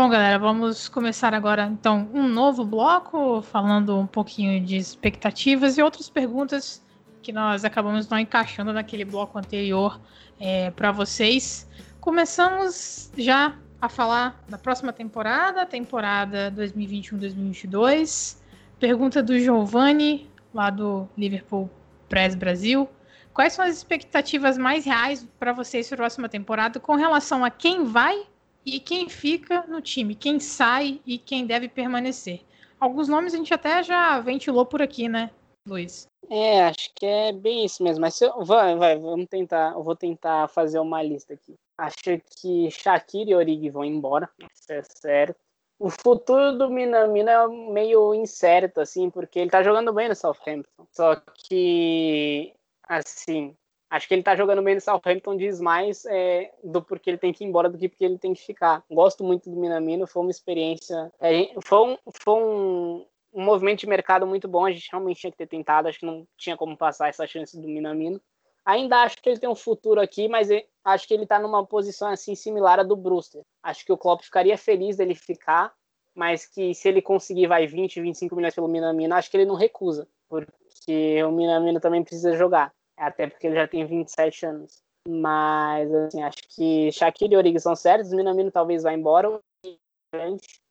Bom, 0.00 0.08
galera, 0.08 0.38
vamos 0.38 0.88
começar 0.88 1.34
agora 1.34 1.64
então 1.70 2.08
um 2.14 2.26
novo 2.26 2.64
bloco, 2.64 3.42
falando 3.42 3.98
um 3.98 4.06
pouquinho 4.06 4.58
de 4.64 4.76
expectativas 4.76 5.76
e 5.76 5.82
outras 5.82 6.08
perguntas 6.08 6.82
que 7.20 7.30
nós 7.30 7.66
acabamos 7.66 8.08
não 8.08 8.18
encaixando 8.18 8.72
naquele 8.72 9.04
bloco 9.04 9.38
anterior 9.38 10.00
é, 10.40 10.70
para 10.70 10.90
vocês. 10.90 11.68
Começamos 12.00 13.12
já 13.14 13.58
a 13.78 13.90
falar 13.90 14.42
da 14.48 14.56
próxima 14.56 14.90
temporada, 14.90 15.66
temporada 15.66 16.50
2021-2022. 16.56 18.38
Pergunta 18.78 19.22
do 19.22 19.38
Giovanni, 19.38 20.30
lá 20.54 20.70
do 20.70 21.06
Liverpool 21.14 21.68
Press 22.08 22.34
Brasil. 22.34 22.88
Quais 23.34 23.52
são 23.52 23.66
as 23.66 23.76
expectativas 23.76 24.56
mais 24.56 24.86
reais 24.86 25.28
para 25.38 25.52
vocês 25.52 25.88
para 25.88 25.96
a 25.96 25.98
próxima 25.98 26.26
temporada 26.26 26.80
com 26.80 26.94
relação 26.94 27.44
a 27.44 27.50
quem 27.50 27.84
vai 27.84 28.29
e 28.64 28.80
quem 28.80 29.08
fica 29.08 29.64
no 29.66 29.80
time, 29.80 30.14
quem 30.14 30.38
sai 30.38 31.00
e 31.06 31.18
quem 31.18 31.46
deve 31.46 31.68
permanecer. 31.68 32.40
Alguns 32.78 33.08
nomes 33.08 33.34
a 33.34 33.36
gente 33.36 33.52
até 33.52 33.82
já 33.82 34.20
ventilou 34.20 34.64
por 34.64 34.80
aqui, 34.80 35.08
né, 35.08 35.30
Luiz? 35.66 36.08
É, 36.28 36.62
acho 36.62 36.90
que 36.94 37.04
é 37.04 37.32
bem 37.32 37.64
isso 37.64 37.82
mesmo. 37.82 38.00
Mas 38.00 38.20
eu, 38.20 38.44
vai, 38.44 38.76
vai, 38.76 38.96
vamos 38.96 39.26
tentar. 39.26 39.72
Eu 39.72 39.82
vou 39.82 39.96
tentar 39.96 40.48
fazer 40.48 40.78
uma 40.78 41.02
lista 41.02 41.34
aqui. 41.34 41.56
Acho 41.76 42.20
que 42.36 42.70
Shakira 42.70 43.30
e 43.30 43.34
Origi 43.34 43.68
vão 43.70 43.84
embora, 43.84 44.28
isso 44.54 44.72
é 44.72 44.82
certo. 44.82 45.36
O 45.78 45.88
futuro 45.88 46.58
do 46.58 46.68
Minamino 46.68 47.30
é 47.30 47.48
meio 47.48 48.14
incerto, 48.14 48.82
assim, 48.82 49.08
porque 49.08 49.38
ele 49.38 49.50
tá 49.50 49.62
jogando 49.62 49.92
bem 49.92 50.10
no 50.10 50.14
Southampton. 50.14 50.86
Só 50.92 51.16
que, 51.16 52.52
assim, 52.86 53.56
acho 53.90 54.06
que 54.06 54.14
ele 54.14 54.22
tá 54.22 54.36
jogando 54.36 54.62
bem 54.62 54.76
no 54.76 54.80
Southampton 54.80 55.36
diz 55.36 55.60
mais 55.60 56.04
é, 56.06 56.52
do 56.62 56.80
porquê 56.80 57.10
ele 57.10 57.18
tem 57.18 57.32
que 57.32 57.44
ir 57.44 57.48
embora 57.48 57.68
do 57.68 57.76
que 57.76 57.88
porque 57.88 58.04
ele 58.04 58.18
tem 58.18 58.32
que 58.32 58.40
ficar. 58.40 58.84
Gosto 58.88 59.24
muito 59.24 59.50
do 59.50 59.56
Minamino, 59.56 60.06
foi 60.06 60.22
uma 60.22 60.30
experiência. 60.30 61.12
É, 61.20 61.52
foi 61.62 61.78
um, 61.78 61.98
foi 62.22 62.34
um, 62.34 63.06
um 63.34 63.44
movimento 63.44 63.80
de 63.80 63.88
mercado 63.88 64.26
muito 64.26 64.46
bom, 64.46 64.64
a 64.64 64.70
gente 64.70 64.88
realmente 64.90 65.20
tinha 65.20 65.30
que 65.32 65.36
ter 65.36 65.48
tentado, 65.48 65.88
acho 65.88 65.98
que 65.98 66.06
não 66.06 66.26
tinha 66.36 66.56
como 66.56 66.76
passar 66.76 67.08
essa 67.08 67.26
chance 67.26 67.60
do 67.60 67.66
Minamino. 67.66 68.20
Ainda 68.64 69.02
acho 69.02 69.20
que 69.20 69.28
ele 69.28 69.40
tem 69.40 69.48
um 69.48 69.54
futuro 69.54 70.00
aqui, 70.00 70.28
mas 70.28 70.48
acho 70.84 71.08
que 71.08 71.14
ele 71.14 71.24
está 71.24 71.38
numa 71.38 71.66
posição 71.66 72.08
assim 72.08 72.34
similar 72.34 72.78
à 72.78 72.82
do 72.82 72.94
Brewster. 72.94 73.42
Acho 73.62 73.84
que 73.84 73.92
o 73.92 73.98
Klopp 73.98 74.22
ficaria 74.22 74.56
feliz 74.56 74.96
dele 74.96 75.14
ficar, 75.14 75.72
mas 76.14 76.46
que 76.46 76.74
se 76.74 76.88
ele 76.88 77.00
conseguir 77.00 77.46
vai 77.46 77.66
20, 77.66 78.00
25 78.00 78.36
milhões 78.36 78.54
pelo 78.54 78.68
Minamino, 78.68 79.14
acho 79.14 79.30
que 79.30 79.36
ele 79.36 79.46
não 79.46 79.54
recusa, 79.54 80.06
porque 80.28 81.22
o 81.24 81.32
Minamino 81.32 81.80
também 81.80 82.02
precisa 82.02 82.36
jogar, 82.36 82.72
até 83.00 83.26
porque 83.26 83.46
ele 83.46 83.56
já 83.56 83.66
tem 83.66 83.84
27 83.86 84.46
anos. 84.46 84.82
Mas 85.08 85.92
assim, 85.94 86.22
acho 86.22 86.42
que 86.48 86.92
Shaquille 86.92 87.34
e 87.34 87.36
Origi 87.36 87.60
são 87.60 87.72
o 87.72 88.16
Minamino 88.16 88.50
talvez 88.50 88.82
vá 88.82 88.92
embora. 88.92 89.40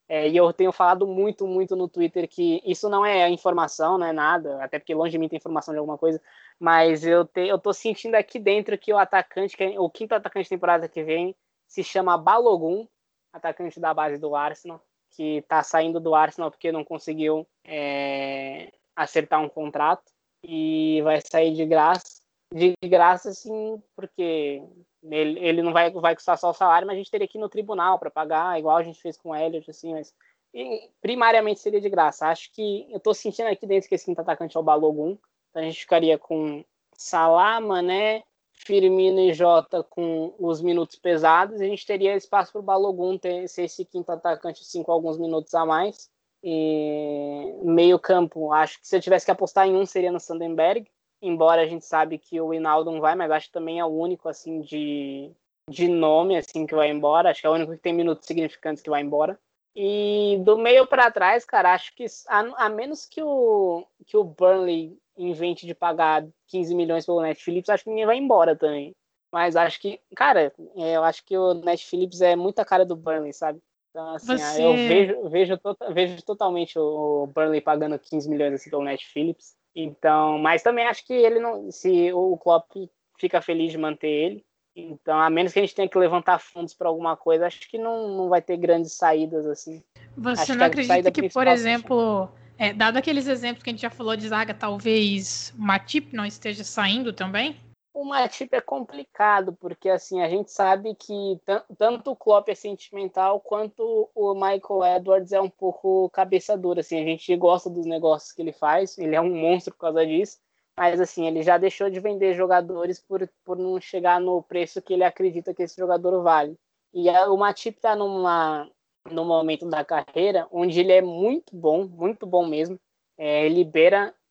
É, 0.08 0.28
e 0.28 0.36
eu 0.36 0.52
tenho 0.52 0.72
falado 0.72 1.06
muito, 1.06 1.46
muito 1.46 1.76
no 1.76 1.88
Twitter 1.88 2.28
que 2.28 2.62
isso 2.66 2.90
não 2.90 3.06
é 3.06 3.30
informação, 3.30 3.98
não 3.98 4.08
é 4.08 4.12
nada, 4.12 4.64
até 4.64 4.80
porque 4.80 4.94
longe 4.94 5.12
de 5.12 5.20
mim 5.20 5.30
tem 5.30 5.38
informação 5.38 5.72
de 5.72 5.78
alguma 5.78 6.00
coisa, 6.00 6.20
mas 6.60 7.06
eu, 7.06 7.26
te, 7.26 7.42
eu 7.42 7.60
tô 7.60 7.72
sentindo 7.72 8.16
aqui 8.16 8.40
dentro 8.40 8.76
que 8.76 8.92
o 8.92 8.98
atacante, 8.98 9.56
que 9.56 9.64
é, 9.64 9.80
o 9.80 9.88
quinto 9.88 10.16
atacante 10.16 10.46
de 10.46 10.50
temporada 10.50 10.90
que 10.90 11.04
vem, 11.04 11.36
se 11.68 11.84
chama 11.84 12.18
Balogun, 12.18 12.88
atacante 13.32 13.80
da 13.80 13.94
base 13.94 14.18
do 14.18 14.36
Arsenal, 14.36 14.82
que 15.12 15.44
tá 15.48 15.62
saindo 15.62 16.00
do 16.00 16.16
Arsenal 16.16 16.50
porque 16.50 16.72
não 16.72 16.84
conseguiu 16.84 17.48
é, 17.64 18.72
acertar 18.96 19.40
um 19.42 19.50
contrato 19.50 20.12
e 20.44 21.02
vai 21.04 21.22
sair 21.22 21.54
de 21.54 21.66
graça. 21.66 22.19
De 22.52 22.74
graça, 22.84 23.32
sim, 23.32 23.82
porque 23.96 24.64
ele, 25.04 25.40
ele 25.40 25.62
não 25.62 25.72
vai, 25.72 25.92
vai 25.92 26.16
custar 26.16 26.38
só 26.38 26.50
o 26.50 26.54
salário, 26.54 26.88
mas 26.88 26.96
a 26.96 26.98
gente 26.98 27.12
teria 27.12 27.28
que 27.28 27.38
ir 27.38 27.42
no 27.42 27.50
tribunal 27.50 28.00
para 28.00 28.10
pagar, 28.10 28.58
igual 28.58 28.78
a 28.78 28.84
gente 28.84 29.00
fez 29.00 29.18
com 29.18 29.30
o 29.30 29.36
Elliot, 29.36 29.70
assim, 29.70 29.94
mas 29.94 30.14
e, 30.54 30.90
primariamente 31.00 31.60
seria 31.60 31.80
de 31.80 31.90
graça. 31.90 32.28
Acho 32.28 32.52
que 32.52 32.88
eu 32.92 33.00
tô 33.00 33.14
sentindo 33.14 33.48
aqui 33.48 33.68
dentro 33.68 33.88
que 33.88 33.94
esse 33.94 34.06
quinto 34.06 34.22
atacante 34.22 34.58
é 34.58 34.60
o 34.60 34.64
Balogun, 34.64 35.16
então 35.50 35.62
a 35.62 35.66
gente 35.66 35.82
ficaria 35.82 36.18
com 36.18 36.66
Salah, 36.98 37.62
Mané, 37.62 38.24
Firmino 38.52 39.20
e 39.20 39.32
Jota 39.32 39.84
com 39.84 40.34
os 40.40 40.60
minutos 40.60 40.98
pesados, 40.98 41.62
a 41.62 41.66
gente 41.66 41.86
teria 41.86 42.16
espaço 42.16 42.52
para 42.52 42.60
o 42.60 42.64
Balogun 42.64 43.18
ter, 43.18 43.48
ser 43.48 43.66
esse 43.66 43.86
quinto 43.86 44.12
atacante 44.12 44.64
assim, 44.64 44.82
com 44.82 44.92
alguns 44.92 45.18
minutos 45.18 45.54
a 45.54 45.66
mais. 45.66 46.10
E 46.44 47.54
meio 47.64 48.00
campo, 48.00 48.52
acho 48.54 48.80
que 48.80 48.88
se 48.88 48.96
eu 48.96 49.02
tivesse 49.02 49.26
que 49.26 49.32
apostar 49.32 49.68
em 49.68 49.76
um 49.76 49.86
seria 49.86 50.12
no 50.12 50.20
Sandenberg, 50.20 50.90
embora 51.22 51.62
a 51.62 51.66
gente 51.66 51.86
sabe 51.86 52.18
que 52.18 52.40
o 52.40 52.54
Hinaldo 52.54 52.92
não 52.92 53.02
vai, 53.02 53.16
mas 53.16 53.32
acho 53.32 53.48
que 53.48 53.54
também 53.54 53.80
é 53.80 53.86
o 53.86 53.90
único 53.90 54.30
assim 54.30 54.62
de, 54.62 55.32
de 55.70 55.88
nome 55.88 56.38
assim 56.38 56.66
que 56.66 56.76
vai 56.76 56.90
embora, 56.90 57.30
acho 57.30 57.42
que 57.42 57.48
é 57.48 57.50
o 57.50 57.54
único 57.54 57.74
que 57.74 57.80
tem 57.80 57.94
minutos 57.94 58.26
significantes 58.26 58.82
que 58.82 58.90
vai 58.90 59.02
embora. 59.02 59.40
E 59.76 60.38
do 60.44 60.58
meio 60.58 60.88
para 60.88 61.12
trás, 61.12 61.46
cara, 61.46 61.74
acho 61.74 61.96
que 61.96 62.06
a, 62.28 62.66
a, 62.66 62.70
menos 62.70 63.06
que 63.06 63.22
o 63.22 63.86
que 64.06 64.18
o 64.18 64.24
Burnley 64.24 64.98
invente 65.18 65.66
de 65.66 65.76
pagar 65.76 66.26
15 66.48 66.74
milhões 66.74 67.06
pelo 67.06 67.22
Netflix, 67.22 67.70
acho 67.70 67.84
que 67.84 67.90
ninguém 67.90 68.06
vai 68.06 68.18
embora 68.18 68.56
também. 68.56 68.96
Mas 69.32 69.56
acho 69.56 69.80
que, 69.80 70.00
cara, 70.16 70.52
é, 70.76 70.98
eu 70.98 71.04
acho 71.04 71.24
que 71.24 71.38
o 71.38 71.54
Netflix 71.54 72.20
é 72.22 72.36
muita 72.36 72.66
cara 72.66 72.84
do 72.84 72.96
Burnley, 72.96 73.32
sabe? 73.32 73.62
Então, 73.90 74.16
assim, 74.16 74.38
Você... 74.38 74.64
eu 74.64 74.74
vejo, 74.74 75.30
vejo, 75.30 75.58
tota, 75.58 75.94
vejo 75.94 76.22
totalmente 76.24 76.78
o 76.78 77.28
Burnley 77.28 77.62
pagando 77.62 77.98
15 78.00 78.30
milhões 78.30 78.54
assim, 78.54 78.70
pelo 78.70 78.84
Netflix. 78.84 79.56
Então, 79.76 80.38
mas 80.40 80.64
também 80.64 80.86
acho 80.86 81.06
que 81.06 81.14
ele 81.14 81.40
não. 81.40 81.72
Se 81.72 82.12
o 82.14 82.38
Klopp 82.38 82.72
fica 83.18 83.42
feliz 83.42 83.72
de 83.72 83.78
manter 83.78 84.08
ele. 84.08 84.46
Então, 84.76 85.20
a 85.20 85.30
menos 85.30 85.52
que 85.52 85.60
a 85.60 85.62
gente 85.62 85.76
tenha 85.76 85.90
que 85.90 85.98
levantar 85.98 86.40
fundos 86.40 86.74
para 86.74 86.88
alguma 86.88 87.18
coisa, 87.18 87.48
acho 87.48 87.70
que 87.70 87.78
não, 87.78 88.16
não 88.16 88.30
vai 88.30 88.42
ter 88.42 88.56
grandes 88.56 88.94
saídas 88.94 89.46
assim. 89.46 89.84
Você 90.16 90.44
acho 90.44 90.52
não 90.54 90.60
que 90.60 90.64
acredita 90.66 91.12
que, 91.12 91.30
por 91.30 91.48
exemplo, 91.48 92.30
é, 92.58 92.74
dado 92.74 92.98
aqueles 92.98 93.28
exemplos 93.28 93.64
que 93.64 93.70
a 93.70 93.74
gente 93.74 93.82
já 93.82 93.90
falou 93.90 94.16
de 94.16 94.28
zaga, 94.28 94.54
talvez 94.54 95.54
Matip 95.58 96.16
não 96.16 96.26
esteja 96.26 96.64
saindo 96.64 97.12
também? 97.12 97.58
O 97.94 98.06
Matip 98.06 98.54
é 98.56 98.62
complicado, 98.62 99.54
porque 99.54 99.90
assim, 99.90 100.22
a 100.22 100.30
gente 100.30 100.52
sabe 100.52 100.96
que 100.96 101.40
tanto 101.78 102.12
o 102.12 102.16
Klopp 102.16 102.48
é 102.50 102.56
sentimental 102.56 103.40
quanto 103.42 104.10
o 104.14 104.34
Michael 104.36 104.98
Edwards 104.98 105.32
é 105.32 105.42
um 105.42 105.50
pouco 105.50 106.10
cabeça 106.12 106.56
dura, 106.58 106.82
assim, 106.82 107.02
a 107.02 107.04
gente 107.04 107.36
gosta 107.36 107.70
dos 107.70 107.86
negócios 107.86 108.32
que 108.32 108.42
ele 108.42 108.54
faz, 108.54 108.98
ele 108.98 109.16
é 109.16 109.22
um 109.22 109.36
monstro 109.36 109.74
por 109.74 109.80
causa 109.80 110.06
disso, 110.06 110.38
mas 110.78 111.02
assim, 111.02 111.28
ele 111.28 111.42
já 111.42 111.58
deixou 111.58 111.90
de 111.90 112.00
vender 112.00 112.36
jogadores 112.36 113.00
por, 113.02 113.28
por 113.44 113.58
não 113.58 113.82
chegar 113.82 114.22
no 114.22 114.42
preço 114.44 114.82
que 114.82 114.94
ele 114.94 115.04
acredita 115.04 115.54
que 115.54 115.64
esse 115.64 115.76
jogador 115.76 116.22
vale. 116.22 116.58
E 116.94 117.10
a, 117.10 117.30
o 117.30 117.38
Matip 117.38 117.78
está 117.78 117.96
numa 117.96 118.70
no 119.12 119.26
momento 119.26 119.68
da 119.68 119.84
carreira 119.84 120.48
onde 120.52 120.80
ele 120.80 120.92
é 120.92 121.02
muito 121.02 121.56
bom, 121.56 121.86
muito 121.86 122.26
bom 122.26 122.46
mesmo. 122.46 122.80
É, 123.18 123.46
ele 123.46 123.66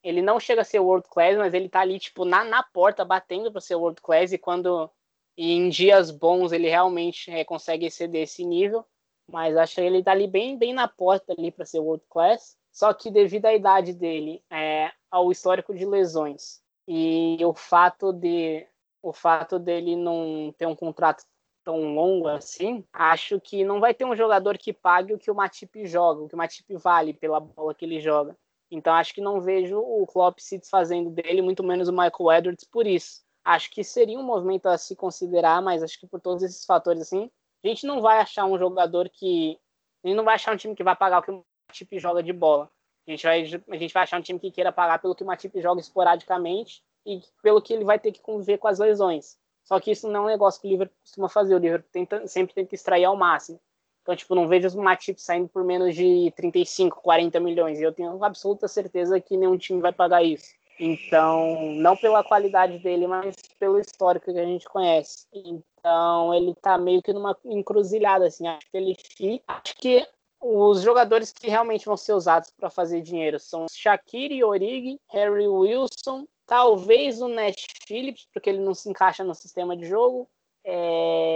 ele 0.02 0.22
não 0.22 0.38
chega 0.38 0.62
a 0.62 0.64
ser 0.64 0.80
world 0.80 1.08
class, 1.08 1.36
mas 1.36 1.54
ele 1.54 1.68
tá 1.68 1.80
ali, 1.80 1.98
tipo, 1.98 2.24
na, 2.24 2.44
na 2.44 2.62
porta, 2.62 3.04
batendo 3.04 3.50
para 3.50 3.60
ser 3.60 3.74
world 3.74 4.00
class, 4.00 4.32
e 4.32 4.38
quando 4.38 4.90
e 5.36 5.52
em 5.52 5.68
dias 5.68 6.10
bons 6.10 6.50
ele 6.50 6.68
realmente 6.68 7.30
é, 7.30 7.44
consegue 7.44 7.86
exceder 7.86 8.22
esse 8.22 8.44
nível, 8.44 8.84
mas 9.30 9.56
acho 9.56 9.76
que 9.76 9.80
ele 9.80 10.02
tá 10.02 10.10
ali 10.10 10.26
bem, 10.26 10.58
bem 10.58 10.72
na 10.72 10.88
porta 10.88 11.32
ali 11.32 11.52
para 11.52 11.64
ser 11.64 11.78
world 11.78 12.04
class, 12.10 12.56
só 12.72 12.92
que 12.92 13.08
devido 13.08 13.46
à 13.46 13.54
idade 13.54 13.92
dele, 13.92 14.42
é, 14.50 14.90
ao 15.08 15.30
histórico 15.30 15.72
de 15.72 15.86
lesões 15.86 16.60
e 16.88 17.38
o 17.44 17.54
fato 17.54 18.12
de 18.12 18.66
o 19.00 19.12
fato 19.12 19.60
dele 19.60 19.94
não 19.94 20.52
ter 20.58 20.66
um 20.66 20.74
contrato 20.74 21.24
tão 21.62 21.94
longo 21.94 22.26
assim, 22.26 22.84
acho 22.92 23.40
que 23.40 23.62
não 23.62 23.78
vai 23.78 23.94
ter 23.94 24.04
um 24.04 24.16
jogador 24.16 24.58
que 24.58 24.72
pague 24.72 25.14
o 25.14 25.18
que 25.18 25.30
o 25.30 25.34
Matip 25.34 25.86
joga, 25.86 26.22
o 26.22 26.28
que 26.28 26.34
o 26.34 26.38
Matip 26.38 26.74
vale 26.76 27.12
pela 27.12 27.38
bola 27.38 27.74
que 27.74 27.84
ele 27.84 28.00
joga. 28.00 28.36
Então 28.70 28.94
acho 28.94 29.14
que 29.14 29.20
não 29.20 29.40
vejo 29.40 29.78
o 29.78 30.06
Klopp 30.06 30.38
se 30.40 30.58
desfazendo 30.58 31.10
dele, 31.10 31.40
muito 31.40 31.64
menos 31.64 31.88
o 31.88 31.92
Michael 31.92 32.32
Edwards 32.38 32.64
por 32.64 32.86
isso. 32.86 33.22
Acho 33.44 33.70
que 33.70 33.82
seria 33.82 34.18
um 34.18 34.22
movimento 34.22 34.66
a 34.66 34.76
se 34.76 34.94
considerar, 34.94 35.62
mas 35.62 35.82
acho 35.82 35.98
que 35.98 36.06
por 36.06 36.20
todos 36.20 36.42
esses 36.42 36.64
fatores 36.64 37.02
assim, 37.02 37.30
a 37.64 37.68
gente 37.68 37.86
não 37.86 38.00
vai 38.02 38.18
achar 38.18 38.44
um 38.44 38.58
jogador 38.58 39.08
que 39.08 39.58
a 40.04 40.08
gente 40.08 40.16
não 40.16 40.24
vai 40.24 40.34
achar 40.34 40.54
um 40.54 40.56
time 40.56 40.74
que 40.74 40.84
vai 40.84 40.94
pagar 40.94 41.18
o 41.18 41.22
que 41.22 41.30
o 41.30 41.44
Matip 41.68 41.98
joga 41.98 42.22
de 42.22 42.32
bola. 42.32 42.70
A 43.06 43.10
gente 43.10 43.22
vai 43.22 43.40
a 43.40 43.76
gente 43.76 43.94
vai 43.94 44.02
achar 44.02 44.18
um 44.18 44.22
time 44.22 44.38
que 44.38 44.50
queira 44.50 44.70
pagar 44.70 45.00
pelo 45.00 45.14
que 45.14 45.22
o 45.22 45.26
Matip 45.26 45.60
joga 45.60 45.80
esporadicamente 45.80 46.82
e 47.06 47.20
pelo 47.42 47.62
que 47.62 47.72
ele 47.72 47.84
vai 47.84 47.98
ter 47.98 48.12
que 48.12 48.20
conviver 48.20 48.58
com 48.58 48.68
as 48.68 48.78
lesões. 48.78 49.38
Só 49.64 49.78
que 49.80 49.90
isso 49.90 50.08
não 50.08 50.20
é 50.20 50.24
um 50.24 50.26
negócio 50.28 50.60
que 50.60 50.66
o 50.66 50.70
Liverpool 50.70 50.96
costuma 51.02 51.28
fazer. 51.28 51.54
O 51.54 51.58
Liverpool 51.58 51.90
tenta, 51.92 52.26
sempre 52.26 52.54
tenta 52.54 52.74
extrair 52.74 53.04
ao 53.04 53.16
máximo. 53.16 53.60
Então, 54.08 54.16
tipo, 54.16 54.34
não 54.34 54.48
vejo 54.48 54.70
o 54.70 54.82
Matip 54.82 55.20
saindo 55.20 55.50
por 55.50 55.62
menos 55.62 55.94
de 55.94 56.32
35, 56.34 57.02
40 57.02 57.38
milhões. 57.40 57.78
E 57.78 57.82
eu 57.82 57.92
tenho 57.92 58.24
absoluta 58.24 58.66
certeza 58.66 59.20
que 59.20 59.36
nenhum 59.36 59.58
time 59.58 59.82
vai 59.82 59.92
pagar 59.92 60.22
isso. 60.22 60.48
Então, 60.80 61.74
não 61.74 61.94
pela 61.94 62.24
qualidade 62.24 62.78
dele, 62.78 63.06
mas 63.06 63.36
pelo 63.60 63.78
histórico 63.78 64.32
que 64.32 64.38
a 64.38 64.46
gente 64.46 64.64
conhece. 64.64 65.26
Então, 65.34 66.32
ele 66.32 66.54
tá 66.54 66.78
meio 66.78 67.02
que 67.02 67.12
numa 67.12 67.36
encruzilhada, 67.44 68.28
assim. 68.28 68.48
Acho 68.48 68.70
que 68.70 68.76
ele 68.78 68.96
fica. 68.98 69.44
Acho 69.46 69.76
que 69.76 70.08
os 70.40 70.80
jogadores 70.80 71.30
que 71.30 71.50
realmente 71.50 71.84
vão 71.84 71.96
ser 71.98 72.14
usados 72.14 72.50
para 72.58 72.70
fazer 72.70 73.02
dinheiro 73.02 73.38
são 73.38 73.66
Shaqiri 73.70 74.42
Origi, 74.42 74.98
Harry 75.10 75.46
Wilson, 75.46 76.26
talvez 76.46 77.20
o 77.20 77.28
Nash 77.28 77.66
Phillips, 77.86 78.26
porque 78.32 78.48
ele 78.48 78.60
não 78.60 78.72
se 78.72 78.88
encaixa 78.88 79.22
no 79.22 79.34
sistema 79.34 79.76
de 79.76 79.84
jogo, 79.84 80.26
é... 80.64 81.27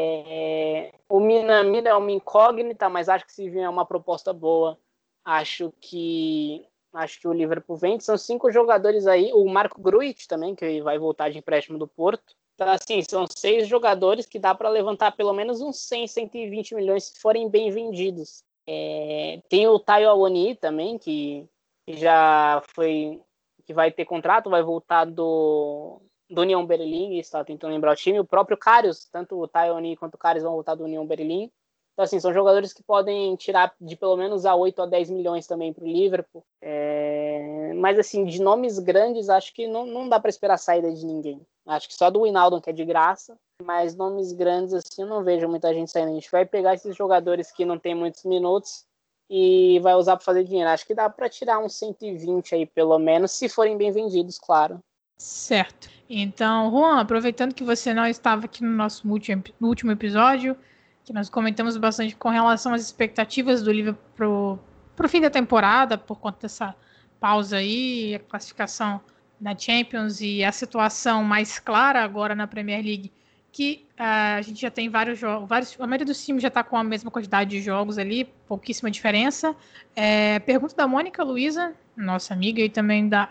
Minamino 1.52 1.88
é 1.88 1.94
uma 1.94 2.10
incógnita, 2.10 2.88
mas 2.88 3.08
acho 3.08 3.26
que 3.26 3.32
se 3.32 3.48
vier 3.48 3.68
uma 3.68 3.84
proposta 3.84 4.32
boa, 4.32 4.78
acho 5.24 5.72
que 5.80 6.66
acho 6.94 7.20
que 7.20 7.28
o 7.28 7.32
Liverpool 7.32 7.76
vende. 7.76 8.04
São 8.04 8.16
cinco 8.16 8.50
jogadores 8.50 9.06
aí. 9.06 9.32
O 9.32 9.46
Marco 9.48 9.80
Gruit 9.80 10.28
também, 10.28 10.54
que 10.54 10.82
vai 10.82 10.98
voltar 10.98 11.30
de 11.30 11.38
empréstimo 11.38 11.78
do 11.78 11.86
Porto. 11.86 12.34
Então, 12.54 12.68
assim, 12.68 13.02
são 13.08 13.26
seis 13.26 13.66
jogadores 13.66 14.26
que 14.26 14.38
dá 14.38 14.54
para 14.54 14.68
levantar 14.68 15.12
pelo 15.12 15.32
menos 15.32 15.60
uns 15.60 15.78
100, 15.88 16.06
120 16.06 16.74
milhões 16.74 17.04
se 17.04 17.20
forem 17.20 17.48
bem 17.48 17.70
vendidos. 17.70 18.44
É... 18.66 19.40
tem 19.48 19.66
o 19.66 19.78
Tayo 19.78 20.08
Awoni 20.10 20.54
também, 20.54 20.96
que 20.96 21.48
já 21.88 22.62
foi 22.74 23.20
que 23.64 23.72
vai 23.72 23.90
ter 23.90 24.04
contrato, 24.04 24.50
vai 24.50 24.62
voltar 24.62 25.04
do, 25.04 26.00
do 26.32 26.40
União 26.40 26.64
Berlim, 26.64 27.18
está 27.18 27.44
tentando 27.44 27.72
lembrar 27.72 27.92
o 27.92 27.96
time, 27.96 28.18
o 28.18 28.24
próprio 28.24 28.56
Karius, 28.56 29.06
tanto 29.10 29.38
o 29.38 29.46
Tayoni 29.46 29.96
quanto 29.96 30.14
o 30.14 30.18
Karius 30.18 30.44
vão 30.44 30.54
voltar 30.54 30.74
do 30.74 30.84
União 30.84 31.06
Berlim. 31.06 31.50
Então, 31.92 32.04
assim, 32.04 32.18
são 32.18 32.32
jogadores 32.32 32.72
que 32.72 32.82
podem 32.82 33.36
tirar 33.36 33.74
de 33.78 33.96
pelo 33.96 34.16
menos 34.16 34.46
a 34.46 34.54
8 34.54 34.80
a 34.80 34.86
10 34.86 35.10
milhões 35.10 35.46
também 35.46 35.74
para 35.74 35.84
o 35.84 35.86
Liverpool. 35.86 36.42
É... 36.60 37.74
Mas, 37.76 37.98
assim, 37.98 38.24
de 38.24 38.40
nomes 38.40 38.78
grandes, 38.78 39.28
acho 39.28 39.52
que 39.52 39.66
não, 39.66 39.84
não 39.84 40.08
dá 40.08 40.18
para 40.18 40.30
esperar 40.30 40.56
saída 40.56 40.90
de 40.90 41.04
ninguém. 41.04 41.40
Acho 41.66 41.88
que 41.88 41.94
só 41.94 42.08
do 42.08 42.22
Winaldo, 42.22 42.62
que 42.62 42.70
é 42.70 42.72
de 42.72 42.84
graça. 42.84 43.38
Mas 43.62 43.94
nomes 43.94 44.32
grandes, 44.32 44.72
assim, 44.72 45.02
eu 45.02 45.06
não 45.06 45.22
vejo 45.22 45.46
muita 45.48 45.72
gente 45.74 45.90
saindo. 45.90 46.12
A 46.12 46.14
gente 46.14 46.30
vai 46.30 46.46
pegar 46.46 46.74
esses 46.74 46.96
jogadores 46.96 47.52
que 47.52 47.64
não 47.64 47.78
tem 47.78 47.94
muitos 47.94 48.24
minutos 48.24 48.86
e 49.28 49.78
vai 49.80 49.94
usar 49.94 50.16
para 50.16 50.24
fazer 50.24 50.44
dinheiro. 50.44 50.70
Acho 50.70 50.86
que 50.86 50.94
dá 50.94 51.10
para 51.10 51.28
tirar 51.28 51.58
uns 51.58 51.74
120 51.76 52.54
aí, 52.54 52.66
pelo 52.66 52.98
menos, 52.98 53.32
se 53.32 53.50
forem 53.50 53.76
bem 53.76 53.92
vendidos, 53.92 54.38
claro. 54.38 54.82
Certo. 55.18 55.88
Então, 56.08 56.70
Juan, 56.70 57.00
aproveitando 57.00 57.54
que 57.54 57.64
você 57.64 57.94
não 57.94 58.06
estava 58.06 58.44
aqui 58.44 58.62
no 58.62 58.70
nosso 58.70 59.08
último, 59.08 59.92
episódio, 59.92 60.56
que 61.04 61.12
nós 61.12 61.30
comentamos 61.30 61.76
bastante 61.76 62.16
com 62.16 62.28
relação 62.28 62.74
às 62.74 62.82
expectativas 62.82 63.62
do 63.62 63.72
livro 63.72 63.96
para 64.16 64.28
o 64.28 65.08
fim 65.08 65.20
da 65.20 65.30
temporada, 65.30 65.96
por 65.96 66.18
conta 66.18 66.40
dessa 66.42 66.74
pausa 67.20 67.56
aí, 67.58 68.16
a 68.16 68.18
classificação 68.18 69.00
na 69.40 69.56
Champions 69.56 70.20
e 70.20 70.44
a 70.44 70.52
situação 70.52 71.24
mais 71.24 71.58
clara 71.58 72.02
agora 72.02 72.34
na 72.34 72.46
Premier 72.46 72.84
League, 72.84 73.12
que 73.52 73.86
uh, 74.00 74.38
a 74.38 74.42
gente 74.42 74.60
já 74.60 74.70
tem 74.70 74.88
vários 74.88 75.18
jogos, 75.18 75.46
vários, 75.46 75.76
a 75.78 75.86
maioria 75.86 76.06
dos 76.06 76.24
times 76.24 76.40
já 76.40 76.48
está 76.48 76.64
com 76.64 76.76
a 76.76 76.82
mesma 76.82 77.10
quantidade 77.10 77.50
de 77.50 77.60
jogos 77.60 77.98
ali, 77.98 78.24
pouquíssima 78.48 78.90
diferença. 78.90 79.54
É, 79.94 80.38
pergunta 80.38 80.74
da 80.74 80.88
Mônica 80.88 81.22
Luiza, 81.22 81.74
nossa 81.94 82.32
amiga, 82.32 82.62
e 82.62 82.70
também 82.70 83.06
da 83.06 83.28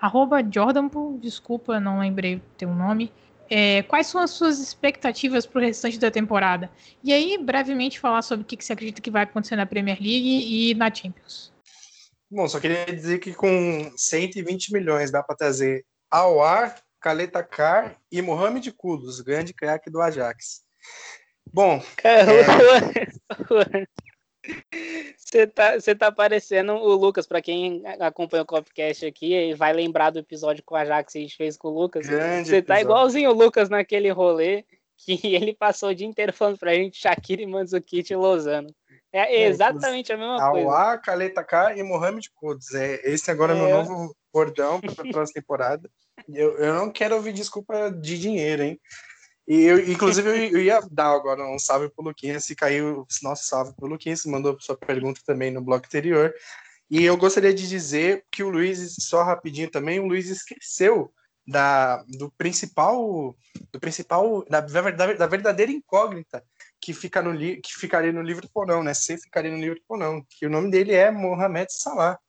Jordanpool, 0.53 1.17
desculpa, 1.17 1.79
não 1.79 1.99
lembrei 1.99 2.35
o 2.35 2.41
teu 2.55 2.69
nome. 2.69 3.11
É, 3.49 3.81
quais 3.83 4.07
são 4.07 4.21
as 4.21 4.29
suas 4.29 4.59
expectativas 4.59 5.45
para 5.45 5.59
o 5.59 5.61
restante 5.61 5.99
da 5.99 6.11
temporada? 6.11 6.69
E 7.03 7.11
aí, 7.11 7.37
brevemente, 7.37 7.99
falar 7.99 8.21
sobre 8.21 8.43
o 8.43 8.45
que, 8.45 8.55
que 8.55 8.63
você 8.63 8.73
acredita 8.73 9.01
que 9.01 9.11
vai 9.11 9.23
acontecer 9.23 9.55
na 9.55 9.65
Premier 9.65 9.97
League 9.99 10.69
e 10.69 10.73
na 10.75 10.93
Champions. 10.93 11.51
Bom, 12.29 12.47
só 12.47 12.61
queria 12.61 12.85
dizer 12.85 13.19
que 13.19 13.33
com 13.33 13.91
120 13.97 14.71
milhões 14.71 15.11
dá 15.11 15.21
para 15.21 15.35
trazer 15.35 15.83
Awar, 16.09 16.81
Caleta 17.01 17.43
Car 17.43 17.97
e 18.11 18.21
Mohamed 18.21 18.71
Kudus, 18.71 19.19
grande 19.19 19.53
craque 19.53 19.89
do 19.89 20.01
Ajax. 20.01 20.61
Bom. 21.51 21.81
É... 22.03 22.21
Você 25.17 25.45
tá, 25.45 25.79
você 25.79 25.95
tá 25.95 26.11
parecendo 26.11 26.73
o 26.73 26.95
Lucas, 26.95 27.27
para 27.27 27.41
quem 27.41 27.83
acompanha 27.99 28.43
o 28.43 28.45
Copcast 28.45 29.05
aqui, 29.05 29.53
vai 29.53 29.71
lembrar 29.71 30.09
do 30.09 30.19
episódio 30.19 30.63
com 30.65 30.75
a 30.75 30.81
Ajax 30.81 31.13
que 31.13 31.19
a 31.19 31.21
gente 31.21 31.37
fez 31.37 31.55
com 31.55 31.69
o 31.69 31.79
Lucas. 31.79 32.07
você 32.07 32.61
tá 32.61 32.81
igualzinho 32.81 33.29
o 33.29 33.33
Lucas 33.33 33.69
naquele 33.69 34.09
rolê 34.09 34.65
que 34.97 35.19
ele 35.35 35.53
passou 35.53 35.89
o 35.89 35.95
dia 35.95 36.07
inteiro 36.07 36.33
falando 36.33 36.57
pra 36.57 36.73
gente 36.73 36.99
Shakira 36.99 37.41
e 37.41 37.47
Mandzukic 37.47 38.11
e 38.11 38.15
Lozano. 38.15 38.73
É, 39.13 39.35
é 39.35 39.47
exatamente 39.47 40.11
é, 40.11 40.15
a 40.15 40.17
mesma 40.17 40.51
coisa. 40.51 40.67
Awar, 40.67 41.01
Caleta 41.01 41.43
K 41.43 41.75
e 41.75 41.83
Mohamed 41.83 42.29
Kudos. 42.33 42.73
É, 42.73 43.01
esse 43.03 43.29
agora 43.29 43.53
é 43.53 43.55
meu 43.55 43.67
é. 43.67 43.73
novo 43.73 44.15
bordão 44.33 44.79
para 44.79 45.07
a 45.07 45.11
próxima 45.11 45.41
temporada. 45.41 45.89
Eu, 46.29 46.57
eu 46.57 46.73
não 46.73 46.91
quero 46.91 47.15
ouvir 47.15 47.33
desculpa 47.33 47.91
de 47.91 48.19
dinheiro, 48.19 48.63
hein? 48.63 48.79
E 49.47 49.63
eu, 49.63 49.79
inclusive, 49.89 50.29
eu, 50.29 50.61
ia 50.61 50.79
dar 50.91 51.11
agora 51.11 51.43
um 51.43 51.59
salve 51.59 51.89
pro 51.89 52.05
Luquinhas, 52.05 52.45
se 52.45 52.55
caiu, 52.55 53.05
nosso 53.21 53.45
salve 53.45 53.75
pro 53.75 53.87
Luquinhas, 53.87 54.25
mandou 54.25 54.57
sua 54.59 54.77
pergunta 54.77 55.21
também 55.25 55.51
no 55.51 55.61
bloco 55.61 55.85
anterior. 55.85 56.33
E 56.89 57.03
eu 57.03 57.17
gostaria 57.17 57.53
de 57.53 57.67
dizer 57.67 58.25
que 58.31 58.43
o 58.43 58.49
Luiz, 58.49 58.95
só 58.99 59.23
rapidinho 59.23 59.69
também, 59.69 59.99
o 59.99 60.07
Luiz 60.07 60.29
esqueceu 60.29 61.11
da, 61.47 62.03
do 62.03 62.31
principal, 62.37 63.35
do 63.71 63.79
principal, 63.79 64.45
da, 64.45 64.61
da, 64.61 65.13
da 65.13 65.27
verdadeira 65.27 65.71
incógnita 65.71 66.43
que, 66.79 66.93
fica 66.93 67.21
no, 67.21 67.37
que 67.37 67.73
ficaria 67.77 68.11
no 68.11 68.21
livro 68.21 68.47
ou 68.53 68.65
não, 68.65 68.83
né? 68.83 68.93
Se 68.93 69.17
ficaria 69.17 69.51
no 69.51 69.57
livro 69.57 69.79
ou 69.87 69.97
não, 69.97 70.25
que 70.29 70.45
o 70.45 70.49
nome 70.49 70.71
dele 70.71 70.93
é 70.93 71.11
Mohamed 71.11 71.71
Salah. 71.71 72.19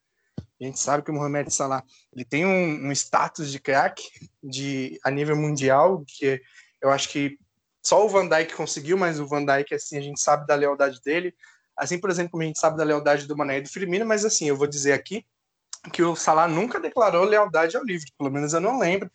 A 0.63 0.67
gente 0.67 0.79
sabe 0.79 1.03
que 1.03 1.11
o 1.11 1.15
Mohamed 1.15 1.53
Salah 1.53 1.83
ele 2.13 2.25
tem 2.25 2.47
um, 2.47 2.89
um 2.89 2.93
status 2.93 3.51
de 3.51 3.59
craque 3.59 4.05
de 4.43 4.99
a 5.03 5.11
nível 5.11 5.37
mundial 5.37 6.05
que 6.07 6.41
eu 6.81 6.91
acho 6.91 7.09
que 7.09 7.37
só 7.85 8.05
o 8.05 8.09
Van 8.09 8.29
Dijk 8.29 8.55
conseguiu, 8.55 8.97
mas 8.97 9.19
o 9.19 9.27
Van 9.27 9.45
Dijk, 9.45 9.75
assim, 9.75 9.99
a 9.99 10.01
gente 10.01 10.21
sabe 10.21 10.47
da 10.47 10.55
lealdade 10.55 11.01
dele. 11.05 11.35
Assim, 11.77 11.99
por 11.99 12.11
exemplo, 12.11 12.31
como 12.31 12.45
a 12.45 12.47
gente 12.47 12.61
sabe 12.61 12.77
da 12.77 12.85
lealdade 12.85 13.27
do 13.27 13.37
Mané 13.37 13.59
e 13.59 13.63
do 13.63 13.69
Firmino, 13.69 14.07
mas 14.07 14.25
assim, 14.25 14.47
eu 14.47 14.57
vou 14.57 14.69
dizer 14.69 14.93
aqui 14.93 15.27
que 15.93 16.03
o 16.03 16.15
Salah 16.15 16.47
nunca 16.47 16.79
declarou 16.79 17.25
lealdade 17.25 17.77
ao 17.77 17.83
livro, 17.83 18.07
pelo 18.17 18.31
menos 18.31 18.53
eu 18.53 18.61
não 18.61 18.79
lembro. 18.79 19.11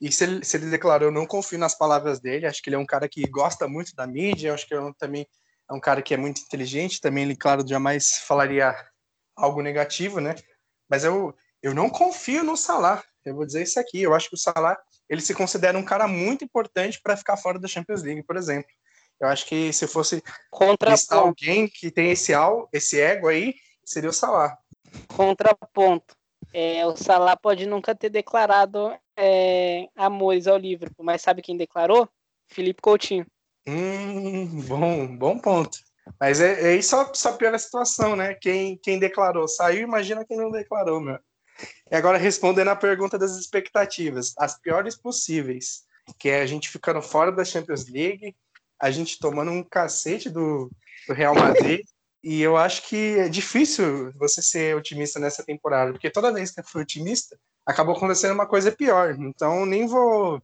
E 0.00 0.12
se 0.12 0.24
ele, 0.24 0.44
se 0.44 0.56
ele 0.56 0.70
declarou, 0.70 1.08
eu 1.08 1.12
não 1.12 1.26
confio 1.26 1.58
nas 1.58 1.76
palavras 1.76 2.20
dele. 2.20 2.46
Acho 2.46 2.62
que 2.62 2.68
ele 2.68 2.76
é 2.76 2.78
um 2.78 2.86
cara 2.86 3.08
que 3.08 3.26
gosta 3.28 3.66
muito 3.66 3.94
da 3.94 4.06
mídia. 4.06 4.52
Acho 4.52 4.68
que 4.68 4.74
ele 4.74 4.86
é 4.86 4.92
também 4.98 5.26
é 5.68 5.74
um 5.74 5.80
cara 5.80 6.02
que 6.02 6.14
é 6.14 6.16
muito 6.16 6.42
inteligente. 6.42 7.00
Também 7.00 7.24
ele, 7.24 7.34
claro, 7.34 7.66
jamais 7.66 8.18
falaria 8.18 8.76
algo 9.34 9.62
negativo, 9.62 10.20
né? 10.20 10.34
Mas 10.88 11.04
eu, 11.04 11.34
eu 11.62 11.74
não 11.74 11.90
confio 11.90 12.42
no 12.42 12.56
Salah. 12.56 13.02
Eu 13.24 13.34
vou 13.34 13.46
dizer 13.46 13.62
isso 13.62 13.78
aqui. 13.80 14.02
Eu 14.02 14.14
acho 14.14 14.28
que 14.28 14.34
o 14.34 14.38
Salah 14.38 14.78
ele 15.08 15.20
se 15.20 15.34
considera 15.34 15.78
um 15.78 15.84
cara 15.84 16.08
muito 16.08 16.44
importante 16.44 17.00
para 17.00 17.16
ficar 17.16 17.36
fora 17.36 17.58
da 17.58 17.68
Champions 17.68 18.02
League, 18.02 18.22
por 18.22 18.36
exemplo. 18.36 18.70
Eu 19.20 19.28
acho 19.28 19.46
que 19.46 19.72
se 19.72 19.86
fosse 19.86 20.22
Contra 20.50 20.90
listar 20.90 21.18
alguém 21.18 21.68
que 21.68 21.90
tem 21.90 22.10
esse, 22.10 22.34
al, 22.34 22.68
esse 22.72 23.00
ego 23.00 23.28
aí, 23.28 23.54
seria 23.84 24.10
o 24.10 24.12
Salah. 24.12 24.58
Contraponto. 25.08 26.14
É, 26.52 26.86
o 26.86 26.96
Salah 26.96 27.36
pode 27.36 27.66
nunca 27.66 27.94
ter 27.94 28.10
declarado 28.10 28.94
é, 29.16 29.88
amores 29.96 30.46
ao 30.46 30.58
Liverpool, 30.58 31.04
mas 31.04 31.22
sabe 31.22 31.42
quem 31.42 31.56
declarou? 31.56 32.08
Felipe 32.48 32.82
Coutinho. 32.82 33.26
Hum, 33.66 34.62
bom, 34.62 35.16
bom 35.16 35.38
ponto. 35.38 35.78
Mas 36.20 36.40
é, 36.40 36.72
é 36.72 36.76
isso 36.76 36.96
só, 37.14 37.32
piora 37.32 37.56
a 37.56 37.58
situação, 37.58 38.14
né? 38.14 38.34
Quem, 38.34 38.78
quem 38.78 38.98
declarou 38.98 39.48
saiu, 39.48 39.82
imagina 39.82 40.24
quem 40.24 40.36
não 40.36 40.50
declarou, 40.50 41.00
meu. 41.00 41.18
E 41.90 41.96
agora 41.96 42.18
respondendo 42.18 42.68
a 42.68 42.76
pergunta 42.76 43.18
das 43.18 43.32
expectativas, 43.36 44.34
as 44.38 44.58
piores 44.58 44.96
possíveis, 44.96 45.84
que 46.18 46.28
é 46.28 46.40
a 46.42 46.46
gente 46.46 46.68
ficando 46.68 47.02
fora 47.02 47.32
da 47.32 47.44
Champions 47.44 47.88
League, 47.88 48.36
a 48.80 48.90
gente 48.90 49.18
tomando 49.18 49.50
um 49.50 49.62
cacete 49.62 50.28
do, 50.28 50.70
do 51.08 51.14
Real 51.14 51.34
Madrid. 51.34 51.80
e 52.22 52.42
eu 52.42 52.56
acho 52.56 52.88
que 52.88 53.18
é 53.18 53.28
difícil 53.28 54.12
você 54.12 54.42
ser 54.42 54.76
otimista 54.76 55.18
nessa 55.18 55.42
temporada, 55.44 55.92
porque 55.92 56.10
toda 56.10 56.32
vez 56.32 56.50
que 56.50 56.60
eu 56.60 56.64
fui 56.64 56.82
otimista, 56.82 57.38
acabou 57.64 57.96
acontecendo 57.96 58.34
uma 58.34 58.46
coisa 58.46 58.70
pior. 58.70 59.16
Então, 59.18 59.66
nem 59.66 59.86
vou 59.86 60.40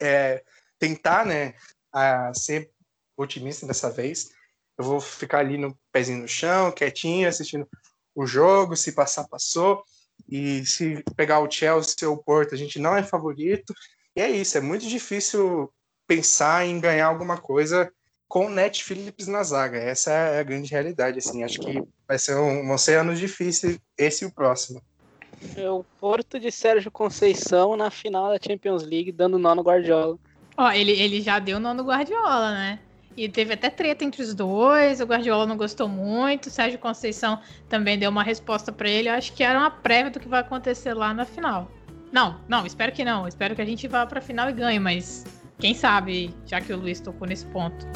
é, 0.00 0.42
tentar 0.78 1.24
né, 1.24 1.54
a 1.92 2.32
ser 2.34 2.70
otimista 3.16 3.66
dessa 3.66 3.90
vez. 3.90 4.30
Eu 4.78 4.84
vou 4.84 5.00
ficar 5.00 5.38
ali 5.38 5.56
no 5.56 5.76
pezinho 5.90 6.20
no 6.20 6.28
chão, 6.28 6.72
quietinho, 6.72 7.28
assistindo 7.28 7.66
o 8.14 8.26
jogo. 8.26 8.76
Se 8.76 8.92
passar, 8.92 9.26
passou. 9.28 9.82
E 10.28 10.64
se 10.66 11.02
pegar 11.16 11.40
o 11.40 11.50
Chelsea 11.50 12.08
ou 12.08 12.16
o 12.16 12.22
Porto, 12.22 12.54
a 12.54 12.58
gente 12.58 12.78
não 12.78 12.96
é 12.96 13.02
favorito. 13.02 13.72
E 14.14 14.20
é 14.20 14.30
isso, 14.30 14.56
é 14.56 14.60
muito 14.60 14.86
difícil 14.86 15.70
pensar 16.06 16.66
em 16.66 16.80
ganhar 16.80 17.06
alguma 17.06 17.36
coisa 17.36 17.90
com 18.28 18.46
o 18.46 18.50
Net 18.50 18.82
Phillips 18.82 19.26
na 19.26 19.42
zaga. 19.42 19.78
Essa 19.78 20.10
é 20.10 20.40
a 20.40 20.42
grande 20.42 20.70
realidade, 20.70 21.18
assim. 21.18 21.44
Acho 21.44 21.60
que 21.60 21.82
vai 22.06 22.18
ser 22.18 22.36
um, 22.36 22.66
vão 22.66 22.78
ser 22.78 22.98
anos 22.98 23.18
difíceis 23.18 23.78
esse 23.96 24.24
e 24.24 24.26
o 24.26 24.32
próximo. 24.32 24.82
É 25.54 25.70
o 25.70 25.84
Porto 26.00 26.40
de 26.40 26.50
Sérgio 26.50 26.90
Conceição 26.90 27.76
na 27.76 27.90
final 27.90 28.30
da 28.30 28.38
Champions 28.42 28.82
League, 28.82 29.12
dando 29.12 29.38
nó 29.38 29.54
no 29.54 29.62
Guardiola. 29.62 30.18
Ó, 30.56 30.70
ele, 30.70 30.92
ele 30.92 31.20
já 31.20 31.38
deu 31.38 31.60
nó 31.60 31.74
no 31.74 31.84
Guardiola, 31.84 32.52
né? 32.52 32.80
E 33.16 33.28
teve 33.28 33.54
até 33.54 33.70
treta 33.70 34.04
entre 34.04 34.22
os 34.22 34.34
dois. 34.34 35.00
O 35.00 35.04
Guardiola 35.04 35.46
não 35.46 35.56
gostou 35.56 35.88
muito. 35.88 36.46
O 36.46 36.50
Sérgio 36.50 36.78
Conceição 36.78 37.40
também 37.68 37.98
deu 37.98 38.10
uma 38.10 38.22
resposta 38.22 38.70
para 38.70 38.88
ele. 38.88 39.08
Acho 39.08 39.32
que 39.32 39.42
era 39.42 39.58
uma 39.58 39.70
prévia 39.70 40.10
do 40.10 40.20
que 40.20 40.28
vai 40.28 40.40
acontecer 40.40 40.92
lá 40.92 41.14
na 41.14 41.24
final. 41.24 41.70
Não, 42.12 42.38
não, 42.46 42.66
espero 42.66 42.92
que 42.92 43.04
não. 43.04 43.26
Espero 43.26 43.54
que 43.54 43.62
a 43.62 43.66
gente 43.66 43.88
vá 43.88 44.04
para 44.06 44.18
a 44.18 44.22
final 44.22 44.50
e 44.50 44.52
ganhe, 44.52 44.78
mas 44.78 45.24
quem 45.58 45.74
sabe, 45.74 46.34
já 46.44 46.60
que 46.60 46.72
o 46.72 46.76
Luiz 46.76 47.00
tocou 47.00 47.26
nesse 47.26 47.46
ponto. 47.46 47.86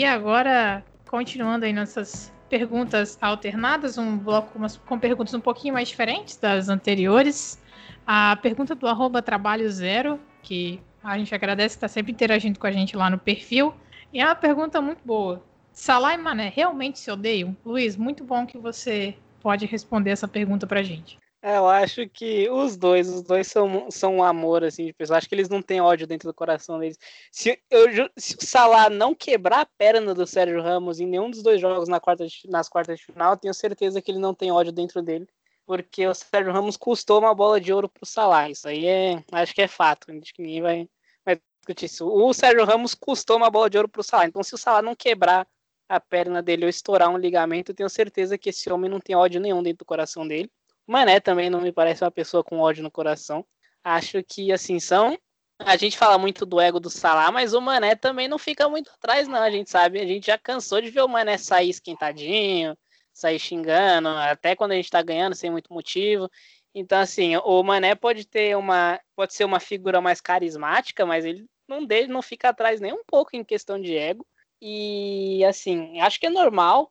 E 0.00 0.04
agora, 0.06 0.82
continuando 1.06 1.66
aí 1.66 1.74
nossas 1.74 2.32
perguntas 2.48 3.18
alternadas, 3.20 3.98
um 3.98 4.16
bloco 4.16 4.58
com, 4.86 4.98
perguntas 4.98 5.34
um 5.34 5.40
pouquinho 5.40 5.74
mais 5.74 5.90
diferentes 5.90 6.38
das 6.38 6.70
anteriores. 6.70 7.62
A 8.06 8.34
pergunta 8.36 8.74
do 8.74 8.86
arroba 8.86 9.20
trabalho 9.20 9.70
zero, 9.70 10.18
que 10.42 10.80
a 11.04 11.18
gente 11.18 11.34
agradece 11.34 11.76
está 11.76 11.86
sempre 11.86 12.12
interagindo 12.12 12.58
com 12.58 12.66
a 12.66 12.72
gente 12.72 12.96
lá 12.96 13.10
no 13.10 13.18
perfil. 13.18 13.74
E 14.10 14.20
é 14.20 14.24
uma 14.24 14.34
pergunta 14.34 14.80
muito 14.80 15.02
boa. 15.04 15.44
Salah 15.70 16.14
e 16.14 16.16
Mané 16.16 16.48
realmente 16.48 16.98
se 16.98 17.10
odeiam? 17.10 17.54
Luiz, 17.62 17.94
muito 17.94 18.24
bom 18.24 18.46
que 18.46 18.56
você 18.56 19.14
pode 19.42 19.66
responder 19.66 20.12
essa 20.12 20.26
pergunta 20.26 20.66
pra 20.66 20.82
gente. 20.82 21.18
É, 21.42 21.56
eu 21.56 21.66
acho 21.66 22.06
que 22.06 22.50
os 22.50 22.76
dois, 22.76 23.08
os 23.08 23.22
dois 23.22 23.46
são, 23.46 23.90
são 23.90 24.16
um 24.16 24.22
amor, 24.22 24.62
assim, 24.62 24.84
de 24.84 24.92
pessoa. 24.92 25.16
Acho 25.16 25.26
que 25.26 25.34
eles 25.34 25.48
não 25.48 25.62
têm 25.62 25.80
ódio 25.80 26.06
dentro 26.06 26.28
do 26.28 26.34
coração 26.34 26.78
deles. 26.78 26.98
Se, 27.32 27.58
eu, 27.70 28.10
se 28.14 28.36
o 28.36 28.44
Salah 28.44 28.90
não 28.90 29.14
quebrar 29.14 29.60
a 29.62 29.66
perna 29.66 30.14
do 30.14 30.26
Sérgio 30.26 30.62
Ramos 30.62 31.00
em 31.00 31.06
nenhum 31.06 31.30
dos 31.30 31.42
dois 31.42 31.58
jogos 31.58 31.88
na 31.88 31.98
quarta, 31.98 32.26
nas 32.46 32.68
quartas 32.68 32.98
de 32.98 33.06
final, 33.06 33.38
tenho 33.38 33.54
certeza 33.54 34.02
que 34.02 34.10
ele 34.10 34.18
não 34.18 34.34
tem 34.34 34.52
ódio 34.52 34.70
dentro 34.70 35.00
dele. 35.02 35.26
Porque 35.64 36.06
o 36.06 36.12
Sérgio 36.14 36.52
Ramos 36.52 36.76
custou 36.76 37.18
uma 37.20 37.34
bola 37.34 37.58
de 37.58 37.72
ouro 37.72 37.88
pro 37.88 38.04
Salah. 38.04 38.50
Isso 38.50 38.68
aí 38.68 38.86
é, 38.86 39.24
acho 39.32 39.54
que 39.54 39.62
é 39.62 39.68
fato. 39.68 40.12
Acho 40.12 40.34
que 40.34 40.42
ninguém 40.42 40.60
vai, 40.60 40.88
vai 41.24 41.40
discutir 41.60 41.86
isso. 41.86 42.06
O 42.06 42.34
Sérgio 42.34 42.64
Ramos 42.66 42.94
custou 42.94 43.38
uma 43.38 43.48
bola 43.48 43.70
de 43.70 43.78
ouro 43.78 43.88
pro 43.88 44.02
Salah. 44.02 44.26
Então, 44.26 44.42
se 44.42 44.54
o 44.54 44.58
Salah 44.58 44.82
não 44.82 44.94
quebrar 44.94 45.46
a 45.88 45.98
perna 45.98 46.42
dele 46.42 46.64
ou 46.64 46.68
estourar 46.68 47.08
um 47.08 47.16
ligamento, 47.16 47.72
tenho 47.72 47.88
certeza 47.88 48.36
que 48.36 48.50
esse 48.50 48.70
homem 48.70 48.90
não 48.90 49.00
tem 49.00 49.16
ódio 49.16 49.40
nenhum 49.40 49.62
dentro 49.62 49.78
do 49.78 49.84
coração 49.86 50.28
dele. 50.28 50.50
Mané 50.90 51.20
também 51.20 51.48
não 51.48 51.60
me 51.60 51.72
parece 51.72 52.02
uma 52.02 52.10
pessoa 52.10 52.42
com 52.42 52.58
ódio 52.58 52.82
no 52.82 52.90
coração. 52.90 53.46
Acho 53.84 54.22
que, 54.24 54.52
assim, 54.52 54.80
são. 54.80 55.16
A 55.60 55.76
gente 55.76 55.96
fala 55.96 56.18
muito 56.18 56.44
do 56.44 56.60
ego 56.60 56.80
do 56.80 56.90
Salah, 56.90 57.30
mas 57.30 57.54
o 57.54 57.60
Mané 57.60 57.94
também 57.94 58.26
não 58.26 58.38
fica 58.38 58.68
muito 58.68 58.90
atrás, 58.90 59.28
não. 59.28 59.40
A 59.40 59.50
gente 59.50 59.70
sabe, 59.70 60.00
a 60.00 60.06
gente 60.06 60.26
já 60.26 60.36
cansou 60.36 60.80
de 60.80 60.90
ver 60.90 61.02
o 61.02 61.08
Mané 61.08 61.38
sair 61.38 61.70
esquentadinho, 61.70 62.76
sair 63.12 63.38
xingando, 63.38 64.08
até 64.08 64.56
quando 64.56 64.72
a 64.72 64.74
gente 64.74 64.90
tá 64.90 65.00
ganhando 65.00 65.36
sem 65.36 65.50
muito 65.50 65.72
motivo. 65.72 66.28
Então, 66.74 66.98
assim, 66.98 67.36
o 67.36 67.62
Mané 67.62 67.94
pode 67.94 68.26
ter 68.26 68.56
uma. 68.56 69.00
Pode 69.14 69.34
ser 69.34 69.44
uma 69.44 69.60
figura 69.60 70.00
mais 70.00 70.20
carismática, 70.20 71.06
mas 71.06 71.24
ele 71.24 71.46
não, 71.68 71.84
dele, 71.86 72.08
não 72.08 72.22
fica 72.22 72.48
atrás 72.48 72.80
nem 72.80 72.92
um 72.92 73.04
pouco 73.06 73.36
em 73.36 73.44
questão 73.44 73.80
de 73.80 73.96
ego. 73.96 74.26
E, 74.60 75.44
assim, 75.44 76.00
acho 76.00 76.18
que 76.18 76.26
é 76.26 76.30
normal 76.30 76.90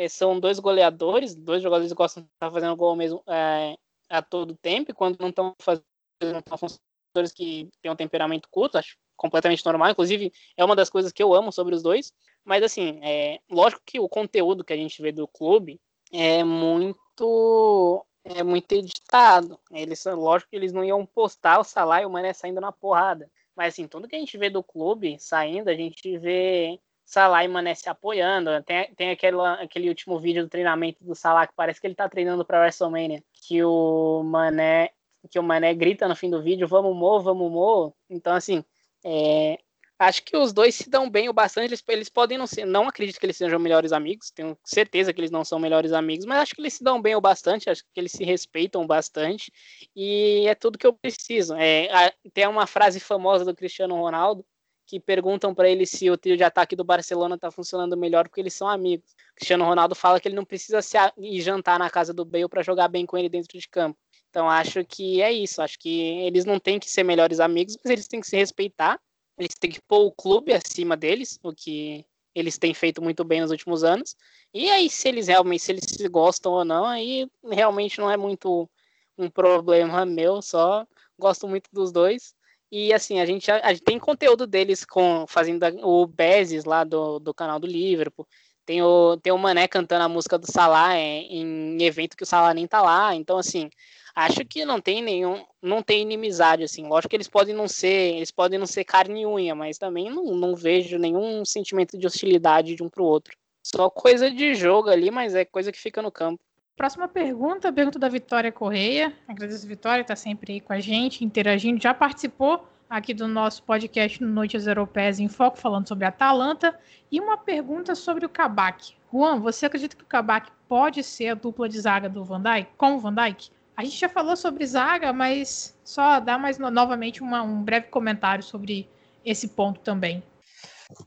é, 0.00 0.08
são 0.08 0.40
dois 0.40 0.58
goleadores, 0.58 1.34
dois 1.34 1.62
jogadores 1.62 1.92
que 1.92 1.96
gostam 1.96 2.22
de 2.22 2.28
estar 2.30 2.50
fazendo 2.50 2.74
gol 2.74 2.96
mesmo 2.96 3.22
é, 3.26 3.76
a 4.08 4.22
todo 4.22 4.56
tempo, 4.56 4.90
e 4.90 4.94
quando 4.94 5.20
não 5.20 5.28
estão 5.28 5.54
fazendo, 5.60 5.84
jogadores 6.22 7.32
que 7.34 7.68
têm 7.82 7.90
um 7.90 7.96
temperamento 7.96 8.48
curto, 8.50 8.78
acho 8.78 8.96
completamente 9.14 9.64
normal, 9.66 9.90
inclusive 9.90 10.32
é 10.56 10.64
uma 10.64 10.74
das 10.74 10.88
coisas 10.88 11.12
que 11.12 11.22
eu 11.22 11.34
amo 11.34 11.52
sobre 11.52 11.74
os 11.74 11.82
dois, 11.82 12.14
mas 12.42 12.62
assim, 12.62 12.98
é, 13.02 13.40
lógico 13.50 13.82
que 13.84 14.00
o 14.00 14.08
conteúdo 14.08 14.64
que 14.64 14.72
a 14.72 14.76
gente 14.76 15.02
vê 15.02 15.12
do 15.12 15.28
clube 15.28 15.78
é 16.10 16.42
muito 16.42 18.02
é 18.24 18.42
muito 18.42 18.72
editado, 18.72 19.58
eles, 19.70 20.04
lógico 20.06 20.50
que 20.50 20.56
eles 20.56 20.72
não 20.72 20.84
iam 20.84 21.04
postar 21.04 21.58
o 21.58 21.64
Salah 21.64 22.02
e 22.02 22.06
o 22.06 22.10
Mané 22.10 22.32
saindo 22.32 22.60
na 22.60 22.72
porrada, 22.72 23.30
mas 23.54 23.74
assim, 23.74 23.86
tudo 23.86 24.08
que 24.08 24.16
a 24.16 24.18
gente 24.18 24.38
vê 24.38 24.48
do 24.48 24.62
clube 24.62 25.18
saindo, 25.18 25.68
a 25.68 25.74
gente 25.74 26.16
vê 26.18 26.80
Salah 27.10 27.44
e 27.44 27.48
Mané 27.48 27.74
se 27.74 27.88
apoiando. 27.88 28.62
Tem, 28.62 28.94
tem 28.94 29.10
aquele, 29.10 29.36
aquele 29.40 29.88
último 29.88 30.20
vídeo 30.20 30.44
do 30.44 30.48
treinamento 30.48 31.02
do 31.02 31.12
Salah 31.12 31.44
que 31.44 31.52
parece 31.56 31.80
que 31.80 31.88
ele 31.88 31.94
tá 31.96 32.08
treinando 32.08 32.44
para 32.44 32.60
WrestleMania, 32.60 33.20
que 33.32 33.64
o 33.64 34.22
Mané 34.22 34.90
que 35.28 35.38
o 35.38 35.42
Mané 35.42 35.74
grita 35.74 36.08
no 36.08 36.16
fim 36.16 36.30
do 36.30 36.40
vídeo, 36.40 36.68
vamos 36.68 36.96
mo, 36.96 37.20
vamos 37.20 37.50
mo. 37.50 37.94
Então 38.08 38.32
assim, 38.32 38.64
é, 39.04 39.58
acho 39.98 40.22
que 40.22 40.36
os 40.36 40.52
dois 40.52 40.76
se 40.76 40.88
dão 40.88 41.10
bem 41.10 41.28
o 41.28 41.32
bastante. 41.32 41.70
Eles, 41.70 41.82
eles 41.88 42.08
podem 42.08 42.38
não 42.38 42.46
ser, 42.46 42.64
não 42.64 42.88
acredito 42.88 43.18
que 43.18 43.26
eles 43.26 43.36
sejam 43.36 43.58
melhores 43.58 43.92
amigos, 43.92 44.30
tenho 44.30 44.56
certeza 44.64 45.12
que 45.12 45.20
eles 45.20 45.32
não 45.32 45.44
são 45.44 45.58
melhores 45.58 45.92
amigos, 45.92 46.24
mas 46.24 46.38
acho 46.38 46.54
que 46.54 46.60
eles 46.60 46.74
se 46.74 46.84
dão 46.84 47.02
bem 47.02 47.16
o 47.16 47.20
bastante, 47.20 47.68
acho 47.68 47.82
que 47.92 48.00
eles 48.00 48.12
se 48.12 48.22
respeitam 48.22 48.86
bastante 48.86 49.52
e 49.96 50.46
é 50.46 50.54
tudo 50.54 50.78
que 50.78 50.86
eu 50.86 50.92
preciso. 50.92 51.54
É, 51.56 51.90
a, 51.90 52.12
tem 52.32 52.46
uma 52.46 52.68
frase 52.68 53.00
famosa 53.00 53.44
do 53.44 53.54
Cristiano 53.54 53.96
Ronaldo 53.96 54.46
que 54.90 54.98
perguntam 54.98 55.54
para 55.54 55.70
ele 55.70 55.86
se 55.86 56.10
o 56.10 56.18
trio 56.18 56.36
de 56.36 56.42
ataque 56.42 56.74
do 56.74 56.82
Barcelona 56.82 57.36
está 57.36 57.48
funcionando 57.48 57.96
melhor 57.96 58.28
porque 58.28 58.40
eles 58.40 58.54
são 58.54 58.66
amigos. 58.66 59.12
O 59.12 59.34
Cristiano 59.36 59.64
Ronaldo 59.64 59.94
fala 59.94 60.18
que 60.18 60.26
ele 60.26 60.34
não 60.34 60.44
precisa 60.44 60.82
se 60.82 60.96
ir 61.16 61.40
jantar 61.40 61.78
na 61.78 61.88
casa 61.88 62.12
do 62.12 62.24
Bale 62.24 62.48
para 62.48 62.60
jogar 62.60 62.88
bem 62.88 63.06
com 63.06 63.16
ele 63.16 63.28
dentro 63.28 63.56
de 63.56 63.68
campo. 63.68 63.96
Então 64.30 64.50
acho 64.50 64.84
que 64.84 65.22
é 65.22 65.32
isso. 65.32 65.62
Acho 65.62 65.78
que 65.78 66.18
eles 66.24 66.44
não 66.44 66.58
têm 66.58 66.80
que 66.80 66.90
ser 66.90 67.04
melhores 67.04 67.38
amigos, 67.38 67.76
mas 67.84 67.92
eles 67.92 68.08
têm 68.08 68.20
que 68.20 68.26
se 68.26 68.36
respeitar. 68.36 69.00
Eles 69.38 69.54
têm 69.54 69.70
que 69.70 69.80
pôr 69.80 70.06
o 70.06 70.10
clube 70.10 70.52
acima 70.52 70.96
deles, 70.96 71.38
o 71.40 71.52
que 71.52 72.04
eles 72.34 72.58
têm 72.58 72.74
feito 72.74 73.00
muito 73.00 73.22
bem 73.22 73.40
nos 73.42 73.52
últimos 73.52 73.84
anos. 73.84 74.16
E 74.52 74.68
aí, 74.70 74.90
se 74.90 75.08
eles 75.08 75.28
realmente 75.28 75.62
se 75.62 75.70
eles 75.70 75.84
se 75.86 76.08
gostam 76.08 76.50
ou 76.50 76.64
não, 76.64 76.84
aí 76.84 77.30
realmente 77.44 78.00
não 78.00 78.10
é 78.10 78.16
muito 78.16 78.68
um 79.16 79.30
problema 79.30 80.04
meu. 80.04 80.42
Só 80.42 80.84
gosto 81.16 81.46
muito 81.46 81.70
dos 81.72 81.92
dois. 81.92 82.34
E 82.70 82.92
assim, 82.92 83.20
a 83.20 83.26
gente, 83.26 83.50
a, 83.50 83.60
a 83.66 83.72
gente 83.72 83.82
tem 83.82 83.98
conteúdo 83.98 84.46
deles 84.46 84.84
com 84.84 85.26
fazendo 85.26 85.64
o 85.82 86.06
Bezes 86.06 86.64
lá 86.64 86.84
do, 86.84 87.18
do 87.18 87.34
canal 87.34 87.58
do 87.58 87.66
Liverpool. 87.66 88.26
Tem 88.64 88.82
o, 88.82 89.16
tem 89.16 89.32
o 89.32 89.38
Mané 89.38 89.66
cantando 89.66 90.04
a 90.04 90.08
música 90.08 90.38
do 90.38 90.46
Salah 90.46 90.96
é, 90.96 91.22
em 91.22 91.82
evento 91.82 92.16
que 92.16 92.22
o 92.22 92.26
Salah 92.26 92.54
nem 92.54 92.68
tá 92.68 92.80
lá. 92.80 93.14
Então, 93.16 93.36
assim, 93.36 93.68
acho 94.14 94.44
que 94.44 94.64
não 94.64 94.80
tem 94.80 95.02
nenhum. 95.02 95.44
Não 95.60 95.82
tem 95.82 96.02
inimizade, 96.02 96.62
assim. 96.62 96.86
Lógico 96.86 97.10
que 97.10 97.16
eles 97.16 97.28
podem 97.28 97.54
não 97.54 97.66
ser. 97.66 98.14
Eles 98.14 98.30
podem 98.30 98.58
não 98.58 98.66
ser 98.66 98.84
carne 98.84 99.22
e 99.22 99.26
unha, 99.26 99.54
mas 99.54 99.76
também 99.78 100.08
não, 100.08 100.24
não 100.36 100.54
vejo 100.54 100.98
nenhum 100.98 101.44
sentimento 101.44 101.98
de 101.98 102.06
hostilidade 102.06 102.76
de 102.76 102.82
um 102.82 102.88
pro 102.88 103.04
outro. 103.04 103.36
Só 103.62 103.90
coisa 103.90 104.30
de 104.30 104.54
jogo 104.54 104.88
ali, 104.88 105.10
mas 105.10 105.34
é 105.34 105.44
coisa 105.44 105.72
que 105.72 105.78
fica 105.78 106.00
no 106.00 106.12
campo. 106.12 106.40
Próxima 106.76 107.08
pergunta, 107.08 107.72
pergunta 107.72 107.98
da 107.98 108.08
Vitória 108.08 108.50
Correia. 108.50 109.12
Agradeço 109.28 109.66
Vitória, 109.66 110.02
está 110.02 110.16
sempre 110.16 110.54
aí 110.54 110.60
com 110.60 110.72
a 110.72 110.80
gente, 110.80 111.24
interagindo. 111.24 111.82
Já 111.82 111.92
participou 111.92 112.66
aqui 112.88 113.14
do 113.14 113.28
nosso 113.28 113.62
podcast 113.62 114.22
Noites 114.22 114.66
Europeias 114.66 115.20
em 115.20 115.28
Foco, 115.28 115.58
falando 115.58 115.86
sobre 115.86 116.04
a 116.04 116.08
Atalanta. 116.08 116.78
E 117.10 117.20
uma 117.20 117.36
pergunta 117.36 117.94
sobre 117.94 118.26
o 118.26 118.28
Kabak. 118.28 118.94
Juan, 119.12 119.40
você 119.40 119.66
acredita 119.66 119.96
que 119.96 120.02
o 120.02 120.06
Kabak 120.06 120.50
pode 120.68 121.02
ser 121.04 121.28
a 121.28 121.34
dupla 121.34 121.68
de 121.68 121.80
zaga 121.80 122.08
do 122.08 122.24
Van 122.24 122.42
Dijk, 122.42 122.70
com 122.76 122.94
o 122.94 122.98
Van 122.98 123.14
Dijk? 123.14 123.50
A 123.76 123.84
gente 123.84 123.96
já 123.96 124.08
falou 124.08 124.36
sobre 124.36 124.66
zaga, 124.66 125.12
mas 125.12 125.76
só 125.84 126.20
dá 126.20 126.36
mais 126.36 126.58
novamente 126.58 127.22
uma, 127.22 127.42
um 127.42 127.62
breve 127.62 127.86
comentário 127.86 128.44
sobre 128.44 128.88
esse 129.24 129.48
ponto 129.48 129.80
também. 129.80 130.22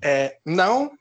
É, 0.02 0.38
não, 0.46 0.92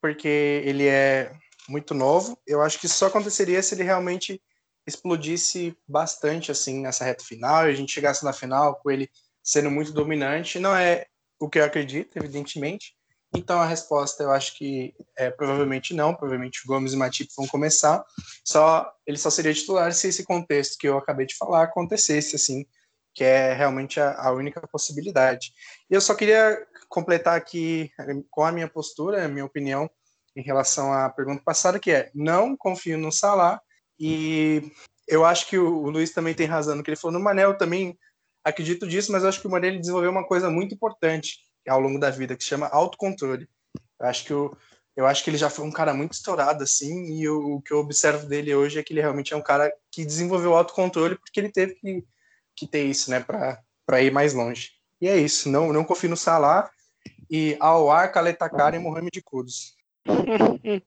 porque 0.00 0.62
ele 0.64 0.86
é 0.86 1.32
muito 1.68 1.94
novo. 1.94 2.38
Eu 2.46 2.62
acho 2.62 2.78
que 2.78 2.88
só 2.88 3.06
aconteceria 3.06 3.62
se 3.62 3.74
ele 3.74 3.82
realmente 3.82 4.40
explodisse 4.86 5.76
bastante 5.88 6.50
assim 6.50 6.80
nessa 6.80 7.04
reta 7.04 7.24
final 7.24 7.66
e 7.66 7.72
a 7.72 7.74
gente 7.74 7.92
chegasse 7.92 8.24
na 8.24 8.32
final 8.32 8.76
com 8.76 8.90
ele 8.90 9.08
sendo 9.42 9.70
muito 9.70 9.92
dominante. 9.92 10.58
Não 10.58 10.74
é 10.74 11.06
o 11.40 11.48
que 11.48 11.58
eu 11.58 11.64
acredito, 11.64 12.16
evidentemente. 12.16 12.94
Então 13.34 13.60
a 13.60 13.66
resposta 13.66 14.22
eu 14.22 14.30
acho 14.30 14.56
que 14.56 14.94
é 15.16 15.28
provavelmente 15.30 15.92
não, 15.92 16.14
provavelmente 16.14 16.60
o 16.64 16.68
Gomes 16.68 16.92
e 16.92 16.96
Matip 16.96 17.30
vão 17.36 17.46
começar. 17.48 18.04
Só 18.44 18.90
ele 19.06 19.18
só 19.18 19.28
seria 19.30 19.52
titular 19.52 19.92
se 19.92 20.08
esse 20.08 20.24
contexto 20.24 20.78
que 20.78 20.86
eu 20.86 20.96
acabei 20.96 21.26
de 21.26 21.36
falar 21.36 21.64
acontecesse 21.64 22.36
assim, 22.36 22.64
que 23.12 23.24
é 23.24 23.52
realmente 23.52 23.98
a, 23.98 24.14
a 24.20 24.32
única 24.32 24.66
possibilidade. 24.68 25.52
E 25.90 25.94
eu 25.94 26.00
só 26.00 26.14
queria 26.14 26.64
completar 26.88 27.36
aqui 27.36 27.90
com 28.30 28.44
a 28.44 28.52
minha 28.52 28.68
postura, 28.68 29.24
a 29.24 29.28
minha 29.28 29.44
opinião 29.44 29.90
em 30.36 30.42
relação 30.42 30.92
à 30.92 31.08
pergunta 31.08 31.42
passada, 31.44 31.78
que 31.78 31.90
é 31.90 32.10
não 32.14 32.56
confio 32.56 32.98
no 32.98 33.12
Salah 33.12 33.60
e 33.98 34.72
eu 35.06 35.24
acho 35.24 35.48
que 35.48 35.58
o, 35.58 35.90
Luiz 35.90 36.10
também 36.10 36.34
tem 36.34 36.46
razão 36.46 36.74
no 36.74 36.82
que 36.82 36.90
ele 36.90 36.96
falou. 36.96 37.16
No 37.16 37.24
Manel 37.24 37.56
também 37.56 37.98
acredito 38.42 38.86
disso, 38.86 39.12
mas 39.12 39.22
eu 39.22 39.28
acho 39.28 39.40
que 39.40 39.46
o 39.46 39.50
Manel 39.50 39.78
desenvolveu 39.78 40.10
uma 40.10 40.26
coisa 40.26 40.50
muito 40.50 40.74
importante 40.74 41.38
ao 41.68 41.80
longo 41.80 41.98
da 41.98 42.10
vida, 42.10 42.36
que 42.36 42.42
se 42.42 42.50
chama 42.50 42.68
autocontrole. 42.68 43.48
Eu 44.00 44.06
acho 44.06 44.24
que 44.24 44.32
eu 44.96 45.06
acho 45.06 45.24
que 45.24 45.30
ele 45.30 45.36
já 45.36 45.50
foi 45.50 45.64
um 45.64 45.72
cara 45.72 45.92
muito 45.92 46.12
estourado, 46.12 46.62
assim, 46.62 47.18
e 47.18 47.28
o, 47.28 47.56
o, 47.56 47.62
que 47.62 47.72
eu 47.72 47.78
observo 47.78 48.26
dele 48.26 48.54
hoje 48.54 48.78
é 48.78 48.82
que 48.82 48.92
ele 48.92 49.00
realmente 49.00 49.34
é 49.34 49.36
um 49.36 49.42
cara 49.42 49.72
que 49.90 50.04
desenvolveu 50.04 50.54
autocontrole 50.54 51.18
porque 51.18 51.40
ele 51.40 51.50
teve 51.50 51.74
que, 51.74 52.04
que 52.54 52.66
ter 52.68 52.84
isso, 52.84 53.10
né, 53.10 53.18
para 53.18 54.02
ir 54.02 54.12
mais 54.12 54.34
longe. 54.34 54.70
E 55.00 55.08
é 55.08 55.16
isso, 55.16 55.48
não, 55.48 55.72
não 55.72 55.84
confio 55.84 56.08
no 56.08 56.16
Salah 56.16 56.70
e 57.28 57.56
ao 57.58 57.90
ar, 57.90 58.12
Kaletakar 58.12 58.74
e 58.74 58.78
Mohamed 58.78 59.20
Kudus. 59.22 59.74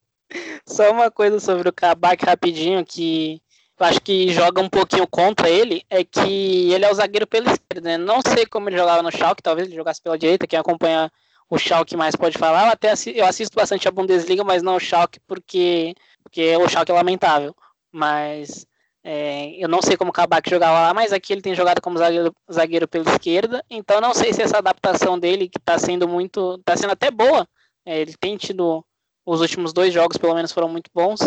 Só 0.66 0.90
uma 0.92 1.10
coisa 1.10 1.40
sobre 1.40 1.68
o 1.68 1.72
Kabak 1.72 2.24
rapidinho 2.24 2.84
que 2.84 3.40
eu 3.78 3.86
acho 3.86 4.00
que 4.00 4.28
joga 4.32 4.60
um 4.60 4.68
pouquinho 4.68 5.06
contra 5.06 5.48
ele, 5.48 5.84
é 5.88 6.02
que 6.02 6.72
ele 6.72 6.84
é 6.84 6.90
o 6.90 6.94
zagueiro 6.94 7.26
pela 7.26 7.52
esquerda, 7.52 7.80
né? 7.80 7.96
Não 7.96 8.20
sei 8.26 8.44
como 8.44 8.68
ele 8.68 8.76
jogava 8.76 9.02
no 9.02 9.10
Schalke, 9.10 9.42
talvez 9.42 9.68
ele 9.68 9.76
jogasse 9.76 10.02
pela 10.02 10.18
direita, 10.18 10.46
quem 10.46 10.58
acompanha 10.58 11.10
o 11.48 11.56
Schalke 11.56 11.96
mais 11.96 12.16
pode 12.16 12.36
falar. 12.36 12.66
Eu 12.66 12.72
até 12.72 12.90
assisto, 12.90 13.18
eu 13.18 13.24
assisto 13.24 13.54
bastante 13.54 13.86
a 13.86 13.92
Bundesliga, 13.92 14.42
mas 14.42 14.62
não 14.62 14.76
o 14.76 14.80
Schalke 14.80 15.20
porque, 15.26 15.94
porque 16.22 16.56
o 16.56 16.68
Schalke 16.68 16.90
é 16.90 16.94
lamentável. 16.94 17.54
Mas 17.92 18.66
é, 19.04 19.52
eu 19.56 19.68
não 19.68 19.80
sei 19.80 19.96
como 19.96 20.10
o 20.10 20.12
Kabak 20.12 20.50
jogava 20.50 20.80
lá, 20.80 20.94
mas 20.94 21.12
aqui 21.12 21.32
ele 21.32 21.40
tem 21.40 21.54
jogado 21.54 21.80
como 21.80 21.98
zagueiro, 21.98 22.34
zagueiro 22.52 22.88
pela 22.88 23.10
esquerda, 23.10 23.64
então 23.70 24.00
não 24.00 24.12
sei 24.12 24.32
se 24.34 24.42
essa 24.42 24.58
adaptação 24.58 25.18
dele, 25.18 25.48
que 25.48 25.58
está 25.58 25.78
sendo 25.78 26.06
muito, 26.06 26.56
está 26.56 26.76
sendo 26.76 26.92
até 26.92 27.10
boa, 27.10 27.48
é, 27.86 28.00
ele 28.00 28.14
tem 28.20 28.36
tido 28.36 28.84
os 29.30 29.40
últimos 29.40 29.72
dois 29.72 29.92
jogos, 29.92 30.16
pelo 30.16 30.34
menos, 30.34 30.52
foram 30.52 30.68
muito 30.68 30.90
bons. 30.94 31.20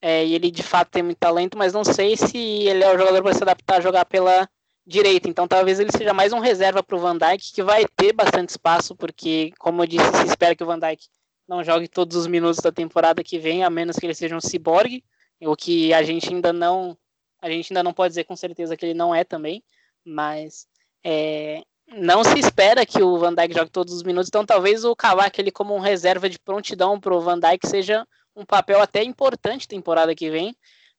É, 0.00 0.24
e 0.24 0.34
ele 0.34 0.50
de 0.50 0.62
fato 0.62 0.90
tem 0.90 1.02
muito 1.02 1.18
talento, 1.18 1.58
mas 1.58 1.72
não 1.72 1.82
sei 1.82 2.16
se 2.16 2.38
ele 2.38 2.84
é 2.84 2.94
o 2.94 2.96
jogador 2.98 3.22
para 3.22 3.34
se 3.34 3.42
adaptar 3.42 3.78
a 3.78 3.80
jogar 3.80 4.04
pela 4.04 4.48
direita. 4.86 5.28
Então 5.28 5.48
talvez 5.48 5.80
ele 5.80 5.90
seja 5.90 6.14
mais 6.14 6.32
um 6.32 6.38
reserva 6.38 6.82
para 6.82 6.96
o 6.96 7.00
Van 7.00 7.18
Dijk, 7.18 7.52
que 7.52 7.62
vai 7.62 7.84
ter 7.96 8.12
bastante 8.12 8.50
espaço, 8.50 8.94
porque, 8.96 9.52
como 9.58 9.82
eu 9.82 9.86
disse, 9.86 10.06
se 10.18 10.26
espera 10.26 10.54
que 10.54 10.62
o 10.62 10.66
Van 10.66 10.78
Dijk 10.78 11.08
não 11.48 11.64
jogue 11.64 11.88
todos 11.88 12.16
os 12.16 12.26
minutos 12.28 12.60
da 12.60 12.70
temporada 12.70 13.24
que 13.24 13.38
vem, 13.38 13.64
a 13.64 13.70
menos 13.70 13.96
que 13.96 14.06
ele 14.06 14.14
seja 14.14 14.36
um 14.36 14.40
ciborgue, 14.40 15.02
o 15.40 15.56
que 15.56 15.92
a 15.92 16.02
gente 16.02 16.28
ainda 16.32 16.52
não 16.52 16.96
A 17.42 17.50
gente 17.50 17.72
ainda 17.72 17.82
não 17.82 17.92
pode 17.92 18.10
dizer 18.12 18.24
com 18.24 18.36
certeza 18.36 18.76
que 18.76 18.84
ele 18.86 18.94
não 18.94 19.14
é 19.14 19.24
também, 19.24 19.64
mas 20.04 20.66
é, 21.04 21.62
não 21.96 22.22
se 22.22 22.38
espera 22.38 22.84
que 22.84 23.02
o 23.02 23.18
Van 23.18 23.34
Dijk 23.34 23.54
jogue 23.54 23.70
todos 23.70 23.94
os 23.94 24.02
minutos, 24.02 24.28
então 24.28 24.44
talvez 24.44 24.84
o 24.84 24.94
Cavaco 24.94 25.40
ele 25.40 25.50
como 25.50 25.74
um 25.74 25.80
reserva 25.80 26.28
de 26.28 26.38
prontidão 26.38 27.00
para 27.00 27.14
o 27.14 27.20
Van 27.20 27.38
Dijk 27.38 27.66
seja 27.66 28.06
um 28.36 28.44
papel 28.44 28.80
até 28.80 29.02
importante 29.02 29.66
temporada 29.66 30.14
que 30.14 30.30
vem, 30.30 30.54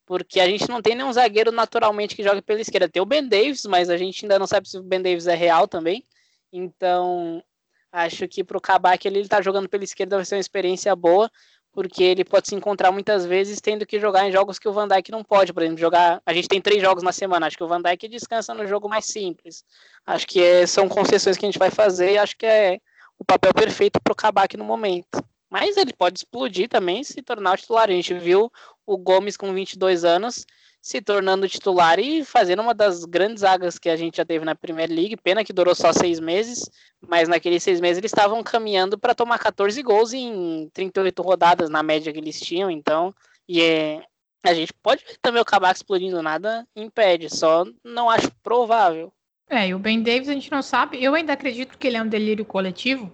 porque 0.05 0.39
a 0.39 0.47
gente 0.47 0.67
não 0.67 0.81
tem 0.81 0.95
nenhum 0.95 1.13
zagueiro 1.13 1.51
naturalmente 1.51 2.15
que 2.15 2.23
jogue 2.23 2.41
pela 2.41 2.59
esquerda. 2.59 2.89
Tem 2.89 3.01
o 3.01 3.05
Ben 3.05 3.27
Davis, 3.27 3.63
mas 3.65 3.89
a 3.89 3.95
gente 3.97 4.25
ainda 4.25 4.39
não 4.39 4.47
sabe 4.47 4.67
se 4.67 4.77
o 4.77 4.83
Ben 4.83 5.01
Davis 5.01 5.27
é 5.27 5.35
real 5.35 5.67
também. 5.67 6.03
Então, 6.51 7.43
acho 7.91 8.27
que 8.27 8.43
para 8.43 8.57
o 8.57 8.61
Kabak 8.61 9.07
ele 9.07 9.19
está 9.19 9.41
jogando 9.41 9.69
pela 9.69 9.83
esquerda 9.83 10.15
vai 10.15 10.25
ser 10.25 10.35
uma 10.35 10.41
experiência 10.41 10.95
boa, 10.95 11.29
porque 11.71 12.03
ele 12.03 12.25
pode 12.25 12.47
se 12.47 12.55
encontrar 12.55 12.91
muitas 12.91 13.25
vezes 13.25 13.61
tendo 13.61 13.85
que 13.85 13.99
jogar 13.99 14.27
em 14.27 14.31
jogos 14.31 14.57
que 14.57 14.67
o 14.67 14.73
Van 14.73 14.87
Dijk 14.87 15.11
não 15.11 15.23
pode, 15.23 15.53
por 15.53 15.63
exemplo, 15.63 15.79
jogar. 15.79 16.21
A 16.25 16.33
gente 16.33 16.47
tem 16.47 16.61
três 16.61 16.81
jogos 16.81 17.03
na 17.03 17.11
semana, 17.11 17.47
acho 17.47 17.57
que 17.57 17.63
o 17.63 17.67
Van 17.67 17.81
Dijk 17.81 18.07
descansa 18.07 18.53
no 18.53 18.67
jogo 18.67 18.89
mais 18.89 19.05
simples. 19.05 19.63
Acho 20.05 20.27
que 20.27 20.41
é, 20.41 20.65
são 20.65 20.89
concessões 20.89 21.37
que 21.37 21.45
a 21.45 21.47
gente 21.47 21.59
vai 21.59 21.69
fazer 21.69 22.13
e 22.13 22.17
acho 22.17 22.35
que 22.37 22.45
é 22.45 22.79
o 23.17 23.25
papel 23.25 23.53
perfeito 23.53 23.99
para 24.01 24.13
o 24.13 24.15
Kabak 24.15 24.57
no 24.57 24.63
momento. 24.63 25.23
Mas 25.49 25.77
ele 25.77 25.93
pode 25.93 26.19
explodir 26.19 26.69
também 26.69 27.03
se 27.03 27.21
tornar 27.21 27.57
titular. 27.57 27.89
A 27.89 27.93
gente 27.93 28.13
viu 28.13 28.51
o 28.85 28.97
Gomes 28.97 29.35
com 29.35 29.53
22 29.53 30.03
anos 30.03 30.45
se 30.81 31.01
tornando 31.01 31.47
titular 31.47 31.99
e 31.99 32.23
fazendo 32.23 32.61
uma 32.61 32.73
das 32.73 33.03
grandes 33.05 33.41
zagas 33.41 33.77
que 33.77 33.89
a 33.89 33.95
gente 33.95 34.17
já 34.17 34.25
teve 34.25 34.45
na 34.45 34.55
Premier 34.55 34.89
League. 34.89 35.17
Pena 35.17 35.43
que 35.43 35.53
durou 35.53 35.75
só 35.75 35.91
seis 35.91 36.19
meses, 36.19 36.69
mas 37.01 37.27
naqueles 37.27 37.61
seis 37.63 37.81
meses 37.81 37.97
eles 37.97 38.11
estavam 38.11 38.41
caminhando 38.43 38.97
para 38.97 39.15
tomar 39.15 39.39
14 39.39 39.81
gols 39.83 40.13
em 40.13 40.69
38 40.73 41.21
rodadas 41.21 41.69
na 41.69 41.83
média 41.83 42.13
que 42.13 42.19
eles 42.19 42.39
tinham. 42.39 42.71
Então, 42.71 43.13
e 43.47 43.61
é, 43.61 44.01
a 44.43 44.53
gente 44.53 44.73
pode 44.73 45.03
também 45.21 45.41
o 45.41 45.45
Kabak 45.45 45.75
explodindo, 45.75 46.21
nada 46.21 46.65
impede, 46.75 47.29
só 47.29 47.65
não 47.83 48.09
acho 48.09 48.31
provável. 48.41 49.11
É, 49.49 49.67
e 49.67 49.73
o 49.73 49.79
Ben 49.79 50.01
Davis 50.01 50.29
a 50.29 50.33
gente 50.33 50.51
não 50.51 50.61
sabe. 50.61 51.03
Eu 51.03 51.15
ainda 51.15 51.33
acredito 51.33 51.77
que 51.77 51.87
ele 51.87 51.97
é 51.97 52.01
um 52.01 52.07
delírio 52.07 52.45
coletivo. 52.45 53.11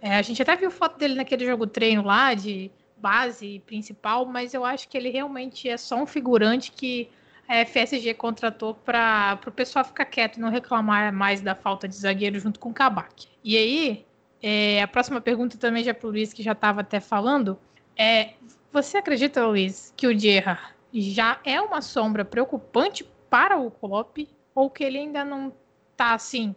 É, 0.00 0.14
a 0.14 0.22
gente 0.22 0.40
até 0.40 0.54
viu 0.54 0.70
foto 0.70 0.98
dele 0.98 1.14
naquele 1.14 1.44
jogo 1.46 1.66
treino 1.66 2.04
lá 2.04 2.34
de 2.34 2.70
base 3.00 3.60
principal, 3.66 4.26
mas 4.26 4.54
eu 4.54 4.64
acho 4.64 4.88
que 4.88 4.96
ele 4.96 5.10
realmente 5.10 5.68
é 5.68 5.76
só 5.76 5.96
um 5.96 6.06
figurante 6.06 6.72
que 6.72 7.10
a 7.48 7.64
FSG 7.64 8.12
contratou 8.14 8.74
para 8.74 9.38
o 9.46 9.50
pessoal 9.50 9.84
ficar 9.84 10.04
quieto 10.04 10.36
e 10.36 10.40
não 10.40 10.50
reclamar 10.50 11.12
mais 11.12 11.40
da 11.40 11.54
falta 11.54 11.88
de 11.88 11.96
zagueiro 11.96 12.38
junto 12.38 12.60
com 12.60 12.68
o 12.68 12.74
Kabak. 12.74 13.26
E 13.42 13.56
aí, 13.56 14.06
é, 14.42 14.82
a 14.82 14.88
próxima 14.88 15.20
pergunta 15.20 15.56
também 15.56 15.82
já 15.82 15.94
para 15.94 16.06
o 16.06 16.10
Luiz, 16.10 16.32
que 16.32 16.42
já 16.42 16.52
estava 16.52 16.82
até 16.82 17.00
falando, 17.00 17.58
é, 17.96 18.34
você 18.70 18.98
acredita, 18.98 19.46
Luiz, 19.46 19.94
que 19.96 20.06
o 20.06 20.18
Gerrard 20.18 20.62
já 20.92 21.40
é 21.44 21.60
uma 21.60 21.80
sombra 21.80 22.24
preocupante 22.24 23.04
para 23.30 23.58
o 23.58 23.70
Klopp 23.70 24.18
ou 24.54 24.68
que 24.68 24.84
ele 24.84 24.98
ainda 24.98 25.24
não 25.24 25.52
está 25.92 26.14
assim 26.14 26.54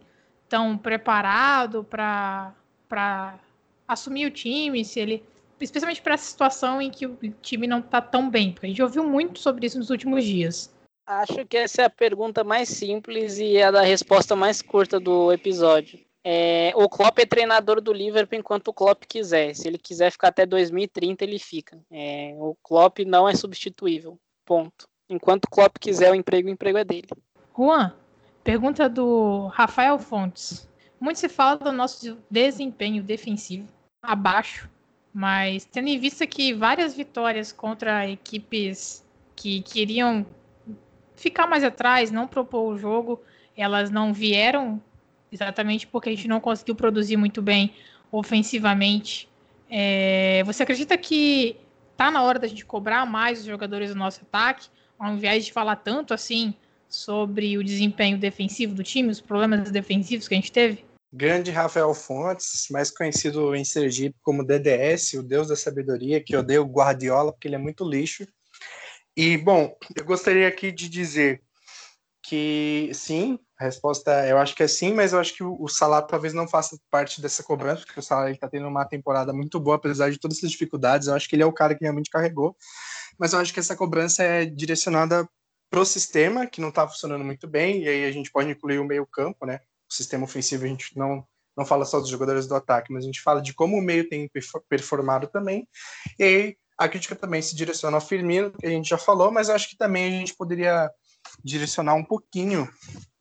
tão 0.48 0.76
preparado 0.76 1.84
para 1.84 2.54
assumir 3.88 4.26
o 4.26 4.30
time, 4.30 4.84
se 4.84 5.00
ele 5.00 5.24
especialmente 5.64 6.02
para 6.02 6.14
essa 6.14 6.30
situação 6.30 6.80
em 6.80 6.90
que 6.90 7.06
o 7.06 7.16
time 7.40 7.66
não 7.66 7.78
está 7.78 8.00
tão 8.00 8.28
bem, 8.28 8.52
porque 8.52 8.66
a 8.66 8.68
gente 8.68 8.82
ouviu 8.82 9.04
muito 9.04 9.38
sobre 9.38 9.66
isso 9.66 9.78
nos 9.78 9.90
últimos 9.90 10.24
dias. 10.24 10.72
Acho 11.06 11.44
que 11.46 11.56
essa 11.56 11.82
é 11.82 11.84
a 11.84 11.90
pergunta 11.90 12.44
mais 12.44 12.68
simples 12.68 13.38
e 13.38 13.60
a 13.60 13.70
da 13.70 13.82
resposta 13.82 14.36
mais 14.36 14.62
curta 14.62 15.00
do 15.00 15.32
episódio. 15.32 16.00
É, 16.24 16.72
o 16.76 16.88
Klopp 16.88 17.18
é 17.18 17.26
treinador 17.26 17.80
do 17.80 17.92
Liverpool 17.92 18.38
enquanto 18.38 18.68
o 18.68 18.72
Klopp 18.72 19.02
quiser. 19.08 19.54
Se 19.54 19.66
ele 19.66 19.78
quiser 19.78 20.12
ficar 20.12 20.28
até 20.28 20.46
2030, 20.46 21.24
ele 21.24 21.38
fica. 21.38 21.80
É, 21.90 22.34
o 22.38 22.56
Klopp 22.62 23.00
não 23.00 23.28
é 23.28 23.34
substituível. 23.34 24.16
Ponto. 24.44 24.86
Enquanto 25.08 25.46
o 25.46 25.50
Klopp 25.50 25.78
quiser 25.80 26.12
o 26.12 26.14
emprego, 26.14 26.48
o 26.48 26.52
emprego 26.52 26.78
é 26.78 26.84
dele. 26.84 27.08
Juan, 27.56 27.92
pergunta 28.44 28.88
do 28.88 29.48
Rafael 29.48 29.98
Fontes. 29.98 30.68
Muito 31.00 31.18
se 31.18 31.28
fala 31.28 31.56
do 31.56 31.72
nosso 31.72 32.16
desempenho 32.30 33.02
defensivo 33.02 33.66
abaixo 34.00 34.70
mas 35.12 35.64
tendo 35.64 35.88
em 35.88 35.98
vista 35.98 36.26
que 36.26 36.54
várias 36.54 36.94
vitórias 36.94 37.52
contra 37.52 38.08
equipes 38.08 39.04
que 39.36 39.60
queriam 39.62 40.24
ficar 41.14 41.46
mais 41.46 41.62
atrás, 41.62 42.10
não 42.10 42.26
propor 42.26 42.72
o 42.72 42.78
jogo, 42.78 43.20
elas 43.56 43.90
não 43.90 44.12
vieram 44.12 44.80
exatamente 45.30 45.86
porque 45.86 46.08
a 46.08 46.12
gente 46.12 46.28
não 46.28 46.40
conseguiu 46.40 46.74
produzir 46.74 47.16
muito 47.16 47.42
bem 47.42 47.74
ofensivamente. 48.10 49.28
É, 49.70 50.42
você 50.44 50.62
acredita 50.62 50.96
que 50.98 51.56
tá 51.96 52.10
na 52.10 52.22
hora 52.22 52.38
da 52.38 52.46
gente 52.46 52.64
cobrar 52.64 53.06
mais 53.06 53.40
os 53.40 53.46
jogadores 53.46 53.90
do 53.90 53.96
nosso 53.96 54.20
ataque, 54.22 54.68
ao 54.98 55.12
invés 55.12 55.44
de 55.44 55.52
falar 55.52 55.76
tanto 55.76 56.12
assim 56.12 56.54
sobre 56.88 57.56
o 57.56 57.64
desempenho 57.64 58.18
defensivo 58.18 58.74
do 58.74 58.82
time, 58.82 59.08
os 59.08 59.20
problemas 59.20 59.70
defensivos 59.70 60.28
que 60.28 60.34
a 60.34 60.36
gente 60.36 60.52
teve? 60.52 60.84
Grande 61.12 61.50
Rafael 61.50 61.92
Fontes, 61.94 62.66
mais 62.70 62.90
conhecido 62.90 63.54
em 63.54 63.64
Sergipe 63.64 64.16
como 64.22 64.44
DDS, 64.44 65.14
o 65.14 65.22
deus 65.22 65.48
da 65.48 65.56
sabedoria, 65.56 66.22
que 66.22 66.36
odeia 66.36 66.62
o 66.62 66.66
Guardiola 66.66 67.32
porque 67.32 67.48
ele 67.48 67.56
é 67.56 67.58
muito 67.58 67.88
lixo. 67.88 68.26
E, 69.16 69.36
bom, 69.36 69.76
eu 69.94 70.04
gostaria 70.04 70.48
aqui 70.48 70.72
de 70.72 70.88
dizer 70.88 71.42
que 72.24 72.90
sim, 72.94 73.38
a 73.58 73.64
resposta 73.64 74.26
eu 74.26 74.38
acho 74.38 74.54
que 74.54 74.62
é 74.62 74.68
sim, 74.68 74.94
mas 74.94 75.12
eu 75.12 75.18
acho 75.18 75.34
que 75.34 75.44
o, 75.44 75.68
Salah 75.68 76.00
talvez 76.00 76.32
não 76.32 76.48
faça 76.48 76.78
parte 76.90 77.20
dessa 77.20 77.42
cobrança, 77.42 77.84
porque 77.84 78.00
o 78.00 78.02
Salah 78.02 78.30
está 78.30 78.48
tendo 78.48 78.66
uma 78.66 78.86
temporada 78.86 79.32
muito 79.32 79.60
boa, 79.60 79.76
apesar 79.76 80.10
de 80.10 80.18
todas 80.18 80.38
essas 80.38 80.50
dificuldades. 80.50 81.08
Eu 81.08 81.14
acho 81.14 81.28
que 81.28 81.36
ele 81.36 81.42
é 81.42 81.46
o 81.46 81.52
cara 81.52 81.74
que 81.74 81.84
realmente 81.84 82.10
carregou, 82.10 82.56
mas 83.18 83.34
eu 83.34 83.38
acho 83.38 83.52
que 83.52 83.60
essa 83.60 83.76
cobrança 83.76 84.22
é 84.22 84.46
direcionada 84.46 85.28
para 85.68 85.80
o 85.80 85.84
sistema, 85.84 86.46
que 86.46 86.60
não 86.60 86.68
está 86.68 86.86
funcionando 86.88 87.24
muito 87.24 87.46
bem, 87.46 87.82
e 87.82 87.88
aí 87.88 88.04
a 88.04 88.12
gente 88.12 88.30
pode 88.30 88.50
incluir 88.50 88.78
o 88.78 88.84
meio-campo, 88.84 89.44
né? 89.44 89.60
Sistema 89.92 90.24
ofensivo 90.24 90.64
a 90.64 90.68
gente 90.68 90.96
não 90.96 91.26
não 91.54 91.66
fala 91.66 91.84
só 91.84 92.00
dos 92.00 92.08
jogadores 92.08 92.46
do 92.46 92.54
ataque, 92.54 92.90
mas 92.90 93.04
a 93.04 93.06
gente 93.06 93.20
fala 93.20 93.42
de 93.42 93.52
como 93.52 93.76
o 93.76 93.82
meio 93.82 94.08
tem 94.08 94.30
performado 94.70 95.26
também. 95.26 95.68
E 96.18 96.56
a 96.78 96.88
crítica 96.88 97.14
também 97.14 97.42
se 97.42 97.54
direciona 97.54 97.96
ao 97.96 98.00
Firmino, 98.00 98.50
que 98.52 98.66
a 98.66 98.70
gente 98.70 98.88
já 98.88 98.96
falou, 98.96 99.30
mas 99.30 99.50
acho 99.50 99.68
que 99.68 99.76
também 99.76 100.06
a 100.06 100.18
gente 100.18 100.34
poderia 100.34 100.90
direcionar 101.44 101.94
um 101.94 102.04
pouquinho, 102.04 102.68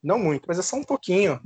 não 0.02 0.18
muito, 0.18 0.46
mas 0.48 0.58
é 0.58 0.62
só 0.62 0.78
um 0.78 0.84
pouquinho, 0.84 1.42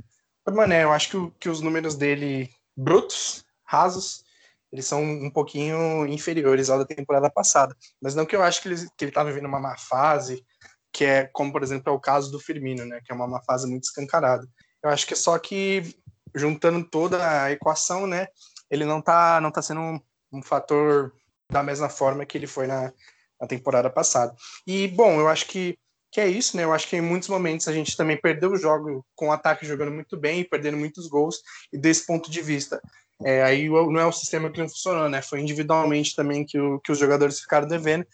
o 0.46 0.52
Mané. 0.52 0.84
Eu 0.84 0.92
acho 0.92 1.10
que, 1.10 1.32
que 1.40 1.48
os 1.48 1.60
números 1.60 1.96
dele 1.96 2.48
brutos, 2.76 3.44
rasos, 3.64 4.24
eles 4.72 4.86
são 4.86 5.02
um 5.02 5.30
pouquinho 5.30 6.06
inferiores 6.06 6.70
ao 6.70 6.78
da 6.78 6.84
temporada 6.84 7.30
passada. 7.30 7.74
Mas 8.00 8.14
não 8.14 8.26
que 8.26 8.36
eu 8.36 8.42
acho 8.42 8.62
que 8.62 8.68
ele, 8.68 8.76
que 8.96 9.04
ele 9.04 9.12
tá 9.12 9.24
vivendo 9.24 9.46
uma 9.46 9.60
má 9.60 9.76
fase, 9.76 10.44
que 10.92 11.04
é 11.04 11.24
como, 11.32 11.52
por 11.52 11.62
exemplo, 11.62 11.92
é 11.92 11.94
o 11.94 12.00
caso 12.00 12.30
do 12.30 12.40
Firmino, 12.40 12.84
né, 12.84 13.00
que 13.04 13.12
é 13.12 13.14
uma 13.14 13.26
má 13.26 13.42
fase 13.42 13.68
muito 13.68 13.84
escancarada. 13.84 14.46
Eu 14.82 14.90
acho 14.90 15.06
que 15.06 15.16
só 15.16 15.38
que 15.38 15.94
juntando 16.34 16.84
toda 16.84 17.44
a 17.44 17.50
equação, 17.50 18.06
né, 18.06 18.28
ele 18.70 18.84
não 18.84 19.00
tá, 19.00 19.40
não 19.40 19.50
tá 19.50 19.62
sendo 19.62 19.80
um, 19.80 20.00
um 20.32 20.42
fator 20.42 21.12
da 21.50 21.62
mesma 21.62 21.88
forma 21.88 22.26
que 22.26 22.36
ele 22.36 22.46
foi 22.46 22.66
na, 22.66 22.92
na 23.40 23.46
temporada 23.46 23.88
passada. 23.88 24.34
E, 24.66 24.88
bom, 24.88 25.18
eu 25.20 25.28
acho 25.28 25.46
que, 25.46 25.78
que 26.10 26.20
é 26.20 26.26
isso, 26.26 26.56
né? 26.56 26.64
Eu 26.64 26.72
acho 26.72 26.88
que 26.88 26.96
em 26.96 27.00
muitos 27.00 27.28
momentos 27.28 27.68
a 27.68 27.72
gente 27.72 27.96
também 27.96 28.20
perdeu 28.20 28.52
o 28.52 28.56
jogo 28.56 29.04
com 29.14 29.28
o 29.28 29.32
ataque 29.32 29.66
jogando 29.66 29.92
muito 29.92 30.16
bem, 30.16 30.44
perdendo 30.44 30.76
muitos 30.76 31.06
gols, 31.08 31.40
e 31.72 31.78
desse 31.78 32.06
ponto 32.06 32.30
de 32.30 32.42
vista. 32.42 32.80
É, 33.24 33.42
aí 33.42 33.68
não 33.68 33.98
é 33.98 34.04
o 34.04 34.12
sistema 34.12 34.50
que 34.50 34.60
não 34.60 34.68
funcionou, 34.68 35.08
né? 35.08 35.22
Foi 35.22 35.40
individualmente 35.40 36.14
também 36.14 36.44
que, 36.44 36.58
o, 36.58 36.78
que 36.80 36.92
os 36.92 36.98
jogadores 36.98 37.40
ficaram 37.40 37.66
devendo. 37.66 38.06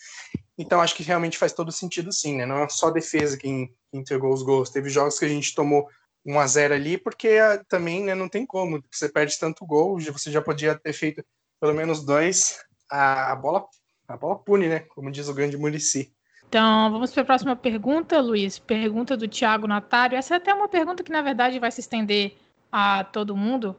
Então 0.57 0.81
acho 0.81 0.95
que 0.95 1.03
realmente 1.03 1.39
faz 1.39 1.53
todo 1.53 1.73
sentido 1.73 2.13
sim, 2.13 2.37
né? 2.37 2.47
Não 2.47 2.59
é 2.59 2.69
só 2.69 2.91
defesa 2.91 3.37
quem 3.37 3.75
entregou 3.93 4.33
os 4.33 4.43
gols. 4.43 4.71
Teve 4.71 4.89
jogos 4.89 5.19
que 5.19 5.25
a 5.25 5.29
gente 5.29 5.55
tomou 5.55 5.89
1 6.25 6.39
a 6.39 6.47
0 6.47 6.75
ali, 6.75 6.99
porque 6.99 7.29
ah, 7.29 7.63
também 7.69 8.03
né, 8.05 8.15
não 8.15 8.29
tem 8.29 8.47
como. 8.47 8.83
Você 8.91 9.09
perde 9.09 9.39
tanto 9.39 9.67
gol, 9.67 9.99
você 10.01 10.31
já 10.31 10.41
podia 10.41 10.79
ter 10.79 10.93
feito 10.93 11.25
pelo 11.61 11.75
menos 11.75 12.05
dois. 12.05 12.59
A, 12.91 13.35
bola, 13.37 13.65
a 14.07 14.17
bola 14.17 14.39
pune, 14.39 14.69
né? 14.69 14.81
Como 14.81 15.11
diz 15.11 15.29
o 15.29 15.35
grande 15.35 15.57
Murici. 15.57 16.13
Então, 16.49 16.91
vamos 16.93 17.13
para 17.13 17.23
a 17.23 17.27
próxima 17.27 17.57
pergunta, 17.57 18.21
Luiz. 18.21 18.59
Pergunta 18.59 19.17
do 19.17 19.27
Thiago 19.27 19.67
Natário. 19.67 20.19
Essa 20.19 20.35
é 20.35 20.37
até 20.37 20.53
uma 20.53 20.69
pergunta 20.69 21.03
que, 21.03 21.11
na 21.11 21.23
verdade, 21.23 21.59
vai 21.59 21.71
se 21.71 21.81
estender 21.81 22.37
a 22.71 23.05
todo 23.05 23.37
mundo. 23.37 23.75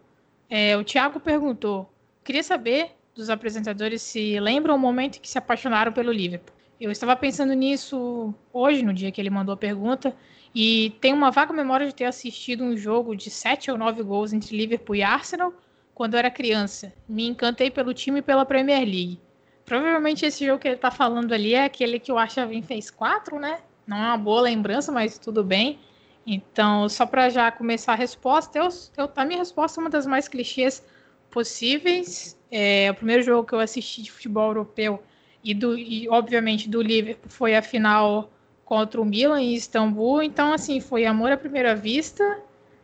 É, 0.50 0.76
o 0.76 0.84
Thiago 0.84 1.20
perguntou: 1.20 1.92
queria 2.24 2.44
saber 2.44 2.96
dos 3.14 3.30
apresentadores 3.30 4.02
se 4.02 4.40
lembram 4.40 4.76
o 4.76 4.80
momento 4.80 5.22
que 5.22 5.30
se 5.30 5.38
apaixonaram 5.38 5.92
pelo 5.92 6.12
Liverpool. 6.12 6.56
Eu 6.80 6.92
estava 6.92 7.16
pensando 7.16 7.54
nisso 7.54 8.34
hoje, 8.52 8.84
no 8.84 8.94
dia 8.94 9.12
que 9.12 9.22
ele 9.22 9.30
mandou 9.30 9.54
a 9.54 9.58
pergunta, 9.58 10.16
e 10.54 10.96
tenho 11.02 11.16
uma 11.16 11.32
vaga 11.32 11.52
memória 11.52 11.88
de 11.88 11.96
ter 11.96 12.06
assistido 12.06 12.64
um 12.64 12.78
jogo 12.78 13.16
de 13.16 13.30
sete 13.30 13.72
ou 13.72 13.78
nove 13.78 14.04
gols 14.04 14.34
entre 14.34 14.56
Liverpool 14.56 14.96
e 14.96 15.04
Arsenal 15.04 15.54
quando 15.94 16.14
eu 16.14 16.20
era 16.20 16.30
criança. 16.30 16.94
Me 17.08 17.28
encantei 17.28 17.72
pelo 17.72 17.94
time 17.94 18.20
e 18.20 18.22
pela 18.22 18.46
Premier 18.46 18.82
League. 18.82 19.20
Provavelmente 19.66 20.26
esse 20.26 20.46
jogo 20.46 20.60
que 20.60 20.68
ele 20.68 20.76
está 20.76 20.92
falando 20.92 21.34
ali 21.34 21.54
é 21.54 21.66
aquele 21.66 22.00
que 22.00 22.12
o 22.12 22.18
Arshavin 22.18 22.62
fez 22.62 22.92
quatro, 22.92 23.40
né? 23.40 23.60
Não 23.88 23.98
é 23.98 24.08
uma 24.08 24.18
boa 24.18 24.42
lembrança, 24.42 24.92
mas 24.92 25.18
tudo 25.18 25.44
bem. 25.44 25.80
Então, 26.26 26.88
só 26.88 27.06
para 27.06 27.30
já 27.30 27.52
começar 27.52 27.94
a 27.94 27.96
resposta, 27.96 28.58
eu, 28.58 28.70
eu, 28.98 29.12
a 29.16 29.26
minha 29.26 29.40
resposta 29.40 29.80
é 29.80 29.82
uma 29.82 29.90
das 29.90 30.06
mais 30.06 30.28
clichês 30.28 30.84
possíveis. 31.30 32.38
É, 32.52 32.90
o 32.92 32.94
primeiro 32.94 33.24
jogo 33.24 33.48
que 33.48 33.54
eu 33.54 33.60
assisti 33.60 34.02
de 34.02 34.12
futebol 34.12 34.48
europeu 34.48 35.02
e, 35.44 35.54
do, 35.54 35.78
e 35.78 36.08
obviamente 36.10 36.70
do 36.70 36.82
Liverpool 36.82 37.30
foi 37.30 37.56
a 37.56 37.62
final 37.62 38.32
contra 38.66 39.02
o 39.02 39.06
Milan 39.06 39.42
em 39.42 39.54
Istambul. 39.54 40.24
Então, 40.24 40.54
assim, 40.54 40.80
foi 40.80 41.06
amor 41.06 41.32
à 41.32 41.38
primeira 41.38 41.76
vista, 41.76 42.40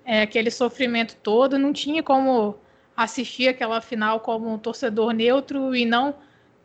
é, 0.05 0.21
aquele 0.21 0.51
sofrimento 0.51 1.15
todo. 1.21 1.57
Não 1.57 1.73
tinha 1.73 2.03
como 2.03 2.55
assistir 2.95 3.47
aquela 3.47 3.79
final 3.81 4.19
como 4.19 4.51
um 4.51 4.57
torcedor 4.57 5.11
neutro 5.13 5.75
e 5.75 5.85
não 5.85 6.15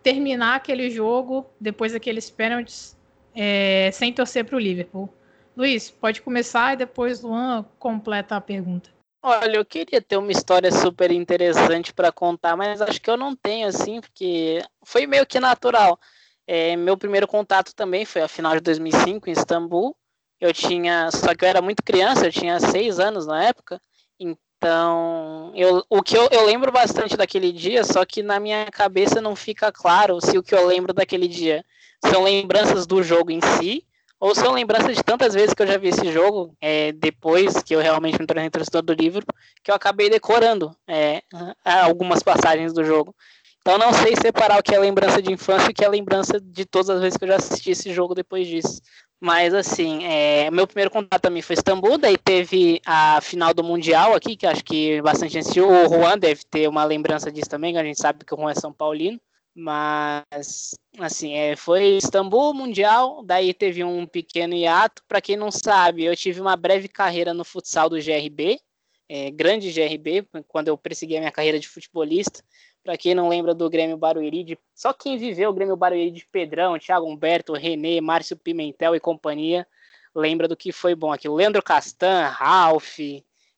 terminar 0.03 0.57
aquele 0.57 0.91
jogo 0.91 1.47
depois 1.61 1.93
daqueles 1.93 2.29
pênaltis 2.29 2.97
é, 3.35 3.91
sem 3.93 4.13
torcer 4.13 4.45
para 4.45 4.57
o 4.57 4.59
Liverpool. 4.59 5.09
Luiz, 5.57 5.91
pode 5.91 6.21
começar 6.21 6.75
e 6.75 6.77
depois 6.77 7.23
Luan 7.23 7.65
completa 7.79 8.37
a 8.37 8.41
pergunta. 8.41 8.91
Olha, 9.23 9.57
eu 9.57 9.65
queria 9.65 10.03
ter 10.03 10.19
uma 10.19 10.31
história 10.31 10.71
super 10.71 11.11
interessante 11.11 11.95
para 11.95 12.13
contar, 12.13 12.57
mas 12.57 12.83
acho 12.83 13.01
que 13.01 13.09
eu 13.09 13.17
não 13.17 13.35
tenho 13.35 13.67
assim, 13.67 14.01
porque 14.01 14.63
foi 14.85 15.07
meio 15.07 15.25
que 15.25 15.41
natural. 15.41 15.99
É, 16.47 16.77
meu 16.77 16.97
primeiro 16.97 17.27
contato 17.27 17.75
também 17.75 18.05
foi 18.05 18.23
a 18.23 18.29
final 18.29 18.55
de 18.55 18.61
2005 18.61 19.29
em 19.29 19.33
Istambul. 19.33 19.97
Eu 20.41 20.53
tinha, 20.53 21.11
só 21.11 21.35
que 21.35 21.45
eu 21.45 21.49
era 21.49 21.63
muito 21.63 21.83
criança, 21.83 22.27
eu 22.27 22.33
tinha 22.33 22.61
seis 22.61 22.99
anos 22.99 23.27
na 23.27 23.45
época. 23.45 23.81
Então, 24.19 25.53
eu, 25.55 25.85
o 25.89 26.03
que 26.03 26.17
eu, 26.17 26.29
eu 26.31 26.45
lembro 26.45 26.71
bastante 26.71 27.17
daquele 27.17 27.53
dia, 27.53 27.85
só 27.85 28.05
que 28.05 28.23
na 28.23 28.39
minha 28.39 28.67
cabeça 28.67 29.21
não 29.21 29.35
fica 29.35 29.73
claro 29.73 30.21
se 30.21 30.37
o 30.37 30.43
que 30.43 30.55
eu 30.55 30.67
lembro 30.67 30.93
daquele 30.93 31.29
dia 31.29 31.65
são 32.05 32.25
lembranças 32.25 32.87
do 32.87 33.03
jogo 33.03 33.31
em 33.31 33.41
si 33.41 33.87
ou 34.25 34.35
são 34.35 34.53
lembranças 34.53 34.97
de 34.97 35.03
tantas 35.03 35.35
vezes 35.35 35.53
que 35.53 35.63
eu 35.63 35.67
já 35.67 35.77
vi 35.77 35.89
esse 35.89 36.11
jogo, 36.11 36.57
é, 36.59 36.93
depois 36.93 37.63
que 37.63 37.75
eu 37.75 37.81
realmente 37.81 38.19
me 38.19 38.27
tornei 38.27 38.49
torcedor 38.49 38.81
do 38.81 38.95
livro, 38.95 39.23
que 39.63 39.71
eu 39.71 39.75
acabei 39.75 40.09
decorando 40.09 40.75
é, 40.89 41.23
algumas 41.63 42.23
passagens 42.23 42.73
do 42.73 42.83
jogo. 42.83 43.15
Então 43.67 43.79
não 43.79 43.95
sei 43.95 44.15
separar 44.15 44.61
o 44.61 44.63
que 44.63 44.75
é 44.75 44.79
lembrança 44.79 45.23
de 45.23 45.33
infância 45.33 45.69
e 45.69 45.71
o 45.71 45.75
que 45.75 45.83
é 45.83 45.89
lembrança 45.89 46.39
de 46.39 46.67
todas 46.67 46.91
as 46.91 47.01
vezes 47.01 47.17
que 47.17 47.25
eu 47.25 47.29
já 47.29 47.37
assisti 47.37 47.71
esse 47.71 47.95
jogo 47.95 48.15
depois 48.15 48.47
disso. 48.47 48.83
Mas 49.19 49.55
assim, 49.55 50.05
é, 50.05 50.51
meu 50.51 50.67
primeiro 50.67 50.91
contato 50.91 51.23
também 51.23 51.41
foi 51.41 51.55
Istambul, 51.55 51.97
daí 51.97 52.19
teve 52.19 52.79
a 52.85 53.23
final 53.23 53.55
do 53.55 53.65
Mundial 53.65 54.15
aqui, 54.15 54.37
que 54.37 54.47
acho 54.47 54.63
que 54.63 55.01
bastante 55.01 55.33
gente 55.33 55.45
assistiu. 55.45 55.67
O 55.67 55.89
Juan 55.89 56.19
deve 56.19 56.43
ter 56.45 56.69
uma 56.69 56.85
lembrança 56.85 57.33
disso 57.33 57.49
também, 57.49 57.73
que 57.73 57.79
a 57.79 57.85
gente 57.85 57.99
sabe 57.99 58.23
que 58.23 58.35
o 58.35 58.37
Juan 58.37 58.51
é 58.51 58.55
São 58.55 58.71
Paulino. 58.71 59.19
Mas, 59.55 60.75
assim, 60.99 61.33
é, 61.33 61.57
foi 61.57 61.97
Istambul, 61.97 62.53
Mundial, 62.53 63.23
daí 63.25 63.55
teve 63.55 63.83
um 63.83 64.07
pequeno 64.07 64.55
hiato. 64.55 65.03
Para 65.09 65.23
quem 65.23 65.37
não 65.37 65.51
sabe, 65.51 66.05
eu 66.05 66.15
tive 66.15 66.39
uma 66.39 66.55
breve 66.55 66.87
carreira 66.87 67.33
no 67.33 67.45
futsal 67.47 67.89
do 67.89 67.97
GRB, 67.97 68.61
é, 69.09 69.31
grande 69.31 69.73
GRB, 69.73 70.27
quando 70.49 70.69
eu 70.69 70.77
persegui 70.77 71.17
a 71.17 71.21
minha 71.21 71.33
carreira 71.33 71.59
de 71.59 71.67
futebolista. 71.67 72.45
Para 72.85 72.99
quem 72.99 73.15
não 73.15 73.29
lembra 73.29 73.55
do 73.55 73.69
Grêmio 73.71 73.97
Barueri, 73.97 74.45
de, 74.45 74.59
só 74.75 74.93
quem 74.93 75.17
viveu 75.17 75.49
o 75.49 75.55
Grêmio 75.55 75.75
Barueri 75.75 76.11
de 76.11 76.27
Pedrão, 76.27 76.79
Thiago 76.79 77.07
Humberto, 77.07 77.55
René, 77.55 77.99
Márcio 77.99 78.37
Pimentel 78.37 78.95
e 78.95 79.01
companhia, 79.01 79.67
lembra 80.15 80.47
do 80.47 80.55
que 80.55 80.71
foi 80.71 80.95
bom 80.95 81.11
aqui. 81.11 81.27
Leandro 81.27 81.63
Castan, 81.63 82.27
Ralph, 82.27 82.99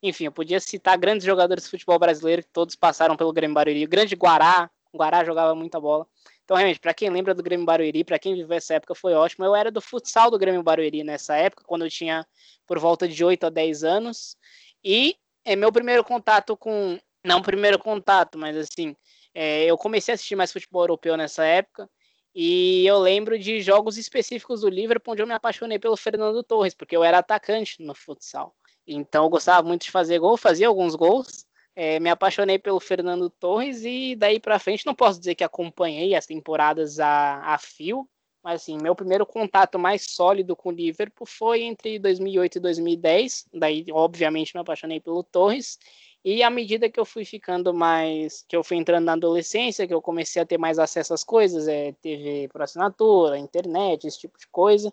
enfim, 0.01 0.27
eu 0.27 0.33
podia 0.33 0.61
citar 0.61 0.97
grandes 0.97 1.27
jogadores 1.27 1.65
de 1.65 1.71
futebol 1.71 1.99
brasileiro 1.99 2.43
que 2.43 2.49
todos 2.51 2.77
passaram 2.77 3.17
pelo 3.17 3.33
Grêmio 3.33 3.55
Barueri. 3.55 3.85
O 3.85 3.89
grande 3.89 4.15
Guará, 4.15 4.71
o 4.93 4.99
Guará 4.99 5.25
jogava 5.25 5.55
muita 5.55 5.81
bola. 5.81 6.07
Então, 6.45 6.57
realmente, 6.57 6.79
para 6.79 6.95
quem 6.95 7.11
lembra 7.11 7.35
do 7.35 7.43
Grêmio 7.43 7.67
Barueri, 7.67 8.05
para 8.05 8.21
quem 8.21 8.35
viveu 8.37 8.57
essa 8.57 8.75
época, 8.75 8.95
foi 8.95 9.13
ótimo. 9.15 9.45
Eu 9.45 9.57
era 9.57 9.69
do 9.69 9.81
futsal 9.81 10.31
do 10.31 10.39
Grêmio 10.39 10.63
Barueri 10.63 11.03
nessa 11.03 11.37
época, 11.37 11.65
quando 11.67 11.85
eu 11.85 11.91
tinha 11.91 12.25
por 12.65 12.79
volta 12.79 13.09
de 13.09 13.25
8 13.25 13.47
a 13.47 13.51
10 13.51 13.83
anos. 13.83 14.37
E 14.85 15.17
é 15.45 15.57
meu 15.57 15.73
primeiro 15.73 16.05
contato 16.05 16.57
com. 16.57 16.99
Não 17.25 17.43
primeiro 17.43 17.77
contato, 17.77 18.39
mas 18.39 18.57
assim, 18.57 18.95
é, 19.39 19.67
eu 19.67 19.77
comecei 19.77 20.13
a 20.13 20.15
assistir 20.15 20.35
mais 20.35 20.51
futebol 20.51 20.83
europeu 20.83 21.15
nessa 21.15 21.45
época. 21.45 21.91
E 22.35 22.87
eu 22.87 22.99
lembro 22.99 23.39
de 23.39 23.61
jogos 23.61 23.99
específicos 23.99 24.63
do 24.63 24.69
Liverpool 24.71 25.13
onde 25.13 25.21
eu 25.23 25.27
me 25.27 25.35
apaixonei 25.35 25.79
pelo 25.79 25.95
Fernando 25.95 26.43
Torres, 26.43 26.75
porque 26.75 26.97
eu 26.97 27.05
era 27.05 27.19
atacante 27.19 27.83
no 27.83 27.95
futsal. 27.95 28.57
Então 28.87 29.25
eu 29.25 29.29
gostava 29.29 29.67
muito 29.67 29.85
de 29.85 29.91
fazer 29.91 30.19
gol, 30.19 30.39
fazia 30.39 30.69
alguns 30.69 30.95
gols. 30.95 31.45
É, 31.75 32.01
me 32.01 32.09
apaixonei 32.09 32.59
pelo 32.59 32.81
Fernando 32.81 33.29
Torres 33.29 33.85
e 33.85 34.17
daí 34.17 34.41
para 34.41 34.59
frente 34.59 34.87
não 34.87 34.95
posso 34.95 35.19
dizer 35.19 35.35
que 35.35 35.45
acompanhei 35.45 36.15
as 36.15 36.25
temporadas 36.25 36.99
a, 36.99 37.43
a 37.55 37.59
fio, 37.59 38.09
mas 38.43 38.63
assim, 38.63 38.79
meu 38.81 38.95
primeiro 38.95 39.27
contato 39.27 39.79
mais 39.79 40.07
sólido 40.09 40.57
com 40.57 40.71
o 40.71 40.73
Liverpool 40.73 41.27
foi 41.27 41.63
entre 41.63 41.99
2008 41.99 42.57
e 42.57 42.61
2010. 42.61 43.49
Daí, 43.53 43.85
obviamente, 43.91 44.55
me 44.55 44.61
apaixonei 44.61 44.99
pelo 44.99 45.23
Torres. 45.23 45.79
E 46.29 46.43
à 46.43 46.51
medida 46.51 46.91
que 46.91 46.99
eu 46.99 47.05
fui 47.05 47.25
ficando 47.25 47.73
mais, 47.73 48.45
que 48.49 48.57
eu 48.57 48.65
fui 48.65 48.77
entrando 48.77 49.05
na 49.05 49.13
adolescência, 49.13 49.87
que 49.87 49.95
eu 49.95 50.03
comecei 50.03 50.43
a 50.43 50.45
ter 50.45 50.59
mais 50.59 50.77
acesso 50.77 51.15
às 51.15 51.23
coisas, 51.23 51.69
é 51.69 51.93
TV 52.03 52.49
por 52.49 52.61
assinatura, 52.63 53.39
internet, 53.39 54.09
esse 54.09 54.19
tipo 54.19 54.37
de 54.37 54.49
coisa, 54.49 54.93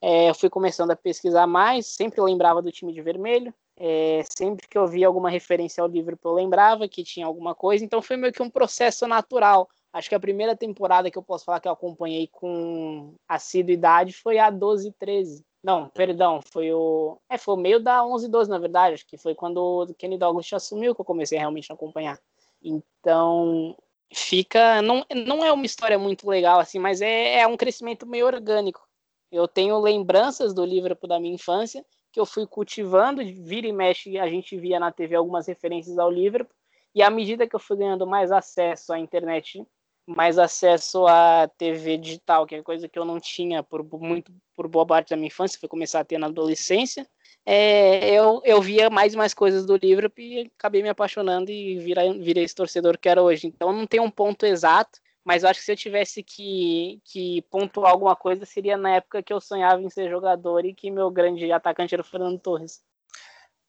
é, 0.00 0.28
eu 0.28 0.34
fui 0.34 0.50
começando 0.50 0.90
a 0.90 0.96
pesquisar 0.96 1.46
mais. 1.46 1.86
Sempre 1.86 2.20
lembrava 2.20 2.60
do 2.60 2.72
time 2.72 2.92
de 2.92 3.00
vermelho. 3.00 3.54
É, 3.76 4.24
sempre 4.24 4.66
que 4.66 4.76
eu 4.76 4.88
via 4.88 5.06
alguma 5.06 5.30
referência 5.30 5.80
ao 5.80 5.88
Liverpool, 5.88 6.32
eu 6.32 6.36
lembrava 6.36 6.88
que 6.88 7.04
tinha 7.04 7.26
alguma 7.26 7.54
coisa, 7.54 7.84
então 7.84 8.02
foi 8.02 8.16
meio 8.16 8.32
que 8.32 8.42
um 8.42 8.50
processo 8.50 9.06
natural. 9.06 9.68
Acho 9.92 10.08
que 10.08 10.14
a 10.16 10.20
primeira 10.20 10.56
temporada 10.56 11.10
que 11.12 11.18
eu 11.18 11.22
posso 11.22 11.44
falar 11.44 11.60
que 11.60 11.68
eu 11.68 11.72
acompanhei 11.72 12.26
com 12.26 13.14
assiduidade 13.28 14.12
foi 14.14 14.38
a 14.38 14.50
12 14.50 14.90
13. 14.98 15.44
Não, 15.62 15.88
perdão, 15.88 16.40
foi 16.42 16.72
o. 16.72 17.18
É, 17.28 17.38
foi 17.38 17.54
o 17.54 17.58
meio 17.58 17.78
da 17.80 18.04
11 18.04 18.28
12, 18.28 18.50
na 18.50 18.58
verdade. 18.58 18.94
Acho 18.94 19.06
que 19.06 19.16
foi 19.16 19.34
quando 19.34 19.58
o 19.58 19.94
Kenny 19.94 20.18
Douglas 20.18 20.52
assumiu 20.52 20.94
que 20.94 21.00
eu 21.00 21.04
comecei 21.04 21.38
realmente 21.38 21.70
a 21.70 21.74
acompanhar. 21.74 22.18
Então, 22.62 23.76
fica. 24.12 24.82
Não, 24.82 25.04
não 25.26 25.44
é 25.44 25.52
uma 25.52 25.66
história 25.66 25.98
muito 25.98 26.28
legal, 26.28 26.58
assim, 26.58 26.78
mas 26.78 27.00
é, 27.00 27.40
é 27.40 27.46
um 27.46 27.56
crescimento 27.56 28.06
meio 28.06 28.26
orgânico. 28.26 28.86
Eu 29.30 29.46
tenho 29.48 29.78
lembranças 29.78 30.52
do 30.52 30.64
Liverpool 30.64 31.08
da 31.08 31.20
minha 31.20 31.34
infância 31.34 31.84
que 32.12 32.20
eu 32.20 32.26
fui 32.26 32.46
cultivando, 32.46 33.22
vira 33.24 33.66
e 33.66 33.72
mexe, 33.72 34.18
a 34.18 34.28
gente 34.28 34.56
via 34.58 34.78
na 34.78 34.92
TV 34.92 35.16
algumas 35.16 35.46
referências 35.46 35.98
ao 35.98 36.10
Liverpool, 36.10 36.54
e 36.94 37.02
à 37.02 37.08
medida 37.08 37.48
que 37.48 37.56
eu 37.56 37.60
fui 37.60 37.78
ganhando 37.78 38.06
mais 38.06 38.30
acesso 38.30 38.92
à 38.92 38.98
internet, 38.98 39.66
mais 40.06 40.38
acesso 40.38 41.06
à 41.06 41.48
TV 41.56 41.96
digital, 41.96 42.46
que 42.46 42.54
é 42.56 42.62
coisa 42.62 42.88
que 42.88 42.98
eu 42.98 43.04
não 43.04 43.20
tinha 43.20 43.62
por 43.62 43.84
muito 44.00 44.32
por 44.54 44.68
boa 44.68 44.86
parte 44.86 45.10
da 45.10 45.16
minha 45.16 45.28
infância, 45.28 45.58
foi 45.58 45.68
começar 45.68 46.00
a 46.00 46.04
ter 46.04 46.18
na 46.18 46.26
adolescência, 46.26 47.08
é, 47.44 48.10
eu, 48.10 48.40
eu 48.44 48.62
via 48.62 48.88
mais 48.88 49.14
e 49.14 49.16
mais 49.16 49.34
coisas 49.34 49.66
do 49.66 49.76
Liverpool 49.76 50.24
e 50.24 50.50
acabei 50.56 50.82
me 50.82 50.88
apaixonando 50.88 51.50
e 51.50 51.78
virei, 51.78 52.18
virei 52.20 52.44
esse 52.44 52.54
torcedor 52.54 52.96
que 52.98 53.08
era 53.08 53.22
hoje. 53.22 53.48
Então 53.48 53.72
não 53.72 53.86
tem 53.86 54.00
um 54.00 54.10
ponto 54.10 54.46
exato, 54.46 55.00
mas 55.24 55.42
eu 55.42 55.48
acho 55.48 55.60
que 55.60 55.66
se 55.66 55.72
eu 55.72 55.76
tivesse 55.76 56.22
que, 56.22 57.00
que 57.04 57.42
pontuar 57.50 57.90
alguma 57.90 58.14
coisa, 58.14 58.46
seria 58.46 58.76
na 58.76 58.96
época 58.96 59.22
que 59.22 59.32
eu 59.32 59.40
sonhava 59.40 59.82
em 59.82 59.90
ser 59.90 60.08
jogador 60.08 60.64
e 60.64 60.74
que 60.74 60.90
meu 60.90 61.10
grande 61.10 61.50
atacante 61.50 61.94
era 61.94 62.02
o 62.02 62.06
Fernando 62.06 62.38
Torres. 62.38 62.80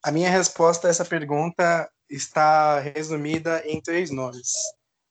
A 0.04 0.12
minha 0.12 0.30
resposta 0.30 0.88
a 0.88 0.92
essa 0.92 1.06
pergunta 1.06 1.90
está 2.10 2.80
resumida 2.80 3.64
em 3.66 3.82
três 3.82 4.12
nomes: 4.12 4.52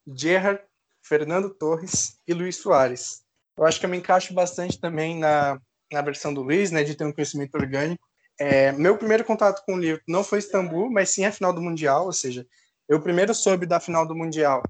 Gerard, 0.06 0.62
Fernando 1.02 1.50
Torres 1.50 2.18
e 2.26 2.32
Luiz 2.32 2.56
Soares. 2.56 3.22
Eu 3.56 3.64
acho 3.64 3.78
que 3.78 3.86
eu 3.86 3.90
me 3.90 3.98
encaixo 3.98 4.32
bastante 4.32 4.80
também 4.80 5.18
na, 5.18 5.60
na 5.92 6.02
versão 6.02 6.32
do 6.32 6.42
Luiz, 6.42 6.70
né, 6.70 6.84
de 6.84 6.94
ter 6.94 7.04
um 7.04 7.12
conhecimento 7.12 7.54
orgânico. 7.54 8.02
É, 8.38 8.72
meu 8.72 8.96
primeiro 8.96 9.24
contato 9.24 9.62
com 9.66 9.74
o 9.74 9.78
livro 9.78 10.02
não 10.08 10.24
foi 10.24 10.38
Istambul, 10.38 10.90
mas 10.90 11.10
sim 11.10 11.24
a 11.24 11.32
final 11.32 11.52
do 11.52 11.60
Mundial, 11.60 12.06
ou 12.06 12.12
seja, 12.12 12.46
eu 12.88 13.00
primeiro 13.00 13.34
soube 13.34 13.66
da 13.66 13.78
final 13.78 14.06
do 14.06 14.16
Mundial 14.16 14.62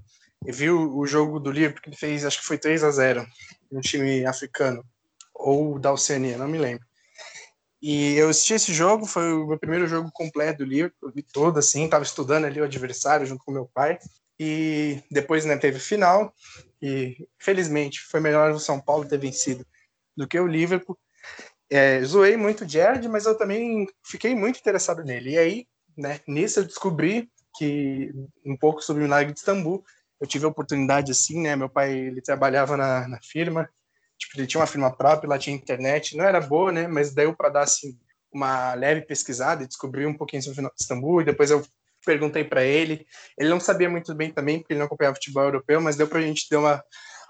viu 0.51 0.97
o 0.97 1.05
jogo 1.05 1.39
do 1.39 1.51
Liverpool 1.51 1.81
que 1.81 1.89
ele 1.89 1.95
fez, 1.95 2.25
acho 2.25 2.39
que 2.39 2.45
foi 2.45 2.57
3 2.57 2.83
a 2.83 2.91
0 2.91 3.25
no 3.71 3.81
time 3.81 4.25
africano 4.25 4.83
ou 5.33 5.79
da 5.79 5.91
Oceania, 5.91 6.37
não 6.37 6.47
me 6.47 6.57
lembro. 6.57 6.85
E 7.81 8.15
eu 8.15 8.29
assisti 8.29 8.53
esse 8.53 8.73
jogo, 8.73 9.05
foi 9.05 9.33
o 9.33 9.47
meu 9.47 9.59
primeiro 9.59 9.87
jogo 9.87 10.09
completo 10.13 10.59
do 10.59 10.69
Liverpool, 10.69 11.11
vi 11.13 11.21
todo 11.21 11.59
assim, 11.59 11.85
estava 11.85 12.03
estudando 12.03 12.45
ali 12.45 12.61
o 12.61 12.63
adversário 12.63 13.25
junto 13.25 13.43
com 13.43 13.51
meu 13.51 13.69
pai. 13.73 13.99
E 14.39 15.01
depois 15.11 15.45
né, 15.45 15.57
teve 15.57 15.79
final 15.79 16.33
e 16.81 17.27
felizmente 17.37 18.01
foi 18.01 18.19
melhor 18.19 18.51
o 18.51 18.59
São 18.59 18.79
Paulo 18.79 19.07
ter 19.07 19.17
vencido 19.17 19.65
do 20.17 20.27
que 20.27 20.39
o 20.39 20.47
Liverpool. 20.47 20.97
É, 21.69 22.03
zoei 22.03 22.35
muito 22.35 22.65
o 22.65 22.69
Jared, 22.69 23.07
mas 23.07 23.25
eu 23.25 23.37
também 23.37 23.87
fiquei 24.05 24.35
muito 24.35 24.59
interessado 24.59 25.03
nele. 25.03 25.31
E 25.31 25.37
aí, 25.37 25.67
né, 25.97 26.19
nisso 26.27 26.59
eu 26.59 26.65
descobri 26.65 27.29
que 27.57 28.11
um 28.45 28.57
pouco 28.57 28.81
sobre 28.81 29.03
o 29.03 29.05
Milagre 29.05 29.33
de 29.33 29.39
Istambul 29.39 29.83
eu 30.19 30.27
tive 30.27 30.45
a 30.45 30.49
oportunidade 30.49 31.11
assim, 31.11 31.41
né? 31.41 31.55
Meu 31.55 31.69
pai 31.69 31.91
ele 31.91 32.21
trabalhava 32.21 32.77
na, 32.77 33.07
na 33.09 33.19
firma, 33.21 33.69
tipo 34.17 34.39
ele 34.39 34.47
tinha 34.47 34.61
uma 34.61 34.67
firma 34.67 34.95
própria, 34.95 35.29
lá 35.29 35.37
tinha 35.37 35.55
internet, 35.55 36.15
não 36.15 36.23
era 36.23 36.39
boa, 36.39 36.71
né? 36.71 36.87
Mas 36.87 37.13
deu 37.13 37.35
para 37.35 37.49
dar 37.49 37.63
assim 37.63 37.99
uma 38.31 38.73
leve 38.73 39.01
pesquisada 39.01 39.63
e 39.63 39.67
descobrir 39.67 40.07
um 40.07 40.17
pouquinho 40.17 40.41
sobre 40.41 40.65
Istambul. 40.79 41.21
E 41.21 41.25
depois 41.25 41.51
eu 41.51 41.61
perguntei 42.05 42.43
para 42.43 42.63
ele, 42.63 43.05
ele 43.37 43.49
não 43.49 43.59
sabia 43.59 43.89
muito 43.89 44.13
bem 44.13 44.31
também 44.31 44.59
porque 44.59 44.73
ele 44.73 44.79
não 44.79 44.87
acompanhava 44.87 45.15
futebol 45.15 45.43
europeu, 45.43 45.81
mas 45.81 45.95
deu 45.95 46.07
para 46.07 46.19
a 46.19 46.21
gente 46.21 46.47
dar 46.49 46.59
uma 46.59 46.83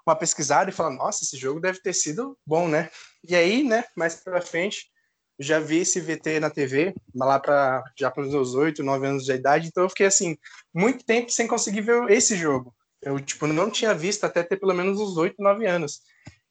uma 0.06 0.16
pesquisada 0.16 0.70
e 0.70 0.74
falar, 0.74 0.92
nossa, 0.92 1.24
esse 1.24 1.38
jogo 1.38 1.62
deve 1.62 1.80
ter 1.80 1.94
sido 1.94 2.38
bom, 2.46 2.68
né? 2.68 2.90
E 3.28 3.36
aí, 3.36 3.64
né? 3.64 3.86
Mais 3.96 4.16
para 4.16 4.42
frente 4.42 4.92
já 5.40 5.60
vi 5.60 5.80
esse 5.80 6.00
VT 6.00 6.40
na 6.40 6.50
TV, 6.50 6.94
lá 7.16 7.40
para 7.40 7.84
já 7.98 8.12
para 8.12 8.24
os 8.24 8.32
meus 8.32 8.54
oito, 8.54 8.84
nove 8.84 9.08
anos 9.08 9.26
de 9.26 9.34
idade, 9.34 9.68
então 9.68 9.84
eu 9.84 9.90
fiquei 9.90 10.06
assim 10.06 10.38
muito 10.74 11.04
tempo 11.06 11.32
sem 11.32 11.48
conseguir 11.48 11.82
ver 11.82 12.10
esse 12.12 12.36
jogo. 12.36 12.74
Eu, 13.02 13.20
tipo, 13.20 13.48
não 13.48 13.70
tinha 13.70 13.94
visto 13.94 14.24
até 14.26 14.44
ter 14.44 14.58
pelo 14.58 14.74
menos 14.74 15.00
uns 15.00 15.18
8, 15.18 15.36
9 15.42 15.66
anos. 15.66 16.02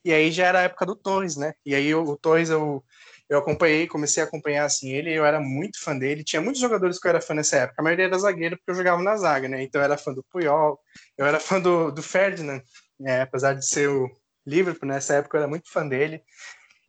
E 0.04 0.12
aí 0.12 0.30
já 0.32 0.46
era 0.46 0.60
a 0.60 0.62
época 0.62 0.84
do 0.84 0.96
Torres, 0.96 1.36
né? 1.36 1.54
E 1.64 1.74
aí 1.74 1.94
o, 1.94 2.02
o 2.02 2.16
Torres 2.16 2.50
eu, 2.50 2.84
eu 3.28 3.38
acompanhei, 3.38 3.86
comecei 3.86 4.22
a 4.22 4.26
acompanhar 4.26 4.64
assim 4.64 4.90
ele, 4.90 5.12
eu 5.12 5.24
era 5.24 5.40
muito 5.40 5.82
fã 5.82 5.96
dele. 5.96 6.24
Tinha 6.24 6.42
muitos 6.42 6.60
jogadores 6.60 6.98
que 6.98 7.06
eu 7.06 7.10
era 7.10 7.20
fã 7.20 7.34
nessa 7.34 7.56
época. 7.56 7.80
A 7.80 7.82
maioria 7.82 8.06
era 8.06 8.18
zagueiro 8.18 8.56
porque 8.56 8.70
eu 8.70 8.74
jogava 8.74 9.02
na 9.02 9.16
zaga, 9.16 9.48
né? 9.48 9.62
Então 9.62 9.80
eu 9.80 9.84
era 9.84 9.96
fã 9.96 10.12
do 10.12 10.24
Puyol, 10.24 10.78
eu 11.16 11.26
era 11.26 11.40
fã 11.40 11.60
do, 11.60 11.90
do 11.90 12.02
Ferdinand, 12.02 12.62
né? 12.98 13.22
apesar 13.22 13.54
de 13.54 13.66
ser 13.66 13.88
o 13.88 14.10
Liverpool 14.46 14.88
nessa 14.88 15.14
época 15.14 15.36
eu 15.36 15.42
era 15.42 15.48
muito 15.48 15.70
fã 15.70 15.86
dele. 15.86 16.22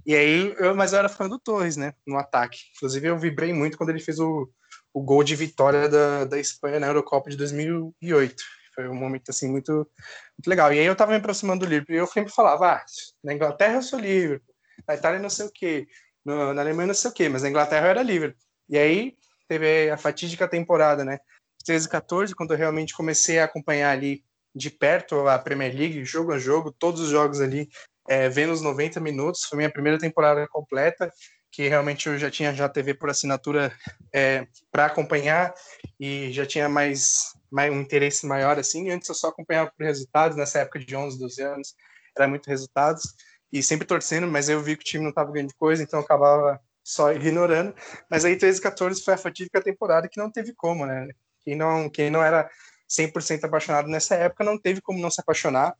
E 0.06 0.14
aí, 0.16 0.54
eu, 0.60 0.76
mas 0.76 0.92
eu 0.92 1.00
era 1.00 1.08
fã 1.08 1.30
do 1.30 1.40
Torres, 1.40 1.78
né? 1.78 1.94
No 2.06 2.18
ataque. 2.18 2.60
Inclusive, 2.76 3.08
eu 3.08 3.18
vibrei 3.18 3.54
muito 3.54 3.78
quando 3.78 3.90
ele 3.90 4.02
fez 4.02 4.20
o, 4.20 4.50
o 4.94 5.02
gol 5.02 5.24
de 5.24 5.36
vitória 5.36 5.88
da, 5.88 6.26
da 6.26 6.40
Espanha 6.40 6.80
na 6.80 6.88
Eurocopa 6.88 7.30
de 7.30 7.38
2008. 7.38 8.36
Foi 8.76 8.90
um 8.90 8.96
momento, 8.96 9.30
assim, 9.30 9.50
muito, 9.50 9.72
muito 9.72 10.48
legal. 10.48 10.74
E 10.74 10.80
aí 10.80 10.86
eu 10.86 10.96
tava 10.96 11.12
me 11.12 11.18
aproximando 11.18 11.66
do 11.66 11.70
Liverpool 11.70 11.96
e 11.96 12.00
eu 12.00 12.08
sempre 12.08 12.34
falava, 12.34 12.74
ah, 12.74 12.86
na 13.24 13.34
Inglaterra 13.34 13.76
eu 13.76 13.82
sou 13.82 14.00
Liverpool, 14.00 14.54
na 14.88 14.96
Itália 14.96 15.20
não 15.20 15.30
sei 15.30 15.46
o 15.46 15.52
quê, 15.54 15.88
no, 16.26 16.54
na 16.54 16.62
Alemanha 16.62 16.88
não 16.88 16.94
sei 16.94 17.12
o 17.12 17.14
quê, 17.14 17.30
mas 17.30 17.44
na 17.44 17.50
Inglaterra 17.50 17.88
eu 17.88 17.90
era 17.90 18.04
Liverpool. 18.04 18.42
E 18.70 18.78
aí 18.78 19.16
teve 19.48 19.90
a 19.90 19.98
fatídica 19.98 20.48
temporada, 20.48 21.04
né? 21.04 21.20
13 21.66 21.90
14, 21.90 22.36
quando 22.36 22.54
eu 22.54 22.58
realmente 22.58 22.94
comecei 22.94 23.40
a 23.40 23.46
acompanhar 23.46 23.92
ali 23.92 24.24
de 24.56 24.70
perto 24.70 25.28
a 25.28 25.40
Premier 25.40 25.76
League, 25.76 26.06
jogo 26.06 26.34
a 26.34 26.38
jogo, 26.38 26.72
todos 26.72 27.02
os 27.02 27.10
jogos 27.10 27.42
ali, 27.42 27.70
é, 28.08 28.30
vendo 28.30 28.54
os 28.54 28.62
90 28.62 29.00
minutos. 29.00 29.44
Foi 29.46 29.58
minha 29.58 29.72
primeira 29.72 29.98
temporada 29.98 30.48
completa, 30.48 31.12
que 31.52 31.68
realmente 31.68 32.08
eu 32.08 32.18
já 32.18 32.30
tinha 32.30 32.54
já 32.54 32.68
TV 32.68 32.94
por 32.94 33.10
assinatura 33.10 33.74
é, 34.14 34.48
para 34.72 34.86
acompanhar 34.86 35.54
e 36.00 36.32
já 36.32 36.46
tinha 36.46 36.68
mais, 36.68 37.34
mais 37.52 37.72
um 37.72 37.82
interesse 37.82 38.26
maior 38.26 38.60
assim. 38.60 38.90
Antes 38.90 39.10
eu 39.10 39.16
só 39.16 39.30
acompanhava 39.30 39.72
por 39.72 39.86
resultados, 39.86 40.38
nessa 40.38 40.60
época 40.60 40.80
de 40.80 40.96
11, 40.96 41.18
12 41.20 41.42
anos, 41.42 41.76
era 42.16 42.28
muito 42.28 42.48
resultados 42.48 43.04
e 43.54 43.62
sempre 43.62 43.86
torcendo, 43.86 44.26
mas 44.26 44.50
eu 44.50 44.60
vi 44.60 44.76
que 44.76 44.82
o 44.82 44.86
time 44.86 45.04
não 45.04 45.12
estava 45.12 45.32
ganhando 45.32 45.54
coisa, 45.54 45.84
então 45.84 46.00
eu 46.00 46.04
acabava 46.04 46.60
só 46.84 47.14
ignorando. 47.14 47.72
Mas 48.10 48.26
aí 48.26 48.36
13 48.36 48.60
14 48.60 49.04
foi 49.04 49.14
a 49.14 49.18
fatídica 49.18 49.62
temporada 49.62 50.10
que 50.10 50.20
não 50.20 50.32
teve 50.32 50.54
como, 50.56 50.88
né? 50.88 51.08
Quem 51.44 51.56
não, 51.56 51.88
quem 51.88 52.10
não 52.10 52.24
era 52.24 52.50
100% 52.90 53.44
apaixonado 53.44 53.88
nessa 53.88 54.16
época 54.16 54.44
não 54.44 54.58
teve 54.58 54.82
como 54.82 55.00
não 55.00 55.12
se 55.12 55.22
apaixonar 55.22 55.76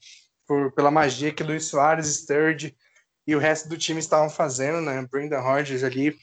por, 0.48 0.72
pela 0.74 0.92
magia 0.92 1.34
que 1.34 1.42
Luiz 1.42 1.66
Soares, 1.66 2.16
Sturge 2.16 2.76
e 3.26 3.36
o 3.36 3.40
resto 3.40 3.68
do 3.68 3.78
time 3.78 4.00
estavam 4.00 4.30
fazendo, 4.30 4.80
né? 4.80 5.04
Brendan 5.10 5.40
Rodgers 5.40 5.84
ali 5.84 6.16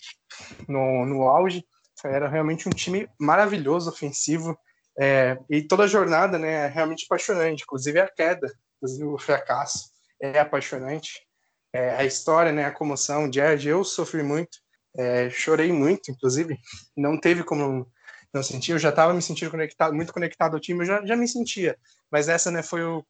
no, 0.68 1.04
no 1.04 1.22
auge. 1.22 1.64
Era 2.04 2.28
realmente 2.28 2.68
um 2.68 2.72
time 2.72 3.08
maravilhoso, 3.18 3.90
ofensivo. 3.90 4.56
É, 4.96 5.36
e 5.50 5.62
toda 5.62 5.82
a 5.82 5.88
jornada 5.88 6.38
né, 6.38 6.66
é 6.66 6.66
realmente 6.68 7.06
apaixonante, 7.06 7.64
inclusive 7.64 7.98
a 7.98 8.08
queda, 8.08 8.46
inclusive 8.76 9.04
o 9.04 9.18
fracasso 9.18 9.90
é 10.22 10.38
apaixonante. 10.38 11.28
É, 11.72 11.90
a 11.96 12.04
história, 12.04 12.52
né, 12.52 12.64
a 12.64 12.72
comoção, 12.72 13.30
Jared, 13.32 13.68
eu 13.68 13.84
sofri 13.84 14.22
muito, 14.22 14.58
é, 14.96 15.30
chorei 15.30 15.72
muito, 15.72 16.10
inclusive, 16.10 16.58
não 16.96 17.18
teve 17.18 17.44
como 17.44 17.86
não 18.32 18.42
sentir, 18.42 18.72
eu 18.72 18.78
já 18.78 18.90
estava 18.90 19.12
me 19.12 19.22
sentindo 19.22 19.50
conectado, 19.50 19.94
muito 19.94 20.12
conectado 20.12 20.54
ao 20.54 20.60
time, 20.60 20.80
eu 20.80 20.86
já, 20.86 21.04
já 21.04 21.16
me 21.16 21.28
sentia, 21.28 21.76
mas 22.10 22.28
essa 22.28 22.50
né, 22.50 22.62
foi 22.62 22.84
o, 22.84 23.04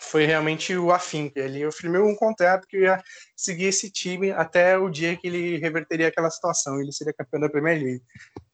foi 0.00 0.24
realmente 0.24 0.76
o 0.76 0.92
afim. 0.92 1.30
Ele 1.34 1.60
eu 1.60 1.72
firmei 1.72 2.00
um 2.00 2.14
contrato 2.14 2.66
que 2.66 2.78
ia 2.78 3.02
seguir 3.36 3.66
esse 3.66 3.90
time 3.90 4.30
até 4.30 4.78
o 4.78 4.88
dia 4.88 5.16
que 5.16 5.26
ele 5.26 5.58
reverteria 5.58 6.08
aquela 6.08 6.30
situação, 6.30 6.80
ele 6.80 6.92
seria 6.92 7.12
campeão 7.12 7.40
da 7.40 7.48
Premier 7.48 7.82
League. 7.82 8.02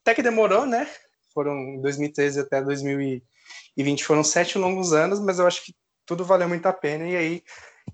Até 0.01 0.15
que 0.15 0.23
demorou, 0.23 0.67
né? 0.67 0.89
Foram 1.33 1.81
2013 1.81 2.41
até 2.41 2.63
2020, 2.63 4.05
foram 4.05 4.25
sete 4.25 4.57
longos 4.59 4.93
anos, 4.93 5.21
mas 5.21 5.39
eu 5.39 5.47
acho 5.47 5.65
que 5.65 5.75
tudo 6.07 6.25
valeu 6.25 6.49
muito 6.49 6.67
a 6.67 6.73
pena 6.73 7.07
e 7.07 7.17
aí 7.17 7.43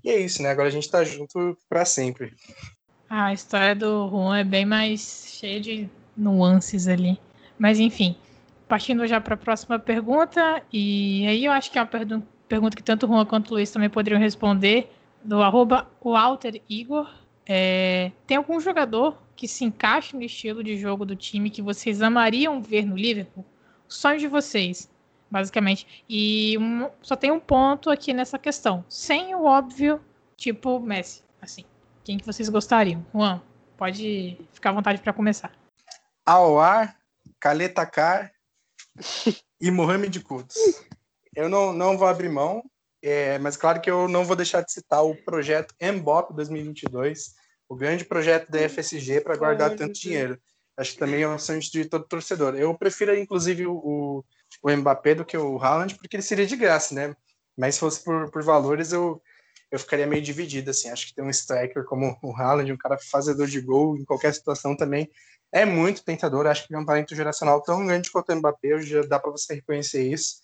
e 0.05 0.11
é 0.11 0.19
isso, 0.19 0.43
né? 0.43 0.51
Agora 0.51 0.69
a 0.69 0.73
gente 0.73 0.91
tá 0.91 1.05
junto 1.05 1.57
para 1.69 1.85
sempre. 1.85 2.35
A 3.09 3.33
história 3.33 3.75
do 3.75 4.09
Juan 4.09 4.39
é 4.39 4.45
bem 4.45 4.65
mais 4.65 5.35
cheia 5.39 5.61
de 5.61 5.89
nuances 6.17 6.87
ali. 6.87 7.19
Mas 7.59 7.79
enfim, 7.79 8.17
partindo 8.69 9.07
já 9.07 9.21
para 9.21 9.35
a 9.35 9.39
próxima 9.39 9.79
pergunta, 9.79 10.63
e 10.73 11.27
aí 11.27 11.45
eu 11.45 11.53
acho 11.53 11.71
que 11.71 11.79
é 11.79 11.83
uma 11.83 11.87
pergunta 11.87 12.27
pergunta 12.51 12.77
que 12.77 12.83
tanto 12.83 13.07
o 13.07 13.09
Juan 13.09 13.25
quanto 13.25 13.53
o 13.53 13.55
Luiz 13.55 13.71
também 13.71 13.89
poderiam 13.89 14.21
responder, 14.21 14.91
do 15.23 15.41
arroba 15.41 15.89
Walter 16.03 16.61
Igor. 16.69 17.09
É, 17.47 18.11
tem 18.27 18.37
algum 18.37 18.59
jogador 18.59 19.17
que 19.37 19.47
se 19.47 19.65
encaixe 19.65 20.17
no 20.17 20.23
estilo 20.23 20.63
de 20.63 20.77
jogo 20.77 21.07
do 21.07 21.15
time 21.15 21.49
que 21.49 21.63
vocês 21.63 22.03
amariam 22.03 22.61
ver 22.61 22.85
no 22.85 22.97
Liverpool? 22.97 23.47
O 23.89 23.93
sonho 23.93 24.19
de 24.19 24.27
vocês, 24.27 24.90
basicamente. 25.31 26.05
E 26.09 26.59
um, 26.59 26.91
só 27.03 27.17
tem 27.17 27.31
um 27.31 27.41
ponto 27.41 27.91
aqui 27.91 28.13
nessa 28.13 28.39
questão. 28.39 28.85
Sem 28.89 29.35
o 29.35 29.45
óbvio, 29.45 30.01
tipo 30.37 30.81
Messi. 30.81 31.23
Assim, 31.41 31.65
quem 32.05 32.19
que 32.19 32.27
vocês 32.27 32.49
gostariam? 32.49 33.05
Juan, 33.15 33.41
pode 33.77 34.39
ficar 34.53 34.71
à 34.71 34.73
vontade 34.75 35.01
para 35.01 35.13
começar. 35.13 35.53
Aouar, 36.27 36.97
Kaletakar 37.39 38.33
e 39.61 39.71
Mohamed 39.71 40.21
Kudus 40.21 40.55
eu 41.35 41.49
não, 41.49 41.73
não 41.73 41.97
vou 41.97 42.09
abrir 42.09 42.29
mão, 42.29 42.63
é, 43.03 43.39
mas 43.39 43.57
claro 43.57 43.81
que 43.81 43.91
eu 43.91 44.09
não 44.09 44.25
vou 44.25 44.37
deixar 44.37 44.63
de 44.63 44.73
citar 44.73 45.05
o 45.05 45.15
projeto 45.15 45.75
Mbop 45.81 46.35
2022, 46.35 47.35
o 47.69 47.77
grande 47.77 48.05
projeto 48.05 48.51
da 48.51 48.69
FSG 48.69 49.21
para 49.21 49.37
guardar 49.37 49.77
tanto 49.77 49.99
dinheiro. 49.99 50.39
Acho 50.77 50.93
que 50.93 50.99
também 50.99 51.23
é 51.23 51.29
um 51.29 51.39
sonho 51.39 51.61
de 51.61 51.85
todo 51.85 52.07
torcedor. 52.07 52.55
Eu 52.55 52.77
prefiro, 52.77 53.17
inclusive, 53.17 53.67
o, 53.67 54.25
o 54.63 54.71
Mbappé 54.71 55.15
do 55.15 55.25
que 55.25 55.37
o 55.37 55.59
Haaland, 55.59 55.95
porque 55.97 56.17
ele 56.17 56.23
seria 56.23 56.47
de 56.47 56.57
graça, 56.57 56.95
né? 56.95 57.15
Mas 57.57 57.75
se 57.75 57.81
fosse 57.81 58.03
por, 58.05 58.31
por 58.31 58.43
valores, 58.43 58.93
eu, 58.93 59.23
eu 59.71 59.79
ficaria 59.79 60.07
meio 60.07 60.23
dividido, 60.23 60.71
assim. 60.71 60.89
Acho 60.89 61.09
que 61.09 61.15
ter 61.15 61.23
um 61.23 61.31
striker 61.31 61.85
como 61.85 62.19
o 62.23 62.35
Haaland, 62.35 62.73
um 62.73 62.77
cara 62.77 62.99
fazedor 62.99 63.47
de 63.47 63.61
gol 63.61 63.97
em 63.97 64.05
qualquer 64.05 64.35
situação 64.35 64.77
também, 64.77 65.11
é 65.53 65.65
muito 65.65 66.05
tentador. 66.05 66.47
Acho 66.47 66.67
que 66.67 66.75
é 66.75 66.79
um 66.79 66.85
talento 66.85 67.15
geracional 67.15 67.63
tão 67.63 67.87
grande 67.87 68.11
quanto 68.11 68.33
o 68.33 68.37
Mbappé, 68.37 68.81
já 68.81 69.03
dá 69.03 69.19
para 69.19 69.31
você 69.31 69.55
reconhecer 69.55 70.03
isso. 70.03 70.41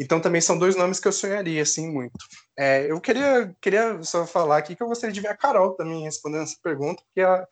Então 0.00 0.20
também 0.20 0.40
são 0.40 0.58
dois 0.58 0.76
nomes 0.76 0.98
que 0.98 1.06
eu 1.06 1.12
sonharia, 1.12 1.62
assim, 1.62 1.90
muito. 1.90 2.12
É, 2.58 2.90
eu 2.90 3.00
queria, 3.00 3.54
queria 3.60 4.02
só 4.02 4.26
falar 4.26 4.58
aqui 4.58 4.74
que 4.74 4.82
eu 4.82 4.88
gostaria 4.88 5.12
de 5.12 5.20
ver 5.20 5.28
a 5.28 5.36
Carol 5.36 5.74
também 5.74 6.02
respondendo 6.02 6.42
essa 6.42 6.56
pergunta, 6.62 7.02
porque 7.04 7.20
ela, 7.20 7.46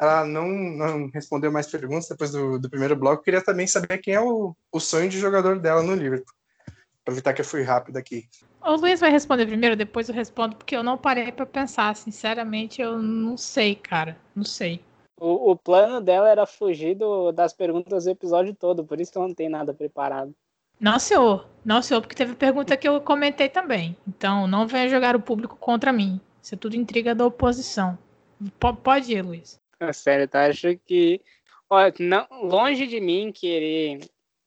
ela 0.00 0.24
não, 0.24 0.48
não 0.48 1.10
respondeu 1.12 1.50
mais 1.50 1.66
perguntas 1.66 2.08
depois 2.08 2.30
do, 2.30 2.58
do 2.58 2.70
primeiro 2.70 2.96
bloco. 2.96 3.20
Eu 3.20 3.24
queria 3.24 3.44
também 3.44 3.66
saber 3.66 3.98
quem 3.98 4.14
é 4.14 4.20
o, 4.20 4.54
o 4.70 4.80
sonho 4.80 5.08
de 5.08 5.18
jogador 5.18 5.58
dela 5.58 5.82
no 5.82 5.94
Liverpool. 5.94 6.34
Aproveitar 7.02 7.32
que 7.32 7.40
eu 7.40 7.44
fui 7.44 7.62
rápido 7.62 7.96
aqui. 7.96 8.28
O 8.60 8.74
Luiz 8.74 8.98
vai 8.98 9.10
responder 9.10 9.46
primeiro, 9.46 9.76
depois 9.76 10.08
eu 10.08 10.14
respondo, 10.14 10.56
porque 10.56 10.76
eu 10.76 10.82
não 10.82 10.98
parei 10.98 11.30
para 11.30 11.46
pensar. 11.46 11.94
Sinceramente, 11.94 12.82
eu 12.82 13.00
não 13.00 13.36
sei, 13.36 13.76
cara. 13.76 14.18
Não 14.34 14.44
sei. 14.44 14.84
O, 15.18 15.52
o 15.52 15.56
plano 15.56 16.00
dela 16.00 16.28
era 16.28 16.44
fugir 16.46 16.94
do, 16.96 17.32
das 17.32 17.52
perguntas 17.52 18.04
do 18.04 18.10
episódio 18.10 18.54
todo, 18.54 18.84
por 18.84 19.00
isso 19.00 19.12
que 19.12 19.16
eu 19.16 19.22
não 19.22 19.32
tenho 19.32 19.50
nada 19.50 19.72
preparado. 19.72 20.34
Não, 20.78 20.98
senhor. 20.98 21.48
Não, 21.64 21.82
senhor, 21.82 22.00
porque 22.00 22.14
teve 22.14 22.34
pergunta 22.34 22.76
que 22.76 22.86
eu 22.86 23.00
comentei 23.00 23.48
também. 23.48 23.96
Então, 24.06 24.46
não 24.46 24.66
venha 24.66 24.88
jogar 24.88 25.16
o 25.16 25.20
público 25.20 25.56
contra 25.56 25.92
mim. 25.92 26.20
Isso 26.42 26.54
é 26.54 26.58
tudo 26.58 26.76
intriga 26.76 27.14
da 27.14 27.26
oposição. 27.26 27.98
P 28.60 28.72
pode 28.82 29.12
ir, 29.12 29.22
Luiz. 29.22 29.60
É 29.80 29.92
sério, 29.92 30.28
tá? 30.28 30.46
Acho 30.46 30.76
que. 30.86 31.20
Olha, 31.68 31.92
não, 31.98 32.26
longe 32.44 32.86
de 32.86 33.00
mim 33.00 33.32
querer 33.32 34.00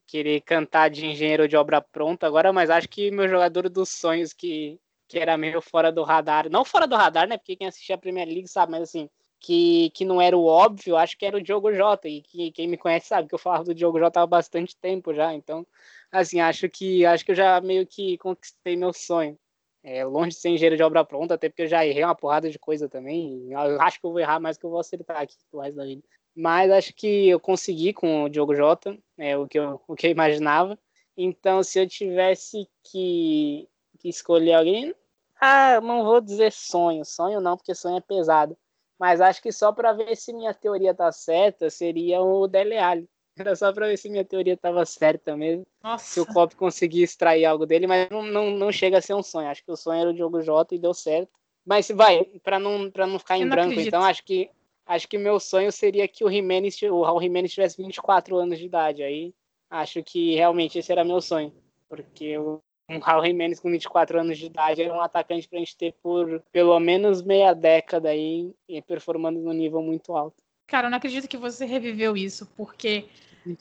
querer 0.10 0.42
cantar 0.42 0.90
de 0.90 1.06
engenheiro 1.06 1.48
de 1.48 1.56
obra 1.56 1.80
pronta 1.80 2.26
agora, 2.26 2.52
mas 2.52 2.72
acho 2.72 2.90
que 2.90 3.12
meu 3.12 3.30
jogador 3.30 3.70
dos 3.70 3.90
sonhos 3.90 4.34
que, 4.34 4.80
que 5.08 5.20
era 5.20 5.38
meio 5.38 5.62
fora 5.62 5.92
do 5.92 6.04
radar, 6.04 6.50
não 6.50 6.66
fora 6.66 6.88
do 6.88 6.96
radar, 6.96 7.28
né? 7.28 7.38
Porque 7.38 7.56
quem 7.56 7.68
assistia 7.68 7.94
a 7.94 7.98
Premier 7.98 8.28
League 8.28 8.48
sabe, 8.48 8.72
mas 8.72 8.82
assim, 8.84 9.08
que, 9.40 9.90
que 9.92 10.04
não 10.04 10.22
era 10.22 10.36
o 10.36 10.46
óbvio, 10.46 10.98
acho 10.98 11.18
que 11.18 11.26
era 11.26 11.38
o 11.38 11.42
Diogo 11.42 11.74
Jota. 11.74 12.10
E 12.10 12.22
que 12.22 12.52
quem 12.52 12.68
me 12.68 12.78
conhece 12.78 13.08
sabe 13.08 13.28
que 13.28 13.36
eu 13.36 13.40
falava 13.40 13.64
do 13.64 13.74
Diogo 13.74 14.00
Jota 14.00 14.22
há 14.22 14.28
bastante 14.28 14.76
tempo 14.76 15.14
já. 15.14 15.34
Então, 15.34 15.66
assim, 16.12 16.40
acho 16.40 16.70
que 16.70 17.06
acho 17.06 17.26
que 17.26 17.32
eu 17.32 17.36
já 17.36 17.60
meio 17.62 17.86
que 17.86 18.18
conquistei 18.18 18.76
meu 18.76 18.94
sonho. 18.94 19.38
É, 19.82 20.04
longe 20.04 20.32
de 20.32 20.36
ser 20.36 20.50
engenheiro 20.50 20.76
de 20.76 20.84
obra 20.84 21.06
pronta, 21.06 21.36
até 21.36 21.48
porque 21.48 21.62
eu 21.64 21.68
já 21.68 21.86
errei 21.86 22.04
uma 22.04 22.16
porrada 22.16 22.50
de 22.50 22.60
coisa 22.60 22.90
também. 22.90 23.52
Eu 23.52 23.82
acho 23.82 24.00
que 24.00 24.06
eu 24.06 24.12
vou 24.12 24.20
errar 24.20 24.40
mais 24.40 24.58
que 24.58 24.66
eu 24.66 24.70
vou 24.70 24.80
acertar 24.80 25.22
aqui 25.22 25.36
pro 25.50 25.62
resto 25.62 25.78
da 25.78 25.86
vida. 25.86 26.04
Mas 26.36 26.72
acho 26.72 26.94
que 26.94 27.30
eu 27.30 27.40
consegui 27.40 27.94
com 27.94 28.24
o 28.24 28.30
Diogo 28.30 28.56
Jota, 28.56 28.98
é 29.18 29.38
o 29.38 29.48
que 29.48 29.58
eu, 29.60 29.82
o 29.88 29.96
que 29.96 30.08
eu 30.08 30.12
imaginava. 30.12 30.78
Então, 31.16 31.64
se 31.64 31.80
eu 31.80 31.88
tivesse 31.88 32.68
que, 32.84 33.68
que 34.00 34.10
escolher 34.10 34.54
alguém, 34.54 34.96
ah, 35.40 35.80
não 35.82 36.04
vou 36.04 36.22
dizer 36.22 36.52
sonho, 36.52 37.06
sonho 37.06 37.42
não, 37.42 37.58
porque 37.58 37.76
sonho 37.76 37.98
é 37.98 38.02
pesado. 38.02 38.58
Mas 39.00 39.22
acho 39.22 39.42
que 39.42 39.52
só 39.52 39.72
para 39.72 39.94
ver 39.94 40.16
se 40.16 40.34
minha 40.34 40.54
teoria 40.54 40.94
tá 40.94 41.12
certa, 41.12 41.70
seria 41.70 42.22
o 42.22 42.48
Dele 42.48 42.78
Alli. 42.78 43.10
Era 43.40 43.56
só 43.56 43.72
para 43.72 43.88
ver 43.88 43.98
se 43.98 44.10
minha 44.10 44.26
teoria 44.26 44.54
estava 44.54 44.86
certa 44.86 45.36
mesmo. 45.36 45.66
Nossa. 45.82 46.06
Se 46.06 46.20
o 46.20 46.26
Klopp 46.26 46.54
conseguir 46.56 47.04
extrair 47.04 47.46
algo 47.46 47.66
dele, 47.66 47.88
mas 47.88 48.10
não, 48.10 48.22
não, 48.22 48.52
não 48.52 48.72
chega 48.72 48.98
a 48.98 49.02
ser 49.02 49.14
um 49.14 49.24
sonho. 49.24 49.48
Acho 49.48 49.64
que 49.64 49.72
o 49.72 49.78
sonho 49.78 50.02
era 50.02 50.10
o 50.10 50.14
Diogo 50.14 50.42
Jota 50.42 50.76
e 50.76 50.80
deu 50.80 50.94
certo. 50.94 51.32
Mas 51.66 51.90
vai, 51.90 52.24
para 52.44 52.60
não, 52.60 52.92
pra 52.92 53.08
não 53.08 53.18
ficar 53.18 53.38
em 53.38 53.48
branco, 53.48 53.72
acredito. 53.72 53.88
então 53.88 54.04
acho 54.04 54.24
que 54.24 54.50
acho 54.86 55.08
que 55.08 55.18
meu 55.18 55.40
sonho 55.40 55.72
seria 55.72 56.08
que 56.08 56.26
o 56.26 56.32
Jimenez, 56.32 56.82
o 56.82 57.04
Raul 57.04 57.22
Jimenez 57.22 57.54
tivesse 57.54 57.78
24 57.78 58.36
anos 58.36 58.58
de 58.58 58.66
idade. 58.66 59.04
Aí 59.04 59.34
acho 59.70 60.04
que 60.04 60.36
realmente 60.36 60.80
esse 60.80 60.92
era 60.92 61.06
meu 61.06 61.22
sonho. 61.22 61.54
Porque 61.88 62.38
o 62.38 62.62
um 62.90 63.00
Raul 63.00 63.26
Jimenez 63.26 63.60
com 63.60 63.72
24 63.72 64.20
anos 64.20 64.38
de 64.38 64.48
idade 64.48 64.82
era 64.82 64.94
um 64.94 65.02
atacante 65.02 65.48
para 65.48 65.58
a 65.58 65.60
gente 65.60 65.78
ter 65.78 65.94
por 66.02 66.44
pelo 66.52 66.78
menos 66.80 67.22
meia 67.22 67.54
década 67.54 68.10
aí 68.10 68.52
e 68.68 68.82
performando 68.82 69.40
no 69.40 69.54
nível 69.54 69.82
muito 69.82 70.14
alto. 70.14 70.44
Cara, 70.66 70.88
eu 70.88 70.92
não 70.92 70.98
acredito 70.98 71.28
que 71.28 71.38
você 71.38 71.66
reviveu 71.66 72.18
isso, 72.18 72.48
porque 72.58 73.06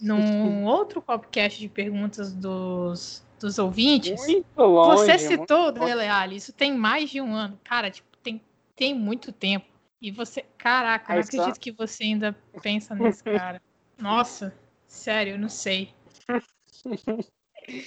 num 0.00 0.64
outro 0.66 1.00
podcast 1.00 1.58
de 1.58 1.68
perguntas 1.68 2.32
dos, 2.34 3.24
dos 3.40 3.58
ouvintes, 3.58 4.20
longe, 4.56 4.96
você 4.96 5.18
citou 5.18 5.68
o 5.68 5.72
Dele 5.72 6.06
Alli, 6.06 6.36
isso 6.36 6.52
tem 6.52 6.74
mais 6.74 7.10
de 7.10 7.20
um 7.20 7.34
ano. 7.34 7.58
Cara, 7.64 7.90
tipo, 7.90 8.16
tem, 8.18 8.40
tem 8.74 8.94
muito 8.94 9.32
tempo. 9.32 9.66
E 10.00 10.10
você, 10.10 10.44
caraca, 10.56 11.12
eu 11.12 11.16
não 11.16 11.22
acredito 11.22 11.54
só... 11.54 11.60
que 11.60 11.72
você 11.72 12.04
ainda 12.04 12.36
pensa 12.62 12.94
nesse 12.94 13.22
cara. 13.24 13.60
Nossa, 13.98 14.54
sério, 14.86 15.32
eu 15.34 15.38
não 15.38 15.48
sei. 15.48 15.92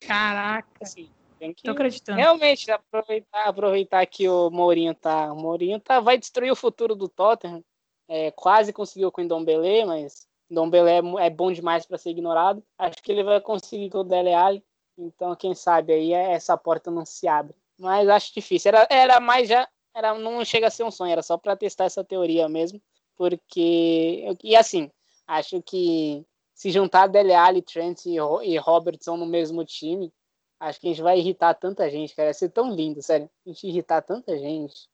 Caraca. 0.05 0.67
Assim, 0.81 1.09
tem 1.39 1.53
que 1.53 1.63
Tô 1.63 1.71
acreditando. 1.71 2.19
Realmente, 2.19 2.69
aproveitar, 2.69 3.45
aproveitar 3.47 4.05
que 4.05 4.29
o 4.29 4.49
Mourinho 4.51 4.93
tá. 4.93 5.31
O 5.33 5.35
Mourinho 5.35 5.79
tá, 5.79 5.99
vai 5.99 6.17
destruir 6.17 6.51
o 6.51 6.55
futuro 6.55 6.95
do 6.95 7.07
Tottenham. 7.07 7.63
É, 8.07 8.29
quase 8.31 8.73
conseguiu 8.73 9.11
com 9.11 9.21
o 9.21 9.23
Ndombele, 9.23 9.85
mas 9.85 10.27
Ndombele 10.51 10.89
é, 10.89 11.25
é 11.25 11.29
bom 11.29 11.51
demais 11.51 11.85
para 11.85 11.97
ser 11.97 12.11
ignorado. 12.11 12.63
Acho 12.77 13.01
que 13.01 13.11
ele 13.11 13.23
vai 13.23 13.39
conseguir 13.41 13.89
com 13.89 13.99
o 13.99 14.03
Dele 14.03 14.33
Alli. 14.33 14.63
Então, 14.97 15.35
quem 15.35 15.55
sabe 15.55 15.93
aí 15.93 16.13
é 16.13 16.33
essa 16.33 16.57
porta 16.57 16.91
não 16.91 17.05
se 17.05 17.27
abre. 17.27 17.55
Mas 17.79 18.07
acho 18.09 18.33
difícil. 18.33 18.69
Era, 18.69 18.87
era 18.89 19.19
mais 19.19 19.47
já. 19.47 19.67
Era, 19.95 20.13
não 20.13 20.43
chega 20.45 20.67
a 20.67 20.71
ser 20.71 20.83
um 20.83 20.91
sonho, 20.91 21.11
era 21.11 21.23
só 21.23 21.37
para 21.37 21.55
testar 21.55 21.85
essa 21.85 22.03
teoria 22.03 22.47
mesmo. 22.47 22.81
Porque. 23.15 24.25
E 24.43 24.55
assim, 24.55 24.91
acho 25.25 25.61
que 25.63 26.25
se 26.53 26.69
juntar 26.69 27.07
Dele 27.07 27.33
Alli, 27.33 27.61
Trent 27.61 28.05
e, 28.05 28.17
e 28.43 28.57
Robertson 28.57 29.17
no 29.17 29.25
mesmo 29.25 29.65
time, 29.65 30.13
Acho 30.61 30.79
que 30.79 30.87
a 30.87 30.89
gente 30.91 31.01
vai 31.01 31.17
irritar 31.17 31.55
tanta 31.55 31.89
gente, 31.89 32.15
cara. 32.15 32.27
Vai 32.27 32.35
ser 32.35 32.49
tão 32.49 32.71
lindo, 32.71 33.01
sério. 33.01 33.27
A 33.43 33.49
gente 33.49 33.67
irritar 33.67 33.99
tanta 34.03 34.37
gente. 34.37 34.87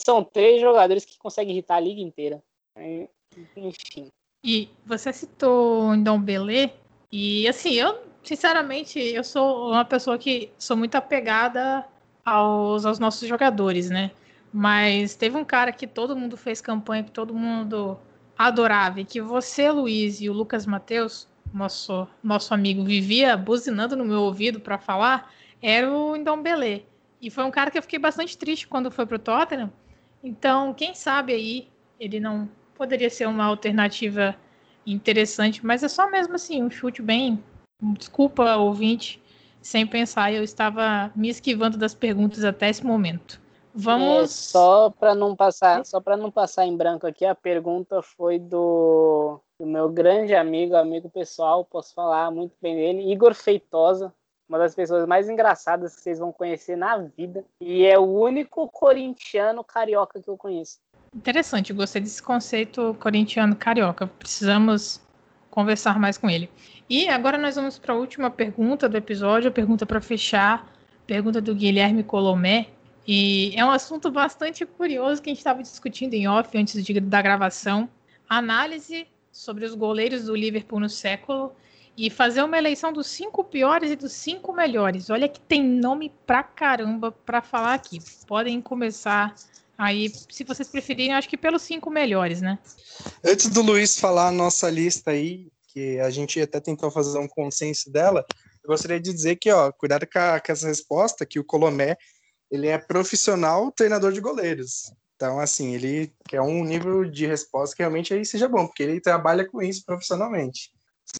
são 0.00 0.22
três 0.22 0.60
jogadores 0.60 1.04
que 1.04 1.18
conseguem 1.18 1.52
irritar 1.52 1.74
a 1.74 1.80
liga 1.80 2.00
inteira. 2.00 2.40
Enfim. 3.56 4.12
E 4.46 4.70
você 4.86 5.12
citou 5.12 5.92
Belê. 6.20 6.70
E 7.10 7.48
assim, 7.48 7.72
eu, 7.72 7.98
sinceramente, 8.22 8.96
eu 8.96 9.24
sou 9.24 9.72
uma 9.72 9.84
pessoa 9.84 10.16
que 10.16 10.52
sou 10.56 10.76
muito 10.76 10.94
apegada 10.94 11.84
aos, 12.24 12.86
aos 12.86 13.00
nossos 13.00 13.28
jogadores, 13.28 13.90
né? 13.90 14.12
Mas 14.52 15.16
teve 15.16 15.36
um 15.36 15.44
cara 15.44 15.72
que 15.72 15.84
todo 15.84 16.14
mundo 16.14 16.36
fez 16.36 16.60
campanha, 16.60 17.02
que 17.02 17.10
todo 17.10 17.34
mundo 17.34 17.98
adorava, 18.38 19.00
e 19.00 19.04
que 19.04 19.20
você, 19.20 19.68
Luiz, 19.68 20.20
e 20.20 20.30
o 20.30 20.32
Lucas 20.32 20.64
Matheus 20.64 21.26
nosso, 21.52 22.06
nosso 22.22 22.54
amigo 22.54 22.84
vivia 22.84 23.36
buzinando 23.36 23.96
no 23.96 24.04
meu 24.04 24.20
ouvido 24.20 24.60
para 24.60 24.78
falar, 24.78 25.32
era 25.60 25.90
o 25.90 26.14
Ndombele. 26.14 26.86
E 27.20 27.30
foi 27.30 27.42
um 27.42 27.50
cara 27.50 27.68
que 27.68 27.78
eu 27.78 27.82
fiquei 27.82 27.98
bastante 27.98 28.38
triste 28.38 28.68
quando 28.68 28.92
foi 28.92 29.06
pro 29.06 29.18
Tottenham. 29.18 29.72
Então, 30.22 30.72
quem 30.72 30.94
sabe 30.94 31.32
aí 31.32 31.68
ele 31.98 32.20
não 32.20 32.48
poderia 32.76 33.10
ser 33.10 33.26
uma 33.26 33.44
alternativa 33.44 34.36
interessante, 34.86 35.64
mas 35.64 35.82
é 35.82 35.88
só 35.88 36.10
mesmo 36.10 36.34
assim, 36.34 36.62
um 36.62 36.70
chute 36.70 37.02
bem. 37.02 37.42
Desculpa, 37.98 38.56
ouvinte, 38.56 39.20
sem 39.60 39.86
pensar, 39.86 40.32
eu 40.32 40.44
estava 40.44 41.10
me 41.16 41.28
esquivando 41.28 41.76
das 41.76 41.94
perguntas 41.94 42.44
até 42.44 42.70
esse 42.70 42.84
momento. 42.84 43.40
Vamos. 43.74 44.22
É, 44.22 44.26
só 44.26 44.90
para 44.90 45.14
não 45.14 45.36
passar, 45.36 45.84
só 45.84 46.00
para 46.00 46.16
não 46.16 46.30
passar 46.30 46.64
em 46.64 46.74
branco 46.74 47.06
aqui, 47.06 47.26
a 47.26 47.34
pergunta 47.34 48.00
foi 48.00 48.38
do, 48.38 49.38
do, 49.60 49.66
meu 49.66 49.90
grande 49.90 50.34
amigo, 50.34 50.74
amigo 50.74 51.10
pessoal, 51.10 51.62
posso 51.62 51.92
falar 51.92 52.30
muito 52.30 52.54
bem 52.62 52.74
dele, 52.74 53.12
Igor 53.12 53.34
Feitosa, 53.34 54.14
uma 54.48 54.58
das 54.58 54.74
pessoas 54.74 55.06
mais 55.06 55.28
engraçadas 55.28 55.94
que 55.94 56.00
vocês 56.00 56.18
vão 56.18 56.32
conhecer 56.32 56.74
na 56.74 56.96
vida, 56.96 57.44
e 57.60 57.84
é 57.84 57.98
o 57.98 58.04
único 58.04 58.66
corintiano 58.70 59.62
carioca 59.62 60.22
que 60.22 60.30
eu 60.30 60.38
conheço. 60.38 60.78
Interessante, 61.14 61.72
gostei 61.72 62.02
desse 62.02 62.22
conceito 62.22 62.96
corintiano 63.00 63.56
carioca. 63.56 64.06
Precisamos 64.06 65.00
conversar 65.50 65.98
mais 65.98 66.18
com 66.18 66.28
ele. 66.28 66.50
E 66.88 67.08
agora 67.08 67.38
nós 67.38 67.56
vamos 67.56 67.78
para 67.78 67.94
a 67.94 67.96
última 67.96 68.30
pergunta 68.30 68.88
do 68.88 68.96
episódio, 68.96 69.48
a 69.48 69.52
pergunta 69.52 69.86
para 69.86 70.00
fechar, 70.00 70.70
pergunta 71.06 71.40
do 71.40 71.54
Guilherme 71.54 72.02
Colomé. 72.02 72.68
E 73.08 73.54
é 73.56 73.64
um 73.64 73.70
assunto 73.70 74.10
bastante 74.10 74.66
curioso 74.66 75.22
que 75.22 75.30
a 75.30 75.32
gente 75.32 75.38
estava 75.38 75.62
discutindo 75.62 76.14
em 76.14 76.28
off 76.28 76.56
antes 76.58 76.84
de, 76.84 77.00
da 77.00 77.22
gravação. 77.22 77.88
Análise 78.28 79.06
sobre 79.32 79.64
os 79.64 79.74
goleiros 79.74 80.24
do 80.24 80.34
Liverpool 80.34 80.80
no 80.80 80.88
século 80.88 81.52
e 81.96 82.10
fazer 82.10 82.42
uma 82.42 82.58
eleição 82.58 82.92
dos 82.92 83.06
cinco 83.06 83.42
piores 83.42 83.90
e 83.90 83.96
dos 83.96 84.12
cinco 84.12 84.52
melhores. 84.52 85.08
Olha 85.08 85.28
que 85.28 85.40
tem 85.40 85.62
nome 85.62 86.12
pra 86.26 86.42
caramba 86.42 87.10
para 87.10 87.40
falar 87.40 87.74
aqui. 87.74 87.98
Podem 88.26 88.60
começar 88.60 89.34
aí, 89.76 90.10
se 90.30 90.44
vocês 90.44 90.68
preferirem, 90.68 91.14
acho 91.14 91.28
que 91.28 91.36
pelos 91.36 91.62
cinco 91.62 91.90
melhores, 91.90 92.40
né? 92.40 92.58
Antes 93.24 93.48
do 93.48 93.62
Luiz 93.62 93.98
falar 93.98 94.28
a 94.28 94.32
nossa 94.32 94.70
lista 94.70 95.10
aí, 95.10 95.48
que 95.68 96.00
a 96.00 96.10
gente 96.10 96.40
até 96.40 96.60
tentou 96.60 96.90
fazer 96.90 97.18
um 97.18 97.28
consenso 97.28 97.90
dela, 97.90 98.24
eu 98.64 98.68
gostaria 98.68 98.98
de 98.98 99.12
dizer 99.12 99.36
que, 99.36 99.50
ó, 99.50 99.70
cuidado 99.70 100.06
com, 100.06 100.18
a, 100.18 100.40
com 100.40 100.52
essa 100.52 100.66
resposta, 100.66 101.26
que 101.26 101.38
o 101.38 101.44
Colomé 101.44 101.96
ele 102.50 102.68
é 102.68 102.78
profissional 102.78 103.70
treinador 103.72 104.12
de 104.12 104.20
goleiros. 104.20 104.92
Então, 105.16 105.40
assim, 105.40 105.74
ele 105.74 106.12
quer 106.28 106.40
um 106.40 106.64
nível 106.64 107.04
de 107.04 107.26
resposta 107.26 107.74
que 107.74 107.82
realmente 107.82 108.12
aí 108.12 108.24
seja 108.24 108.48
bom, 108.48 108.66
porque 108.66 108.82
ele 108.82 109.00
trabalha 109.00 109.48
com 109.48 109.62
isso 109.62 109.84
profissionalmente. 109.84 110.70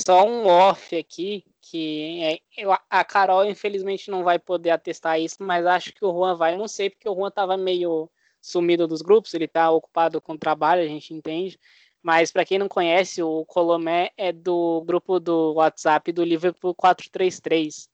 Só 0.05 0.27
um 0.27 0.47
off 0.47 0.97
aqui, 0.97 1.45
que 1.63 2.23
é, 2.23 2.39
eu, 2.59 2.73
a 2.91 3.05
Carol, 3.05 3.45
infelizmente, 3.45 4.11
não 4.11 4.25
vai 4.25 4.39
poder 4.39 4.71
atestar 4.71 5.21
isso, 5.21 5.37
mas 5.41 5.65
acho 5.65 5.95
que 5.95 6.05
o 6.05 6.13
Juan 6.13 6.37
vai. 6.37 6.57
não 6.57 6.67
sei, 6.67 6.91
porque 6.91 7.09
o 7.09 7.15
Juan 7.15 7.29
estava 7.29 7.57
meio 7.57 8.11
sumido 8.47 8.87
dos 8.87 9.03
grupos, 9.03 9.35
ele 9.35 9.47
está 9.47 9.71
ocupado 9.71 10.21
com 10.21 10.37
trabalho, 10.37 10.83
a 10.83 10.87
gente 10.87 11.13
entende. 11.13 11.59
Mas 12.03 12.31
para 12.31 12.45
quem 12.45 12.59
não 12.59 12.69
conhece, 12.69 13.23
o 13.23 13.45
Colomé 13.45 14.11
é 14.17 14.33
do 14.33 14.83
grupo 14.87 15.19
do 15.19 15.55
WhatsApp 15.55 16.13
do 16.13 16.23
Liverpool 16.25 16.75
433. 16.75 17.89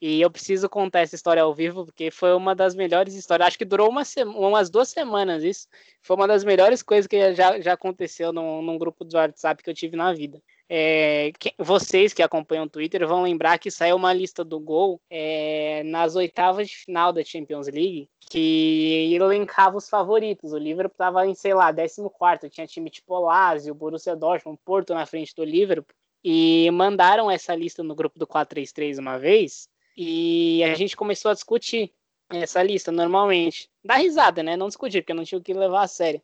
E 0.00 0.20
eu 0.20 0.30
preciso 0.30 0.68
contar 0.68 1.00
essa 1.00 1.16
história 1.16 1.42
ao 1.42 1.52
vivo, 1.52 1.84
porque 1.84 2.08
foi 2.10 2.32
uma 2.32 2.54
das 2.54 2.76
melhores 2.76 3.14
histórias. 3.14 3.48
Acho 3.48 3.58
que 3.58 3.64
durou 3.64 3.90
uma 3.90 4.02
umas 4.36 4.70
duas 4.70 4.88
semanas 4.90 5.42
isso. 5.42 5.66
Foi 6.02 6.14
uma 6.14 6.28
das 6.28 6.44
melhores 6.44 6.82
coisas 6.82 7.08
que 7.08 7.34
já, 7.34 7.60
já 7.60 7.72
aconteceu 7.72 8.32
num, 8.32 8.62
num 8.62 8.78
grupo 8.78 9.04
do 9.04 9.16
WhatsApp 9.16 9.60
que 9.60 9.68
eu 9.68 9.74
tive 9.74 9.96
na 9.96 10.12
vida. 10.12 10.40
É, 10.70 11.32
que, 11.38 11.54
vocês 11.58 12.12
que 12.12 12.22
acompanham 12.22 12.64
o 12.64 12.68
Twitter 12.68 13.06
vão 13.06 13.22
lembrar 13.22 13.58
que 13.58 13.70
saiu 13.70 13.96
uma 13.96 14.12
lista 14.12 14.44
do 14.44 14.60
gol 14.60 15.00
é, 15.08 15.82
nas 15.84 16.14
oitavas 16.14 16.68
de 16.68 16.76
final 16.76 17.10
da 17.10 17.24
Champions 17.24 17.68
League 17.68 18.08
que 18.30 19.14
elencava 19.14 19.76
os 19.76 19.88
favoritos. 19.88 20.52
O 20.52 20.58
Liverpool 20.58 20.92
estava 20.92 21.26
em, 21.26 21.34
sei 21.34 21.54
lá, 21.54 21.72
14, 21.72 22.50
tinha 22.50 22.66
time 22.66 22.90
tipo 22.90 23.18
Lazio, 23.18 23.74
Borussia 23.74 24.14
Dortmund, 24.14 24.58
Porto 24.64 24.92
na 24.92 25.06
frente 25.06 25.34
do 25.34 25.44
Liverpool. 25.44 25.94
E 26.22 26.70
mandaram 26.72 27.30
essa 27.30 27.54
lista 27.54 27.82
no 27.82 27.94
grupo 27.94 28.18
do 28.18 28.26
433 28.26 28.98
uma 28.98 29.18
vez. 29.18 29.68
E 29.96 30.62
a 30.64 30.74
gente 30.74 30.96
começou 30.96 31.30
a 31.30 31.34
discutir 31.34 31.92
essa 32.28 32.62
lista 32.62 32.92
normalmente. 32.92 33.70
Dá 33.82 33.94
risada, 33.94 34.42
né? 34.42 34.56
Não 34.56 34.68
discutir, 34.68 35.02
porque 35.02 35.14
não 35.14 35.24
tinha 35.24 35.38
o 35.38 35.42
que 35.42 35.54
levar 35.54 35.82
a 35.82 35.88
sério. 35.88 36.20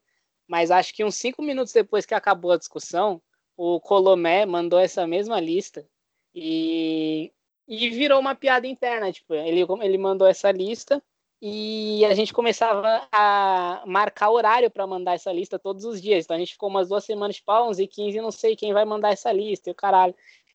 Mas 0.46 0.70
acho 0.70 0.92
que 0.92 1.04
uns 1.04 1.14
cinco 1.14 1.42
minutos 1.42 1.72
depois 1.72 2.04
que 2.04 2.14
acabou 2.14 2.52
a 2.52 2.58
discussão, 2.58 3.22
o 3.56 3.80
Colomé 3.80 4.46
mandou 4.46 4.78
essa 4.78 5.06
mesma 5.06 5.40
lista 5.40 5.86
e, 6.34 7.32
e 7.68 7.90
virou 7.90 8.20
uma 8.20 8.34
piada 8.34 8.66
interna. 8.66 9.12
Tipo, 9.12 9.34
ele, 9.34 9.64
ele 9.82 9.98
mandou 9.98 10.26
essa 10.26 10.50
lista 10.50 11.02
e 11.40 12.04
a 12.06 12.14
gente 12.14 12.32
começava 12.32 13.06
a 13.12 13.82
marcar 13.86 14.30
horário 14.30 14.70
para 14.70 14.86
mandar 14.86 15.14
essa 15.14 15.32
lista 15.32 15.58
todos 15.58 15.84
os 15.84 16.00
dias. 16.00 16.24
Então 16.24 16.36
a 16.36 16.38
gente 16.38 16.52
ficou 16.52 16.68
umas 16.68 16.88
duas 16.88 17.04
semanas, 17.04 17.36
tipo, 17.36 17.50
ah, 17.50 17.66
11 17.68 17.82
e 17.82 17.86
15, 17.86 18.20
não 18.20 18.30
sei 18.30 18.56
quem 18.56 18.72
vai 18.72 18.84
mandar 18.84 19.12
essa 19.12 19.30
lista, 19.30 19.68
e 19.68 19.72
o 19.72 19.74
caralho. 19.74 20.14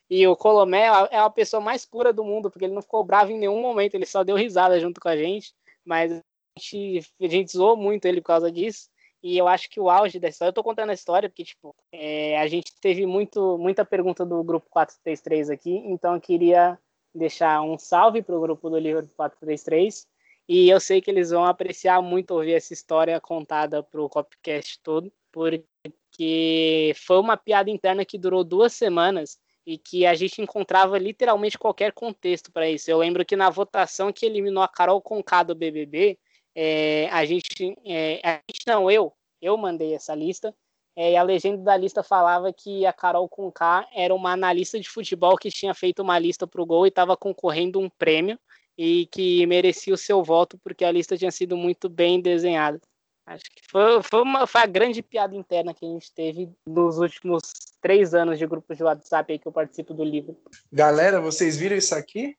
E 0.09 0.27
o 0.27 0.35
Colomé 0.35 0.87
é, 0.87 1.15
é 1.15 1.17
a 1.19 1.29
pessoa 1.29 1.61
mais 1.61 1.85
pura 1.85 2.11
do 2.11 2.23
mundo, 2.23 2.49
porque 2.49 2.65
ele 2.65 2.73
não 2.73 2.81
ficou 2.81 3.03
bravo 3.03 3.31
em 3.31 3.37
nenhum 3.37 3.61
momento, 3.61 3.93
ele 3.93 4.05
só 4.05 4.23
deu 4.23 4.35
risada 4.35 4.79
junto 4.79 4.99
com 4.99 5.07
a 5.07 5.15
gente, 5.15 5.53
mas 5.85 6.11
a 6.11 6.23
gente, 6.57 7.07
a 7.21 7.27
gente 7.27 7.51
zoou 7.51 7.77
muito 7.77 8.05
ele 8.05 8.19
por 8.19 8.27
causa 8.27 8.51
disso. 8.51 8.88
E 9.21 9.37
eu 9.37 9.47
acho 9.47 9.69
que 9.69 9.79
o 9.79 9.89
auge 9.89 10.19
dessa 10.19 10.35
história, 10.35 10.49
eu 10.49 10.53
tô 10.53 10.63
contando 10.63 10.91
a 10.91 10.93
história 10.93 11.29
porque, 11.29 11.43
tipo, 11.43 11.75
é, 11.91 12.39
a 12.39 12.47
gente 12.47 12.73
teve 12.79 13.05
muito, 13.05 13.57
muita 13.57 13.83
pergunta 13.83 14.25
do 14.25 14.41
grupo 14.43 14.67
433 14.69 15.49
aqui, 15.49 15.71
então 15.71 16.15
eu 16.15 16.21
queria 16.21 16.79
deixar 17.13 17.61
um 17.61 17.77
salve 17.77 18.21
pro 18.21 18.39
grupo 18.39 18.69
do 18.69 18.77
livro 18.77 19.07
433. 19.15 20.07
E 20.47 20.69
eu 20.69 20.79
sei 20.79 21.01
que 21.01 21.11
eles 21.11 21.29
vão 21.29 21.45
apreciar 21.45 22.01
muito 22.01 22.31
ouvir 22.31 22.53
essa 22.53 22.73
história 22.73 23.19
contada 23.19 23.83
pro 23.83 24.09
Copcast 24.09 24.79
todo, 24.81 25.11
porque 25.31 26.93
foi 26.95 27.19
uma 27.19 27.37
piada 27.37 27.69
interna 27.69 28.05
que 28.05 28.17
durou 28.17 28.43
duas 28.43 28.73
semanas 28.73 29.37
e 29.65 29.77
que 29.77 30.05
a 30.05 30.15
gente 30.15 30.41
encontrava 30.41 30.97
literalmente 30.97 31.57
qualquer 31.57 31.91
contexto 31.91 32.51
para 32.51 32.67
isso. 32.67 32.89
Eu 32.89 32.97
lembro 32.97 33.23
que 33.23 33.35
na 33.35 33.49
votação 33.51 34.11
que 34.11 34.25
eliminou 34.25 34.63
a 34.63 34.67
Carol 34.67 35.01
Conká 35.01 35.43
do 35.43 35.53
BBB, 35.53 36.17
é, 36.61 37.07
a 37.09 37.23
gente, 37.23 37.73
é, 37.85 38.19
a 38.21 38.41
gente 38.51 38.67
não, 38.67 38.91
eu, 38.91 39.13
eu 39.41 39.55
mandei 39.55 39.93
essa 39.93 40.13
lista, 40.13 40.53
é, 40.93 41.13
e 41.13 41.15
a 41.15 41.23
legenda 41.23 41.63
da 41.63 41.77
lista 41.77 42.03
falava 42.03 42.51
que 42.51 42.85
a 42.85 42.91
Carol 42.91 43.29
Conká 43.29 43.87
era 43.93 44.13
uma 44.13 44.33
analista 44.33 44.77
de 44.77 44.89
futebol 44.89 45.37
que 45.37 45.49
tinha 45.49 45.73
feito 45.73 46.01
uma 46.01 46.19
lista 46.19 46.45
para 46.45 46.61
o 46.61 46.65
Gol 46.65 46.85
e 46.85 46.89
estava 46.89 47.15
concorrendo 47.15 47.79
um 47.79 47.89
prêmio, 47.89 48.37
e 48.77 49.05
que 49.05 49.45
merecia 49.45 49.93
o 49.93 49.97
seu 49.97 50.21
voto 50.21 50.57
porque 50.57 50.83
a 50.83 50.91
lista 50.91 51.17
tinha 51.17 51.31
sido 51.31 51.55
muito 51.55 51.87
bem 51.87 52.19
desenhada. 52.19 52.81
Acho 53.25 53.43
que 53.43 53.61
foi, 53.71 54.03
foi, 54.03 54.21
uma, 54.21 54.45
foi 54.45 54.61
a 54.61 54.65
grande 54.65 55.01
piada 55.01 55.35
interna 55.37 55.73
que 55.73 55.85
a 55.85 55.89
gente 55.89 56.11
teve 56.11 56.51
nos 56.67 56.97
últimos 56.97 57.41
três 57.79 58.13
anos 58.13 58.37
de 58.37 58.45
grupos 58.45 58.75
de 58.75 58.83
WhatsApp 58.83 59.31
aí 59.31 59.39
que 59.39 59.47
eu 59.47 59.51
participo 59.51 59.93
do 59.93 60.03
livro. 60.03 60.35
Galera, 60.73 61.21
vocês 61.21 61.55
viram 61.55 61.77
isso 61.77 61.95
aqui? 61.95 62.35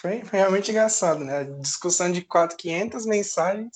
Foi, 0.00 0.22
foi 0.24 0.38
realmente 0.38 0.70
engraçado, 0.70 1.24
né? 1.24 1.44
Discussão 1.44 2.12
de 2.12 2.22
400 2.22 3.06
mensagens. 3.06 3.72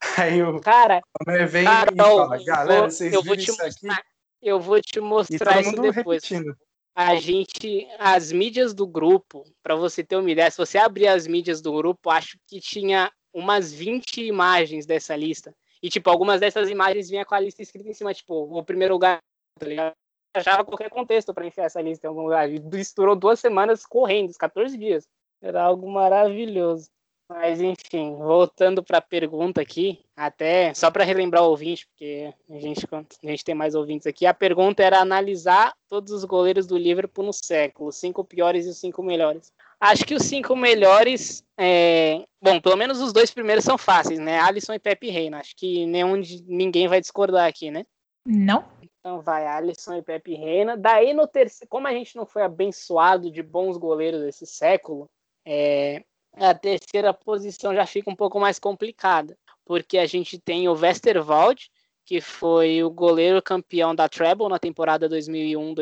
Aí 0.18 0.42
o 0.42 0.60
cara, 0.60 1.00
vem 1.48 1.64
cara, 1.64 1.92
e 1.92 1.96
fala, 1.96 2.44
galera, 2.44 2.80
vou, 2.80 2.90
vocês 2.90 3.12
eu 3.12 3.22
viram 3.22 3.34
vou 3.34 3.44
te 3.44 3.50
isso 3.50 3.62
mostrar, 3.62 3.92
aqui? 3.92 4.04
Eu 4.42 4.60
vou 4.60 4.80
te 4.80 5.00
mostrar 5.00 5.60
isso 5.60 5.80
depois. 5.80 6.22
Repetindo. 6.24 6.56
A 6.96 7.16
gente, 7.16 7.88
as 7.98 8.30
mídias 8.30 8.72
do 8.72 8.86
grupo, 8.86 9.44
para 9.62 9.74
você 9.74 10.04
ter 10.04 10.16
uma 10.16 10.30
ideia, 10.30 10.50
se 10.50 10.58
você 10.58 10.78
abrir 10.78 11.08
as 11.08 11.26
mídias 11.26 11.60
do 11.60 11.72
grupo, 11.72 12.10
acho 12.10 12.38
que 12.46 12.60
tinha 12.60 13.10
umas 13.32 13.72
20 13.72 14.22
imagens 14.22 14.86
dessa 14.86 15.16
lista. 15.16 15.54
E, 15.82 15.88
tipo, 15.88 16.08
algumas 16.08 16.40
dessas 16.40 16.70
imagens 16.70 17.10
vinha 17.10 17.24
com 17.24 17.34
a 17.34 17.40
lista 17.40 17.62
escrita 17.62 17.88
em 17.88 17.94
cima, 17.94 18.14
tipo, 18.14 18.44
o 18.56 18.64
primeiro 18.64 18.94
lugar, 18.94 19.18
tá 19.58 19.66
ligado? 19.66 19.92
Achava 20.34 20.64
qualquer 20.64 20.90
contexto 20.90 21.32
para 21.32 21.46
enfiar 21.46 21.64
essa 21.64 21.80
lista 21.80 22.06
em 22.06 22.08
algum 22.08 22.22
lugar. 22.22 22.50
E 22.50 22.58
durou 22.96 23.16
duas 23.16 23.40
semanas 23.40 23.86
correndo, 23.86 24.32
14 24.36 24.76
dias. 24.76 25.08
Era 25.40 25.62
algo 25.62 25.90
maravilhoso. 25.90 26.88
Mas 27.28 27.60
enfim, 27.60 28.14
voltando 28.16 28.82
para 28.82 28.98
a 28.98 29.02
pergunta 29.02 29.60
aqui, 29.60 30.04
até 30.14 30.74
só 30.74 30.90
para 30.90 31.04
relembrar 31.04 31.42
o 31.42 31.48
ouvinte, 31.48 31.86
porque 31.86 32.32
a 32.50 32.58
gente, 32.58 32.86
a 32.92 33.26
gente 33.26 33.44
tem 33.44 33.54
mais 33.54 33.74
ouvintes 33.74 34.06
aqui, 34.06 34.26
a 34.26 34.34
pergunta 34.34 34.82
era 34.82 35.00
analisar 35.00 35.72
todos 35.88 36.12
os 36.12 36.24
goleiros 36.24 36.66
do 36.66 36.76
Liverpool 36.76 37.24
no 37.24 37.32
século, 37.32 37.88
os 37.88 37.96
cinco 37.96 38.22
piores 38.22 38.66
e 38.66 38.68
os 38.68 38.78
cinco 38.78 39.02
melhores. 39.02 39.50
Acho 39.80 40.04
que 40.04 40.14
os 40.14 40.22
cinco 40.22 40.54
melhores, 40.54 41.42
é... 41.58 42.24
bom, 42.42 42.60
pelo 42.60 42.76
menos 42.76 43.00
os 43.00 43.12
dois 43.12 43.30
primeiros 43.30 43.64
são 43.64 43.78
fáceis, 43.78 44.18
né? 44.18 44.38
Alisson 44.38 44.74
e 44.74 44.78
Pepe 44.78 45.08
Reina. 45.08 45.38
Acho 45.38 45.56
que 45.56 45.86
nenhum 45.86 46.20
ninguém 46.46 46.88
vai 46.88 47.00
discordar 47.00 47.48
aqui, 47.48 47.70
né? 47.70 47.86
Não. 48.26 48.64
Então 49.04 49.20
vai 49.20 49.46
Alisson 49.46 49.96
e 49.96 50.02
Pepe 50.02 50.34
Reina. 50.34 50.78
Daí 50.78 51.12
no 51.12 51.26
terceiro, 51.26 51.68
como 51.68 51.86
a 51.86 51.92
gente 51.92 52.16
não 52.16 52.24
foi 52.24 52.40
abençoado 52.40 53.30
de 53.30 53.42
bons 53.42 53.76
goleiros 53.76 54.22
desse 54.22 54.46
século, 54.46 55.10
é, 55.44 56.02
a 56.32 56.54
terceira 56.54 57.12
posição 57.12 57.74
já 57.74 57.84
fica 57.84 58.10
um 58.10 58.16
pouco 58.16 58.40
mais 58.40 58.58
complicada, 58.58 59.36
porque 59.62 59.98
a 59.98 60.06
gente 60.06 60.38
tem 60.38 60.70
o 60.70 60.72
Westerwald, 60.72 61.70
que 62.02 62.18
foi 62.18 62.82
o 62.82 62.88
goleiro 62.88 63.42
campeão 63.42 63.94
da 63.94 64.08
Treble 64.08 64.48
na 64.48 64.58
temporada 64.58 65.06
2001, 65.06 65.74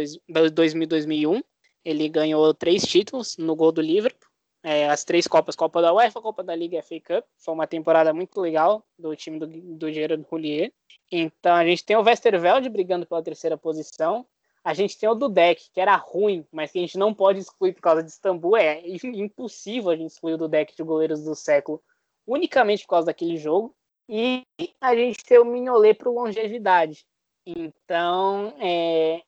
2001. 0.89 1.40
Ele 1.85 2.09
ganhou 2.09 2.53
três 2.53 2.82
títulos 2.82 3.36
no 3.36 3.55
gol 3.55 3.70
do 3.70 3.81
Liverpool, 3.81 4.32
é, 4.62 4.89
as 4.89 5.05
três 5.05 5.26
Copas, 5.26 5.56
Copa 5.56 5.82
da 5.82 5.93
UEFA, 5.93 6.20
Copa 6.20 6.43
da 6.43 6.55
Liga 6.55 6.78
e 6.78 6.82
FA 6.82 7.01
Cup. 7.01 7.24
Foi 7.39 7.55
uma 7.55 7.66
temporada 7.66 8.12
muito 8.12 8.40
legal 8.40 8.84
do 8.98 9.14
time 9.16 9.39
do, 9.39 9.47
do 9.47 9.93
Gerard 9.93 10.24
Houllier. 10.30 10.72
Então 11.10 11.55
a 11.55 11.64
gente 11.64 11.84
tem 11.84 11.97
o 11.97 12.02
Westerveld 12.02 12.68
brigando 12.68 13.06
pela 13.06 13.22
terceira 13.22 13.56
posição. 13.56 14.26
A 14.64 14.74
gente 14.74 14.97
tem 14.97 15.09
o 15.09 15.14
Dudek, 15.14 15.70
que 15.72 15.80
era 15.80 15.97
ruim, 15.97 16.47
mas 16.52 16.70
que 16.70 16.78
a 16.78 16.82
gente 16.82 16.97
não 16.97 17.12
pode 17.12 17.40
excluir 17.40 17.72
por 17.72 17.80
causa 17.80 18.02
de 18.02 18.10
Istambul. 18.10 18.56
É 18.56 18.80
impossível 19.05 19.90
a 19.90 19.97
gente 19.97 20.12
excluir 20.12 20.34
o 20.34 20.39
Dudek 20.39 20.76
de 20.76 20.82
goleiros 20.82 21.24
do 21.24 21.34
século 21.34 21.82
unicamente 22.26 22.84
por 22.84 22.90
causa 22.90 23.06
daquele 23.06 23.36
jogo. 23.36 23.74
E 24.09 24.44
a 24.80 24.94
gente 24.94 25.24
tem 25.24 25.39
o 25.39 25.44
Mignolet 25.44 25.94
para 25.94 26.10
longevidade. 26.10 27.05
Então, 27.44 28.55
é, 28.60 29.22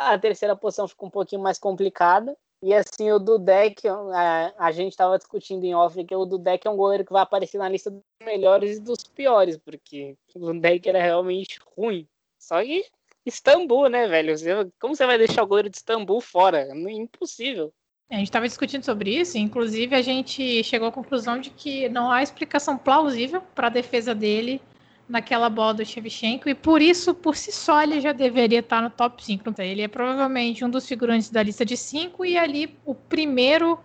a 0.00 0.18
terceira 0.18 0.56
posição 0.56 0.88
fica 0.88 1.06
um 1.06 1.10
pouquinho 1.10 1.42
mais 1.42 1.58
complicada. 1.58 2.36
E 2.62 2.72
assim, 2.72 3.12
o 3.12 3.18
Dudek, 3.18 3.86
a, 3.86 4.54
a 4.58 4.72
gente 4.72 4.92
estava 4.92 5.18
discutindo 5.18 5.64
em 5.64 5.74
off 5.74 6.02
que 6.02 6.14
o 6.14 6.24
Dudek 6.24 6.66
é 6.66 6.70
um 6.70 6.76
goleiro 6.76 7.04
que 7.04 7.12
vai 7.12 7.22
aparecer 7.22 7.58
na 7.58 7.68
lista 7.68 7.90
dos 7.90 8.02
melhores 8.22 8.78
e 8.78 8.80
dos 8.80 9.04
piores, 9.04 9.58
porque 9.58 10.16
o 10.34 10.38
Dudek 10.38 10.88
era 10.88 11.02
realmente 11.02 11.58
ruim. 11.76 12.08
Só 12.38 12.62
que 12.62 12.86
Istambul, 13.26 13.88
né, 13.88 14.06
velho? 14.06 14.34
Como 14.80 14.94
você 14.94 15.06
vai 15.06 15.18
deixar 15.18 15.42
o 15.42 15.46
goleiro 15.46 15.70
de 15.70 15.76
Istambul 15.76 16.20
fora? 16.20 16.68
É 16.68 16.92
impossível. 16.92 17.72
A 18.10 18.16
gente 18.16 18.26
estava 18.26 18.46
discutindo 18.46 18.84
sobre 18.84 19.18
isso, 19.18 19.38
inclusive 19.38 19.94
a 19.94 20.02
gente 20.02 20.62
chegou 20.62 20.88
à 20.88 20.92
conclusão 20.92 21.40
de 21.40 21.50
que 21.50 21.88
não 21.88 22.10
há 22.10 22.22
explicação 22.22 22.76
plausível 22.76 23.40
para 23.54 23.68
a 23.68 23.70
defesa 23.70 24.14
dele 24.14 24.60
naquela 25.08 25.50
bola 25.50 25.74
do 25.74 25.84
Shevchenko 25.84 26.48
e 26.48 26.54
por 26.54 26.80
isso, 26.80 27.14
por 27.14 27.36
si 27.36 27.52
só, 27.52 27.82
ele 27.82 28.00
já 28.00 28.12
deveria 28.12 28.60
estar 28.60 28.80
no 28.80 28.90
top 28.90 29.22
5. 29.22 29.54
Ele 29.58 29.82
é 29.82 29.88
provavelmente 29.88 30.64
um 30.64 30.70
dos 30.70 30.86
figurantes 30.86 31.30
da 31.30 31.42
lista 31.42 31.64
de 31.64 31.76
5 31.76 32.24
e 32.24 32.38
ali 32.38 32.76
o 32.84 32.94
primeiro 32.94 33.78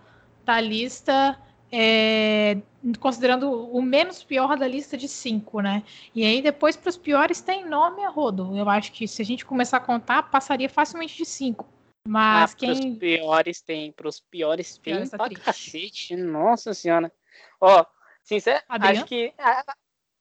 da 0.44 0.60
lista, 0.60 1.38
é, 1.70 2.58
considerando 2.98 3.70
o 3.70 3.82
menos 3.82 4.24
pior 4.24 4.56
da 4.56 4.66
lista 4.66 4.96
de 4.96 5.08
5, 5.08 5.60
né? 5.60 5.82
E 6.14 6.24
aí 6.24 6.40
depois 6.40 6.76
para 6.76 6.88
os 6.88 6.96
piores 6.96 7.40
tem 7.40 7.68
nome 7.68 8.04
a 8.04 8.08
rodo. 8.08 8.56
Eu 8.56 8.68
acho 8.68 8.90
que 8.92 9.06
se 9.06 9.20
a 9.20 9.24
gente 9.24 9.44
começar 9.44 9.76
a 9.76 9.80
contar, 9.80 10.24
passaria 10.24 10.68
facilmente 10.68 11.16
de 11.16 11.26
5. 11.26 11.66
Mas 12.08 12.52
ah, 12.52 12.56
quem. 12.56 12.74
Pros 12.74 12.98
piores 12.98 13.60
tem, 13.60 13.92
pros 13.92 14.20
piores 14.20 14.78
tem 14.78 15.06
pra 15.06 15.28
cacete. 15.28 16.16
Nossa 16.16 16.72
senhora. 16.72 17.12
Ó, 17.60 17.84
sincero, 18.22 18.62
acho 18.68 19.04
que 19.04 19.34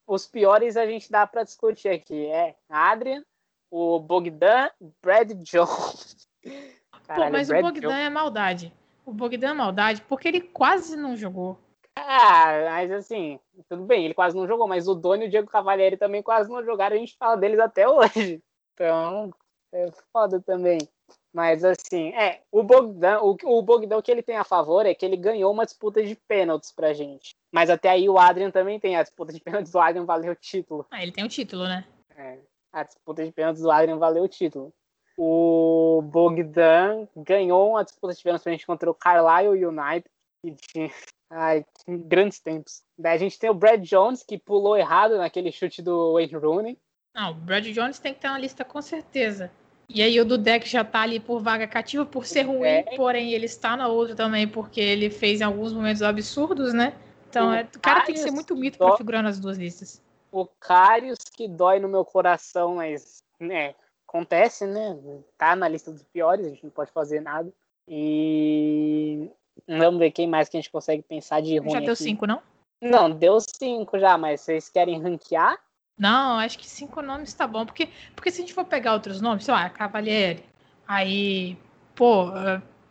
os 0.10 0.26
piores 0.26 0.76
a 0.76 0.88
gente 0.88 1.12
dá 1.12 1.28
para 1.28 1.44
discutir 1.44 1.90
aqui. 1.90 2.26
É 2.26 2.56
Adrian, 2.68 3.24
o 3.70 4.00
Bogdan, 4.00 4.70
Brad 5.02 5.32
Jones. 5.44 6.28
Caralho, 7.06 7.32
Pô, 7.32 7.38
mas 7.38 7.48
Brad 7.48 7.62
o 7.62 7.68
Bogdan 7.68 7.90
Jones. 7.90 8.06
é 8.06 8.10
maldade. 8.10 8.74
O 9.06 9.14
Bogdan 9.14 9.52
é 9.52 9.54
maldade 9.54 10.02
porque 10.10 10.28
ele 10.28 10.42
quase 10.42 10.98
não 10.98 11.16
jogou. 11.16 11.58
Ah, 11.96 12.70
mas 12.72 12.92
assim, 12.92 13.40
tudo 13.68 13.84
bem, 13.84 14.06
ele 14.06 14.14
quase 14.14 14.36
não 14.36 14.48
jogou, 14.48 14.68
mas 14.68 14.88
o 14.88 14.96
Doni 14.96 15.26
e 15.26 15.28
o 15.28 15.30
Diego 15.30 15.50
Cavalieri 15.50 15.98
também 15.98 16.24
quase 16.24 16.50
não 16.50 16.64
jogaram, 16.64 16.96
a 16.96 17.00
gente 17.00 17.16
fala 17.18 17.36
deles 17.36 17.60
até 17.60 17.88
hoje. 17.90 18.42
Então, 18.74 19.32
é 19.72 19.92
foda 20.12 20.42
também. 20.42 20.80
Mas 21.32 21.64
assim, 21.64 22.10
é, 22.16 22.42
o 22.52 22.64
Bogdan, 22.64 23.20
o, 23.22 23.38
o 23.44 23.62
Bogdan 23.62 24.02
que 24.02 24.12
ele 24.12 24.24
tem 24.24 24.38
a 24.38 24.44
favor 24.44 24.86
é 24.88 24.96
que 24.96 25.06
ele 25.06 25.18
ganhou 25.18 25.52
uma 25.52 25.66
disputa 25.66 26.02
de 26.04 26.16
pênaltis 26.16 26.72
pra 26.72 26.94
gente. 26.94 27.36
Mas 27.52 27.70
até 27.70 27.90
aí 27.90 28.08
o 28.08 28.18
Adrian 28.18 28.52
também 28.52 28.80
tem 28.80 28.96
a 28.96 29.04
disputa 29.04 29.34
de 29.34 29.40
pênaltis 29.40 29.72
do 29.72 29.80
Adrian 29.80 30.06
valeu 30.06 30.34
o 30.34 30.36
título. 30.36 30.86
Ah, 30.92 31.02
ele 31.02 31.12
tem 31.12 31.24
o 31.24 31.30
título, 31.30 31.64
né? 31.68 31.86
É, 32.16 32.38
a 32.72 32.84
disputa 32.84 33.26
de 33.26 33.32
pênaltis 33.32 33.62
do 33.62 33.72
Adrian 33.72 33.98
valeu 33.98 34.24
o 34.24 34.28
título. 34.28 34.74
O 35.18 36.02
Bogdan 36.04 37.08
ganhou 37.16 37.72
uma 37.72 37.84
disputa 37.84 38.14
de 38.14 38.24
pênaltis 38.24 38.66
contra 38.66 38.90
o 38.90 38.94
Carlisle 38.94 39.66
United. 39.66 40.06
E 40.46 40.52
tinha... 40.52 40.92
Ai, 41.32 41.64
grandes 41.88 42.40
tempos. 42.40 42.82
Daí 42.98 43.16
a 43.16 43.20
gente 43.20 43.38
tem 43.38 43.50
o 43.50 43.54
Brad 43.54 43.84
Jones, 43.84 44.24
que 44.24 44.38
pulou 44.38 44.78
errado 44.78 45.18
naquele 45.18 45.52
chute 45.52 45.82
do 45.82 46.14
Wayne 46.14 46.34
Rooney. 46.34 46.80
Não, 47.14 47.32
o 47.32 47.34
Brad 47.36 47.66
Jones 47.68 48.00
tem 48.00 48.14
que 48.14 48.22
ter 48.22 48.30
uma 48.30 48.40
lista 48.40 48.66
com 48.66 48.82
certeza. 48.82 49.52
E 49.88 50.02
aí 50.02 50.20
o 50.20 50.26
Dudek 50.26 50.68
já 50.68 50.84
tá 50.84 51.02
ali 51.02 51.20
por 51.20 51.42
vaga 51.42 51.68
cativa, 51.68 52.06
por 52.06 52.26
ser 52.26 52.44
ruim, 52.44 52.68
é. 52.68 52.84
porém 52.96 53.34
ele 53.34 53.46
está 53.46 53.76
na 53.76 53.88
outra 53.88 54.16
também, 54.16 54.48
porque 54.48 54.80
ele 54.80 55.10
fez 55.10 55.42
em 55.42 55.44
alguns 55.44 55.74
momentos 55.74 56.04
absurdos, 56.04 56.74
né? 56.74 56.94
Então, 57.30 57.52
o, 57.52 57.54
é, 57.54 57.62
o 57.64 57.80
cara 57.80 58.02
tem 58.06 58.16
que 58.16 58.22
ser 58.22 58.32
muito 58.32 58.56
mito 58.56 58.78
para 58.78 58.98
figurar 58.98 59.22
nas 59.22 59.40
duas 59.40 59.58
listas. 59.58 60.02
O 60.32 60.46
Carius 60.46 61.20
que 61.32 61.48
dói 61.48 61.80
no 61.80 61.88
meu 61.88 62.04
coração, 62.04 62.76
mas, 62.76 63.24
né, 63.40 63.76
acontece, 64.08 64.66
né? 64.66 64.98
Tá 65.38 65.56
na 65.56 65.68
lista 65.68 65.92
dos 65.92 66.04
piores, 66.04 66.46
a 66.46 66.50
gente 66.50 66.64
não 66.64 66.72
pode 66.72 66.92
fazer 66.92 67.22
nada. 67.22 67.52
E 67.88 69.30
vamos 69.68 70.00
ver 70.00 70.12
quem 70.12 70.28
mais 70.28 70.50
que 70.50 70.58
a 70.58 70.60
gente 70.60 70.72
consegue 70.72 71.04
pensar 71.04 71.42
de 71.42 71.58
ruim. 71.58 71.72
Já 71.72 71.80
deu 71.80 71.94
aqui. 71.94 72.04
cinco, 72.04 72.26
não? 72.26 72.42
Não, 72.82 73.10
deu 73.10 73.40
cinco 73.40 74.00
já, 74.00 74.18
mas 74.18 74.42
vocês 74.42 74.70
querem 74.70 75.02
ranquear? 75.02 75.58
Não, 75.98 76.38
acho 76.40 76.58
que 76.58 76.68
cinco 76.68 77.02
nomes 77.02 77.34
tá 77.34 77.46
bom. 77.46 77.66
Porque, 77.66 77.90
porque 78.16 78.32
se 78.32 78.38
a 78.38 78.42
gente 78.42 78.54
for 78.54 78.66
pegar 78.66 78.94
outros 78.94 79.22
nomes, 79.22 79.44
sei 79.44 79.54
lá, 79.54 79.70
Cavalieri, 79.70 80.44
aí, 80.88 81.58
pô, 81.94 82.32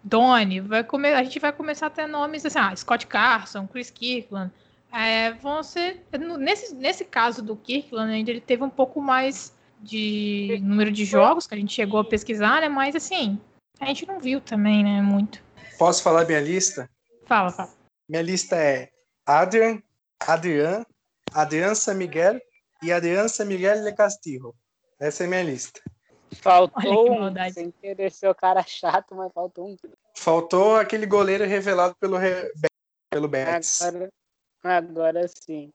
Doni, 0.03 0.61
vai 0.61 0.85
comer, 0.85 1.15
a 1.15 1.23
gente 1.23 1.39
vai 1.39 1.53
começar 1.53 1.87
a 1.87 1.91
ter 1.91 2.07
nomes 2.07 2.45
assim, 2.47 2.59
ah, 2.59 2.75
Scott 2.75 3.07
Carson, 3.07 3.67
Chris 3.67 3.91
Kirkland. 3.91 4.53
É, 4.93 5.33
vão 5.33 5.63
ser. 5.63 6.03
Nesse, 6.39 6.75
nesse 6.75 7.05
caso 7.05 7.43
do 7.43 7.55
Kirkland, 7.57 8.11
ainda 8.11 8.31
ele 8.31 8.41
teve 8.41 8.63
um 8.63 8.71
pouco 8.71 9.01
mais 9.03 9.55
de 9.81 10.59
número 10.63 10.91
de 10.91 11.05
jogos 11.05 11.47
que 11.47 11.55
a 11.55 11.59
gente 11.59 11.75
chegou 11.75 12.01
a 12.01 12.05
pesquisar, 12.05 12.61
né? 12.61 12.69
Mas 12.69 12.97
assim, 12.97 13.39
a 13.79 13.87
gente 13.87 14.07
não 14.07 14.19
viu 14.19 14.41
também, 14.41 14.83
né? 14.83 15.03
Muito. 15.03 15.43
Posso 15.79 16.03
falar 16.03 16.25
minha 16.25 16.41
lista? 16.41 16.89
Fala, 17.27 17.51
fala. 17.51 17.71
Minha 18.09 18.23
lista 18.23 18.57
é 18.57 18.89
Adrian, 19.27 19.83
Adrian, 20.27 20.85
Adrian 21.35 21.75
San 21.75 21.95
Miguel, 21.95 22.41
e 22.83 22.93
Aliança 22.93 23.45
Miguel 23.45 23.83
de 23.83 23.93
Castillo. 23.93 24.55
Essa 25.01 25.25
é 25.25 25.27
a 25.27 25.29
minha 25.29 25.43
lista. 25.43 25.81
Faltou 26.33 27.11
um, 27.11 27.53
sem 27.53 27.71
querer 27.71 28.11
ser 28.11 28.29
o 28.29 28.35
cara 28.35 28.63
chato, 28.63 29.15
mas 29.15 29.33
faltou 29.33 29.69
um. 29.69 29.77
Faltou 30.15 30.77
aquele 30.77 31.07
goleiro 31.07 31.45
revelado 31.45 31.95
pelo, 31.97 32.17
Re... 32.17 32.53
pelo 33.11 33.29
Betis. 33.29 33.83
Agora, 33.83 34.13
agora 34.63 35.29
sim. 35.29 35.73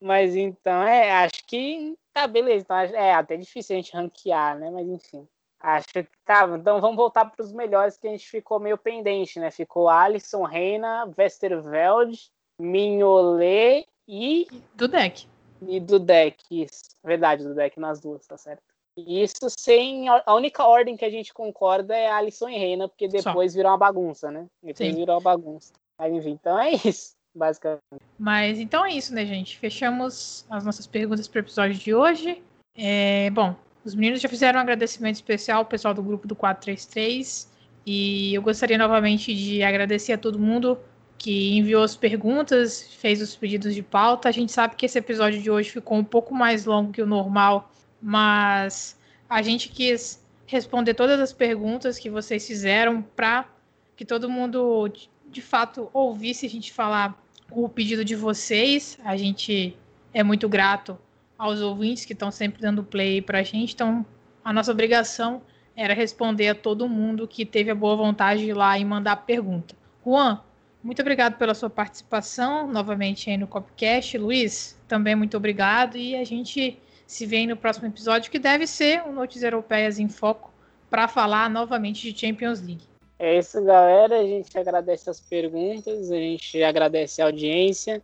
Mas 0.00 0.36
então, 0.36 0.82
é, 0.82 1.10
acho 1.24 1.44
que 1.46 1.96
tá 2.12 2.26
beleza. 2.26 2.64
Então, 2.64 2.76
é 2.76 3.14
até 3.14 3.36
difícil 3.36 3.74
a 3.74 3.80
gente 3.80 3.94
ranquear, 3.94 4.58
né? 4.58 4.70
Mas 4.70 4.86
enfim. 4.88 5.28
Acho 5.60 5.88
que 5.88 6.06
tá. 6.24 6.48
Então 6.56 6.80
vamos 6.80 6.96
voltar 6.96 7.24
para 7.24 7.44
os 7.44 7.52
melhores 7.52 7.96
que 7.96 8.06
a 8.06 8.10
gente 8.10 8.28
ficou 8.28 8.60
meio 8.60 8.78
pendente, 8.78 9.40
né? 9.40 9.50
Ficou 9.50 9.88
Alisson 9.88 10.44
Reina, 10.44 11.12
Westerveld, 11.18 12.30
Mignolet 12.60 13.86
e. 14.06 14.46
Do 14.74 14.86
deck. 14.86 15.28
E 15.62 15.80
do 15.80 15.98
deck, 15.98 16.44
isso. 16.50 16.96
Verdade, 17.02 17.42
do 17.42 17.54
deck 17.54 17.78
nas 17.80 18.00
duas, 18.00 18.24
tá 18.26 18.36
certo. 18.36 18.62
Isso 19.06 19.48
sem. 19.58 20.08
A 20.08 20.34
única 20.34 20.64
ordem 20.64 20.96
que 20.96 21.04
a 21.04 21.10
gente 21.10 21.32
concorda 21.32 21.94
é 21.94 22.10
Alisson 22.10 22.48
e 22.48 22.58
Reina, 22.58 22.88
porque 22.88 23.06
depois 23.06 23.52
Só. 23.52 23.56
virou 23.56 23.72
uma 23.72 23.78
bagunça, 23.78 24.30
né? 24.30 24.46
Depois 24.62 24.90
Sim. 24.90 24.96
virou 24.96 25.16
uma 25.16 25.20
bagunça. 25.20 25.72
Enfim, 26.00 26.30
então 26.30 26.58
é 26.58 26.72
isso, 26.72 27.14
basicamente. 27.34 27.82
Mas 28.18 28.58
então 28.58 28.84
é 28.84 28.92
isso, 28.92 29.14
né, 29.14 29.24
gente? 29.24 29.58
Fechamos 29.58 30.46
as 30.50 30.64
nossas 30.64 30.86
perguntas 30.86 31.28
para 31.28 31.38
o 31.38 31.42
episódio 31.42 31.76
de 31.76 31.94
hoje. 31.94 32.42
É, 32.76 33.30
bom, 33.30 33.54
os 33.84 33.94
meninos 33.94 34.20
já 34.20 34.28
fizeram 34.28 34.58
um 34.58 34.62
agradecimento 34.62 35.16
especial 35.16 35.58
ao 35.58 35.66
pessoal 35.66 35.94
do 35.94 36.02
grupo 36.02 36.26
do 36.26 36.34
433. 36.34 37.48
E 37.86 38.34
eu 38.34 38.42
gostaria 38.42 38.76
novamente 38.76 39.34
de 39.34 39.62
agradecer 39.62 40.12
a 40.12 40.18
todo 40.18 40.38
mundo 40.38 40.78
que 41.16 41.56
enviou 41.56 41.82
as 41.82 41.96
perguntas, 41.96 42.82
fez 42.94 43.20
os 43.20 43.34
pedidos 43.34 43.74
de 43.74 43.82
pauta. 43.82 44.28
A 44.28 44.32
gente 44.32 44.52
sabe 44.52 44.76
que 44.76 44.86
esse 44.86 44.98
episódio 44.98 45.40
de 45.40 45.50
hoje 45.50 45.70
ficou 45.70 45.98
um 45.98 46.04
pouco 46.04 46.34
mais 46.34 46.64
longo 46.64 46.92
que 46.92 47.02
o 47.02 47.06
normal 47.06 47.70
mas 48.00 48.98
a 49.28 49.42
gente 49.42 49.68
quis 49.68 50.24
responder 50.46 50.94
todas 50.94 51.20
as 51.20 51.32
perguntas 51.32 51.98
que 51.98 52.08
vocês 52.08 52.46
fizeram 52.46 53.02
para 53.02 53.46
que 53.96 54.04
todo 54.04 54.30
mundo 54.30 54.90
de 55.26 55.42
fato 55.42 55.90
ouvisse 55.92 56.46
a 56.46 56.48
gente 56.48 56.72
falar 56.72 57.20
o 57.50 57.68
pedido 57.68 58.04
de 58.04 58.16
vocês. 58.16 58.98
A 59.04 59.16
gente 59.16 59.76
é 60.14 60.22
muito 60.22 60.48
grato 60.48 60.98
aos 61.36 61.60
ouvintes 61.60 62.04
que 62.04 62.12
estão 62.12 62.30
sempre 62.30 62.60
dando 62.60 62.82
play 62.82 63.20
para 63.20 63.40
a 63.40 63.42
gente, 63.42 63.74
então 63.74 64.04
a 64.44 64.52
nossa 64.52 64.72
obrigação 64.72 65.42
era 65.76 65.94
responder 65.94 66.48
a 66.48 66.54
todo 66.54 66.88
mundo 66.88 67.28
que 67.28 67.46
teve 67.46 67.70
a 67.70 67.74
boa 67.74 67.94
vontade 67.94 68.40
de 68.40 68.50
ir 68.50 68.54
lá 68.54 68.76
e 68.78 68.84
mandar 68.84 69.16
pergunta. 69.18 69.76
Juan, 70.04 70.40
muito 70.82 71.00
obrigado 71.02 71.36
pela 71.36 71.54
sua 71.54 71.70
participação 71.70 72.66
novamente 72.66 73.30
aí 73.30 73.36
no 73.36 73.46
Copcast. 73.46 74.16
Luiz, 74.18 74.80
também 74.88 75.14
muito 75.14 75.36
obrigado 75.36 75.96
e 75.96 76.16
a 76.16 76.24
gente 76.24 76.78
se 77.08 77.24
vê 77.24 77.46
no 77.46 77.56
próximo 77.56 77.88
episódio, 77.88 78.30
que 78.30 78.38
deve 78.38 78.66
ser 78.66 79.02
o 79.06 79.12
Noites 79.12 79.42
Europeias 79.42 79.98
em 79.98 80.10
Foco, 80.10 80.52
para 80.90 81.08
falar 81.08 81.48
novamente 81.48 82.12
de 82.12 82.18
Champions 82.18 82.60
League. 82.60 82.84
É 83.18 83.38
isso, 83.38 83.64
galera. 83.64 84.20
A 84.20 84.22
gente 84.22 84.56
agradece 84.58 85.08
as 85.08 85.18
perguntas, 85.18 86.10
a 86.10 86.16
gente 86.16 86.62
agradece 86.62 87.22
a 87.22 87.24
audiência. 87.24 88.02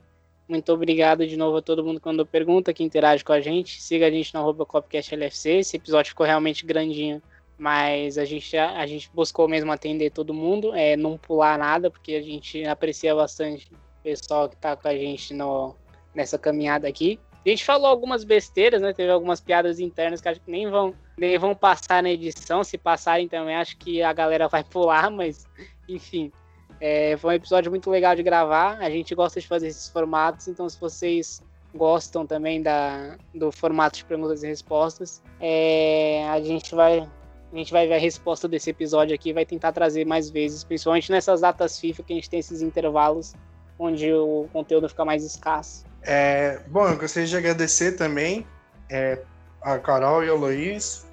Muito 0.49 0.73
obrigado 0.73 1.27
de 1.27 1.37
novo 1.37 1.59
a 1.59 1.63
todo 1.63 1.85
mundo 1.85 2.01
que 2.01 2.07
mandou 2.07 2.25
pergunta, 2.25 2.73
que 2.73 2.83
interage 2.83 3.23
com 3.23 3.33
a 3.35 3.41
gente. 3.43 3.81
Siga 3.81 4.07
a 4.07 4.11
gente 4.11 4.33
no 4.33 4.41
arroba 4.41 4.65
CopcastLFC. 4.65 5.59
Esse 5.59 5.77
episódio 5.77 6.09
ficou 6.09 6.25
realmente 6.25 6.65
grandinho, 6.65 7.23
mas 7.59 8.17
a 8.17 8.25
gente, 8.25 8.57
a 8.57 8.87
gente 8.87 9.11
buscou 9.13 9.47
mesmo 9.47 9.71
atender 9.71 10.11
todo 10.11 10.33
mundo, 10.33 10.75
é, 10.75 10.97
não 10.97 11.19
pular 11.19 11.59
nada, 11.59 11.91
porque 11.91 12.15
a 12.15 12.23
gente 12.23 12.65
aprecia 12.65 13.15
bastante 13.15 13.71
o 13.71 14.03
pessoal 14.03 14.49
que 14.49 14.55
está 14.55 14.75
com 14.75 14.89
a 14.89 14.97
gente 14.97 15.35
no, 15.35 15.75
nessa 16.15 16.39
caminhada 16.39 16.89
aqui. 16.89 17.21
A 17.45 17.49
gente 17.49 17.65
falou 17.65 17.87
algumas 17.87 18.25
besteiras, 18.25 18.81
né? 18.81 18.93
Teve 18.93 19.11
algumas 19.11 19.41
piadas 19.41 19.79
internas 19.79 20.21
que 20.21 20.29
acho 20.29 20.41
que 20.41 20.51
nem 20.51 20.69
vão, 20.71 20.95
nem 21.17 21.37
vão 21.39 21.55
passar 21.55 22.03
na 22.03 22.11
edição. 22.11 22.65
Se 22.65 22.79
passarem 22.79 23.29
também, 23.29 23.55
acho 23.55 23.77
que 23.77 24.03
a 24.03 24.13
galera 24.13 24.49
vai 24.49 24.65
pular, 24.65 25.11
mas 25.11 25.47
enfim. 25.89 26.33
É, 26.81 27.17
foi 27.19 27.35
um 27.35 27.37
episódio 27.37 27.71
muito 27.71 27.91
legal 27.91 28.17
de 28.17 28.23
gravar. 28.23 28.79
A 28.81 28.91
gente 28.91 29.15
gosta 29.15 29.41
de 29.41 29.47
fazer 29.47 29.69
esses 29.69 29.89
formatos, 29.89 30.49
então 30.49 30.69
se 30.69 30.81
vocês 30.81 31.43
gostam 31.75 32.27
também 32.27 32.63
da, 32.63 33.17
do 33.35 33.51
formato 33.51 33.99
de 33.99 34.05
perguntas 34.05 34.43
e 34.43 34.47
respostas, 34.47 35.23
é, 35.41 36.27
a 36.29 36.41
gente 36.41 36.75
vai 36.75 37.09
a 37.53 37.57
gente 37.57 37.73
vai 37.73 37.87
ver 37.87 37.95
a 37.95 37.99
resposta 37.99 38.49
desse 38.49 38.71
episódio 38.71 39.15
aqui 39.15 39.33
vai 39.33 39.47
tentar 39.47 39.71
trazer 39.71 40.05
mais 40.05 40.29
vezes, 40.29 40.65
principalmente 40.65 41.11
nessas 41.11 41.41
datas 41.41 41.79
FIFA 41.79 42.03
que 42.03 42.13
a 42.13 42.17
gente 42.17 42.29
tem 42.29 42.41
esses 42.41 42.63
intervalos 42.63 43.35
onde 43.79 44.13
o 44.13 44.49
conteúdo 44.53 44.89
fica 44.89 45.05
mais 45.05 45.25
escasso. 45.25 45.85
É, 46.03 46.61
bom, 46.69 46.89
eu 46.89 46.97
gostaria 46.97 47.29
de 47.29 47.37
agradecer 47.37 47.93
também 47.93 48.47
é, 48.91 49.21
a 49.63 49.79
Carol 49.79 50.23
e 50.23 50.31
o 50.31 50.37
Luiz 50.37 51.07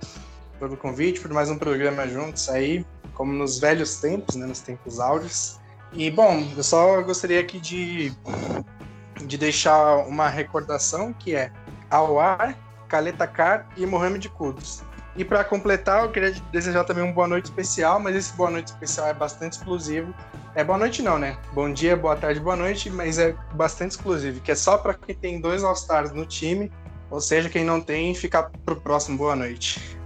pelo 0.59 0.77
convite, 0.77 1.19
por 1.19 1.31
mais 1.31 1.49
um 1.49 1.57
programa 1.57 2.07
juntos 2.07 2.47
aí, 2.47 2.85
como 3.15 3.33
nos 3.33 3.59
velhos 3.59 3.99
tempos, 3.99 4.35
né, 4.35 4.45
nos 4.45 4.59
tempos 4.59 4.99
áureos. 4.99 5.59
E, 5.93 6.11
bom, 6.11 6.47
eu 6.55 6.63
só 6.63 7.01
gostaria 7.01 7.39
aqui 7.39 7.59
de, 7.59 8.13
de 9.25 9.38
deixar 9.38 9.97
uma 10.07 10.29
recordação 10.29 11.13
que 11.13 11.35
é 11.35 11.51
Awar, 11.89 12.55
Caleta 12.88 13.25
Car 13.25 13.67
e 13.75 13.85
Mohamed 13.85 14.29
Kudus. 14.29 14.83
E 15.15 15.25
para 15.25 15.43
completar, 15.43 16.03
eu 16.03 16.11
queria 16.11 16.33
desejar 16.51 16.83
também 16.83 17.03
uma 17.03 17.13
boa 17.13 17.27
noite 17.27 17.45
especial, 17.45 17.99
mas 17.99 18.15
esse 18.15 18.33
boa 18.33 18.49
noite 18.49 18.67
especial 18.67 19.07
é 19.07 19.13
bastante 19.13 19.53
exclusivo 19.53 20.13
é 20.53 20.63
boa 20.63 20.77
noite 20.77 21.01
não, 21.01 21.17
né? 21.17 21.38
Bom 21.53 21.71
dia, 21.71 21.95
boa 21.95 22.15
tarde, 22.15 22.39
boa 22.39 22.57
noite, 22.57 22.89
mas 22.89 23.17
é 23.17 23.33
bastante 23.53 23.91
exclusivo, 23.91 24.41
que 24.41 24.51
é 24.51 24.55
só 24.55 24.77
para 24.77 24.93
quem 24.93 25.15
tem 25.15 25.39
dois 25.39 25.63
All-Stars 25.63 26.11
no 26.11 26.25
time, 26.25 26.69
ou 27.09 27.21
seja, 27.21 27.49
quem 27.49 27.63
não 27.63 27.79
tem, 27.79 28.13
fica 28.13 28.51
pro 28.65 28.75
próximo 28.75 29.17
boa 29.17 29.35
noite. 29.35 29.97